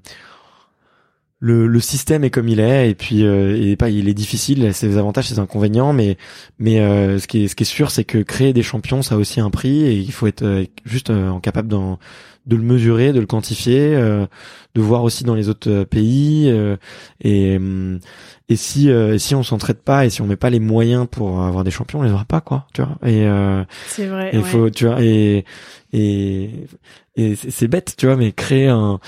le, 1.40 1.68
le 1.68 1.80
système 1.80 2.24
est 2.24 2.30
comme 2.30 2.48
il 2.48 2.60
est 2.60 2.90
et 2.90 2.96
puis 2.96 3.24
euh, 3.24 3.56
et 3.56 3.76
pas 3.76 3.90
il 3.90 4.10
est 4.10 4.14
difficile 4.16 4.74
ses 4.74 4.98
avantages 4.98 5.28
ses 5.28 5.40
inconvénients 5.40 5.94
mais 5.94 6.18
mais 6.58 6.80
euh, 6.80 7.20
ce 7.20 7.28
qui 7.28 7.44
est 7.44 7.48
ce 7.48 7.56
qui 7.56 7.64
est 7.64 7.66
sûr 7.66 7.92
c'est 7.92 8.06
que 8.06 8.18
créer 8.20 8.54
des 8.54 8.64
champions 8.64 9.04
ça 9.04 9.16
a 9.16 9.18
aussi 9.20 9.40
un 9.40 9.52
prix 9.52 9.84
et 9.84 9.94
il 9.94 10.12
faut 10.12 10.26
être 10.26 10.44
euh, 10.44 10.66
juste 10.86 11.12
en 11.12 11.40
capable 11.40 11.68
de 11.68 12.56
le 12.56 12.64
mesurer 12.64 13.14
de 13.14 13.20
le 13.20 13.28
quantifier 13.28 13.92
de 13.94 14.82
voir 14.82 15.04
aussi 15.04 15.24
dans 15.26 15.36
les 15.36 15.50
autres 15.50 15.84
pays 15.84 16.50
et 17.22 17.60
et 18.50 18.56
si 18.56 18.90
si 19.18 19.36
on 19.36 19.44
s'entraide 19.44 19.80
pas 19.80 20.06
et 20.06 20.10
si 20.10 20.22
on 20.22 20.28
met 20.28 20.38
pas 20.38 20.50
les 20.50 20.62
moyens 20.62 21.08
pour 21.12 21.44
avoir 21.44 21.66
des 21.66 21.72
champions 21.72 22.00
on 22.00 22.04
les 22.04 22.12
aura 22.12 22.24
pas 22.24 22.40
quoi 22.40 22.66
tu 22.74 22.82
vois 22.82 22.98
et 23.06 23.28
c'est 23.88 24.06
vrai 24.06 24.32
il 24.34 24.44
faut 24.44 24.70
tu 24.70 24.86
vois 24.86 25.02
et 25.02 25.44
et 25.92 26.52
et 27.18 27.36
c'est 27.36 27.68
bête 27.68 27.96
tu 27.98 28.06
vois 28.06 28.16
mais 28.16 28.32
créer 28.32 28.68
un 28.68 29.02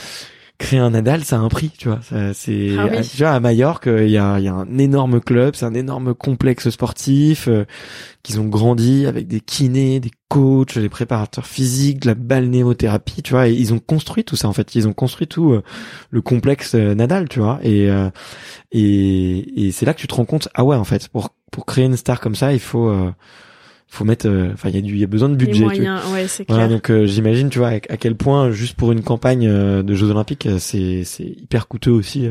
créer 0.60 0.80
un 0.80 0.92
Nadal, 0.92 1.24
ça 1.24 1.38
a 1.38 1.40
un 1.40 1.48
prix, 1.48 1.72
tu 1.76 1.88
vois. 1.88 2.00
C'est 2.34 2.76
ah 2.78 3.02
tu 3.02 3.18
vois 3.18 3.32
à 3.32 3.40
Majorque, 3.40 3.88
il 3.88 4.10
y 4.10 4.18
a, 4.18 4.40
y 4.40 4.48
a 4.48 4.54
un 4.54 4.78
énorme 4.78 5.22
club, 5.22 5.56
c'est 5.56 5.66
un 5.66 5.74
énorme 5.74 6.14
complexe 6.14 6.70
sportif 6.70 7.48
euh, 7.48 7.66
qu'ils 8.24 8.42
ont 8.42 8.46
grandi 8.46 9.08
avec 9.08 9.26
des 9.28 9.40
kinés, 9.40 10.02
des 10.02 10.12
coachs, 10.28 10.78
des 10.78 10.90
préparateurs 10.90 11.48
physiques, 11.48 12.02
de 12.02 12.08
la 12.08 12.14
balnéothérapie, 12.14 13.24
tu 13.24 13.32
vois. 13.32 13.48
Et 13.48 13.54
ils 13.54 13.74
ont 13.74 13.80
construit 13.80 14.26
tout 14.26 14.36
ça 14.36 14.50
en 14.50 14.54
fait. 14.54 14.76
Ils 14.76 14.88
ont 14.88 14.94
construit 14.94 15.28
tout 15.28 15.54
euh, 15.54 15.64
le 16.12 16.22
complexe 16.22 16.76
euh, 16.76 16.94
Nadal, 16.94 17.30
tu 17.30 17.40
vois. 17.40 17.60
Et 17.64 17.90
et, 18.72 19.68
et 19.68 19.72
c'est 19.72 19.86
là 19.86 19.94
que 19.94 20.02
tu 20.02 20.08
te 20.08 20.14
rends 20.14 20.26
compte, 20.26 20.50
ah 20.54 20.64
ouais, 20.64 20.76
en 20.76 20.84
fait, 20.84 21.08
pour 21.08 21.30
pour 21.52 21.66
créer 21.66 21.86
une 21.86 21.98
star 21.98 22.20
comme 22.20 22.36
ça, 22.36 22.54
il 22.54 22.60
faut 22.60 22.94
faut 23.92 24.06
mettre 24.06 24.28
euh, 24.28 24.52
enfin 24.54 24.70
il 24.70 24.76
y 24.76 24.78
a 24.78 24.82
du 24.82 24.94
il 24.94 25.00
y 25.00 25.04
a 25.04 25.08
besoin 25.08 25.30
de 25.30 25.36
budget 25.36 25.64
moyens, 25.64 26.00
ouais, 26.14 26.28
c'est 26.28 26.46
clair. 26.46 26.58
Voilà, 26.58 26.72
donc 26.72 26.92
euh, 26.92 27.08
j'imagine 27.08 27.50
tu 27.50 27.58
vois 27.58 27.70
à, 27.70 27.80
quel 27.80 28.16
point 28.16 28.52
juste 28.52 28.76
pour 28.76 28.92
une 28.92 29.02
campagne 29.02 29.48
euh, 29.50 29.82
de 29.82 29.96
Jeux 29.96 30.12
olympiques 30.12 30.48
c'est 30.60 31.04
c'est 31.04 31.24
hyper 31.24 31.68
coûteux 31.68 31.92
aussi 31.92 32.30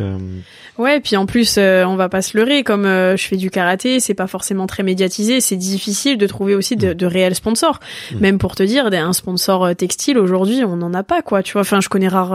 ouais 0.79 1.01
puis 1.01 1.17
en 1.17 1.27
plus 1.27 1.59
on 1.59 1.97
va 1.97 2.09
pas 2.09 2.23
se 2.23 2.37
leurrer 2.39 2.63
comme 2.63 2.85
je 2.85 3.23
fais 3.23 3.37
du 3.37 3.51
karaté 3.51 3.99
c'est 3.99 4.15
pas 4.15 4.29
forcément 4.29 4.67
très 4.67 4.85
médiatisé 4.85 5.41
c'est 5.41 5.57
difficile 5.57 6.17
de 6.17 6.27
trouver 6.27 6.55
aussi 6.55 6.77
de, 6.77 6.91
mm. 6.91 6.95
de 6.95 7.07
réels 7.07 7.35
sponsors 7.35 7.81
mm. 8.13 8.21
même 8.21 8.39
pour 8.39 8.55
te 8.55 8.63
dire 8.63 8.87
un 8.87 9.13
sponsor 9.13 9.75
textile 9.75 10.19
aujourd'hui 10.19 10.65
on 10.65 10.77
n'en 10.77 10.95
a 10.95 11.03
pas 11.03 11.23
quoi 11.23 11.43
tu 11.43 11.55
vois 11.55 11.63
enfin 11.63 11.81
je 11.81 11.89
connais 11.89 12.09
rare 12.09 12.33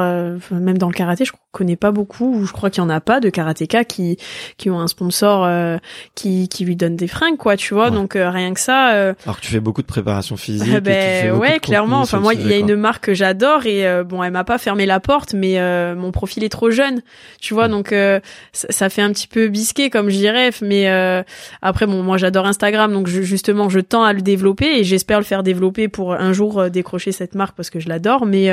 même 0.51 0.77
dans 0.77 0.87
le 0.87 0.93
karaté 0.93 1.23
je 1.23 1.31
connais 1.51 1.77
pas 1.77 1.91
beaucoup 1.91 2.35
ou 2.35 2.45
je 2.45 2.51
crois 2.51 2.69
qu'il 2.69 2.83
y 2.83 2.85
en 2.85 2.89
a 2.89 2.99
pas 2.99 3.21
de 3.21 3.29
karatéka 3.29 3.85
qui 3.85 4.17
qui 4.57 4.69
ont 4.69 4.79
un 4.79 4.87
sponsor 4.87 5.79
qui 6.13 6.49
qui 6.49 6.65
lui 6.65 6.75
donne 6.75 6.97
des 6.97 7.07
fringues 7.07 7.37
quoi 7.37 7.55
tu 7.55 7.73
vois 7.73 7.89
donc 7.89 8.13
rien 8.15 8.53
que 8.53 8.59
ça 8.59 9.12
alors 9.25 9.37
que 9.37 9.45
tu 9.45 9.51
fais 9.51 9.59
beaucoup 9.59 9.81
de 9.81 9.87
préparation 9.87 10.37
physique. 10.37 10.79
ben 10.79 11.31
ouais, 11.35 11.59
clairement. 11.59 12.01
Enfin 12.01 12.19
moi, 12.19 12.33
il 12.33 12.47
y 12.47 12.53
a 12.53 12.57
une 12.57 12.75
marque 12.75 13.05
que 13.05 13.13
j'adore 13.13 13.65
et 13.65 13.87
euh, 13.87 14.03
bon, 14.03 14.23
elle 14.23 14.31
m'a 14.31 14.43
pas 14.43 14.57
fermé 14.57 14.85
la 14.85 14.99
porte, 14.99 15.33
mais 15.33 15.59
euh, 15.59 15.95
mon 15.95 16.11
profil 16.11 16.43
est 16.43 16.49
trop 16.49 16.71
jeune, 16.71 17.01
tu 17.39 17.53
vois. 17.53 17.67
Donc 17.67 17.91
euh, 17.91 18.19
ça, 18.53 18.89
fait 18.89 19.01
un 19.01 19.11
petit 19.11 19.27
peu 19.27 19.47
bisqué 19.47 19.89
comme 19.89 20.09
je 20.09 20.17
dirais. 20.17 20.51
Mais 20.61 20.87
après, 21.61 21.85
bon, 21.85 22.03
moi 22.03 22.17
j'adore 22.17 22.45
Instagram, 22.45 22.93
donc 22.93 23.07
justement, 23.07 23.69
je 23.69 23.79
tends 23.79 24.03
à 24.03 24.13
le 24.13 24.21
développer 24.21 24.79
et 24.79 24.83
j'espère 24.83 25.19
le 25.19 25.25
faire 25.25 25.43
développer 25.43 25.87
pour 25.87 26.13
un 26.13 26.33
jour 26.33 26.69
décrocher 26.69 27.11
cette 27.11 27.35
marque 27.35 27.55
parce 27.55 27.69
que 27.69 27.79
je 27.79 27.89
l'adore. 27.89 28.25
Mais 28.25 28.49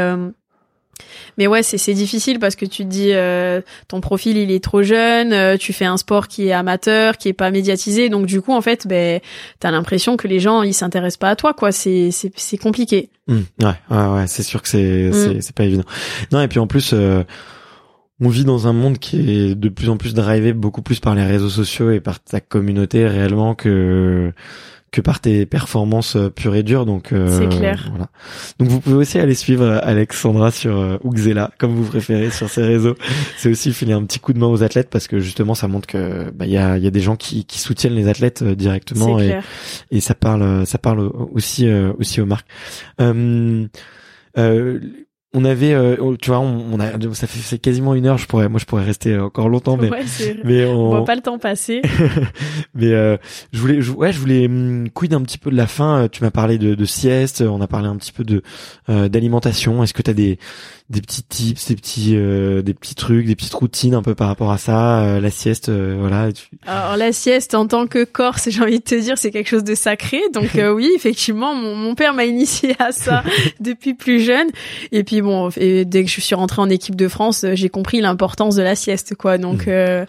mais 1.39 1.47
ouais, 1.47 1.63
c'est 1.63 1.95
difficile 1.95 2.39
parce 2.39 2.57
que 2.57 2.65
tu 2.65 2.85
te 2.85 2.89
dis 2.89 3.13
euh, 3.13 3.61
ton 3.89 4.01
profil 4.01 4.37
il 4.37 4.51
est 4.51 4.63
trop 4.63 4.83
jeune, 4.83 5.33
euh, 5.33 5.57
tu 5.57 5.73
fais 5.73 5.85
un 5.85 5.97
sport 5.97 6.29
qui 6.29 6.49
est 6.49 6.53
amateur, 6.53 7.17
qui 7.17 7.29
est 7.29 7.35
pas 7.35 7.51
médiatisé, 7.51 8.09
donc 8.09 8.27
du 8.27 8.41
coup 8.41 8.53
en 8.53 8.61
fait, 8.61 8.87
ben 8.87 9.21
t'as 9.59 9.71
l'impression 9.71 10.17
que 10.17 10.29
les 10.29 10.41
gens 10.41 10.63
ils 10.63 10.75
s'intéressent 10.75 11.19
pas 11.19 11.31
à 11.31 11.37
toi 11.37 11.55
quoi. 11.55 11.73
C'est 11.73 12.11
c'est 12.11 12.59
compliqué. 12.59 13.11
Mmh, 13.27 13.39
ouais 13.63 13.69
ouais 13.91 14.07
ouais, 14.15 14.27
c'est 14.27 14.43
sûr 14.43 14.63
que 14.63 14.69
c'est 14.69 15.11
mmh. 15.11 15.41
c'est 15.41 15.55
pas 15.55 15.65
évident. 15.65 15.85
Non 16.33 16.41
et 16.41 16.49
puis 16.49 16.59
en 16.59 16.67
plus. 16.67 16.93
Euh, 16.93 17.23
on 18.23 18.29
vit 18.29 18.45
dans 18.45 18.67
un 18.67 18.75
monde 18.75 18.99
qui 18.99 19.31
est 19.31 19.55
de 19.55 19.69
plus 19.71 19.89
en 19.89 19.97
plus 19.97 20.13
drivé 20.13 20.53
beaucoup 20.53 20.83
plus 20.83 21.01
par 21.01 21.15
les 21.15 21.25
réseaux 21.25 21.49
sociaux 21.49 21.91
et 21.91 22.01
par 22.01 22.23
ta 22.23 22.41
communauté 22.41 23.07
réellement 23.07 23.55
que 23.55 24.33
que 24.91 25.01
par 25.01 25.21
tes 25.21 25.47
performances 25.47 26.17
euh, 26.17 26.31
pures 26.31 26.55
et 26.55 26.63
dures. 26.63 26.87
Donc 26.87 27.13
euh, 27.13 27.39
c'est 27.39 27.49
clair. 27.49 27.87
Voilà. 27.91 28.09
Donc 28.59 28.69
vous 28.69 28.81
pouvez 28.81 28.97
aussi 28.97 29.19
aller 29.19 29.35
suivre 29.35 29.65
euh, 29.65 29.79
Alexandra 29.83 30.51
sur 30.51 30.77
euh, 30.79 30.99
Uxela, 31.05 31.51
comme 31.59 31.75
vous 31.75 31.85
préférez, 31.85 32.31
sur 32.31 32.49
ses 32.49 32.63
réseaux. 32.63 32.97
C'est 33.37 33.51
aussi 33.51 33.73
filer 33.73 33.93
un 33.93 34.05
petit 34.05 34.21
coup 34.21 34.33
de 34.33 34.39
main 34.39 34.47
aux 34.47 34.63
athlètes 34.63 34.91
parce 34.91 35.07
que 35.07 35.21
justement 35.21 35.55
ça 35.55 35.69
montre 35.69 35.87
que 35.87 36.31
bah 36.31 36.47
il 36.47 36.53
y 36.53 36.59
a 36.59 36.77
y 36.79 36.87
a 36.87 36.91
des 36.91 37.01
gens 37.01 37.17
qui 37.17 37.45
qui 37.45 37.59
soutiennent 37.59 37.95
les 37.95 38.09
athlètes 38.09 38.43
directement 38.43 39.21
et 39.21 39.39
et 39.91 40.01
ça 40.01 40.15
parle 40.15 40.67
ça 40.67 40.79
parle 40.79 41.01
aussi 41.33 41.69
aussi 41.99 42.21
aux 42.21 42.27
marques. 42.27 42.49
Euh, 44.39 44.81
on 45.33 45.45
avait 45.45 45.73
euh, 45.73 45.97
oh, 46.01 46.17
tu 46.17 46.31
vois 46.31 46.41
on, 46.41 46.65
on 46.73 46.81
a 46.81 46.91
ça 47.15 47.27
fait 47.27 47.39
c'est 47.39 47.59
quasiment 47.59 47.95
une 47.95 48.07
heure 48.07 48.19
je 48.19 48.27
pourrais 48.27 48.49
moi 48.49 48.59
je 48.59 48.65
pourrais 48.65 48.83
rester 48.83 49.17
encore 49.17 49.49
longtemps 49.49 49.77
mais 49.77 49.91
mais 50.45 50.65
on... 50.65 50.87
on 50.87 50.89
voit 50.89 51.05
pas 51.05 51.15
le 51.15 51.21
temps 51.21 51.39
passer 51.39 51.83
mais 52.75 52.93
euh, 52.93 53.17
je 53.53 53.61
voulais 53.61 53.81
je, 53.81 53.93
ouais 53.93 54.13
je 54.13 54.19
voulais 54.19 54.47
hum, 54.47 54.89
quid 54.93 55.15
un 55.15 55.23
petit 55.23 55.39
peu 55.39 55.51
de 55.51 55.57
la 55.57 55.69
fin 55.69 56.09
tu 56.09 56.25
m'as 56.25 56.33
parlé 56.33 56.59
de, 56.59 56.75
de, 56.75 56.85
sieste 56.85 57.43
on 57.43 57.61
a 57.61 57.69
parlé 57.69 57.87
un 57.87 57.97
petit 57.97 58.13
peu 58.13 58.25
de 58.25 58.43
euh, 58.89 59.09
d'alimentation 59.09 59.85
est-ce 59.85 59.95
que 59.95 60.03
tu 60.03 60.11
as 60.11 60.15
des 60.15 60.39
des 60.91 61.01
petits 61.01 61.23
tips, 61.23 61.69
des 61.69 61.77
petits, 61.77 62.17
euh, 62.17 62.63
des 62.63 62.75
petits 62.75 62.97
trucs, 62.97 63.25
des 63.25 63.37
petites 63.37 63.55
routines 63.55 63.95
un 63.95 64.03
peu 64.03 64.17
par 64.17 64.27
rapport 64.27 64.51
à 64.51 64.59
ça, 64.59 65.03
euh, 65.03 65.21
la 65.21 65.31
sieste, 65.31 65.69
euh, 65.69 65.97
voilà. 66.01 66.31
Alors 66.67 66.97
la 66.97 67.13
sieste 67.13 67.55
en 67.55 67.69
tant 67.69 67.87
que 67.87 68.03
Corse, 68.03 68.51
j'ai 68.51 68.61
envie 68.61 68.81
de 68.81 68.85
te 68.85 68.97
dire, 68.97 69.17
c'est 69.17 69.31
quelque 69.31 69.49
chose 69.49 69.63
de 69.63 69.77
sacré. 69.77 70.21
Donc 70.35 70.51
oui, 70.75 70.91
effectivement, 70.97 71.55
mon, 71.55 71.77
mon 71.77 71.95
père 71.95 72.13
m'a 72.13 72.25
initié 72.25 72.75
à 72.81 72.91
ça 72.91 73.23
depuis 73.61 73.95
plus 73.95 74.21
jeune. 74.21 74.49
Et 74.91 75.05
puis 75.05 75.20
bon, 75.23 75.51
et 75.57 75.85
dès 75.85 76.05
que 76.05 76.11
je 76.11 76.21
suis 76.21 76.35
rentrée 76.35 76.63
en 76.63 76.69
équipe 76.69 76.97
de 76.97 77.09
France, 77.09 77.45
j'ai 77.55 77.69
compris 77.69 78.01
l'importance 78.01 78.57
de 78.57 78.63
la 78.63 78.75
sieste, 78.75 79.15
quoi. 79.15 79.39
Donc 79.39 79.67
mmh. 79.67 80.07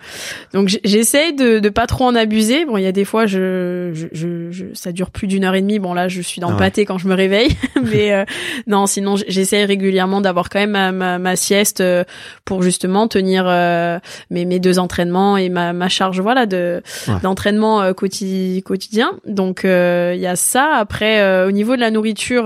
donc 0.53 0.69
j'essaye 0.83 1.33
de, 1.33 1.59
de 1.59 1.69
pas 1.69 1.87
trop 1.87 2.05
en 2.05 2.15
abuser. 2.15 2.65
Bon, 2.65 2.77
il 2.77 2.83
y 2.83 2.87
a 2.87 2.91
des 2.91 3.05
fois, 3.05 3.25
je, 3.25 3.91
je, 3.93 4.51
je, 4.51 4.65
ça 4.73 4.91
dure 4.91 5.11
plus 5.11 5.27
d'une 5.27 5.43
heure 5.43 5.55
et 5.55 5.61
demie. 5.61 5.79
Bon 5.79 5.93
là, 5.93 6.07
je 6.07 6.21
suis 6.21 6.41
dans 6.41 6.49
le 6.49 6.55
ah 6.55 6.59
pâté 6.59 6.85
quand 6.85 6.97
je 6.97 7.07
me 7.07 7.13
réveille, 7.13 7.55
mais 7.83 8.25
non, 8.67 8.87
sinon 8.87 9.15
j'essaye 9.15 9.65
régulièrement 9.65 10.21
d'avoir 10.21 10.49
quand 10.49 10.59
même 10.59 10.71
ma, 10.71 10.91
ma, 10.91 11.19
ma 11.19 11.35
sieste 11.35 11.81
euh, 11.81 12.03
pour 12.45 12.63
justement 12.63 13.07
tenir 13.07 13.45
euh, 13.47 13.99
mes, 14.29 14.45
mes 14.45 14.59
deux 14.59 14.79
entraînements 14.79 15.37
et 15.37 15.49
ma, 15.49 15.73
ma 15.73 15.89
charge 15.89 16.19
voilà 16.19 16.45
de 16.45 16.81
d'entraînement 17.23 17.81
euh, 17.81 17.93
quotidien. 17.93 19.11
Donc 19.25 19.61
il 19.63 20.19
y 20.19 20.27
a 20.27 20.35
ça. 20.35 20.71
Après 20.75 21.45
au 21.45 21.51
niveau 21.51 21.75
de 21.75 21.81
la 21.81 21.91
nourriture 21.91 22.45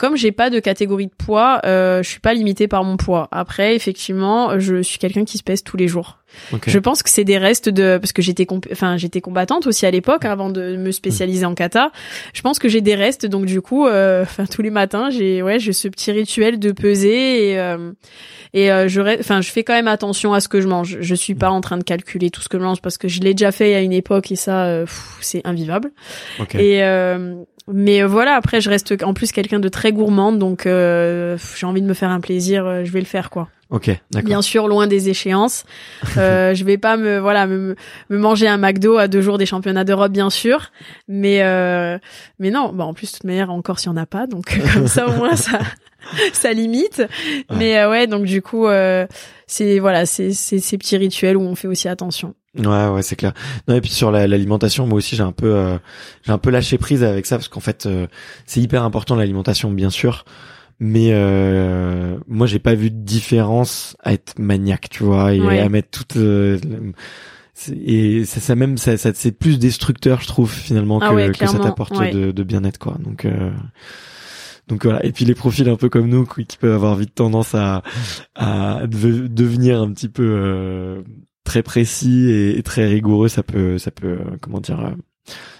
comme 0.00 0.16
j'ai 0.16 0.32
pas 0.32 0.48
de 0.48 0.60
catégorie 0.60 1.08
de 1.08 1.12
poids, 1.12 1.60
euh, 1.66 2.02
je 2.02 2.08
suis 2.08 2.20
pas 2.20 2.32
limitée 2.32 2.68
par 2.68 2.84
mon 2.84 2.96
poids. 2.96 3.28
Après, 3.32 3.76
effectivement, 3.76 4.58
je 4.58 4.80
suis 4.80 4.98
quelqu'un 4.98 5.26
qui 5.26 5.36
se 5.36 5.42
pèse 5.42 5.62
tous 5.62 5.76
les 5.76 5.88
jours. 5.88 6.20
Je 6.66 6.78
pense 6.78 7.02
que 7.02 7.10
c'est 7.10 7.24
des 7.24 7.38
restes 7.38 7.68
de 7.68 7.98
parce 7.98 8.12
que 8.12 8.22
j'étais 8.22 8.46
enfin 8.72 8.96
j'étais 8.96 9.20
combattante 9.20 9.66
aussi 9.66 9.84
à 9.86 9.90
l'époque 9.90 10.24
avant 10.24 10.48
de 10.48 10.76
me 10.76 10.90
spécialiser 10.90 11.44
en 11.44 11.54
kata. 11.54 11.90
Je 12.32 12.42
pense 12.42 12.58
que 12.58 12.68
j'ai 12.68 12.80
des 12.80 12.94
restes 12.94 13.26
donc 13.26 13.46
du 13.46 13.60
coup 13.60 13.86
euh, 13.86 14.22
enfin 14.22 14.46
tous 14.46 14.62
les 14.62 14.70
matins, 14.70 15.10
j'ai 15.10 15.42
ouais, 15.42 15.58
j'ai 15.58 15.72
ce 15.72 15.88
petit 15.88 16.12
rituel 16.12 16.58
de 16.58 16.72
peser 16.72 17.50
et 17.50 17.58
euh, 17.58 17.92
et 18.54 18.72
euh, 18.72 18.88
je 18.88 19.00
enfin 19.18 19.40
je 19.40 19.50
fais 19.50 19.64
quand 19.64 19.74
même 19.74 19.88
attention 19.88 20.32
à 20.32 20.40
ce 20.40 20.48
que 20.48 20.60
je 20.60 20.68
mange. 20.68 20.98
Je 21.00 21.14
suis 21.14 21.34
pas 21.34 21.50
en 21.50 21.60
train 21.60 21.78
de 21.78 21.84
calculer 21.84 22.30
tout 22.30 22.40
ce 22.40 22.48
que 22.48 22.58
je 22.58 22.64
mange 22.64 22.80
parce 22.80 22.96
que 22.96 23.08
je 23.08 23.20
l'ai 23.20 23.34
déjà 23.34 23.52
fait 23.52 23.74
à 23.74 23.80
une 23.80 23.92
époque 23.92 24.32
et 24.32 24.36
ça 24.36 24.84
c'est 25.20 25.42
invivable. 25.44 25.90
Et 26.54 26.82
Mais 27.72 28.02
euh, 28.02 28.06
voilà, 28.06 28.34
après, 28.34 28.60
je 28.60 28.70
reste 28.70 28.94
en 29.02 29.14
plus 29.14 29.32
quelqu'un 29.32 29.60
de 29.60 29.68
très 29.68 29.92
gourmande, 29.92 30.38
donc 30.38 30.66
euh, 30.66 31.36
j'ai 31.56 31.66
envie 31.66 31.82
de 31.82 31.86
me 31.86 31.94
faire 31.94 32.10
un 32.10 32.20
plaisir, 32.20 32.66
euh, 32.66 32.84
je 32.84 32.90
vais 32.90 33.00
le 33.00 33.06
faire, 33.06 33.30
quoi. 33.30 33.48
Ok, 33.70 33.88
d'accord. 34.10 34.26
Bien 34.26 34.42
sûr, 34.42 34.66
loin 34.66 34.86
des 34.86 35.08
échéances. 35.08 35.64
Euh, 36.16 36.54
je 36.54 36.64
vais 36.64 36.76
pas 36.76 36.96
me 36.96 37.18
voilà 37.18 37.46
me, 37.46 37.76
me 38.10 38.18
manger 38.18 38.48
un 38.48 38.56
McDo 38.56 38.98
à 38.98 39.06
deux 39.06 39.20
jours 39.20 39.38
des 39.38 39.46
championnats 39.46 39.84
d'Europe, 39.84 40.10
bien 40.10 40.28
sûr. 40.28 40.72
Mais 41.06 41.42
euh, 41.42 41.98
mais 42.40 42.50
non, 42.50 42.72
bah 42.72 42.84
en 42.84 42.94
plus 42.94 43.12
de 43.12 43.16
toute 43.16 43.24
manière 43.24 43.50
encore 43.50 43.78
si 43.78 43.88
on 43.88 43.92
n'a 43.92 44.06
pas, 44.06 44.26
donc 44.26 44.58
comme 44.74 44.88
ça 44.88 45.06
au 45.08 45.12
moins 45.12 45.36
ça 45.36 45.60
ça 46.32 46.52
limite. 46.52 47.02
Mais 47.50 47.78
euh, 47.78 47.90
ouais, 47.90 48.06
donc 48.06 48.24
du 48.24 48.42
coup 48.42 48.66
euh, 48.66 49.06
c'est 49.46 49.78
voilà 49.78 50.04
c'est 50.04 50.32
c'est 50.32 50.58
ces 50.58 50.76
petits 50.78 50.96
rituels 50.96 51.36
où 51.36 51.42
on 51.42 51.54
fait 51.54 51.68
aussi 51.68 51.88
attention. 51.88 52.34
Ouais, 52.58 52.88
ouais, 52.88 53.02
c'est 53.02 53.16
clair. 53.16 53.32
Non, 53.68 53.76
et 53.76 53.80
puis 53.80 53.90
sur 53.90 54.10
la- 54.10 54.26
l'alimentation, 54.26 54.86
moi 54.86 54.98
aussi, 54.98 55.14
j'ai 55.16 55.22
un 55.22 55.30
peu, 55.32 55.54
euh, 55.54 55.78
j'ai 56.22 56.32
un 56.32 56.38
peu 56.38 56.50
lâché 56.50 56.78
prise 56.78 57.04
avec 57.04 57.26
ça 57.26 57.36
parce 57.36 57.48
qu'en 57.48 57.60
fait, 57.60 57.86
euh, 57.86 58.06
c'est 58.46 58.60
hyper 58.60 58.82
important 58.82 59.14
l'alimentation, 59.14 59.70
bien 59.70 59.90
sûr. 59.90 60.24
Mais 60.80 61.10
euh, 61.12 62.16
moi, 62.26 62.46
j'ai 62.46 62.58
pas 62.58 62.74
vu 62.74 62.90
de 62.90 62.96
différence 63.04 63.96
à 64.02 64.14
être 64.14 64.38
maniaque, 64.38 64.88
tu 64.90 65.04
vois, 65.04 65.34
et 65.34 65.40
Ouais. 65.40 65.60
à 65.60 65.68
mettre 65.68 65.90
toute. 65.90 66.16
euh, 66.16 66.58
et 67.70 68.24
ça, 68.24 68.40
ça 68.40 68.54
même, 68.56 68.78
ça, 68.78 68.96
ça 68.96 69.10
c'est 69.14 69.32
plus 69.32 69.58
destructeur, 69.58 70.20
je 70.22 70.26
trouve, 70.26 70.50
finalement, 70.50 70.98
Ah 71.02 71.10
que, 71.10 71.14
ouais, 71.14 71.30
que 71.30 71.46
ça 71.46 71.58
t'apporte 71.58 71.96
ouais. 71.98 72.10
de, 72.10 72.30
de 72.32 72.42
bien-être, 72.42 72.78
quoi. 72.78 72.96
Donc. 73.04 73.24
Euh, 73.26 73.50
donc 74.68 74.84
voilà. 74.84 75.04
Et 75.04 75.10
puis 75.12 75.24
les 75.24 75.34
profils 75.34 75.68
un 75.68 75.76
peu 75.76 75.88
comme 75.88 76.08
nous, 76.08 76.24
qui 76.24 76.56
peuvent 76.58 76.72
avoir 76.74 76.94
vite 76.94 77.14
tendance 77.14 77.54
à, 77.54 77.82
à 78.36 78.86
deve- 78.86 79.26
devenir 79.28 79.80
un 79.82 79.92
petit 79.92 80.08
peu 80.08 80.22
euh, 80.24 81.02
très 81.50 81.62
précis 81.64 82.30
et, 82.30 82.58
et 82.58 82.62
très 82.62 82.86
rigoureux, 82.86 83.28
ça 83.28 83.42
peut, 83.42 83.76
ça 83.78 83.90
peut, 83.90 84.06
euh, 84.20 84.36
comment 84.40 84.60
dire, 84.60 84.78
euh, 84.80 84.90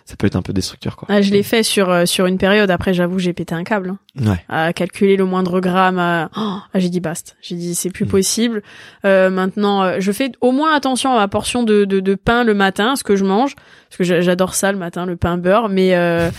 ça 0.04 0.14
peut 0.16 0.26
être 0.28 0.36
un 0.36 0.42
peu 0.42 0.52
destructeur, 0.52 0.96
quoi. 0.96 1.06
Ah, 1.10 1.20
je 1.20 1.30
l'ai 1.32 1.42
fait 1.42 1.62
sur 1.64 1.90
euh, 1.90 2.04
sur 2.06 2.26
une 2.26 2.38
période. 2.38 2.70
Après, 2.70 2.94
j'avoue, 2.94 3.18
j'ai 3.18 3.32
pété 3.32 3.54
un 3.56 3.64
câble. 3.64 3.90
hein. 3.90 3.98
Ouais. 4.30 4.44
à 4.48 4.72
calculer 4.72 5.16
le 5.16 5.24
moindre 5.24 5.60
gramme. 5.60 5.98
à- 5.98 6.30
Oh, 6.36 6.58
ah, 6.72 6.78
j'ai 6.78 6.88
dit 6.90 7.00
basta. 7.00 7.32
J'ai 7.42 7.56
dit 7.56 7.74
c'est 7.74 7.90
plus 7.90 8.04
Mm. 8.04 8.08
possible. 8.08 8.62
Euh, 9.04 9.30
maintenant, 9.30 10.00
je 10.00 10.12
fais 10.12 10.30
au 10.40 10.52
moins 10.52 10.74
attention 10.74 11.12
à 11.12 11.16
ma 11.16 11.28
portion 11.28 11.62
de, 11.64 11.84
de, 11.84 11.98
de 12.00 12.14
pain 12.14 12.44
le 12.44 12.54
matin, 12.54 12.94
ce 12.96 13.02
que 13.04 13.14
je 13.16 13.24
mange, 13.24 13.54
parce 13.88 13.98
que 13.98 14.04
j'a- 14.04 14.20
j'adore 14.20 14.54
ça 14.54 14.70
le 14.72 14.78
matin, 14.78 15.06
le 15.06 15.16
pain 15.16 15.36
beurre. 15.38 15.68
Mais 15.68 15.94
euh, 15.96 16.30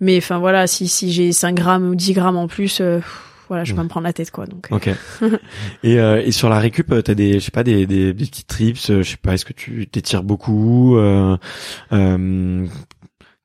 mais 0.00 0.18
enfin 0.18 0.38
voilà, 0.38 0.66
si 0.66 0.86
si 0.88 1.12
j'ai 1.12 1.32
5 1.32 1.54
grammes 1.54 1.88
ou 1.88 1.94
10 1.94 2.12
grammes 2.12 2.36
en 2.38 2.46
plus, 2.48 2.80
euh, 2.80 3.00
voilà, 3.48 3.64
je 3.64 3.70
vais 3.72 3.74
Mm. 3.74 3.76
pas 3.76 3.82
me 3.84 3.88
prendre 3.88 4.06
la 4.06 4.12
tête 4.12 4.30
quoi. 4.30 4.46
Donc 4.46 4.68
euh, 4.72 4.76
Ok. 4.76 4.88
et, 5.82 5.98
euh, 6.00 6.22
et 6.24 6.30
sur 6.32 6.48
la 6.48 6.58
récup, 6.58 6.90
euh, 6.92 7.02
t'as 7.02 7.14
des, 7.14 7.34
je 7.34 7.44
sais 7.44 7.50
pas, 7.50 7.64
des, 7.64 7.86
des, 7.86 8.12
des 8.12 8.24
petits 8.26 8.44
trips. 8.44 8.78
euh, 8.90 9.02
Je 9.02 9.10
sais 9.10 9.16
pas, 9.16 9.34
est-ce 9.34 9.44
que 9.44 9.52
tu 9.52 9.86
t'étires 9.86 10.22
beaucoup 10.22 10.96
euh, 10.98 11.36
euh, 11.92 12.66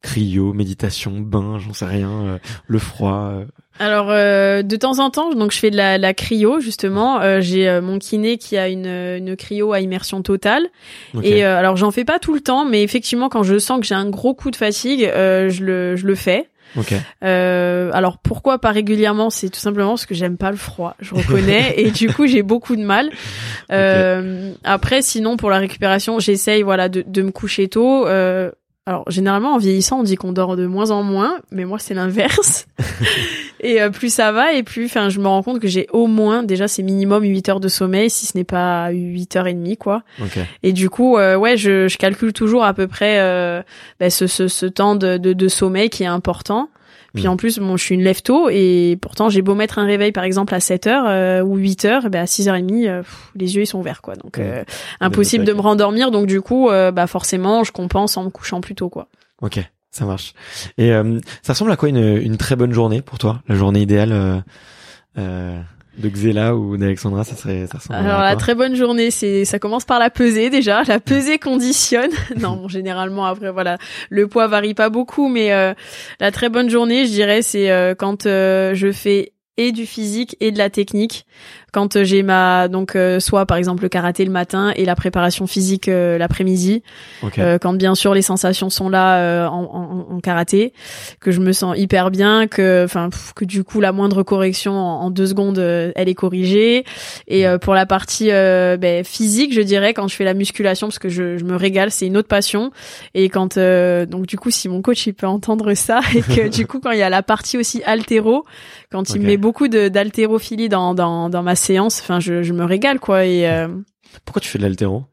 Cryo, 0.01 0.51
méditation, 0.51 1.21
bain, 1.21 1.59
j'en 1.59 1.71
sais 1.71 1.85
rien. 1.85 2.09
euh, 2.11 2.37
le 2.67 2.77
froid. 2.77 3.35
Alors 3.79 4.07
euh, 4.11 4.61
de 4.61 4.75
temps 4.75 4.99
en 4.99 5.09
temps, 5.09 5.33
donc 5.33 5.51
je 5.53 5.57
fais 5.57 5.71
de 5.71 5.77
la, 5.77 5.97
la 5.97 6.13
cryo 6.13 6.59
justement. 6.59 7.21
Euh, 7.21 7.39
j'ai 7.41 7.69
euh, 7.69 7.81
mon 7.81 7.99
kiné 7.99 8.37
qui 8.37 8.57
a 8.57 8.67
une, 8.67 8.85
une 8.85 9.35
cryo 9.37 9.71
à 9.71 9.79
immersion 9.79 10.21
totale. 10.21 10.67
ok. 11.15 11.23
Et 11.23 11.45
euh, 11.45 11.57
alors 11.57 11.77
j'en 11.77 11.89
fais 11.89 12.03
pas 12.03 12.19
tout 12.19 12.33
le 12.33 12.41
temps, 12.41 12.65
mais 12.65 12.83
effectivement 12.83 13.29
quand 13.29 13.43
je 13.43 13.57
sens 13.57 13.79
que 13.79 13.85
j'ai 13.87 13.95
un 13.95 14.09
gros 14.09 14.33
coup 14.35 14.51
de 14.51 14.57
fatigue, 14.57 15.05
euh, 15.05 15.49
je 15.49 15.63
le 15.63 15.95
je 15.95 16.05
le 16.05 16.15
fais. 16.15 16.49
Ok. 16.77 16.93
Euh, 17.23 17.89
alors 17.93 18.17
pourquoi 18.17 18.59
pas 18.59 18.71
régulièrement? 18.71 19.29
C'est 19.29 19.49
tout 19.49 19.59
simplement 19.59 19.89
parce 19.91 20.05
que 20.05 20.15
j'aime 20.15 20.37
pas 20.37 20.51
le 20.51 20.57
froid, 20.57 20.95
je 20.99 21.13
reconnais, 21.15 21.73
et 21.77 21.91
du 21.91 22.11
coup 22.11 22.27
j'ai 22.27 22.43
beaucoup 22.43 22.75
de 22.75 22.83
mal. 22.83 23.09
Euh, 23.71 24.53
Après, 24.63 25.01
sinon 25.01 25.37
pour 25.37 25.49
la 25.49 25.57
récupération, 25.59 26.19
j'essaye 26.19 26.61
voilà 26.63 26.89
de, 26.89 27.03
de 27.05 27.21
me 27.21 27.31
coucher 27.31 27.67
tôt. 27.67 28.07
Euh, 28.07 28.51
alors 28.85 29.09
généralement 29.09 29.53
en 29.53 29.57
vieillissant, 29.57 29.99
on 29.99 30.03
dit 30.03 30.15
qu'on 30.15 30.33
dort 30.33 30.57
de 30.57 30.65
moins 30.65 30.91
en 30.91 31.03
moins, 31.03 31.37
mais 31.51 31.63
moi 31.65 31.79
c'est 31.79 31.93
l'inverse. 31.93 32.67
et 33.61 33.81
euh, 33.81 33.89
plus 33.89 34.13
ça 34.13 34.31
va, 34.31 34.53
et 34.53 34.63
plus, 34.63 34.85
enfin, 34.85 35.09
je 35.09 35.19
me 35.19 35.27
rends 35.27 35.41
compte 35.43 35.59
que 35.59 35.67
j'ai 35.67 35.87
au 35.91 36.07
moins 36.07 36.43
déjà 36.43 36.67
c'est 36.67 36.83
minimum 36.83 37.23
8 37.23 37.49
heures 37.49 37.59
de 37.59 37.69
sommeil, 37.69 38.09
si 38.09 38.25
ce 38.25 38.37
n'est 38.37 38.43
pas 38.43 38.89
8 38.89 39.35
heures 39.37 39.47
et 39.47 39.53
demie 39.53 39.77
quoi. 39.77 40.03
Ok. 40.21 40.37
Et 40.63 40.73
du 40.73 40.89
coup, 40.89 41.17
euh, 41.17 41.35
ouais, 41.35 41.55
je, 41.55 41.87
je 41.87 41.97
calcule 41.97 42.33
toujours 42.33 42.65
à 42.65 42.73
peu 42.73 42.87
près 42.87 43.19
euh, 43.19 43.61
ben, 43.99 44.09
ce, 44.09 44.27
ce, 44.27 44.47
ce 44.47 44.65
temps 44.65 44.95
de, 44.95 45.17
de, 45.17 45.33
de 45.33 45.47
sommeil 45.47 45.89
qui 45.89 46.03
est 46.03 46.07
important. 46.07 46.69
Puis 47.13 47.25
Mm. 47.25 47.29
en 47.29 47.37
plus, 47.37 47.59
bon, 47.59 47.77
je 47.77 47.83
suis 47.83 47.95
une 47.95 48.01
lève 48.03 48.21
tôt 48.23 48.49
et 48.49 48.97
pourtant 49.01 49.29
j'ai 49.29 49.41
beau 49.43 49.53
mettre 49.55 49.77
un 49.79 49.85
réveil 49.85 50.11
par 50.11 50.23
exemple 50.23 50.55
à 50.55 50.59
7 50.59 50.87
heures 50.87 51.05
euh, 51.07 51.41
ou 51.43 51.57
8 51.57 51.85
heures, 51.85 52.09
ben 52.09 52.21
à 52.21 52.25
6h30, 52.25 52.87
euh, 52.87 53.01
pff, 53.01 53.31
les 53.35 53.55
yeux 53.55 53.61
ils 53.63 53.67
sont 53.67 53.79
ouverts 53.79 54.01
quoi. 54.01 54.15
Donc 54.15 54.37
Mm. 54.37 54.41
euh, 54.41 54.63
impossible 54.99 55.45
de 55.45 55.53
me 55.53 55.61
rendormir. 55.61 56.09
Donc 56.11 56.25
du 56.25 56.41
coup, 56.41 56.69
euh, 56.69 56.91
bah 56.91 57.05
forcément, 57.07 57.63
je 57.63 57.71
compense 57.71 58.17
en 58.17 58.23
me 58.23 58.29
couchant 58.29 58.61
plus 58.61 58.75
tôt 58.75 58.89
quoi. 58.89 59.07
Ok. 59.41 59.59
Ça 59.91 60.05
marche. 60.05 60.33
Et 60.79 60.91
euh, 60.91 61.19
ça 61.43 61.53
ressemble 61.53 61.71
à 61.71 61.75
quoi 61.75 61.87
une, 61.87 62.17
une 62.17 62.37
très 62.37 62.55
bonne 62.55 62.73
journée 62.73 63.03
pour 63.03 63.19
toi? 63.19 63.43
La 63.47 63.53
journée 63.53 63.81
idéale 63.81 64.11
euh, 64.11 64.39
euh, 65.19 65.61
de 65.97 66.09
Xela 66.09 66.55
ou 66.55 66.75
d'Alexandra, 66.77 67.23
ça 67.23 67.35
serait, 67.35 67.67
ça 67.67 67.77
ressemble 67.77 67.99
Alors 67.99 68.19
à 68.19 68.29
la 68.29 68.35
très 68.35 68.55
bonne 68.55 68.75
journée, 68.75 69.11
c'est 69.11 69.45
ça 69.45 69.59
commence 69.59 69.85
par 69.85 69.99
la 69.99 70.09
pesée 70.09 70.49
déjà. 70.49 70.83
La 70.87 70.99
pesée 70.99 71.37
conditionne. 71.37 72.11
non, 72.39 72.55
bon, 72.55 72.67
généralement 72.67 73.25
après 73.25 73.51
voilà, 73.51 73.77
le 74.09 74.27
poids 74.27 74.47
varie 74.47 74.73
pas 74.73 74.89
beaucoup, 74.89 75.27
mais 75.27 75.53
euh, 75.53 75.73
la 76.19 76.31
très 76.31 76.49
bonne 76.49 76.69
journée, 76.69 77.05
je 77.05 77.11
dirais, 77.11 77.41
c'est 77.41 77.71
euh, 77.71 77.93
quand 77.95 78.25
euh, 78.25 78.73
je 78.73 78.91
fais 78.91 79.33
et 79.57 79.71
du 79.71 79.85
physique 79.85 80.35
et 80.39 80.51
de 80.51 80.57
la 80.57 80.69
technique. 80.69 81.25
Quand 81.73 81.97
euh, 81.97 82.03
j'ai 82.05 82.23
ma 82.23 82.69
donc 82.69 82.95
euh, 82.95 83.19
soit 83.19 83.45
par 83.45 83.57
exemple 83.57 83.83
le 83.83 83.89
karaté 83.89 84.23
le 84.23 84.31
matin 84.31 84.71
et 84.75 84.85
la 84.85 84.95
préparation 84.95 85.47
physique 85.47 85.89
euh, 85.89 86.17
l'après-midi. 86.17 86.83
Ok. 87.21 87.39
Euh, 87.39 87.57
quand 87.57 87.73
bien 87.73 87.95
sûr 87.95 88.13
les 88.13 88.21
sensations 88.21 88.69
sont 88.69 88.87
là 88.87 89.17
euh, 89.17 89.47
en, 89.47 89.63
en, 90.09 90.15
en 90.15 90.19
karaté, 90.19 90.71
que 91.19 91.31
je 91.31 91.41
me 91.41 91.51
sens 91.51 91.75
hyper 91.77 92.11
bien, 92.11 92.47
que 92.47 92.83
enfin 92.85 93.09
que 93.35 93.43
du 93.43 93.63
coup 93.63 93.81
la 93.81 93.91
moindre 93.91 94.23
correction 94.23 94.73
en, 94.73 95.01
en 95.01 95.09
deux 95.09 95.27
secondes 95.27 95.59
elle 95.59 96.07
est 96.07 96.13
corrigée. 96.13 96.85
Et 97.27 97.47
euh, 97.47 97.57
pour 97.57 97.73
la 97.73 97.85
partie 97.85 98.29
euh, 98.31 98.77
ben, 98.77 99.03
physique, 99.03 99.53
je 99.53 99.61
dirais 99.61 99.93
quand 99.93 100.07
je 100.07 100.15
fais 100.15 100.23
la 100.23 100.33
musculation 100.33 100.87
parce 100.87 100.99
que 100.99 101.09
je, 101.09 101.37
je 101.37 101.43
me 101.43 101.55
régale, 101.55 101.91
c'est 101.91 102.05
une 102.07 102.17
autre 102.17 102.27
passion. 102.27 102.71
Et 103.13 103.29
quand 103.29 103.57
euh, 103.57 104.05
donc 104.05 104.27
du 104.27 104.37
coup 104.37 104.51
si 104.51 104.69
mon 104.69 104.81
coach 104.81 105.07
il 105.07 105.13
peut 105.13 105.27
entendre 105.27 105.73
ça 105.73 106.01
et 106.15 106.21
que 106.21 106.47
du 106.49 106.67
coup 106.67 106.79
quand 106.79 106.91
il 106.91 106.99
y 106.99 107.03
a 107.03 107.09
la 107.09 107.23
partie 107.23 107.57
aussi 107.57 107.81
altéro, 107.83 108.45
quand 108.91 109.15
il 109.15 109.21
met 109.21 109.37
beaucoup 109.37 109.67
d'haltérophilie 109.67 110.69
dans, 110.69 110.93
dans 110.93 111.29
dans 111.29 111.41
ma 111.43 111.55
séance, 111.63 111.99
enfin 112.01 112.19
je, 112.19 112.51
me 112.51 112.63
régale 112.65 112.99
quoi 112.99 113.19
euh, 113.19 113.67
Pourquoi 114.25 114.41
tu 114.41 114.49
fais 114.49 114.57
de 114.57 114.63
l'altéro 114.63 115.05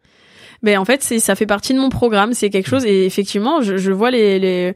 mais 0.63 0.77
en 0.77 0.85
fait, 0.85 1.03
c'est 1.03 1.19
ça 1.21 1.35
fait 1.35 1.47
partie 1.47 1.75
de 1.75 1.79
mon 1.79 1.89
programme. 1.89 2.33
C'est 2.35 2.51
quelque 2.51 2.69
chose 2.69 2.85
et 2.85 3.07
effectivement, 3.07 3.61
je, 3.63 3.77
je 3.77 3.93
vois 3.93 4.11
les, 4.11 4.39
les 4.39 4.75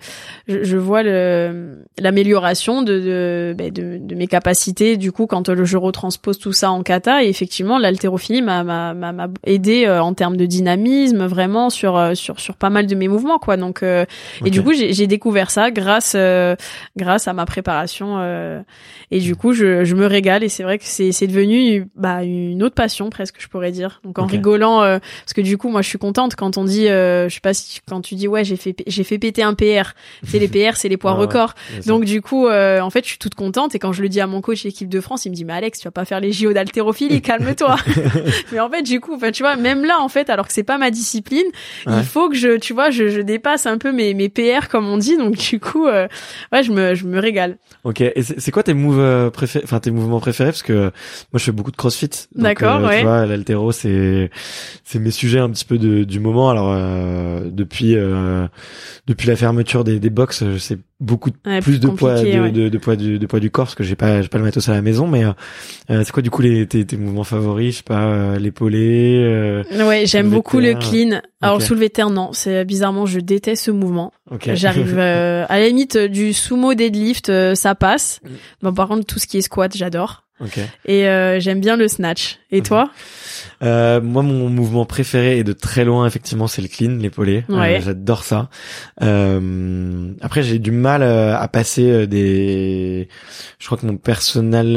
je, 0.48 0.62
je 0.65 0.77
vois 0.77 1.02
le 1.02 1.85
l'amélioration 1.98 2.82
de 2.82 2.98
de, 2.98 3.55
ben, 3.56 3.70
de 3.73 3.98
de 4.01 4.15
mes 4.15 4.27
capacités. 4.27 4.97
Du 4.97 5.12
coup, 5.12 5.27
quand 5.27 5.48
euh, 5.48 5.65
je 5.65 5.77
retranspose 5.77 6.39
tout 6.39 6.52
ça 6.52 6.70
en 6.70 6.82
kata, 6.82 7.24
et 7.24 7.28
effectivement, 7.28 7.78
l'haltérophilie 7.78 8.43
m'a 8.43 8.65
m'a 8.65 8.94
m'a 8.94 9.28
aidé 9.44 9.85
euh, 9.86 10.02
en 10.02 10.15
termes 10.15 10.36
de 10.36 10.47
dynamisme, 10.47 11.27
vraiment 11.27 11.70
sur 11.70 11.97
euh, 11.97 12.15
sur 12.15 12.40
sur 12.40 12.56
pas 12.56 12.70
mal 12.70 12.86
de 12.86 12.94
mes 12.94 13.09
mouvements, 13.09 13.39
quoi. 13.39 13.56
Donc 13.56 13.82
euh, 13.82 14.05
et 14.44 14.51
du 14.51 14.62
coup, 14.62 14.73
j'ai 14.73 15.06
découvert 15.06 15.51
ça 15.51 15.70
grâce 15.70 16.15
euh, 16.16 16.56
grâce 16.97 17.28
à 17.28 17.32
ma 17.32 17.47
préparation. 17.47 18.16
euh, 18.19 18.61
et 19.11 19.20
du 19.20 19.36
coup, 19.36 19.52
je 19.52 19.85
je 19.85 19.94
me 19.94 20.06
régale 20.06 20.43
et 20.44 20.48
c'est 20.48 20.62
vrai 20.62 20.78
que 20.78 20.85
c'est 20.86 21.12
c'est 21.12 21.27
devenu 21.27 21.86
bah 21.97 22.23
une 22.24 22.62
autre 22.62 22.74
passion 22.74 23.11
presque, 23.11 23.36
je 23.39 23.48
pourrais 23.48 23.70
dire. 23.73 24.01
Donc 24.05 24.19
en 24.19 24.24
Ok. 24.24 24.31
rigolant, 24.32 24.78
parce 24.81 25.35
que 25.35 25.40
du 25.40 25.59
coup, 25.59 25.69
moi, 25.74 25.82
je 25.82 25.88
suis 25.88 25.98
contente 25.98 26.36
quand 26.36 26.56
on 26.56 26.62
dit, 26.64 26.88
euh, 26.88 27.28
je 27.28 27.34
sais 27.34 27.40
pas 27.40 27.52
si 27.52 27.80
quand 27.88 28.01
tu 28.01 28.14
dis 28.14 28.28
ouais, 28.28 28.44
j'ai 28.44 28.55
fait 28.55 28.76
j'ai 28.86 29.02
fait 29.02 29.18
péter 29.18 29.42
un 29.42 29.55
PR. 29.55 29.90
C'est 30.24 30.38
les 30.38 30.46
PR, 30.46 30.76
c'est 30.76 30.88
les 30.88 30.96
poids 30.96 31.14
ouais. 31.14 31.18
records. 31.18 31.55
Donc 31.86 32.05
du 32.05 32.22
coup, 32.22 32.46
euh, 32.46 32.80
en 32.80 32.90
fait, 32.90 33.02
je 33.02 33.09
suis 33.10 33.18
toute 33.18 33.34
contente 33.34 33.74
et 33.74 33.80
quand 33.80 33.92
je 33.92 34.02
le 34.02 34.09
dis 34.09 34.20
à 34.20 34.28
mon 34.28 34.40
coach 34.40 34.64
équipe 34.64 34.88
de 34.88 35.01
France, 35.01 35.24
il 35.24 35.30
me 35.30 35.34
dit 35.34 35.44
mais 35.44 35.55
Alex, 35.55 35.80
tu 35.80 35.88
vas 35.88 35.90
pas 35.90 36.05
faire 36.05 36.20
les 36.20 36.30
JO 36.30 36.52
d'haltérophilie, 36.52 37.20
calme-toi. 37.28 37.76
mais 38.52 38.60
en 38.60 38.70
fait, 38.70 38.82
du 38.82 39.01
coup, 39.01 39.14
enfin, 39.16 39.32
tu 39.32 39.42
vois, 39.42 39.56
même 39.56 39.84
là, 39.84 40.01
en 40.01 40.09
fait, 40.09 40.30
alors 40.30 40.46
que 40.46 40.52
c'est 40.52 40.62
pas 40.62 40.78
ma 40.78 40.90
discipline, 40.92 41.44
Ouais. 41.86 41.94
il 41.98 42.05
faut 42.05 42.28
que 42.28 42.36
je, 42.36 42.56
tu 42.56 42.72
vois, 42.72 42.90
je, 42.90 43.09
je 43.09 43.20
dépasse 43.20 43.66
un 43.66 43.78
peu 43.78 43.90
mes 43.90 44.14
mes 44.14 44.28
PR 44.28 44.68
comme 44.70 44.86
on 44.88 44.96
dit. 44.96 45.16
Donc 45.16 45.36
du 45.36 45.59
coup, 45.59 45.86
euh, 45.88 46.06
ouais, 46.52 46.62
je 46.62 46.70
me 46.70 46.94
je 46.94 47.05
me 47.05 47.18
régale. 47.18 47.59
Ok. 47.82 48.01
Et 48.01 48.22
c'est 48.22 48.51
quoi 48.52 48.62
tes 48.62 48.74
moves 48.74 49.30
préférés, 49.32 49.64
enfin 49.64 49.80
tes 49.80 49.90
mouvements 49.90 50.20
préférés? 50.20 50.51
Parce 50.51 50.62
que 50.62 50.72
moi, 50.84 50.90
je 51.34 51.44
fais 51.44 51.52
beaucoup 51.52 51.72
de 51.72 51.76
CrossFit. 51.76 52.10
D'accord, 52.34 52.80
ouais. 52.82 52.98
Tu 53.01 53.05
vois, 53.05 53.26
l'altéro, 53.26 53.72
c'est 53.72 54.30
c'est 54.84 54.98
mes 54.98 55.10
sujets 55.10 55.40
un 55.40 55.51
petit 55.51 55.64
peu 55.66 55.78
de, 55.78 56.05
du 56.05 56.20
moment. 56.20 56.51
Alors 56.51 56.70
euh, 56.73 57.49
depuis 57.51 57.95
euh, 57.97 58.47
depuis 59.07 59.28
la 59.28 59.36
fermeture 59.36 59.85
des, 59.85 59.99
des 60.01 60.11
box, 60.11 60.45
je 60.53 60.59
sais 60.59 60.78
beaucoup 61.01 61.31
de- 61.31 61.36
Ouais, 61.47 61.61
plus 61.61 61.81
de 61.81 61.89
poids 61.89 62.23
de, 62.23 62.41
ouais. 62.41 62.51
de, 62.53 62.69
de 62.69 62.78
poids 62.78 62.97
du 62.97 63.19
de 63.19 63.27
poids 63.27 63.41
du 63.41 63.51
corps 63.51 63.66
parce 63.66 63.74
que 63.74 63.85
j'ai 63.85 63.97
pas 63.97 64.23
j'ai 64.23 64.28
pas 64.28 64.39
le 64.39 64.45
matos 64.45 64.69
à 64.69 64.73
la 64.73 64.82
maison. 64.82 65.07
Mais 65.07 65.24
euh, 65.24 65.32
euh, 65.91 66.03
c'est 66.05 66.12
quoi 66.12 66.23
du 66.23 66.31
coup 66.31 66.43
les 66.43 66.66
tes, 66.66 66.85
tes 66.86 66.97
mouvements 66.97 67.24
favoris? 67.24 67.73
Je 67.73 67.77
sais 67.78 67.82
pas, 67.82 68.05
euh, 68.05 68.39
l'épaulé. 68.39 69.23
Euh, 69.23 69.62
Ouais, 69.86 70.07
j'aime 70.07 70.31
beaucoup 70.31 70.61
le 70.61 70.74
clean. 70.74 71.20
Alors 71.43 71.57
Ok. 71.57 71.62
soulever 71.62 71.91
terre, 71.91 72.09
non, 72.11 72.31
c'est 72.32 72.65
bizarrement, 72.65 73.05
je 73.05 73.20
déteste 73.20 73.65
ce 73.65 73.70
mouvement. 73.70 74.12
ok. 74.31 74.51
J'arrive 74.55 74.95
euh, 74.99 75.45
à 75.49 75.59
la 75.59 75.69
limite 75.69 75.99
du 75.99 76.32
sumo 76.32 76.73
deadlift, 76.74 77.28
euh, 77.28 77.55
ça 77.55 77.74
passe. 77.74 78.20
Bon, 78.62 78.73
par 78.73 78.89
contre, 78.89 79.05
tout 79.05 79.19
ce 79.19 79.27
qui 79.27 79.36
est 79.39 79.43
squat, 79.43 79.77
j'adore. 79.77 80.23
Ok. 80.40 80.59
Et 80.85 81.09
euh, 81.09 81.39
j'aime 81.40 81.61
bien 81.61 81.77
le 81.77 81.86
snatch. 81.89 82.39
Et 82.51 82.59
Ok. 82.59 82.65
toi? 82.66 82.90
Euh, 83.62 84.01
moi, 84.01 84.23
mon 84.23 84.48
mouvement 84.48 84.85
préféré 84.85 85.39
et 85.39 85.44
de 85.44 85.52
très 85.52 85.85
loin, 85.85 86.06
effectivement, 86.06 86.47
c'est 86.48 86.61
le 86.61 86.69
clean, 86.69 86.97
l'épaulé. 86.98 87.44
Euh, 87.51 87.56
Ouais. 87.59 87.81
J'adore 87.82 88.24
ça. 88.24 88.48
Euh, 89.02 90.11
après, 90.20 90.43
j'ai 90.43 90.59
du 90.59 90.73
mal 90.73 91.02
euh, 91.02 91.36
à 91.36 91.47
passer 91.48 92.06
des. 92.09 93.09
Je 93.59 93.66
crois 93.66 93.78
que 93.78 93.86
mon 93.86 93.97
personnel 93.97 94.77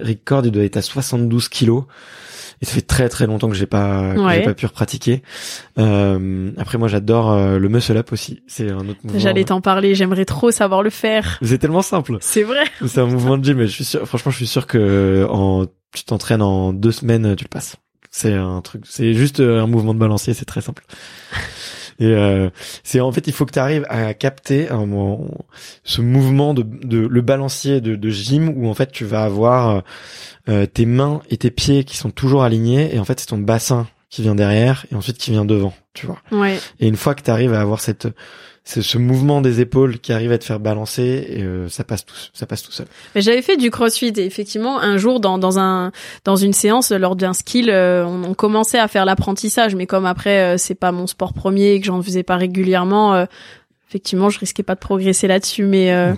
record, 0.00 0.46
il 0.46 0.50
doit 0.50 0.64
être 0.64 0.78
à 0.78 0.82
72 0.82 1.48
kilos. 1.48 1.84
Et 2.62 2.64
ça 2.64 2.74
fait 2.74 2.80
très 2.82 3.08
très 3.08 3.26
longtemps 3.26 3.48
que 3.48 3.54
j'ai 3.56 3.66
pas 3.66 4.14
que 4.14 4.20
Ouais. 4.20 4.36
j'ai 4.36 4.42
pas 4.44 4.54
pu 4.54 4.66
repratiquer. 4.66 5.22
Euh, 5.78 6.52
après, 6.56 6.78
moi, 6.78 6.86
j'adore 6.88 7.32
euh, 7.32 7.58
le 7.58 7.68
muscle 7.68 7.96
up 7.96 8.12
aussi. 8.12 8.42
C'est 8.46 8.70
un 8.70 8.88
autre 8.88 9.00
mouvement. 9.02 9.18
J'allais 9.18 9.44
t'en 9.44 9.60
parler. 9.60 9.94
J'aimerais 9.96 10.24
trop 10.24 10.50
savoir 10.52 10.82
le 10.82 10.90
faire. 10.90 11.38
C'est 11.42 11.58
tellement 11.58 11.82
simple. 11.82 12.18
C'est 12.20 12.44
vrai. 12.44 12.64
C'est 12.86 13.00
un 13.00 13.06
mouvement 13.06 13.36
de 13.36 13.44
gym, 13.44 13.58
mais 13.58 13.66
je 13.66 13.72
suis 13.72 13.84
sûr, 13.84 14.06
franchement, 14.06 14.30
je 14.30 14.36
suis 14.36 14.46
sûr 14.46 14.66
que 14.66 15.26
en, 15.28 15.66
tu 15.92 16.04
t'entraînes 16.04 16.42
en 16.42 16.72
deux 16.72 16.92
semaines, 16.92 17.34
tu 17.36 17.44
le 17.44 17.48
passes. 17.48 17.76
C'est 18.14 18.34
un 18.34 18.60
truc, 18.60 18.82
c'est 18.86 19.14
juste 19.14 19.40
euh, 19.40 19.62
un 19.62 19.66
mouvement 19.66 19.94
de 19.94 19.98
balancier, 19.98 20.34
c'est 20.34 20.44
très 20.44 20.60
simple. 20.60 20.84
Et 21.98 22.06
euh, 22.06 22.50
c'est 22.82 23.00
en 23.00 23.12
fait, 23.12 23.26
il 23.26 23.32
faut 23.32 23.46
que 23.46 23.52
tu 23.52 23.58
arrives 23.58 23.86
à 23.88 24.14
capter 24.14 24.70
un 24.70 24.86
ce 25.84 26.00
mouvement 26.00 26.54
de, 26.54 26.62
de 26.62 26.98
le 26.98 27.20
balancier 27.20 27.80
de, 27.80 27.96
de 27.96 28.10
gym 28.10 28.52
où 28.56 28.68
en 28.68 28.74
fait 28.74 28.90
tu 28.90 29.04
vas 29.04 29.22
avoir 29.22 29.82
euh, 30.48 30.66
tes 30.66 30.86
mains 30.86 31.22
et 31.30 31.36
tes 31.36 31.50
pieds 31.50 31.84
qui 31.84 31.96
sont 31.96 32.10
toujours 32.10 32.42
alignés 32.42 32.94
et 32.94 32.98
en 32.98 33.04
fait 33.04 33.20
c'est 33.20 33.26
ton 33.26 33.38
bassin 33.38 33.86
qui 34.10 34.22
vient 34.22 34.34
derrière 34.34 34.84
et 34.92 34.94
ensuite 34.94 35.18
qui 35.18 35.30
vient 35.30 35.44
devant, 35.44 35.72
tu 35.94 36.06
vois. 36.06 36.18
Ouais. 36.30 36.58
Et 36.80 36.86
une 36.86 36.96
fois 36.96 37.14
que 37.14 37.22
tu 37.22 37.30
arrives 37.30 37.54
à 37.54 37.60
avoir 37.60 37.80
cette 37.80 38.08
ce, 38.64 38.80
ce 38.80 38.96
mouvement 38.96 39.40
des 39.40 39.60
épaules 39.60 39.98
qui 39.98 40.12
arrive 40.12 40.30
à 40.32 40.38
te 40.38 40.44
faire 40.44 40.60
balancer, 40.60 41.26
et, 41.28 41.42
euh, 41.42 41.68
ça 41.68 41.82
passe 41.82 42.04
tout, 42.04 42.14
ça 42.32 42.46
passe 42.46 42.62
tout 42.62 42.70
seul. 42.70 42.86
Mais 43.14 43.20
j'avais 43.20 43.42
fait 43.42 43.56
du 43.56 43.70
crossfit 43.70 44.12
et 44.16 44.24
effectivement 44.24 44.80
un 44.80 44.96
jour 44.98 45.18
dans 45.20 45.38
dans 45.38 45.58
un 45.58 45.90
dans 46.24 46.36
une 46.36 46.52
séance 46.52 46.92
lors 46.92 47.16
d'un 47.16 47.32
skill 47.32 47.70
euh, 47.70 48.04
on, 48.06 48.22
on 48.24 48.34
commençait 48.34 48.78
à 48.78 48.86
faire 48.88 49.04
l'apprentissage 49.04 49.74
mais 49.74 49.86
comme 49.86 50.06
après 50.06 50.54
euh, 50.54 50.58
c'est 50.58 50.74
pas 50.76 50.92
mon 50.92 51.06
sport 51.06 51.32
premier 51.32 51.72
et 51.72 51.80
que 51.80 51.86
j'en 51.86 52.00
faisais 52.02 52.22
pas 52.22 52.36
régulièrement 52.36 53.14
euh, 53.14 53.24
effectivement 53.92 54.30
je 54.30 54.38
risquais 54.38 54.62
pas 54.62 54.74
de 54.74 54.80
progresser 54.80 55.26
là-dessus 55.26 55.64
mais 55.64 55.92
euh, 55.92 56.14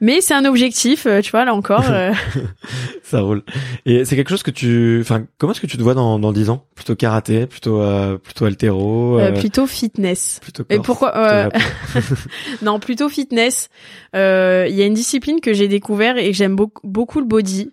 mais 0.00 0.22
c'est 0.22 0.32
un 0.32 0.46
objectif 0.46 1.04
euh, 1.06 1.20
tu 1.20 1.30
vois 1.30 1.44
là 1.44 1.54
encore 1.54 1.84
euh, 1.90 2.12
ça 3.10 3.20
roule. 3.20 3.42
Et 3.84 4.04
c'est 4.04 4.16
quelque 4.16 4.30
chose 4.30 4.42
que 4.42 4.50
tu, 4.50 4.98
enfin, 5.02 5.26
comment 5.36 5.52
est-ce 5.52 5.60
que 5.60 5.66
tu 5.66 5.76
te 5.76 5.82
vois 5.82 5.94
dans 5.94 6.18
dans 6.18 6.32
dix 6.32 6.48
ans? 6.48 6.64
Plutôt 6.74 6.94
karaté, 6.94 7.46
plutôt 7.46 7.80
euh, 7.80 8.16
plutôt 8.16 8.46
altéro, 8.46 9.18
euh, 9.18 9.32
plutôt 9.32 9.66
fitness. 9.66 10.38
plutôt. 10.40 10.64
et 10.70 10.76
corse, 10.76 10.86
pourquoi 10.86 11.10
plutôt 11.12 11.58
euh, 11.98 12.00
non 12.62 12.78
plutôt 12.78 13.08
fitness. 13.08 13.68
Euh, 14.16 14.66
il 14.68 14.76
y 14.76 14.82
a 14.82 14.86
une 14.86 14.94
discipline 14.94 15.40
que 15.40 15.52
j'ai 15.52 15.68
découvert 15.68 16.16
et 16.16 16.30
que 16.30 16.36
j'aime 16.36 16.56
beaucoup 16.56 16.86
beaucoup 16.86 17.20
le 17.20 17.26
body 17.26 17.72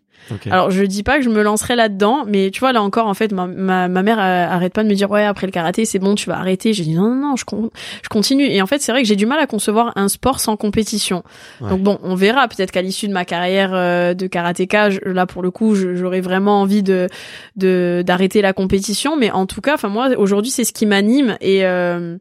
Alors 0.52 0.72
je 0.72 0.84
dis 0.84 1.03
pas 1.03 1.18
que 1.18 1.23
je 1.23 1.30
me 1.30 1.41
lancerai 1.41 1.76
là-dedans, 1.76 2.26
mais 2.27 2.52
tu 2.52 2.60
vois 2.60 2.73
là 2.73 2.81
encore 2.81 3.07
en 3.07 3.14
fait 3.14 3.31
ma, 3.31 3.48
ma, 3.48 3.88
ma 3.88 4.03
mère 4.03 4.19
euh, 4.19 4.45
arrête 4.53 4.73
pas 4.73 4.84
de 4.84 4.89
me 4.89 4.94
dire 4.94 5.10
ouais 5.10 5.23
après 5.23 5.48
le 5.48 5.52
karaté 5.52 5.85
c'est 5.85 5.99
bon 5.99 6.15
tu 6.15 6.30
vas 6.30 6.38
arrêter. 6.38 6.73
J'ai 6.73 6.84
dit 6.84 6.95
non 6.95 7.10
non 7.15 7.30
non 7.30 7.35
je 7.38 7.45
con- 7.45 7.69
je 8.03 8.10
continue 8.10 8.45
et 8.45 8.61
en 8.61 8.68
fait 8.68 8.81
c'est 8.81 8.91
vrai 8.91 9.02
que 9.03 9.07
j'ai 9.07 9.15
du 9.15 9.26
mal 9.26 9.39
à 9.39 9.48
concevoir 9.48 9.94
un 9.95 10.10
sport 10.10 10.39
sans 10.41 10.57
compétition. 10.57 11.23
Ouais. 11.61 11.69
Donc 11.69 11.81
bon 11.81 11.99
on 12.03 12.15
verra 12.15 12.48
peut-être 12.49 12.72
qu'à 12.72 12.81
l'issue 12.81 13.07
de 13.07 13.14
ma 13.14 13.23
carrière 13.26 13.72
euh, 13.73 14.14
de 14.14 14.27
karatéka 14.27 14.89
je- 14.89 14.99
là 15.06 15.26
pour 15.26 15.41
le 15.41 15.52
coup 15.52 15.76
j'aurais 15.76 16.22
vraiment 16.22 16.61
envie 16.61 16.84
de 16.84 17.07
de 17.56 18.03
d'arrêter 18.06 18.41
la 18.41 18.53
compétition, 18.53 19.15
mais 19.15 19.31
en 19.31 19.45
tout 19.45 19.61
cas 19.61 19.76
enfin 19.76 19.88
moi 19.89 20.10
aujourd'hui 20.18 20.52
c'est 20.52 20.64
ce 20.65 20.73
qui 20.73 20.85
m'anime 20.85 21.38
et 21.41 21.65
euh, 21.65 22.18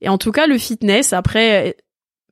et 0.00 0.08
en 0.08 0.18
tout 0.18 0.32
cas 0.32 0.46
le 0.46 0.58
fitness 0.58 1.12
après 1.12 1.76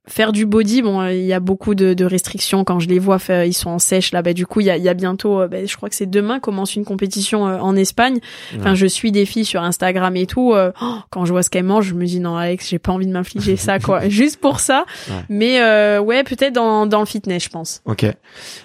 faire 0.09 0.33
du 0.33 0.47
body, 0.47 0.83
bon, 0.83 1.01
euh, 1.03 1.13
il 1.13 1.25
y 1.25 1.33
a 1.33 1.41
beaucoup 1.41 1.75
de, 1.75 1.95
de 1.95 2.05
restrictions 2.05 2.65
quand 2.65 2.81
je 2.81 2.89
les 2.89 2.99
vois, 2.99 3.19
faire- 3.19 3.45
ils 3.45 3.53
sont 3.53 3.71
en 3.71 3.79
sèche 3.79 4.13
là. 4.13 4.23
Bah, 4.23 4.33
du 4.33 4.47
coup, 4.47 4.61
il 4.61 4.67
y 4.67 4.71
a, 4.71 4.77
y 4.77 4.89
a 4.89 4.95
bientôt, 4.95 5.41
euh, 5.41 5.47
bah, 5.49 5.65
je 5.65 5.77
crois 5.77 5.89
que 5.89 5.95
c'est 5.95 6.09
demain 6.11 6.41
commence 6.41 6.75
une 6.75 6.85
compétition 6.85 7.47
euh, 7.47 7.59
en 7.59 7.77
Espagne. 7.77 8.19
Enfin, 8.59 8.75
je 8.75 8.87
suis 8.87 9.13
des 9.13 9.27
filles 9.27 9.45
sur 9.45 9.63
Instagram 9.63 10.17
et 10.17 10.27
tout. 10.27 10.53
euh, 10.55 10.73
oh, 10.83 10.97
quand 11.11 11.25
je 11.27 11.33
vois 11.33 11.43
ce 11.43 11.51
qu'elles 11.51 11.65
mangent, 11.65 11.89
je 11.89 11.95
me 11.95 12.07
dis 12.07 12.19
non, 12.19 12.37
Alex, 12.37 12.69
j'ai 12.71 12.79
pas 12.79 12.93
envie 12.93 13.07
de 13.07 13.13
m'infliger 13.13 13.57
ça, 13.57 13.79
quoi, 13.79 14.09
juste 14.09 14.41
pour 14.41 14.59
ça. 14.61 14.85
Ouais. 15.09 15.15
Mais 15.29 15.61
euh, 15.61 16.01
ouais, 16.01 16.25
peut-être 16.25 16.55
dans 16.55 16.87
dans 16.87 17.01
le 17.01 17.07
fitness, 17.07 17.45
je 17.45 17.49
pense. 17.51 17.83
Ok. 17.85 18.05
Et 18.05 18.17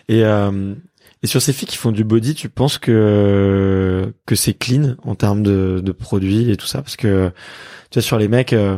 euh, 0.10 0.74
et 1.22 1.28
sur 1.28 1.42
ces 1.42 1.54
filles 1.54 1.68
qui 1.68 1.78
font 1.78 1.92
du 1.92 2.04
body, 2.04 2.34
tu 2.36 2.50
penses 2.50 2.78
que 2.78 4.14
que 4.26 4.36
c'est 4.36 4.54
clean 4.54 4.96
en 5.04 5.16
termes 5.16 5.44
de 5.44 5.82
de 5.84 5.92
produits 5.92 6.50
et 6.52 6.56
tout 6.56 6.68
ça? 6.68 6.82
Parce 6.82 6.96
que 6.96 7.30
tu 7.92 8.00
vois 8.00 8.02
sur 8.04 8.18
les 8.18 8.28
mecs. 8.28 8.54
euh, 8.54 8.78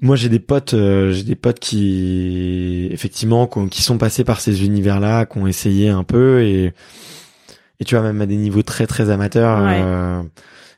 moi, 0.00 0.16
j'ai 0.16 0.28
des 0.28 0.38
potes, 0.40 0.74
euh, 0.74 1.12
j'ai 1.12 1.22
des 1.24 1.34
potes 1.36 1.60
qui, 1.60 2.88
effectivement, 2.90 3.46
qui, 3.46 3.58
ont- 3.58 3.68
qui 3.68 3.82
sont 3.82 3.98
passés 3.98 4.24
par 4.24 4.40
ces 4.40 4.64
univers-là, 4.64 5.26
qui 5.26 5.38
ont 5.38 5.46
essayé 5.46 5.88
un 5.88 6.04
peu 6.04 6.42
et 6.42 6.72
et 7.80 7.84
tu 7.84 7.96
vois 7.96 8.04
même 8.04 8.20
à 8.20 8.26
des 8.26 8.36
niveaux 8.36 8.62
très 8.62 8.86
très 8.86 9.10
amateurs. 9.10 9.58
Ouais. 9.64 9.80
euh, 9.82 10.22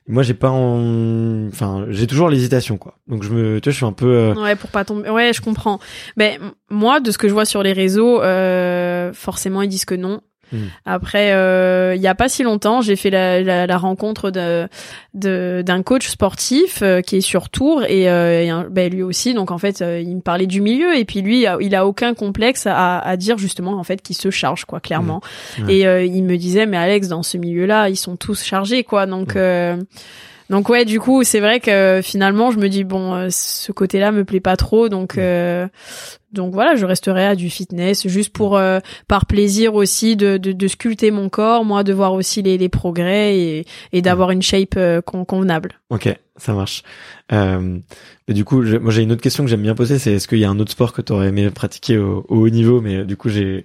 moi, 0.09 0.23
j'ai 0.23 0.35
pas, 0.35 0.51
en- 0.51 1.49
enfin, 1.49 1.85
j'ai 1.91 2.07
toujours 2.07 2.29
l'hésitation 2.31 2.79
quoi. 2.79 2.95
Donc 3.09 3.23
je 3.23 3.31
me, 3.31 3.61
tu 3.61 3.69
vois, 3.69 3.73
je 3.73 3.77
suis 3.77 3.85
un 3.87 3.93
peu. 3.93 4.07
euh, 4.07 4.35
Ouais, 4.35 4.55
pour 4.57 4.71
pas 4.71 4.85
tomber. 4.85 5.11
Ouais, 5.11 5.33
je 5.35 5.41
comprends. 5.43 5.79
Ben 6.17 6.35
m- 6.41 6.53
moi, 6.71 7.01
de 7.01 7.11
ce 7.11 7.19
que 7.19 7.29
je 7.29 7.33
vois 7.33 7.45
sur 7.45 7.63
les 7.63 7.73
réseaux, 7.73 8.23
euh, 8.23 9.13
forcément 9.13 9.63
ils 9.63 9.69
disent 9.69 9.85
que 9.85 9.95
non. 9.97 10.21
Mm. 10.53 10.57
Après, 10.85 11.33
euh, 11.33 11.95
il 11.97 12.01
y 12.03 12.07
a 12.07 12.15
pas 12.15 12.29
si 12.29 12.43
longtemps, 12.43 12.81
j'ai 12.81 12.95
fait 12.97 13.11
la, 13.11 13.43
la, 13.43 13.67
la 13.67 13.77
rencontre 13.79 14.31
de 14.31 14.69
de- 15.15 15.63
d'un 15.67 15.83
coach 15.83 16.09
sportif 16.09 16.81
euh, 16.83 17.01
qui 17.01 17.17
est 17.17 17.21
sur 17.21 17.49
Tours 17.49 17.83
et, 17.89 18.09
euh, 18.11 18.43
et 18.43 18.49
un- 18.51 18.67
ben, 18.71 18.93
lui 18.93 19.03
aussi. 19.03 19.35
Donc 19.35 19.51
en 19.51 19.59
fait, 19.59 19.83
euh, 19.83 20.01
il 20.01 20.15
me 20.17 20.21
parlait 20.21 20.47
du 20.47 20.61
milieu 20.61 20.97
et 20.97 21.05
puis 21.05 21.21
lui, 21.23 21.47
il 21.61 21.75
a 21.75 21.87
aucun 21.87 22.15
complexe 22.15 22.67
à, 22.67 22.99
à 22.99 23.17
dire 23.17 23.39
justement 23.39 23.73
en 23.79 23.83
fait 23.85 24.03
qu'il 24.03 24.17
se 24.17 24.31
charge 24.31 24.65
quoi, 24.67 24.79
clairement. 24.81 25.21
Mm. 25.59 25.65
Ouais. 25.65 25.75
Et 25.75 25.87
euh, 25.87 26.05
il 26.05 26.23
me 26.23 26.37
disait, 26.37 26.67
mais 26.67 26.77
Alex, 26.77 27.09
dans 27.09 27.23
ce 27.23 27.37
milieu-là, 27.39 27.89
ils 27.89 27.97
sont 27.97 28.17
tous 28.17 28.43
chargés 28.45 28.85
quoi. 28.85 29.07
Donc. 29.07 29.37
Donc 30.51 30.69
ouais, 30.69 30.85
du 30.85 31.01
coup, 31.01 31.25
c'est 31.25 31.41
vrai 31.41 31.61
que 31.61 32.01
finalement, 32.03 32.51
je 32.51 32.59
me 32.59 32.69
dis 32.69 32.85
bon, 32.85 33.15
euh, 33.15 33.27
ce 33.31 33.73
côté-là 33.73 34.13
me 34.13 34.25
plaît 34.25 34.41
pas 34.41 34.57
trop, 34.57 34.89
donc 34.89 35.17
Mm. 35.17 35.21
euh, 35.21 35.69
donc 36.33 36.53
voilà, 36.53 36.77
je 36.77 36.85
resterai 36.85 37.25
à 37.25 37.35
du 37.35 37.49
fitness 37.51 38.07
juste 38.09 38.31
pour 38.33 38.57
euh, 38.59 38.81
par 39.09 39.27
plaisir 39.27 39.75
aussi 39.75 40.17
de, 40.17 40.37
de 40.37 40.53
de 40.53 40.69
sculpter 40.69 41.11
mon 41.11 41.29
corps, 41.29 41.65
moi 41.65 41.83
de 41.83 41.93
voir 41.93 42.13
aussi 42.13 42.43
les 42.43 42.59
les 42.59 42.69
progrès 42.69 43.39
et 43.39 43.65
et 43.93 44.03
d'avoir 44.03 44.31
une 44.31 44.43
shape 44.43 44.75
euh, 44.77 45.01
con- 45.01 45.25
convenable. 45.25 45.73
Ok, 45.91 46.15
ça 46.37 46.53
marche. 46.53 46.83
Euh, 47.33 47.79
et 48.29 48.35
du 48.35 48.45
coup, 48.45 48.63
je- 48.65 48.77
moi 48.77 48.93
j'ai 48.93 49.03
une 49.03 49.13
autre 49.13 49.23
question 49.23 49.45
que 49.45 49.51
j'aime 49.51 49.63
bien 49.63 49.75
poser, 49.75 49.99
c'est 49.99 50.13
est-ce 50.15 50.29
qu'il 50.29 50.39
y 50.39 50.45
a 50.45 50.51
un 50.51 50.59
autre 50.59 50.73
sport 50.73 50.93
que 50.93 51.01
tu 51.03 51.13
aurais 51.13 51.29
aimé 51.29 51.49
pratiquer 51.51 51.97
au, 51.99 52.27
au 52.29 52.37
haut 52.37 52.51
niveau? 52.51 52.81
Mais 52.81 52.97
euh, 52.97 53.05
du 53.05 53.17
coup, 53.17 53.29
j'ai 53.31 53.65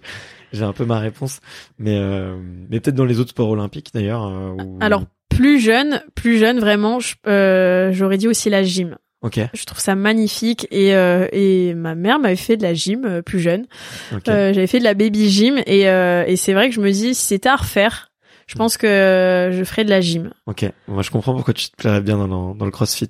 j'ai 0.54 0.64
un 0.64 0.74
peu 0.74 0.86
ma 0.86 1.00
réponse. 1.00 1.40
Mais 1.78 1.98
euh, 1.98 2.38
mais 2.70 2.80
peut-être 2.80 2.96
dans 2.96 3.06
les 3.06 3.20
autres 3.20 3.32
sports 3.32 3.50
olympiques 3.50 3.90
d'ailleurs. 3.94 4.26
euh, 4.28 4.54
Alors 4.80 5.04
plus 5.36 5.60
jeune, 5.60 6.02
plus 6.16 6.38
jeune 6.38 6.60
vraiment, 6.60 7.00
euh, 7.28 7.92
j'aurais 7.94 8.18
dit 8.18 8.28
aussi 8.28 8.50
la 8.50 8.64
gym. 8.64 8.98
ok, 9.22 9.40
Je 9.54 9.66
trouve 9.66 9.80
ça 9.80 9.96
magnifique 9.96 10.68
et 10.72 10.94
euh, 10.96 11.28
et 11.32 11.74
ma 11.74 11.96
mère 11.96 12.20
m'avait 12.20 12.36
fait 12.36 12.58
de 12.58 12.64
la 12.64 12.74
gym 12.74 13.06
euh, 13.06 13.22
plus 13.22 13.40
jeune. 13.40 13.66
ok, 14.14 14.28
Euh, 14.30 14.54
j'avais 14.54 14.68
fait 14.68 14.80
de 14.80 14.84
la 14.84 14.94
baby 14.94 15.30
gym 15.30 15.58
et, 15.66 15.88
euh, 15.90 16.24
et 16.28 16.36
c'est 16.36 16.54
vrai 16.54 16.70
que 16.70 16.76
je 16.76 16.82
me 16.82 16.92
dis 16.92 17.16
si 17.16 17.26
c'était 17.26 17.50
à 17.50 17.56
refaire, 17.56 18.12
je 18.48 18.56
pense 18.56 18.78
que 18.78 18.86
euh, 18.88 19.52
je 19.52 19.64
ferais 19.64 19.86
de 19.86 19.90
la 19.90 20.02
gym. 20.02 20.32
ok. 20.46 20.66
Moi, 20.88 21.04
je 21.04 21.10
comprends 21.12 21.34
pourquoi 21.34 21.54
tu 21.54 21.70
te 21.70 21.76
plairais 21.78 22.02
bien 22.02 22.18
dans, 22.28 22.54
le 22.66 22.72
CrossFit. 22.72 23.10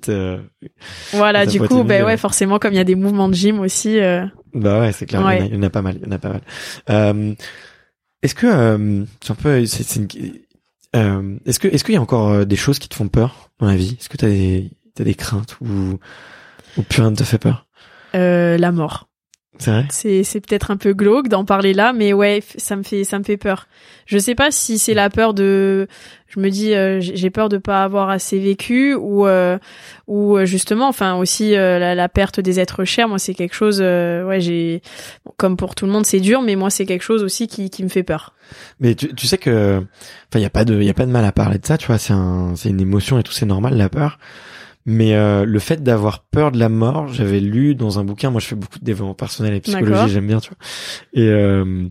Voilà, 1.12 1.46
du 1.46 1.60
coup, 1.60 1.82
ben 1.84 2.02
ouais. 2.02 2.06
ouais, 2.12 2.16
forcément 2.16 2.58
comme 2.58 2.72
il 2.72 2.76
y 2.76 2.80
a 2.80 2.84
des 2.84 2.94
mouvements 2.94 3.28
de 3.28 3.34
gym 3.34 3.58
aussi. 3.60 3.98
Bah 4.54 4.80
ouais, 4.80 4.92
c'est 4.92 5.06
clair. 5.06 5.20
Il, 5.20 5.24
y 5.24 5.26
en 5.26 5.28
a, 5.28 5.40
Ouais. 5.40 5.48
il 5.48 5.54
y 5.54 5.58
en 5.58 5.62
a 5.62 5.70
pas 5.70 5.82
mal. 5.82 5.96
Il 6.00 6.06
y 6.06 6.08
en 6.08 6.12
a 6.12 6.18
pas 6.18 6.28
mal. 6.28 6.40
Euh, 6.90 7.34
est-ce 8.22 8.34
que 8.36 8.46
euh, 8.46 9.04
c'est 9.20 9.32
un 9.32 9.34
peu, 9.34 9.66
c'est 9.66 9.96
une- 9.96 10.08
euh, 10.94 11.38
est-ce 11.46 11.58
que 11.58 11.68
est-ce 11.68 11.84
qu'il 11.84 11.94
y 11.94 11.98
a 11.98 12.02
encore 12.02 12.28
euh, 12.30 12.44
des 12.44 12.56
choses 12.56 12.78
qui 12.78 12.88
te 12.88 12.94
font 12.94 13.08
peur 13.08 13.50
dans 13.58 13.66
la 13.66 13.76
vie? 13.76 13.96
Est-ce 13.98 14.08
que 14.08 14.16
t'as 14.16 14.28
des 14.28 14.70
t'as 14.94 15.04
des 15.04 15.14
craintes 15.14 15.56
ou 15.60 15.98
ou 16.76 16.82
plus 16.82 17.00
rien 17.00 17.10
ne 17.10 17.16
te 17.16 17.24
fait 17.24 17.38
peur? 17.38 17.66
Euh, 18.14 18.58
la 18.58 18.72
mort. 18.72 19.08
C'est 19.58 19.70
vrai 19.70 19.86
C'est 19.90 20.40
peut-être 20.40 20.70
un 20.70 20.76
peu 20.76 20.92
glauque 20.94 21.28
d'en 21.28 21.44
parler 21.44 21.74
là, 21.74 21.92
mais 21.92 22.12
ouais, 22.12 22.42
ça 22.56 22.74
me 22.74 22.82
fait 22.82 23.04
ça 23.04 23.18
me 23.18 23.24
fait 23.24 23.36
peur. 23.36 23.68
Je 24.06 24.18
sais 24.18 24.34
pas 24.34 24.50
si 24.50 24.78
c'est 24.78 24.94
la 24.94 25.10
peur 25.10 25.34
de, 25.34 25.86
je 26.28 26.40
me 26.40 26.48
dis 26.48 26.74
euh, 26.74 27.00
j'ai 27.00 27.30
peur 27.30 27.48
de 27.48 27.58
pas 27.58 27.84
avoir 27.84 28.08
assez 28.08 28.38
vécu 28.38 28.94
ou 28.94 29.26
euh, 29.26 29.58
ou 30.06 30.36
euh, 30.36 30.46
justement, 30.46 30.88
enfin 30.88 31.14
aussi 31.16 31.54
euh, 31.54 31.78
la, 31.78 31.94
la 31.94 32.08
perte 32.08 32.40
des 32.40 32.58
êtres 32.60 32.84
chers. 32.84 33.08
Moi, 33.08 33.18
c'est 33.18 33.34
quelque 33.34 33.54
chose, 33.54 33.78
euh, 33.82 34.24
ouais, 34.26 34.40
j'ai 34.40 34.80
bon, 35.24 35.32
comme 35.36 35.56
pour 35.56 35.74
tout 35.74 35.84
le 35.86 35.92
monde, 35.92 36.06
c'est 36.06 36.20
dur, 36.20 36.40
mais 36.42 36.56
moi, 36.56 36.70
c'est 36.70 36.86
quelque 36.86 37.04
chose 37.04 37.22
aussi 37.22 37.46
qui 37.46 37.68
qui 37.70 37.84
me 37.84 37.88
fait 37.88 38.02
peur. 38.02 38.34
Mais 38.80 38.94
tu, 38.94 39.14
tu 39.14 39.26
sais 39.26 39.38
que, 39.38 39.82
enfin, 40.30 40.40
y 40.40 40.46
a 40.46 40.50
pas 40.50 40.64
de, 40.64 40.80
y 40.82 40.90
a 40.90 40.94
pas 40.94 41.06
de 41.06 41.12
mal 41.12 41.24
à 41.24 41.32
parler 41.32 41.58
de 41.58 41.66
ça, 41.66 41.76
tu 41.78 41.86
vois. 41.86 41.98
C'est 41.98 42.14
un, 42.14 42.54
c'est 42.56 42.70
une 42.70 42.80
émotion 42.80 43.18
et 43.18 43.22
tout, 43.22 43.32
c'est 43.32 43.46
normal 43.46 43.76
la 43.76 43.88
peur. 43.90 44.18
Mais 44.84 45.14
euh, 45.14 45.44
le 45.44 45.58
fait 45.58 45.82
d'avoir 45.82 46.24
peur 46.24 46.50
de 46.50 46.58
la 46.58 46.68
mort, 46.68 47.08
j'avais 47.08 47.40
lu 47.40 47.74
dans 47.74 47.98
un 47.98 48.04
bouquin. 48.04 48.30
Moi, 48.30 48.40
je 48.40 48.46
fais 48.46 48.56
beaucoup 48.56 48.78
de 48.78 48.84
développement 48.84 49.14
personnel 49.14 49.54
et 49.54 49.60
psychologie, 49.60 50.12
j'aime 50.12 50.26
bien, 50.26 50.40
tu 50.40 50.50
vois. 50.50 50.58
Et, 51.12 51.28
euh, 51.28 51.86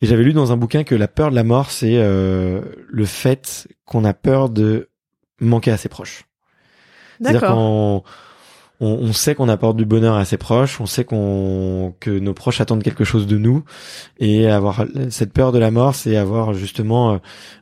et 0.00 0.06
j'avais 0.06 0.22
lu 0.22 0.32
dans 0.32 0.50
un 0.50 0.56
bouquin 0.56 0.82
que 0.82 0.94
la 0.94 1.08
peur 1.08 1.30
de 1.30 1.34
la 1.34 1.44
mort, 1.44 1.70
c'est 1.70 1.96
euh, 1.96 2.62
le 2.88 3.04
fait 3.04 3.68
qu'on 3.84 4.04
a 4.04 4.14
peur 4.14 4.48
de 4.48 4.88
manquer 5.40 5.70
à 5.70 5.76
ses 5.76 5.88
proches. 5.90 6.24
C'est-à-dire 7.20 7.42
qu'on 7.42 8.02
on, 8.80 8.88
on 8.88 9.12
sait 9.12 9.34
qu'on 9.34 9.50
apporte 9.50 9.76
du 9.76 9.84
bonheur 9.84 10.14
à 10.14 10.24
ses 10.24 10.38
proches, 10.38 10.80
on 10.80 10.86
sait 10.86 11.04
qu'on 11.04 11.94
que 12.00 12.10
nos 12.10 12.32
proches 12.32 12.62
attendent 12.62 12.82
quelque 12.82 13.04
chose 13.04 13.26
de 13.26 13.36
nous, 13.36 13.62
et 14.18 14.48
avoir 14.48 14.86
cette 15.10 15.34
peur 15.34 15.52
de 15.52 15.58
la 15.58 15.70
mort, 15.70 15.94
c'est 15.94 16.16
avoir 16.16 16.54
justement 16.54 17.20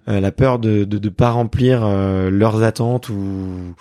euh, 0.08 0.20
la 0.20 0.30
peur 0.30 0.60
de 0.60 0.84
de, 0.84 0.98
de 0.98 1.08
pas 1.08 1.30
remplir 1.30 1.80
euh, 1.82 2.30
leurs 2.30 2.62
attentes 2.62 3.08
ou 3.08 3.74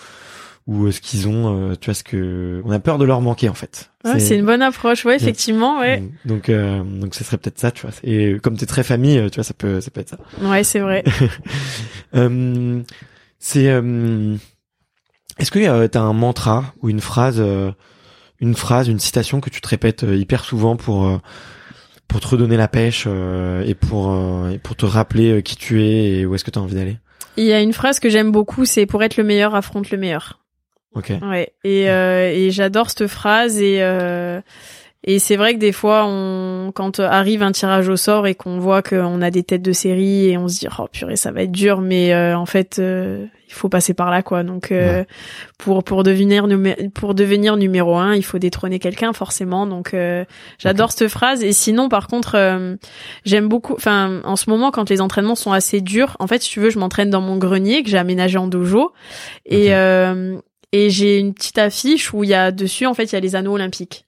ou 0.67 0.91
ce 0.91 0.99
qu'ils 0.99 1.27
ont, 1.27 1.75
tu 1.79 1.85
vois 1.85 1.93
ce 1.93 2.03
que 2.03 2.61
on 2.65 2.71
a 2.71 2.79
peur 2.79 2.97
de 2.97 3.05
leur 3.05 3.21
manquer 3.21 3.47
en 3.49 3.53
fait. 3.53 3.89
Ouais, 4.03 4.19
c'est 4.19 4.35
une 4.35 4.45
bonne 4.45 4.61
approche, 4.61 5.05
ouais, 5.05 5.15
effectivement, 5.15 5.79
ouais. 5.79 6.03
Donc 6.25 6.51
donc 6.51 7.15
ce 7.15 7.23
serait 7.23 7.37
peut-être 7.37 7.59
ça, 7.59 7.71
tu 7.71 7.83
vois. 7.83 7.91
Et 8.03 8.37
comme 8.43 8.57
t'es 8.57 8.65
très 8.65 8.83
famille, 8.83 9.29
tu 9.31 9.35
vois, 9.35 9.43
ça 9.43 9.53
peut 9.53 9.79
ça 9.81 9.91
peut 9.91 10.01
être 10.01 10.09
ça. 10.09 10.17
Ouais, 10.41 10.63
c'est 10.63 10.79
vrai. 10.79 11.03
c'est 13.39 13.69
est-ce 15.39 15.51
que 15.51 15.59
euh, 15.59 15.87
tu 15.87 15.97
as 15.97 16.01
un 16.01 16.13
mantra 16.13 16.73
ou 16.81 16.89
une 16.89 16.99
phrase, 16.99 17.39
euh, 17.39 17.71
une 18.39 18.55
phrase, 18.55 18.87
une 18.87 18.99
citation 18.99 19.39
que 19.39 19.49
tu 19.49 19.61
te 19.61 19.67
répètes 19.67 20.03
euh, 20.03 20.15
hyper 20.15 20.43
souvent 20.43 20.75
pour 20.75 21.19
pour 22.07 22.21
te 22.21 22.27
redonner 22.27 22.55
la 22.55 22.69
pêche 22.69 23.05
et 23.05 23.75
pour 23.75 24.17
et 24.49 24.59
pour 24.59 24.77
te 24.77 24.85
rappeler 24.85 25.43
qui 25.43 25.57
tu 25.57 25.83
es 25.83 26.19
et 26.19 26.25
où 26.25 26.35
est-ce 26.35 26.45
que 26.45 26.51
tu 26.51 26.57
as 26.57 26.61
envie 26.61 26.75
d'aller? 26.75 26.97
Il 27.35 27.43
y 27.43 27.51
a 27.51 27.59
une 27.59 27.73
phrase 27.73 27.99
que 27.99 28.09
j'aime 28.09 28.31
beaucoup, 28.31 28.63
c'est 28.63 28.85
pour 28.85 29.03
être 29.03 29.17
le 29.17 29.25
meilleur 29.25 29.55
affronte 29.55 29.91
le 29.91 29.97
meilleur. 29.97 30.39
Ok. 30.95 31.11
Ouais. 31.21 31.53
Et 31.63 31.83
et 31.83 32.51
j'adore 32.51 32.89
cette 32.89 33.07
phrase 33.07 33.61
et 33.61 33.81
et 35.03 35.19
c'est 35.19 35.37
vrai 35.37 35.53
que 35.53 35.59
des 35.59 35.71
fois, 35.71 36.05
on, 36.05 36.71
quand 36.73 36.99
arrive 36.99 37.41
un 37.41 37.53
tirage 37.53 37.87
au 37.87 37.95
sort 37.95 38.27
et 38.27 38.35
qu'on 38.35 38.59
voit 38.59 38.81
qu'on 38.81 39.21
a 39.21 39.31
des 39.31 39.43
têtes 39.43 39.61
de 39.61 39.71
série 39.71 40.27
et 40.29 40.37
on 40.37 40.47
se 40.47 40.59
dit 40.59 40.67
oh 40.79 40.87
purée 40.91 41.15
ça 41.15 41.31
va 41.31 41.43
être 41.43 41.51
dur, 41.51 41.81
mais 41.81 42.13
en 42.33 42.45
fait 42.45 42.81
il 43.47 43.53
faut 43.53 43.69
passer 43.69 43.93
par 43.93 44.11
là 44.11 44.21
quoi. 44.21 44.43
Donc 44.43 44.71
euh, 44.71 45.03
pour 45.57 45.83
pour 45.83 46.03
devenir 46.03 46.47
pour 46.93 47.15
devenir 47.15 47.55
numéro 47.57 47.95
un 47.95 48.13
il 48.13 48.23
faut 48.23 48.39
détrôner 48.39 48.79
quelqu'un 48.79 49.13
forcément. 49.13 49.65
Donc 49.65 49.93
euh, 49.93 50.25
j'adore 50.59 50.91
cette 50.91 51.07
phrase. 51.07 51.43
Et 51.43 51.53
sinon 51.53 51.89
par 51.89 52.07
contre 52.07 52.35
euh, 52.35 52.75
j'aime 53.25 53.47
beaucoup 53.47 53.73
enfin 53.73 54.21
en 54.23 54.35
ce 54.35 54.49
moment 54.49 54.71
quand 54.71 54.89
les 54.89 55.01
entraînements 55.01 55.35
sont 55.35 55.53
assez 55.53 55.81
durs 55.81 56.17
en 56.19 56.27
fait 56.27 56.41
si 56.41 56.49
tu 56.49 56.59
veux 56.59 56.69
je 56.69 56.79
m'entraîne 56.79 57.09
dans 57.09 57.21
mon 57.21 57.37
grenier 57.37 57.83
que 57.83 57.89
j'ai 57.89 57.97
aménagé 57.97 58.37
en 58.37 58.47
dojo. 58.47 58.91
Et 59.45 59.69
et 60.71 60.89
j'ai 60.89 61.19
une 61.19 61.33
petite 61.33 61.57
affiche 61.57 62.13
où 62.13 62.23
il 62.23 62.29
y 62.29 62.33
a 62.33 62.51
dessus 62.51 62.85
en 62.85 62.93
fait 62.93 63.05
il 63.05 63.13
y 63.13 63.15
a 63.15 63.21
les 63.21 63.35
anneaux 63.35 63.53
olympiques 63.53 64.07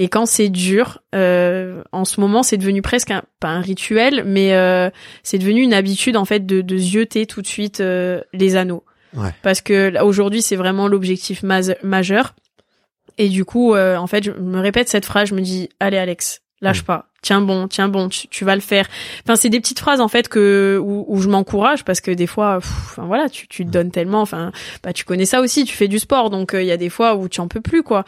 et 0.00 0.08
quand 0.08 0.26
c'est 0.26 0.48
dur, 0.48 1.02
euh, 1.12 1.82
en 1.90 2.04
ce 2.04 2.20
moment, 2.20 2.44
c'est 2.44 2.56
devenu 2.56 2.82
presque 2.82 3.10
un, 3.10 3.24
pas 3.40 3.48
un 3.48 3.60
rituel, 3.60 4.22
mais 4.24 4.54
euh, 4.54 4.90
c'est 5.24 5.38
devenu 5.38 5.60
une 5.60 5.74
habitude 5.74 6.16
en 6.16 6.24
fait 6.24 6.46
de, 6.46 6.60
de 6.60 6.76
zioter 6.76 7.26
tout 7.26 7.42
de 7.42 7.48
suite 7.48 7.80
euh, 7.80 8.20
les 8.32 8.54
anneaux. 8.54 8.84
Ouais. 9.16 9.34
Parce 9.42 9.60
que 9.60 10.00
aujourd'hui, 10.00 10.40
c'est 10.40 10.54
vraiment 10.54 10.86
l'objectif 10.86 11.42
majeur. 11.42 12.36
Et 13.18 13.28
du 13.28 13.44
coup, 13.44 13.74
euh, 13.74 13.96
en 13.96 14.06
fait, 14.06 14.22
je 14.22 14.30
me 14.30 14.60
répète 14.60 14.88
cette 14.88 15.04
phrase, 15.04 15.30
je 15.30 15.34
me 15.34 15.40
dis, 15.40 15.68
allez 15.80 15.98
Alex, 15.98 16.42
lâche 16.60 16.82
mm. 16.82 16.86
pas 16.86 17.07
tiens 17.22 17.40
bon, 17.40 17.68
tiens 17.68 17.88
bon, 17.88 18.08
tu, 18.08 18.44
vas 18.44 18.54
le 18.54 18.60
faire. 18.60 18.86
Enfin, 19.24 19.36
c'est 19.36 19.48
des 19.48 19.60
petites 19.60 19.78
phrases 19.78 20.00
en 20.00 20.08
fait 20.08 20.28
que 20.28 20.80
où, 20.82 21.04
où 21.08 21.20
je 21.20 21.28
m'encourage 21.28 21.84
parce 21.84 22.00
que 22.00 22.10
des 22.10 22.26
fois, 22.26 22.56
enfin 22.56 23.04
voilà, 23.06 23.28
tu, 23.28 23.48
tu 23.48 23.64
te 23.64 23.70
donnes 23.70 23.90
tellement. 23.90 24.20
Enfin, 24.20 24.52
bah 24.82 24.92
tu 24.92 25.04
connais 25.04 25.26
ça 25.26 25.40
aussi, 25.40 25.64
tu 25.64 25.74
fais 25.74 25.88
du 25.88 25.98
sport, 25.98 26.30
donc 26.30 26.54
euh, 26.54 26.62
il 26.62 26.66
y 26.66 26.72
a 26.72 26.76
des 26.76 26.90
fois 26.90 27.16
où 27.16 27.28
tu 27.28 27.40
en 27.40 27.48
peux 27.48 27.60
plus 27.60 27.82
quoi. 27.82 28.04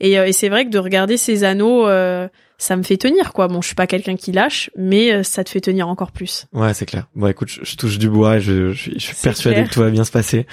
Et, 0.00 0.18
euh, 0.18 0.26
et 0.26 0.32
c'est 0.32 0.48
vrai 0.48 0.64
que 0.64 0.70
de 0.70 0.78
regarder 0.78 1.16
ces 1.16 1.44
anneaux. 1.44 1.86
Euh, 1.86 2.28
ça 2.62 2.76
me 2.76 2.82
fait 2.82 2.98
tenir 2.98 3.32
quoi. 3.32 3.48
Bon, 3.48 3.62
je 3.62 3.68
suis 3.68 3.74
pas 3.74 3.86
quelqu'un 3.86 4.16
qui 4.16 4.32
lâche, 4.32 4.70
mais 4.76 5.24
ça 5.24 5.42
te 5.44 5.48
fait 5.48 5.62
tenir 5.62 5.88
encore 5.88 6.12
plus. 6.12 6.46
Ouais, 6.52 6.74
c'est 6.74 6.84
clair. 6.84 7.06
Bon, 7.14 7.26
écoute, 7.26 7.48
je, 7.48 7.76
touche 7.76 7.98
du 7.98 8.10
bois, 8.10 8.36
et 8.36 8.40
je, 8.42 8.72
je, 8.72 8.98
suis 8.98 9.14
persuadé 9.14 9.64
que 9.64 9.70
tout 9.70 9.80
va 9.80 9.88
bien 9.88 10.04
se 10.04 10.10
passer 10.10 10.46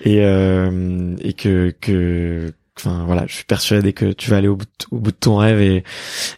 et 0.00 0.24
euh, 0.24 1.14
et 1.20 1.34
que 1.34 1.72
que 1.80 2.52
enfin 2.78 3.04
voilà, 3.06 3.24
je 3.26 3.34
suis 3.34 3.44
persuadé 3.44 3.92
que 3.92 4.12
tu 4.12 4.30
vas 4.30 4.38
aller 4.38 4.48
au 4.48 4.56
bout 4.56 4.64
de, 4.64 4.96
au 4.96 4.98
bout 4.98 5.10
de 5.10 5.16
ton 5.16 5.36
rêve 5.36 5.60
et 5.60 5.84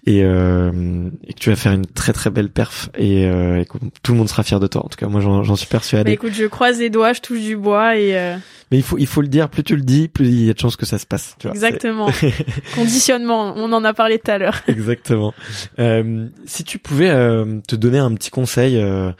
et, 0.07 0.25
euh, 0.25 1.09
et, 1.27 1.33
que 1.33 1.39
tu 1.39 1.51
vas 1.51 1.57
faire 1.57 1.73
une 1.73 1.87
très 1.87 2.13
très 2.13 2.31
belle 2.31 2.51
perf 2.51 2.91
et, 2.97 3.27
euh, 3.27 3.61
et 3.61 3.65
que 3.65 3.79
tout 4.03 4.13
le 4.13 4.19
monde 4.19 4.29
sera 4.29 4.43
fier 4.43 4.61
de 4.61 4.67
toi. 4.67 4.85
En 4.85 4.89
tout 4.89 4.97
cas, 4.97 5.07
moi 5.07 5.21
j'en 5.21 5.57
suis 5.57 5.67
persuadé. 5.67 6.05
Bah, 6.05 6.11
écoute, 6.11 6.35
je 6.35 6.47
croise 6.47 6.81
les 6.81 6.91
doigts, 6.91 7.13
je 7.13 7.21
touche 7.21 7.41
du 7.41 7.57
bois 7.57 7.97
et. 7.97 8.17
Euh... 8.19 8.37
Mais 8.71 8.79
il 8.79 8.83
faut 8.83 8.99
il 8.99 9.07
faut 9.07 9.21
le 9.21 9.29
dire. 9.29 9.49
Plus 9.49 9.63
tu 9.63 9.77
le 9.77 9.83
dis, 9.83 10.09
plus 10.09 10.27
il 10.27 10.45
y 10.47 10.51
a 10.51 10.55
de 10.55 10.59
chances 10.59 10.77
que 10.77 10.87
ça 10.87 10.99
se 10.99 11.07
passe. 11.07 11.37
Tu 11.39 11.47
vois, 11.47 11.55
Exactement. 11.55 12.09
Conditionnement. 12.75 13.55
On 13.57 13.73
en 13.73 13.85
a 13.85 13.93
parlé 13.93 14.19
tout 14.19 14.31
à 14.31 14.39
l'heure. 14.39 14.61
Exactement. 14.69 15.35
Euh, 15.79 16.27
si 16.47 16.65
tu 16.65 16.79
pouvais 16.79 17.11
euh, 17.11 17.61
te 17.69 17.77
donner 17.77 17.99
un 17.99 18.13
petit 18.15 18.31
conseil 18.31 18.77
euh, 18.77 19.13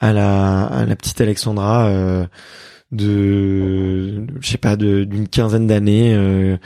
à 0.00 0.12
la 0.12 0.64
à 0.64 0.86
la 0.86 0.96
petite 0.96 1.20
Alexandra 1.20 2.26
de 2.92 4.26
je 4.40 4.48
sais 4.48 4.58
pas 4.58 4.76
d'une 4.76 5.26
quinzaine 5.26 5.66
d'années 5.66 6.14
euh, 6.14 6.56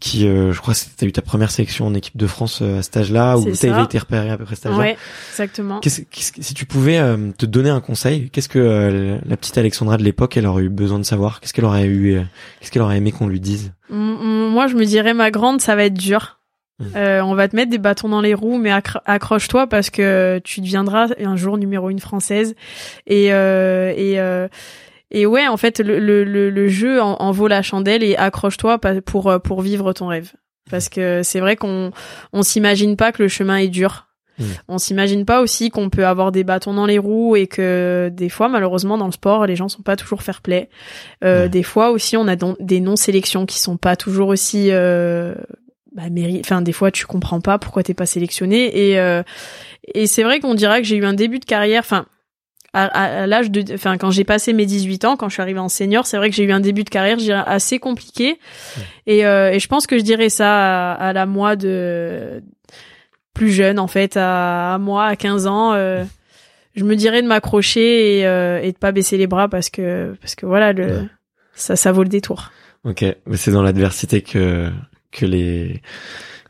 qui 0.00 0.26
euh, 0.26 0.52
je 0.52 0.60
crois 0.60 0.72
que 0.72 0.78
t'as 0.96 1.04
eu 1.04 1.12
ta 1.12 1.20
première 1.20 1.50
sélection 1.50 1.86
en 1.86 1.92
équipe 1.92 2.16
de 2.16 2.26
France 2.26 2.60
euh, 2.62 2.78
à 2.78 2.82
cet 2.82 2.96
âge-là 2.96 3.36
où 3.36 3.44
t'avais 3.54 3.82
été 3.82 3.98
repéré 3.98 4.30
à 4.30 4.38
peu 4.38 4.44
près 4.44 4.54
à 4.54 4.56
cet 4.56 4.66
âge-là. 4.66 4.78
Ouais, 4.78 4.96
exactement. 5.32 5.80
si 5.82 6.54
tu 6.54 6.64
pouvais 6.64 6.98
te 7.36 7.44
donner 7.44 7.68
un 7.68 7.80
conseil, 7.80 8.30
qu'est-ce 8.30 8.48
que 8.48 9.18
la 9.26 9.36
petite 9.36 9.58
Alexandra 9.58 9.98
de 9.98 10.04
l'époque 10.04 10.36
elle 10.36 10.46
aurait 10.46 10.64
eu 10.64 10.68
besoin 10.70 10.98
de 10.98 11.04
savoir? 11.04 11.40
Qu'est-ce 11.40 11.52
qu'elle 11.52 11.66
aurait 11.66 11.86
eu 11.86 12.18
Qu'est-ce 12.60 12.70
qu'elle 12.70 12.82
aurait 12.82 12.96
aimé 12.96 13.12
qu'on 13.12 13.26
lui 13.26 13.40
dise? 13.40 13.72
Moi, 13.90 14.66
je 14.66 14.74
me 14.74 14.84
dirais 14.84 15.14
ma 15.14 15.30
grande, 15.30 15.60
ça 15.60 15.76
va 15.76 15.84
être 15.84 15.94
dur. 15.94 16.36
Mmh. 16.80 16.96
on 16.96 17.34
va 17.34 17.48
te 17.48 17.56
mettre 17.56 17.70
des 17.72 17.78
bâtons 17.78 18.08
dans 18.08 18.20
les 18.20 18.34
roues, 18.34 18.56
mais 18.56 18.70
accroche-toi 19.04 19.66
parce 19.66 19.90
que 19.90 20.40
tu 20.44 20.60
deviendras 20.60 21.08
un 21.18 21.36
jour 21.36 21.58
numéro 21.58 21.90
une 21.90 21.98
française. 21.98 22.54
Et, 23.06 23.26
et 23.26 24.48
et 25.10 25.26
ouais, 25.26 25.46
en 25.46 25.56
fait, 25.56 25.80
le, 25.80 25.98
le, 25.98 26.24
le 26.24 26.68
jeu 26.68 27.00
en, 27.00 27.14
en, 27.14 27.30
vaut 27.30 27.48
la 27.48 27.62
chandelle 27.62 28.02
et 28.02 28.16
accroche-toi 28.16 28.78
pour, 29.04 29.30
euh, 29.30 29.38
pour 29.38 29.62
vivre 29.62 29.92
ton 29.92 30.08
rêve. 30.08 30.32
Parce 30.70 30.88
que 30.88 31.22
c'est 31.22 31.40
vrai 31.40 31.56
qu'on 31.56 31.92
on 32.32 32.42
s'imagine 32.42 32.96
pas 32.96 33.12
que 33.12 33.22
le 33.22 33.28
chemin 33.28 33.56
est 33.56 33.68
dur. 33.68 34.08
Mmh. 34.38 34.44
On 34.68 34.78
s'imagine 34.78 35.24
pas 35.24 35.40
aussi 35.40 35.70
qu'on 35.70 35.90
peut 35.90 36.06
avoir 36.06 36.30
des 36.30 36.44
bâtons 36.44 36.74
dans 36.74 36.86
les 36.86 36.98
roues 36.98 37.36
et 37.36 37.46
que 37.46 38.10
des 38.12 38.28
fois, 38.28 38.48
malheureusement, 38.48 38.98
dans 38.98 39.06
le 39.06 39.12
sport, 39.12 39.46
les 39.46 39.56
gens 39.56 39.68
sont 39.68 39.82
pas 39.82 39.96
toujours 39.96 40.22
fair-play. 40.22 40.68
Euh, 41.24 41.48
Des 41.48 41.62
fois 41.62 41.90
aussi, 41.90 42.16
on 42.16 42.28
a 42.28 42.36
des 42.36 42.80
non-sélections 42.80 43.46
qui 43.46 43.58
sont 43.58 43.76
pas 43.76 43.96
toujours 43.96 44.28
aussi 44.28 44.68
euh, 44.70 45.34
bah, 45.92 46.04
Enfin, 46.40 46.62
des 46.62 46.72
fois, 46.72 46.90
tu 46.90 47.06
comprends 47.06 47.40
pas 47.40 47.58
pourquoi 47.58 47.82
t'es 47.82 47.94
pas 47.94 48.06
sélectionné. 48.06 48.90
Et, 48.90 49.00
euh, 49.00 49.22
et 49.94 50.06
c'est 50.06 50.22
vrai 50.22 50.38
qu'on 50.38 50.54
dira 50.54 50.78
que 50.78 50.86
j'ai 50.86 50.96
eu 50.96 51.04
un 51.04 51.14
début 51.14 51.38
de 51.40 51.44
carrière. 51.44 51.80
Enfin, 51.80 52.06
à, 52.74 53.26
l'âge 53.26 53.50
de, 53.50 53.74
enfin 53.74 53.96
quand 53.96 54.10
j'ai 54.10 54.24
passé 54.24 54.52
mes 54.52 54.66
18 54.66 55.04
ans, 55.04 55.16
quand 55.16 55.28
je 55.28 55.34
suis 55.34 55.42
arrivée 55.42 55.58
en 55.58 55.68
senior, 55.68 56.06
c'est 56.06 56.16
vrai 56.16 56.28
que 56.28 56.36
j'ai 56.36 56.44
eu 56.44 56.52
un 56.52 56.60
début 56.60 56.84
de 56.84 56.90
carrière, 56.90 57.18
je 57.18 57.24
dirais 57.24 57.42
assez 57.46 57.78
compliqué. 57.78 58.38
Et, 59.06 59.26
euh, 59.26 59.52
et 59.52 59.58
je 59.58 59.68
pense 59.68 59.86
que 59.86 59.98
je 59.98 60.02
dirais 60.02 60.28
ça 60.28 60.92
à, 60.92 61.12
la 61.12 61.26
moi 61.26 61.56
de 61.56 62.42
plus 63.32 63.50
jeune 63.50 63.78
en 63.78 63.86
fait, 63.86 64.16
à, 64.16 64.78
moi 64.80 65.06
à 65.06 65.16
15 65.16 65.46
ans. 65.46 65.72
Euh, 65.72 66.04
je 66.74 66.84
me 66.84 66.94
dirais 66.94 67.22
de 67.22 67.26
m'accrocher 67.26 68.18
et, 68.18 68.26
euh, 68.26 68.60
et 68.62 68.72
de 68.72 68.78
pas 68.78 68.92
baisser 68.92 69.16
les 69.16 69.26
bras 69.26 69.48
parce 69.48 69.70
que 69.70 70.14
parce 70.20 70.34
que 70.34 70.46
voilà 70.46 70.72
le 70.72 71.08
ça 71.54 71.74
ça 71.74 71.90
vaut 71.90 72.02
le 72.02 72.08
détour. 72.08 72.52
Ok, 72.84 73.04
mais 73.26 73.36
c'est 73.36 73.50
dans 73.50 73.62
l'adversité 73.62 74.22
que 74.22 74.70
que 75.10 75.26
les 75.26 75.82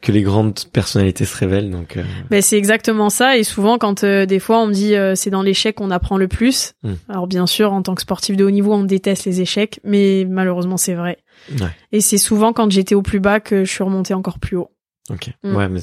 que 0.01 0.13
les 0.13 0.23
grandes 0.23 0.59
personnalités 0.73 1.25
se 1.25 1.37
révèlent. 1.37 1.71
Donc, 1.71 1.97
euh... 1.97 2.05
ben, 2.31 2.41
c'est 2.41 2.57
exactement 2.57 3.11
ça. 3.11 3.37
Et 3.37 3.45
souvent, 3.45 3.79
quand 3.79 4.05
euh, 4.05 4.27
des 4.27 4.39
fois 4.39 4.61
on 4.61 4.69
me 4.69 4.73
dit 4.73 4.95
euh, 4.95 5.15
c'est 5.15 5.31
dans 5.31 5.43
l'échec 5.43 5.77
qu'on 5.77 5.91
apprend 5.91 6.17
le 6.17 6.29
plus. 6.29 6.75
Hmm. 6.83 6.95
Alors 7.09 7.27
bien 7.27 7.47
sûr, 7.47 7.73
en 7.73 7.83
tant 7.83 7.95
que 7.95 8.03
sportif 8.03 8.37
de 8.37 8.45
haut 8.45 8.51
niveau, 8.51 8.73
on 8.73 8.85
déteste 8.85 9.25
les 9.25 9.41
échecs, 9.41 9.81
mais 9.85 10.25
malheureusement 10.29 10.77
c'est 10.77 10.95
vrai. 10.95 11.19
Ouais. 11.61 11.71
Et 11.93 12.01
c'est 12.01 12.19
souvent 12.19 12.53
quand 12.53 12.71
j'étais 12.71 12.95
au 12.95 13.03
plus 13.03 13.21
bas 13.21 13.41
que 13.41 13.65
je 13.65 13.71
suis 13.71 13.85
remonté 13.85 14.15
encore 14.15 14.39
plus 14.39 14.57
haut. 14.57 14.71
Ok. 15.11 15.31
Hmm. 15.43 15.57
Ouais, 15.57 15.69
mais, 15.69 15.81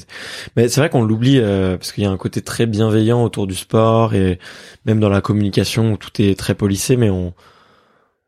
mais 0.56 0.68
c'est 0.68 0.80
vrai 0.80 0.88
qu'on 0.88 1.02
l'oublie 1.02 1.38
euh, 1.38 1.76
parce 1.76 1.92
qu'il 1.92 2.04
y 2.04 2.06
a 2.06 2.10
un 2.10 2.16
côté 2.16 2.42
très 2.42 2.66
bienveillant 2.66 3.22
autour 3.22 3.46
du 3.46 3.54
sport 3.54 4.14
et 4.14 4.38
même 4.86 5.00
dans 5.00 5.08
la 5.08 5.20
communication 5.20 5.92
où 5.92 5.96
tout 5.96 6.22
est 6.22 6.38
très 6.38 6.54
policé, 6.54 6.96
mais 6.96 7.10
on 7.10 7.34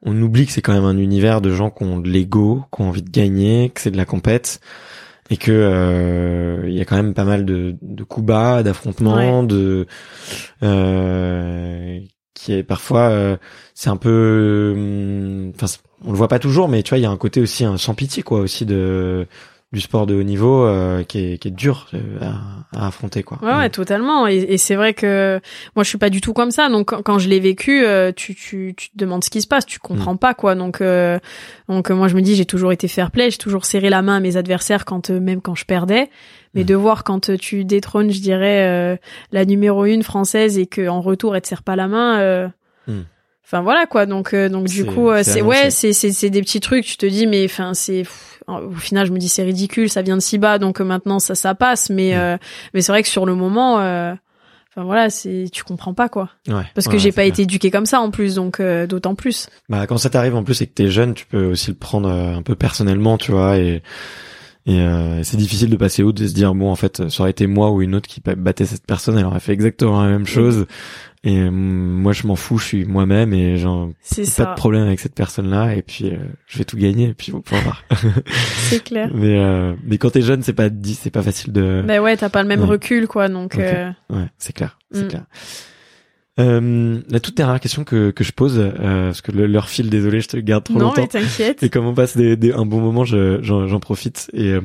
on 0.03 0.21
oublie 0.23 0.47
que 0.47 0.53
c'est 0.53 0.63
quand 0.63 0.73
même 0.73 0.85
un 0.85 0.97
univers 0.97 1.41
de 1.41 1.51
gens 1.51 1.71
qui 1.71 1.83
ont 1.83 1.99
de 1.99 2.09
l'ego, 2.09 2.63
qui 2.73 2.83
ont 2.83 2.89
envie 2.89 3.03
de 3.03 3.11
gagner, 3.11 3.71
que 3.71 3.81
c'est 3.81 3.91
de 3.91 3.97
la 3.97 4.05
compète 4.05 4.61
et 5.31 5.37
que 5.37 5.53
euh, 5.53 6.69
il 6.69 6.75
y 6.75 6.81
a 6.81 6.85
quand 6.85 6.97
même 6.97 7.15
pas 7.15 7.25
mal 7.25 7.45
de, 7.45 7.77
de 7.83 8.05
coups 8.05 8.27
bas, 8.27 8.63
d'affrontements, 8.63 9.43
de 9.43 9.87
euh, 10.63 12.01
qui 12.35 12.53
est 12.53 12.63
parfois 12.63 13.09
euh, 13.11 13.37
c'est 13.75 13.91
un 13.91 13.97
peu, 13.97 14.73
hum, 14.77 15.53
enfin 15.55 15.67
on 16.05 16.13
le 16.13 16.17
voit 16.17 16.29
pas 16.29 16.39
toujours, 16.39 16.69
mais 16.69 16.83
tu 16.83 16.91
vois 16.91 16.99
il 16.99 17.03
y 17.03 17.07
a 17.07 17.11
un 17.11 17.17
côté 17.17 17.41
aussi 17.41 17.65
un 17.65 17.77
sans 17.77 17.95
pitié 17.95 18.23
quoi 18.23 18.41
aussi 18.41 18.65
de 18.65 19.27
du 19.73 19.83
sport 19.83 20.07
de 20.07 20.15
haut 20.15 20.23
niveau 20.23 20.65
euh, 20.65 21.03
qui, 21.03 21.19
est, 21.19 21.39
qui 21.39 21.49
est 21.49 21.51
dur 21.51 21.89
euh, 21.93 21.99
à, 22.73 22.79
à 22.79 22.87
affronter 22.87 23.23
quoi. 23.23 23.39
Ouais, 23.43 23.53
ouais 23.53 23.69
totalement 23.69 24.27
et, 24.27 24.37
et 24.37 24.57
c'est 24.57 24.77
vrai 24.77 24.95
que 24.95 25.41
moi 25.77 25.85
je 25.85 25.91
suis 25.91 25.99
pas 25.99 26.09
du 26.09 26.23
tout 26.23 26.33
comme 26.33 26.51
ça 26.51 26.71
donc 26.71 26.87
quand, 27.03 27.19
je 27.19 27.29
l'ai 27.29 27.39
vécu 27.39 27.85
euh, 27.85 28.11
tu, 28.11 28.35
tu, 28.35 28.73
tu 28.75 28.91
te 28.91 28.97
demandes 28.97 29.23
ce 29.23 29.29
qui 29.29 29.43
se 29.43 29.47
passe 29.47 29.67
tu 29.67 29.79
comprends 29.79 30.15
mm. 30.15 30.19
pas 30.19 30.33
quoi 30.33 30.55
donc 30.55 30.83
donc 31.69 31.91
moi 31.91 32.09
je 32.09 32.15
me 32.15 32.23
dis 32.23 32.35
j'ai 32.35 32.47
toujours 32.47 32.73
été 32.73 32.89
fair 32.89 33.11
play 33.11 33.31
j'ai 33.31 33.37
toujours 33.37 33.67
serré 33.67 33.91
la 33.91 34.01
main 34.01 34.17
à 34.17 34.21
mes 34.21 34.39
adversaires 34.39 34.87
quand 34.87 35.11
même 35.11 35.43
quand 35.43 35.55
je 35.55 35.67
perdais 35.67 36.09
mais 36.55 36.63
mm. 36.63 36.67
de 36.67 36.75
voir 36.75 37.05
quand 37.05 37.37
tu 37.37 37.67
détrônes 37.67 38.11
je 38.11 38.21
dirais 38.21 38.99
la 39.33 39.45
numéro 39.45 39.85
une 39.85 40.03
française 40.03 40.57
et 40.57 40.67
que 40.67 40.89
en 40.89 41.03
retour 41.03 41.37
elle 41.37 41.43
te 41.43 41.49
serre 41.49 41.63
pas 41.63 41.77
la 41.77 41.89
main. 41.89 42.51
Enfin 43.51 43.63
voilà 43.63 43.87
quoi 43.87 44.05
donc 44.05 44.35
donc 44.35 44.67
du 44.67 44.85
coup 44.85 45.09
c'est 45.23 45.41
ouais 45.41 45.71
c'est 45.71 45.95
c'est 45.95 46.13
c'est 46.13 46.29
des 46.29 46.43
petits 46.43 46.61
trucs 46.61 46.85
tu 46.85 46.99
te 46.99 47.07
dis 47.07 47.27
mais 47.27 47.47
enfin 47.47 47.73
c'est 47.73 48.05
au 48.47 48.71
final, 48.73 49.07
je 49.07 49.13
me 49.13 49.19
dis 49.19 49.29
c'est 49.29 49.43
ridicule, 49.43 49.91
ça 49.91 50.01
vient 50.03 50.17
de 50.17 50.23
si 50.23 50.39
bas, 50.39 50.59
donc 50.59 50.81
maintenant 50.81 51.19
ça 51.19 51.35
ça 51.35 51.55
passe. 51.55 51.91
Mais 51.91 52.15
Mm. 52.17 52.39
mais 52.75 52.81
c'est 52.83 52.93
vrai 52.93 53.03
que 53.03 53.09
sur 53.09 53.27
le 53.27 53.35
moment, 53.35 53.79
euh, 53.81 54.15
enfin 54.71 54.85
voilà, 54.85 55.11
c'est 55.11 55.47
tu 55.53 55.65
comprends 55.65 55.93
pas 55.93 56.09
quoi. 56.09 56.31
Ouais. 56.49 56.63
Parce 56.75 56.87
que 56.89 56.95
Ouais, 56.95 56.99
j'ai 56.99 57.11
pas 57.13 57.23
clair. 57.23 57.27
été 57.35 57.43
éduquée 57.43 57.71
comme 57.71 57.85
ça 57.87 58.01
en 58.01 58.11
plus, 58.11 58.37
donc 58.37 58.61
euh, 58.61 58.87
d'autant 58.87 59.15
plus. 59.15 59.49
Bah, 59.69 59.87
quand 59.87 59.99
ça 59.99 60.09
t'arrive 60.09 60.35
en 60.35 60.45
plus 60.45 60.63
et 60.63 60.67
que 60.67 60.73
t'es 60.73 60.89
jeune, 60.91 61.13
tu 61.15 61.27
peux 61.27 61.45
aussi 61.45 61.71
le 61.71 61.77
prendre 61.77 62.09
euh, 62.09 62.37
un 62.37 62.43
peu 62.43 62.55
personnellement, 62.55 63.19
tu 63.19 63.33
vois, 63.33 63.59
et 63.59 63.83
et 64.67 64.81
euh, 64.81 65.23
c'est 65.23 65.37
difficile 65.39 65.71
de 65.71 65.77
passer 65.77 66.03
outre, 66.03 66.21
de 66.23 66.27
se 66.27 66.35
dire 66.35 66.55
bon 66.55 66.71
en 66.71 66.77
fait 66.77 67.09
ça 67.09 67.23
aurait 67.23 67.31
été 67.31 67.47
moi 67.47 67.71
ou 67.71 67.81
une 67.83 67.95
autre 67.95 68.07
qui 68.09 68.21
battait 68.21 68.67
cette 68.67 68.87
personne, 68.87 69.19
elle 69.19 69.25
aurait 69.27 69.41
fait 69.41 69.53
exactement 69.53 70.03
la 70.03 70.09
même 70.11 70.27
chose. 70.27 70.67
Et 71.25 71.39
euh, 71.41 71.51
moi 71.51 72.13
je 72.13 72.27
m'en 72.29 72.37
fous, 72.37 72.59
je 72.59 72.65
suis 72.65 72.85
moi-même 72.85 73.33
et 73.35 73.57
C'est 74.01 74.23
pas 74.23 74.27
ça, 74.27 74.45
de 74.47 74.55
problème 74.55 74.85
avec 74.87 75.01
cette 75.01 75.15
personne-là 75.17 75.75
et 75.75 75.83
puis 75.83 76.11
euh, 76.13 76.17
je 76.47 76.59
vais 76.59 76.65
tout 76.65 76.77
gagner 76.77 77.09
et 77.09 77.15
puis 77.15 77.33
on 77.35 77.43
va 77.51 77.61
voir. 77.61 77.85
c'est 78.71 78.85
clair. 78.85 79.11
mais 79.13 79.37
euh, 79.39 79.75
mais 79.85 79.99
quand 79.99 80.11
t'es 80.11 80.23
jeune 80.23 80.43
c'est 80.43 80.53
pas 80.53 80.69
dit, 80.69 80.95
c'est 80.95 81.11
pas 81.11 81.23
facile 81.23 81.53
de. 81.53 81.83
Mais 81.85 81.99
ouais, 81.99 82.17
t'as 82.17 82.29
pas 82.29 82.43
le 82.43 82.49
même 82.49 82.61
Ouais. 82.61 82.67
recul 82.67 83.09
quoi, 83.09 83.29
donc. 83.29 83.57
Euh, 83.59 83.91
Ouais, 84.11 84.27
c'est 84.39 84.53
clair, 84.53 84.79
c'est 84.93 85.05
Mm. 85.05 85.09
clair. 85.09 85.25
Euh, 86.39 86.99
la 87.11 87.21
toute 87.21 87.37
dernière 87.37 87.59
question 87.61 87.85
que 87.85 88.11
que 88.11 88.23
je 88.25 88.33
pose, 88.33 88.59
euh, 88.59 89.07
parce 89.07 89.21
que 89.23 89.33
le, 89.33 89.47
leur 89.47 89.69
file, 89.69 89.91
désolé, 89.91 90.21
je 90.21 90.29
te 90.29 90.37
garde 90.37 90.65
trop 90.65 90.75
Non 90.75 90.87
longtemps. 90.87 91.03
mais 91.03 91.09
t'inquiète. 91.09 91.63
Et 91.63 91.69
comme 91.69 91.87
on 91.87 91.95
passe 91.95 92.17
des, 92.17 92.37
des- 92.37 92.53
un 92.53 92.65
bon 92.65 92.81
moment, 92.81 93.05
je- 93.05 93.39
j'en 93.43 93.81
profite 93.81 94.31
et 94.33 94.53
euh, 94.53 94.61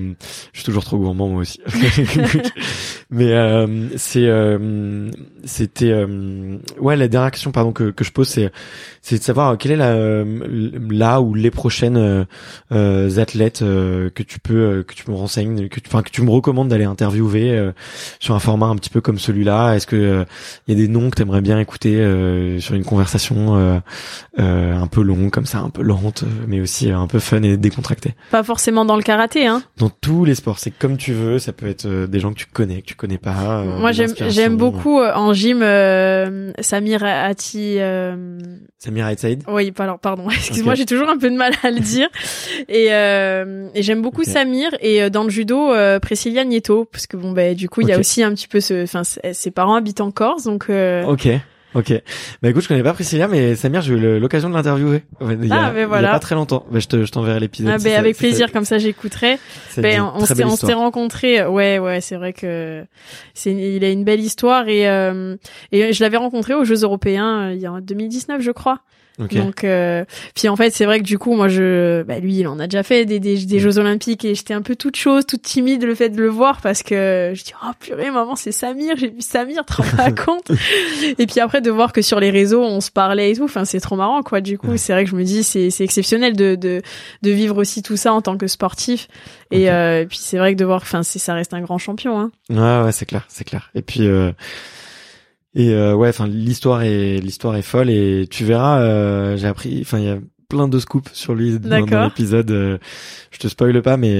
je 0.51 0.59
suis 0.59 0.65
toujours 0.65 0.83
trop 0.83 0.97
gourmand 0.97 1.27
moi 1.29 1.41
aussi. 1.41 1.59
Mais 3.09 3.31
euh, 3.33 3.87
c'est 3.95 4.25
euh, 4.27 5.09
c'était 5.43 5.91
euh, 5.91 6.57
ouais 6.79 6.95
la 6.95 7.07
dernière 7.07 7.29
question 7.31 7.51
pardon 7.51 7.71
que 7.71 7.91
que 7.91 8.03
je 8.03 8.11
pose 8.11 8.27
c'est 8.27 8.51
c'est 9.01 9.17
de 9.19 9.23
savoir 9.23 9.55
quelle 9.57 9.71
est 9.73 9.75
la 9.75 10.23
là 10.89 11.21
ou 11.21 11.33
les 11.35 11.51
prochaines 11.51 12.25
athlètes 12.71 13.61
euh, 13.61 14.09
que 14.09 14.23
tu 14.23 14.39
peux 14.39 14.55
euh, 14.55 14.83
que 14.83 14.93
tu 14.95 15.09
me 15.11 15.15
renseignes 15.15 15.67
que 15.69 15.79
tu 15.79 15.87
enfin 15.87 16.01
que 16.01 16.09
tu 16.09 16.21
me 16.23 16.31
recommandes 16.31 16.69
d'aller 16.69 16.85
interviewer 16.85 17.51
euh, 17.51 17.71
sur 18.19 18.33
un 18.35 18.39
format 18.39 18.67
un 18.67 18.75
petit 18.77 18.89
peu 18.89 19.01
comme 19.01 19.19
celui-là. 19.19 19.75
Est-ce 19.75 19.85
que 19.87 19.95
euh, 19.95 20.25
il 20.67 20.73
y 20.77 20.81
a 20.81 20.85
des 20.85 20.87
noms 20.91 21.09
que 21.09 21.15
t'aimerais 21.15 21.41
bien 21.41 21.59
écouter 21.63 21.95
euh, 21.97 22.59
sur 22.59 22.75
une 22.75 22.85
conversation 22.85 23.55
euh, 23.57 23.79
euh, 24.39 24.75
un 24.77 24.85
peu 24.87 25.01
longue 25.01 25.31
comme 25.31 25.45
ça, 25.47 25.57
un 25.59 25.69
peu 25.71 25.81
lente, 25.81 26.23
mais 26.47 26.61
aussi 26.61 26.91
euh, 26.91 26.97
un 26.97 27.07
peu 27.07 27.17
fun 27.19 27.41
et 27.41 27.57
décontractée. 27.57 28.13
Pas 28.31 28.43
forcément 28.43 28.85
dans 28.85 28.95
le 28.95 29.01
karaté, 29.03 29.47
hein. 29.47 29.63
Dans 29.77 29.89
tous 29.89 30.23
les 30.25 30.35
sports, 30.35 30.59
c'est 30.59 30.71
comme 30.71 30.97
tu 30.97 31.13
veux. 31.13 31.39
Ça 31.39 31.51
peut 31.53 31.67
être 31.67 31.85
euh, 31.87 32.05
des 32.07 32.19
gens 32.19 32.31
que 32.31 32.37
tu 32.37 32.45
connais, 32.45 32.81
que 32.81 32.85
tu 32.87 32.95
connais 32.95 33.17
pas. 33.17 33.61
euh, 33.61 33.79
Moi 33.79 33.91
j'aime 33.91 34.13
j'aime 34.29 34.55
beaucoup 34.57 34.99
euh, 34.99 35.11
en 35.15 35.33
gym 35.33 35.61
euh, 35.63 36.51
Samir 36.59 37.03
Ati. 37.03 37.77
euh, 37.79 38.37
Samir 38.79 39.07
Saïd. 39.17 39.43
Oui, 39.47 39.71
pardon, 39.71 39.97
pardon. 40.01 40.29
Excuse-moi, 40.29 40.75
j'ai 40.75 40.85
toujours 40.85 41.09
un 41.09 41.17
peu 41.17 41.29
de 41.29 41.35
mal 41.35 41.53
à 41.63 41.71
le 41.71 41.79
dire. 41.79 42.09
Et, 42.69 42.87
euh, 42.91 43.67
et 43.73 43.81
j'aime 43.83 44.01
beaucoup. 44.01 44.23
Samir 44.23 44.69
et 44.81 45.03
euh, 45.03 45.09
dans 45.09 45.23
le 45.23 45.29
judo 45.29 45.71
euh, 45.73 45.99
Priscilla 45.99 46.43
Nieto 46.45 46.85
parce 46.91 47.07
que 47.07 47.17
bon 47.17 47.31
bah 47.33 47.53
du 47.53 47.67
coup 47.67 47.81
il 47.81 47.87
y 47.89 47.91
a 47.91 47.99
aussi 47.99 48.23
un 48.23 48.33
petit 48.33 48.47
peu 48.47 48.59
ce, 48.61 48.83
enfin 48.83 49.01
ses 49.03 49.51
parents 49.51 49.75
habitent 49.75 50.01
en 50.01 50.11
Corse 50.11 50.43
donc. 50.43 50.65
euh, 50.69 51.03
Ok. 51.03 51.27
Ok. 51.75 51.91
Bah 52.41 52.49
écoute, 52.49 52.61
je 52.63 52.67
connais 52.67 52.83
pas 52.83 52.93
Priscilla, 52.93 53.27
mais 53.27 53.55
Samir, 53.55 53.81
j'ai 53.81 53.93
eu 53.95 54.19
l'occasion 54.19 54.49
de 54.49 54.53
l'interviewer. 54.53 55.03
Ouais, 55.21 55.37
Il 55.41 55.47
y 55.47 55.51
a, 55.51 55.55
Ah, 55.55 55.71
mais 55.71 55.79
il 55.79 55.81
y 55.81 55.83
a 55.83 55.87
voilà. 55.87 56.11
pas 56.11 56.19
très 56.19 56.35
longtemps. 56.35 56.65
Bah, 56.71 56.79
je 56.79 56.87
te, 56.87 57.05
je 57.05 57.11
t'enverrai 57.11 57.39
l'épisode. 57.39 57.71
Ah 57.73 57.79
si 57.79 57.85
ben 57.85 57.95
avec 57.97 58.15
si 58.15 58.19
plaisir, 58.21 58.51
comme 58.51 58.65
ça 58.65 58.77
j'écouterai. 58.77 59.37
c'est 59.69 59.81
Ben, 59.81 59.99
une 60.01 60.03
on 60.15 60.25
s'est 60.25 60.43
on 60.43 60.55
s'est 60.55 60.73
rencontrés. 60.73 61.45
Ouais 61.45 61.79
ouais, 61.79 62.01
c'est 62.01 62.15
vrai 62.15 62.33
que 62.33 62.85
c'est 63.33 63.51
il 63.53 63.83
a 63.83 63.89
une 63.89 64.03
belle 64.03 64.19
histoire 64.21 64.67
et 64.67 64.87
euh, 64.87 65.35
et 65.71 65.93
je 65.93 66.03
l'avais 66.03 66.17
rencontré 66.17 66.53
aux 66.53 66.63
Jeux 66.63 66.81
européens 66.81 67.49
euh, 67.49 67.53
il 67.53 67.59
y 67.61 67.65
a 67.65 67.71
en 67.71 67.81
2019 67.81 68.41
je 68.41 68.51
crois. 68.51 68.79
Ok. 69.19 69.35
Donc, 69.35 69.63
euh, 69.63 70.05
puis 70.35 70.49
en 70.49 70.55
fait, 70.55 70.71
c'est 70.71 70.85
vrai 70.85 70.97
que 70.99 71.03
du 71.03 71.19
coup, 71.19 71.35
moi, 71.35 71.47
je, 71.47 72.01
bah, 72.01 72.17
lui, 72.19 72.37
il 72.39 72.47
en 72.47 72.57
a 72.59 72.65
déjà 72.65 72.81
fait 72.81 73.05
des, 73.05 73.19
des, 73.19 73.45
des 73.45 73.59
Jeux 73.59 73.77
Olympiques 73.77 74.25
et 74.25 74.33
j'étais 74.33 74.55
un 74.55 74.63
peu 74.63 74.75
toute 74.75 74.95
chose, 74.95 75.25
toute 75.27 75.43
timide 75.43 75.83
le 75.83 75.93
fait 75.93 76.09
de 76.09 76.17
le 76.19 76.29
voir 76.29 76.61
parce 76.61 76.81
que 76.81 77.31
je 77.35 77.43
dis, 77.43 77.53
oh 77.63 77.71
purée, 77.79 78.09
maman, 78.09 78.35
c'est 78.35 78.51
Samir, 78.51 78.95
j'ai 78.97 79.09
vu 79.09 79.21
Samir, 79.21 79.63
tu 79.65 79.75
te 79.75 79.81
rends 79.83 79.97
pas 79.97 80.11
compte. 80.25 80.51
et 81.19 81.25
puis 81.27 81.39
après, 81.39 81.61
de 81.61 81.69
voir 81.69 81.93
que 81.93 82.01
sur 82.01 82.19
les 82.19 82.31
réseaux, 82.31 82.63
on 82.63 82.81
se 82.81 82.89
parlait 82.89 83.31
et 83.31 83.35
tout, 83.35 83.43
enfin, 83.43 83.65
c'est 83.65 83.79
trop 83.79 83.95
marrant, 83.95 84.23
quoi. 84.23 84.41
Du 84.41 84.57
coup, 84.57 84.69
Ouais. 84.71 84.77
c'est 84.77 84.93
vrai 84.93 85.03
que 85.03 85.11
je 85.11 85.15
me 85.15 85.23
dis, 85.23 85.43
c'est, 85.43 85.69
c'est 85.69 85.83
exceptionnel 85.83 86.35
de, 86.35 86.55
de, 86.55 86.81
de 87.21 87.29
vivre 87.31 87.57
aussi 87.57 87.83
tout 87.83 87.97
ça 87.97 88.13
en 88.13 88.21
tant 88.21 88.37
que 88.37 88.47
sportif. 88.47 89.07
Et, 89.51 89.69
euh, 89.69 90.01
et 90.01 90.05
puis 90.07 90.17
c'est 90.19 90.37
vrai 90.39 90.53
que 90.55 90.59
de 90.59 90.65
voir, 90.65 90.81
enfin, 90.81 91.03
ça 91.03 91.33
reste 91.35 91.53
un 91.53 91.61
grand 91.61 91.77
champion, 91.77 92.19
hein. 92.19 92.31
Ouais, 92.49 92.85
ouais, 92.85 92.91
c'est 92.91 93.05
clair, 93.05 93.25
c'est 93.27 93.43
clair. 93.43 93.69
Et 93.75 93.83
puis, 93.83 94.07
euh, 94.07 94.31
et 95.55 95.69
euh, 95.73 95.93
ouais, 95.95 96.09
enfin, 96.09 96.27
l'histoire 96.27 96.81
est, 96.81 97.17
l'histoire 97.19 97.55
est 97.55 97.61
folle 97.61 97.89
et 97.89 98.27
tu 98.29 98.43
verras. 98.45 98.81
euh, 98.81 99.37
j'ai 99.37 99.47
appris, 99.47 99.81
enfin, 99.81 99.99
il 99.99 100.05
y 100.05 100.09
a 100.09 100.19
plein 100.53 100.67
de 100.67 100.77
scoops 100.79 101.11
sur 101.13 101.33
lui 101.33 101.57
dans, 101.57 101.67
dans 101.67 101.85
D'accord. 101.85 102.03
l'épisode. 102.05 102.51
euh, 102.51 102.77
je 103.31 103.39
te 103.39 103.47
spoile 103.47 103.81
pas, 103.81 103.97
mais 103.97 104.11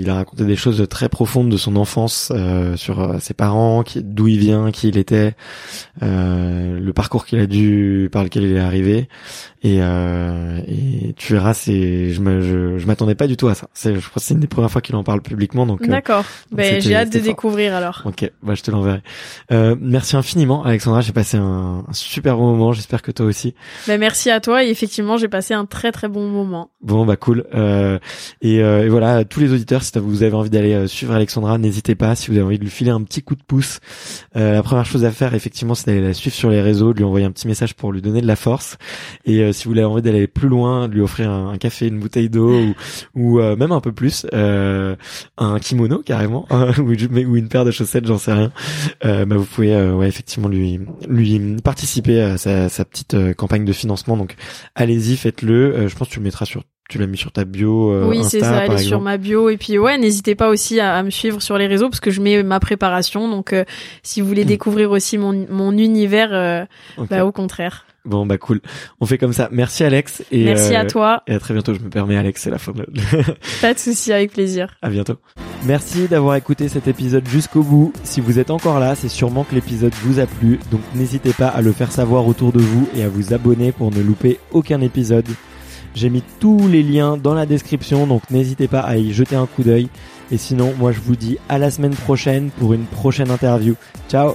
il 0.00 0.10
a 0.10 0.14
raconté 0.16 0.44
des 0.44 0.56
choses 0.56 0.84
très 0.90 1.08
profondes 1.08 1.48
de 1.48 1.56
son 1.56 1.76
enfance 1.76 2.32
euh, 2.34 2.76
sur 2.76 2.98
euh, 3.00 3.18
ses 3.20 3.32
parents, 3.34 3.84
d'où 4.02 4.26
il 4.26 4.38
vient, 4.40 4.72
qui 4.72 4.88
il 4.88 4.98
était, 4.98 5.34
euh, 6.02 6.80
le 6.80 6.92
parcours 6.92 7.24
qu'il 7.24 7.38
a 7.38 7.46
dû, 7.46 8.08
par 8.10 8.24
lequel 8.24 8.42
il 8.42 8.56
est 8.56 8.58
arrivé. 8.58 9.08
Et, 9.62 9.76
et 9.76 11.12
tu 11.18 11.34
verras, 11.34 11.52
c'est, 11.52 12.10
je 12.10 12.20
me, 12.22 12.40
je, 12.40 12.78
je 12.78 12.86
m'attendais 12.86 13.14
pas 13.14 13.26
du 13.26 13.36
tout 13.36 13.46
à 13.48 13.54
ça. 13.54 13.68
C'est, 13.74 13.94
je 13.94 14.00
crois 14.00 14.14
que 14.20 14.26
c'est 14.26 14.32
une 14.32 14.40
des 14.40 14.46
premières 14.46 14.70
fois 14.70 14.80
qu'il 14.80 14.96
en 14.96 15.04
parle 15.04 15.20
publiquement, 15.20 15.66
donc. 15.66 15.86
D'accord. 15.86 16.24
Ben, 16.50 16.80
j'ai 16.80 16.94
hâte 16.96 17.12
de 17.12 17.18
fort. 17.18 17.26
découvrir 17.28 17.74
alors. 17.74 18.02
Ok, 18.06 18.30
bah 18.42 18.54
je 18.54 18.62
te 18.62 18.70
l'enverrai. 18.70 19.02
Euh, 19.52 19.76
merci 19.78 20.16
infiniment, 20.16 20.64
Alexandra. 20.64 21.02
J'ai 21.02 21.12
passé 21.12 21.36
un, 21.36 21.84
un 21.86 21.92
super 21.92 22.36
bon 22.38 22.50
moment. 22.52 22.72
J'espère 22.72 23.02
que 23.02 23.10
toi 23.12 23.26
aussi. 23.26 23.54
Ben, 23.86 24.00
merci 24.00 24.30
à 24.30 24.40
toi 24.40 24.64
et 24.64 24.70
effectivement, 24.70 25.18
j'ai 25.18 25.28
passé 25.28 25.52
un 25.52 25.59
très 25.66 25.92
très 25.92 26.08
bon 26.08 26.28
moment. 26.28 26.70
Bon, 26.82 27.04
bah 27.04 27.16
cool. 27.16 27.44
Euh, 27.54 27.98
et, 28.42 28.62
euh, 28.62 28.84
et 28.84 28.88
voilà, 28.88 29.24
tous 29.24 29.40
les 29.40 29.52
auditeurs, 29.52 29.82
si 29.82 29.92
vous 29.98 30.22
avez 30.22 30.34
envie 30.34 30.50
d'aller 30.50 30.72
euh, 30.74 30.86
suivre 30.86 31.12
Alexandra, 31.12 31.58
n'hésitez 31.58 31.94
pas. 31.94 32.14
Si 32.14 32.28
vous 32.30 32.36
avez 32.36 32.44
envie 32.46 32.58
de 32.58 32.64
lui 32.64 32.70
filer 32.70 32.90
un 32.90 33.02
petit 33.02 33.22
coup 33.22 33.34
de 33.34 33.42
pouce, 33.42 33.80
euh, 34.36 34.54
la 34.54 34.62
première 34.62 34.86
chose 34.86 35.04
à 35.04 35.10
faire, 35.10 35.34
effectivement, 35.34 35.74
c'est 35.74 35.86
d'aller 35.86 36.00
la 36.06 36.14
suivre 36.14 36.34
sur 36.34 36.50
les 36.50 36.60
réseaux, 36.62 36.92
de 36.92 36.98
lui 36.98 37.04
envoyer 37.04 37.26
un 37.26 37.30
petit 37.32 37.46
message 37.48 37.74
pour 37.74 37.92
lui 37.92 38.00
donner 38.02 38.20
de 38.22 38.26
la 38.26 38.36
force. 38.36 38.78
Et 39.26 39.40
euh, 39.40 39.52
si 39.52 39.66
vous 39.68 39.72
avez 39.72 39.84
envie 39.84 40.02
d'aller 40.02 40.26
plus 40.26 40.48
loin, 40.48 40.88
de 40.88 40.94
lui 40.94 41.00
offrir 41.02 41.30
un, 41.30 41.50
un 41.50 41.58
café, 41.58 41.86
une 41.88 41.98
bouteille 42.00 42.30
d'eau 42.30 42.60
ou, 42.60 42.74
ou 43.14 43.40
euh, 43.40 43.56
même 43.56 43.72
un 43.72 43.80
peu 43.80 43.92
plus, 43.92 44.26
un 44.32 45.58
kimono 45.60 45.98
carrément, 45.98 46.46
ou, 46.78 46.92
une- 47.36 47.48
paire 47.48 47.64
de 47.64 47.70
chaussettes, 47.70 48.06
j'en 48.06 48.18
sais 48.18 48.32
rien. 48.32 48.52
Bah, 49.02 49.36
vous 49.36 49.44
pouvez 49.44 49.74
ouais 49.92 50.06
effectivement 50.08 50.48
lui 50.48 50.80
lui 51.08 51.56
participer 51.62 52.20
à 52.22 52.38
sa, 52.38 52.68
sa 52.68 52.84
petite 52.84 53.16
campagne 53.36 53.64
de 53.64 53.72
financement. 53.72 54.16
Donc 54.16 54.36
allez-y, 54.74 55.16
faites-le. 55.16 55.49
Euh, 55.52 55.88
je 55.88 55.96
pense 55.96 56.08
que 56.08 56.14
tu 56.14 56.18
le 56.20 56.24
mettras 56.24 56.44
sur 56.46 56.62
tu 56.88 56.98
l'as 56.98 57.06
mis 57.06 57.16
sur 57.16 57.30
ta 57.30 57.44
bio 57.44 57.92
euh, 57.92 58.04
oui, 58.08 58.24
c'est 58.24 58.40
ça, 58.40 58.64
elle 58.64 58.72
est 58.72 58.78
sur 58.78 59.00
ma 59.00 59.16
bio. 59.16 59.48
Et 59.48 59.56
puis 59.56 59.78
ouais, 59.78 59.96
n'hésitez 59.96 60.34
pas 60.34 60.48
aussi 60.48 60.80
à, 60.80 60.96
à 60.96 61.02
me 61.04 61.10
suivre 61.10 61.40
sur 61.40 61.56
les 61.56 61.68
réseaux 61.68 61.88
parce 61.88 62.00
que 62.00 62.10
je 62.10 62.20
mets 62.20 62.42
ma 62.42 62.58
préparation. 62.58 63.28
Donc 63.30 63.52
euh, 63.52 63.64
si 64.02 64.20
vous 64.20 64.26
voulez 64.26 64.42
Mm. 64.44 64.48
découvrir 64.48 64.90
aussi 64.90 65.16
mon, 65.16 65.46
mon 65.48 65.70
univers, 65.78 66.30
euh, 66.32 66.64
bah, 67.08 67.24
au 67.24 67.30
contraire. 67.30 67.86
Bon 68.04 68.24
bah 68.26 68.38
cool. 68.38 68.60
On 69.00 69.06
fait 69.06 69.18
comme 69.18 69.32
ça. 69.32 69.48
Merci 69.52 69.84
Alex 69.84 70.24
et 70.30 70.44
Merci 70.44 70.74
euh, 70.74 70.80
à 70.80 70.84
toi. 70.86 71.22
Et 71.26 71.34
à 71.34 71.38
très 71.38 71.54
bientôt. 71.54 71.74
Je 71.74 71.80
me 71.80 71.90
permets 71.90 72.16
Alex, 72.16 72.42
c'est 72.42 72.50
la 72.50 72.58
fin 72.58 72.72
de. 72.72 72.86
Pas 73.60 73.74
de 73.74 73.78
souci, 73.78 74.12
avec 74.12 74.32
plaisir. 74.32 74.76
À 74.82 74.88
bientôt. 74.88 75.16
Merci 75.66 76.08
d'avoir 76.08 76.36
écouté 76.36 76.68
cet 76.68 76.88
épisode 76.88 77.28
jusqu'au 77.28 77.62
bout. 77.62 77.92
Si 78.02 78.20
vous 78.20 78.38
êtes 78.38 78.50
encore 78.50 78.80
là, 78.80 78.94
c'est 78.94 79.08
sûrement 79.08 79.44
que 79.44 79.54
l'épisode 79.54 79.92
vous 80.02 80.18
a 80.18 80.26
plu, 80.26 80.58
donc 80.70 80.80
n'hésitez 80.94 81.34
pas 81.34 81.48
à 81.48 81.60
le 81.60 81.72
faire 81.72 81.92
savoir 81.92 82.26
autour 82.26 82.52
de 82.52 82.60
vous 82.60 82.88
et 82.96 83.02
à 83.02 83.08
vous 83.08 83.34
abonner 83.34 83.70
pour 83.70 83.90
ne 83.90 84.00
louper 84.00 84.38
aucun 84.52 84.80
épisode. 84.80 85.28
J'ai 85.94 86.08
mis 86.08 86.22
tous 86.38 86.66
les 86.68 86.82
liens 86.82 87.16
dans 87.18 87.34
la 87.34 87.46
description, 87.46 88.06
donc 88.06 88.22
n'hésitez 88.30 88.68
pas 88.68 88.80
à 88.80 88.96
y 88.96 89.12
jeter 89.12 89.36
un 89.36 89.46
coup 89.46 89.62
d'œil. 89.62 89.88
Et 90.30 90.38
sinon, 90.38 90.72
moi 90.78 90.92
je 90.92 91.00
vous 91.00 91.16
dis 91.16 91.36
à 91.48 91.58
la 91.58 91.70
semaine 91.70 91.94
prochaine 91.94 92.50
pour 92.58 92.72
une 92.72 92.86
prochaine 92.86 93.30
interview. 93.30 93.74
Ciao 94.08 94.34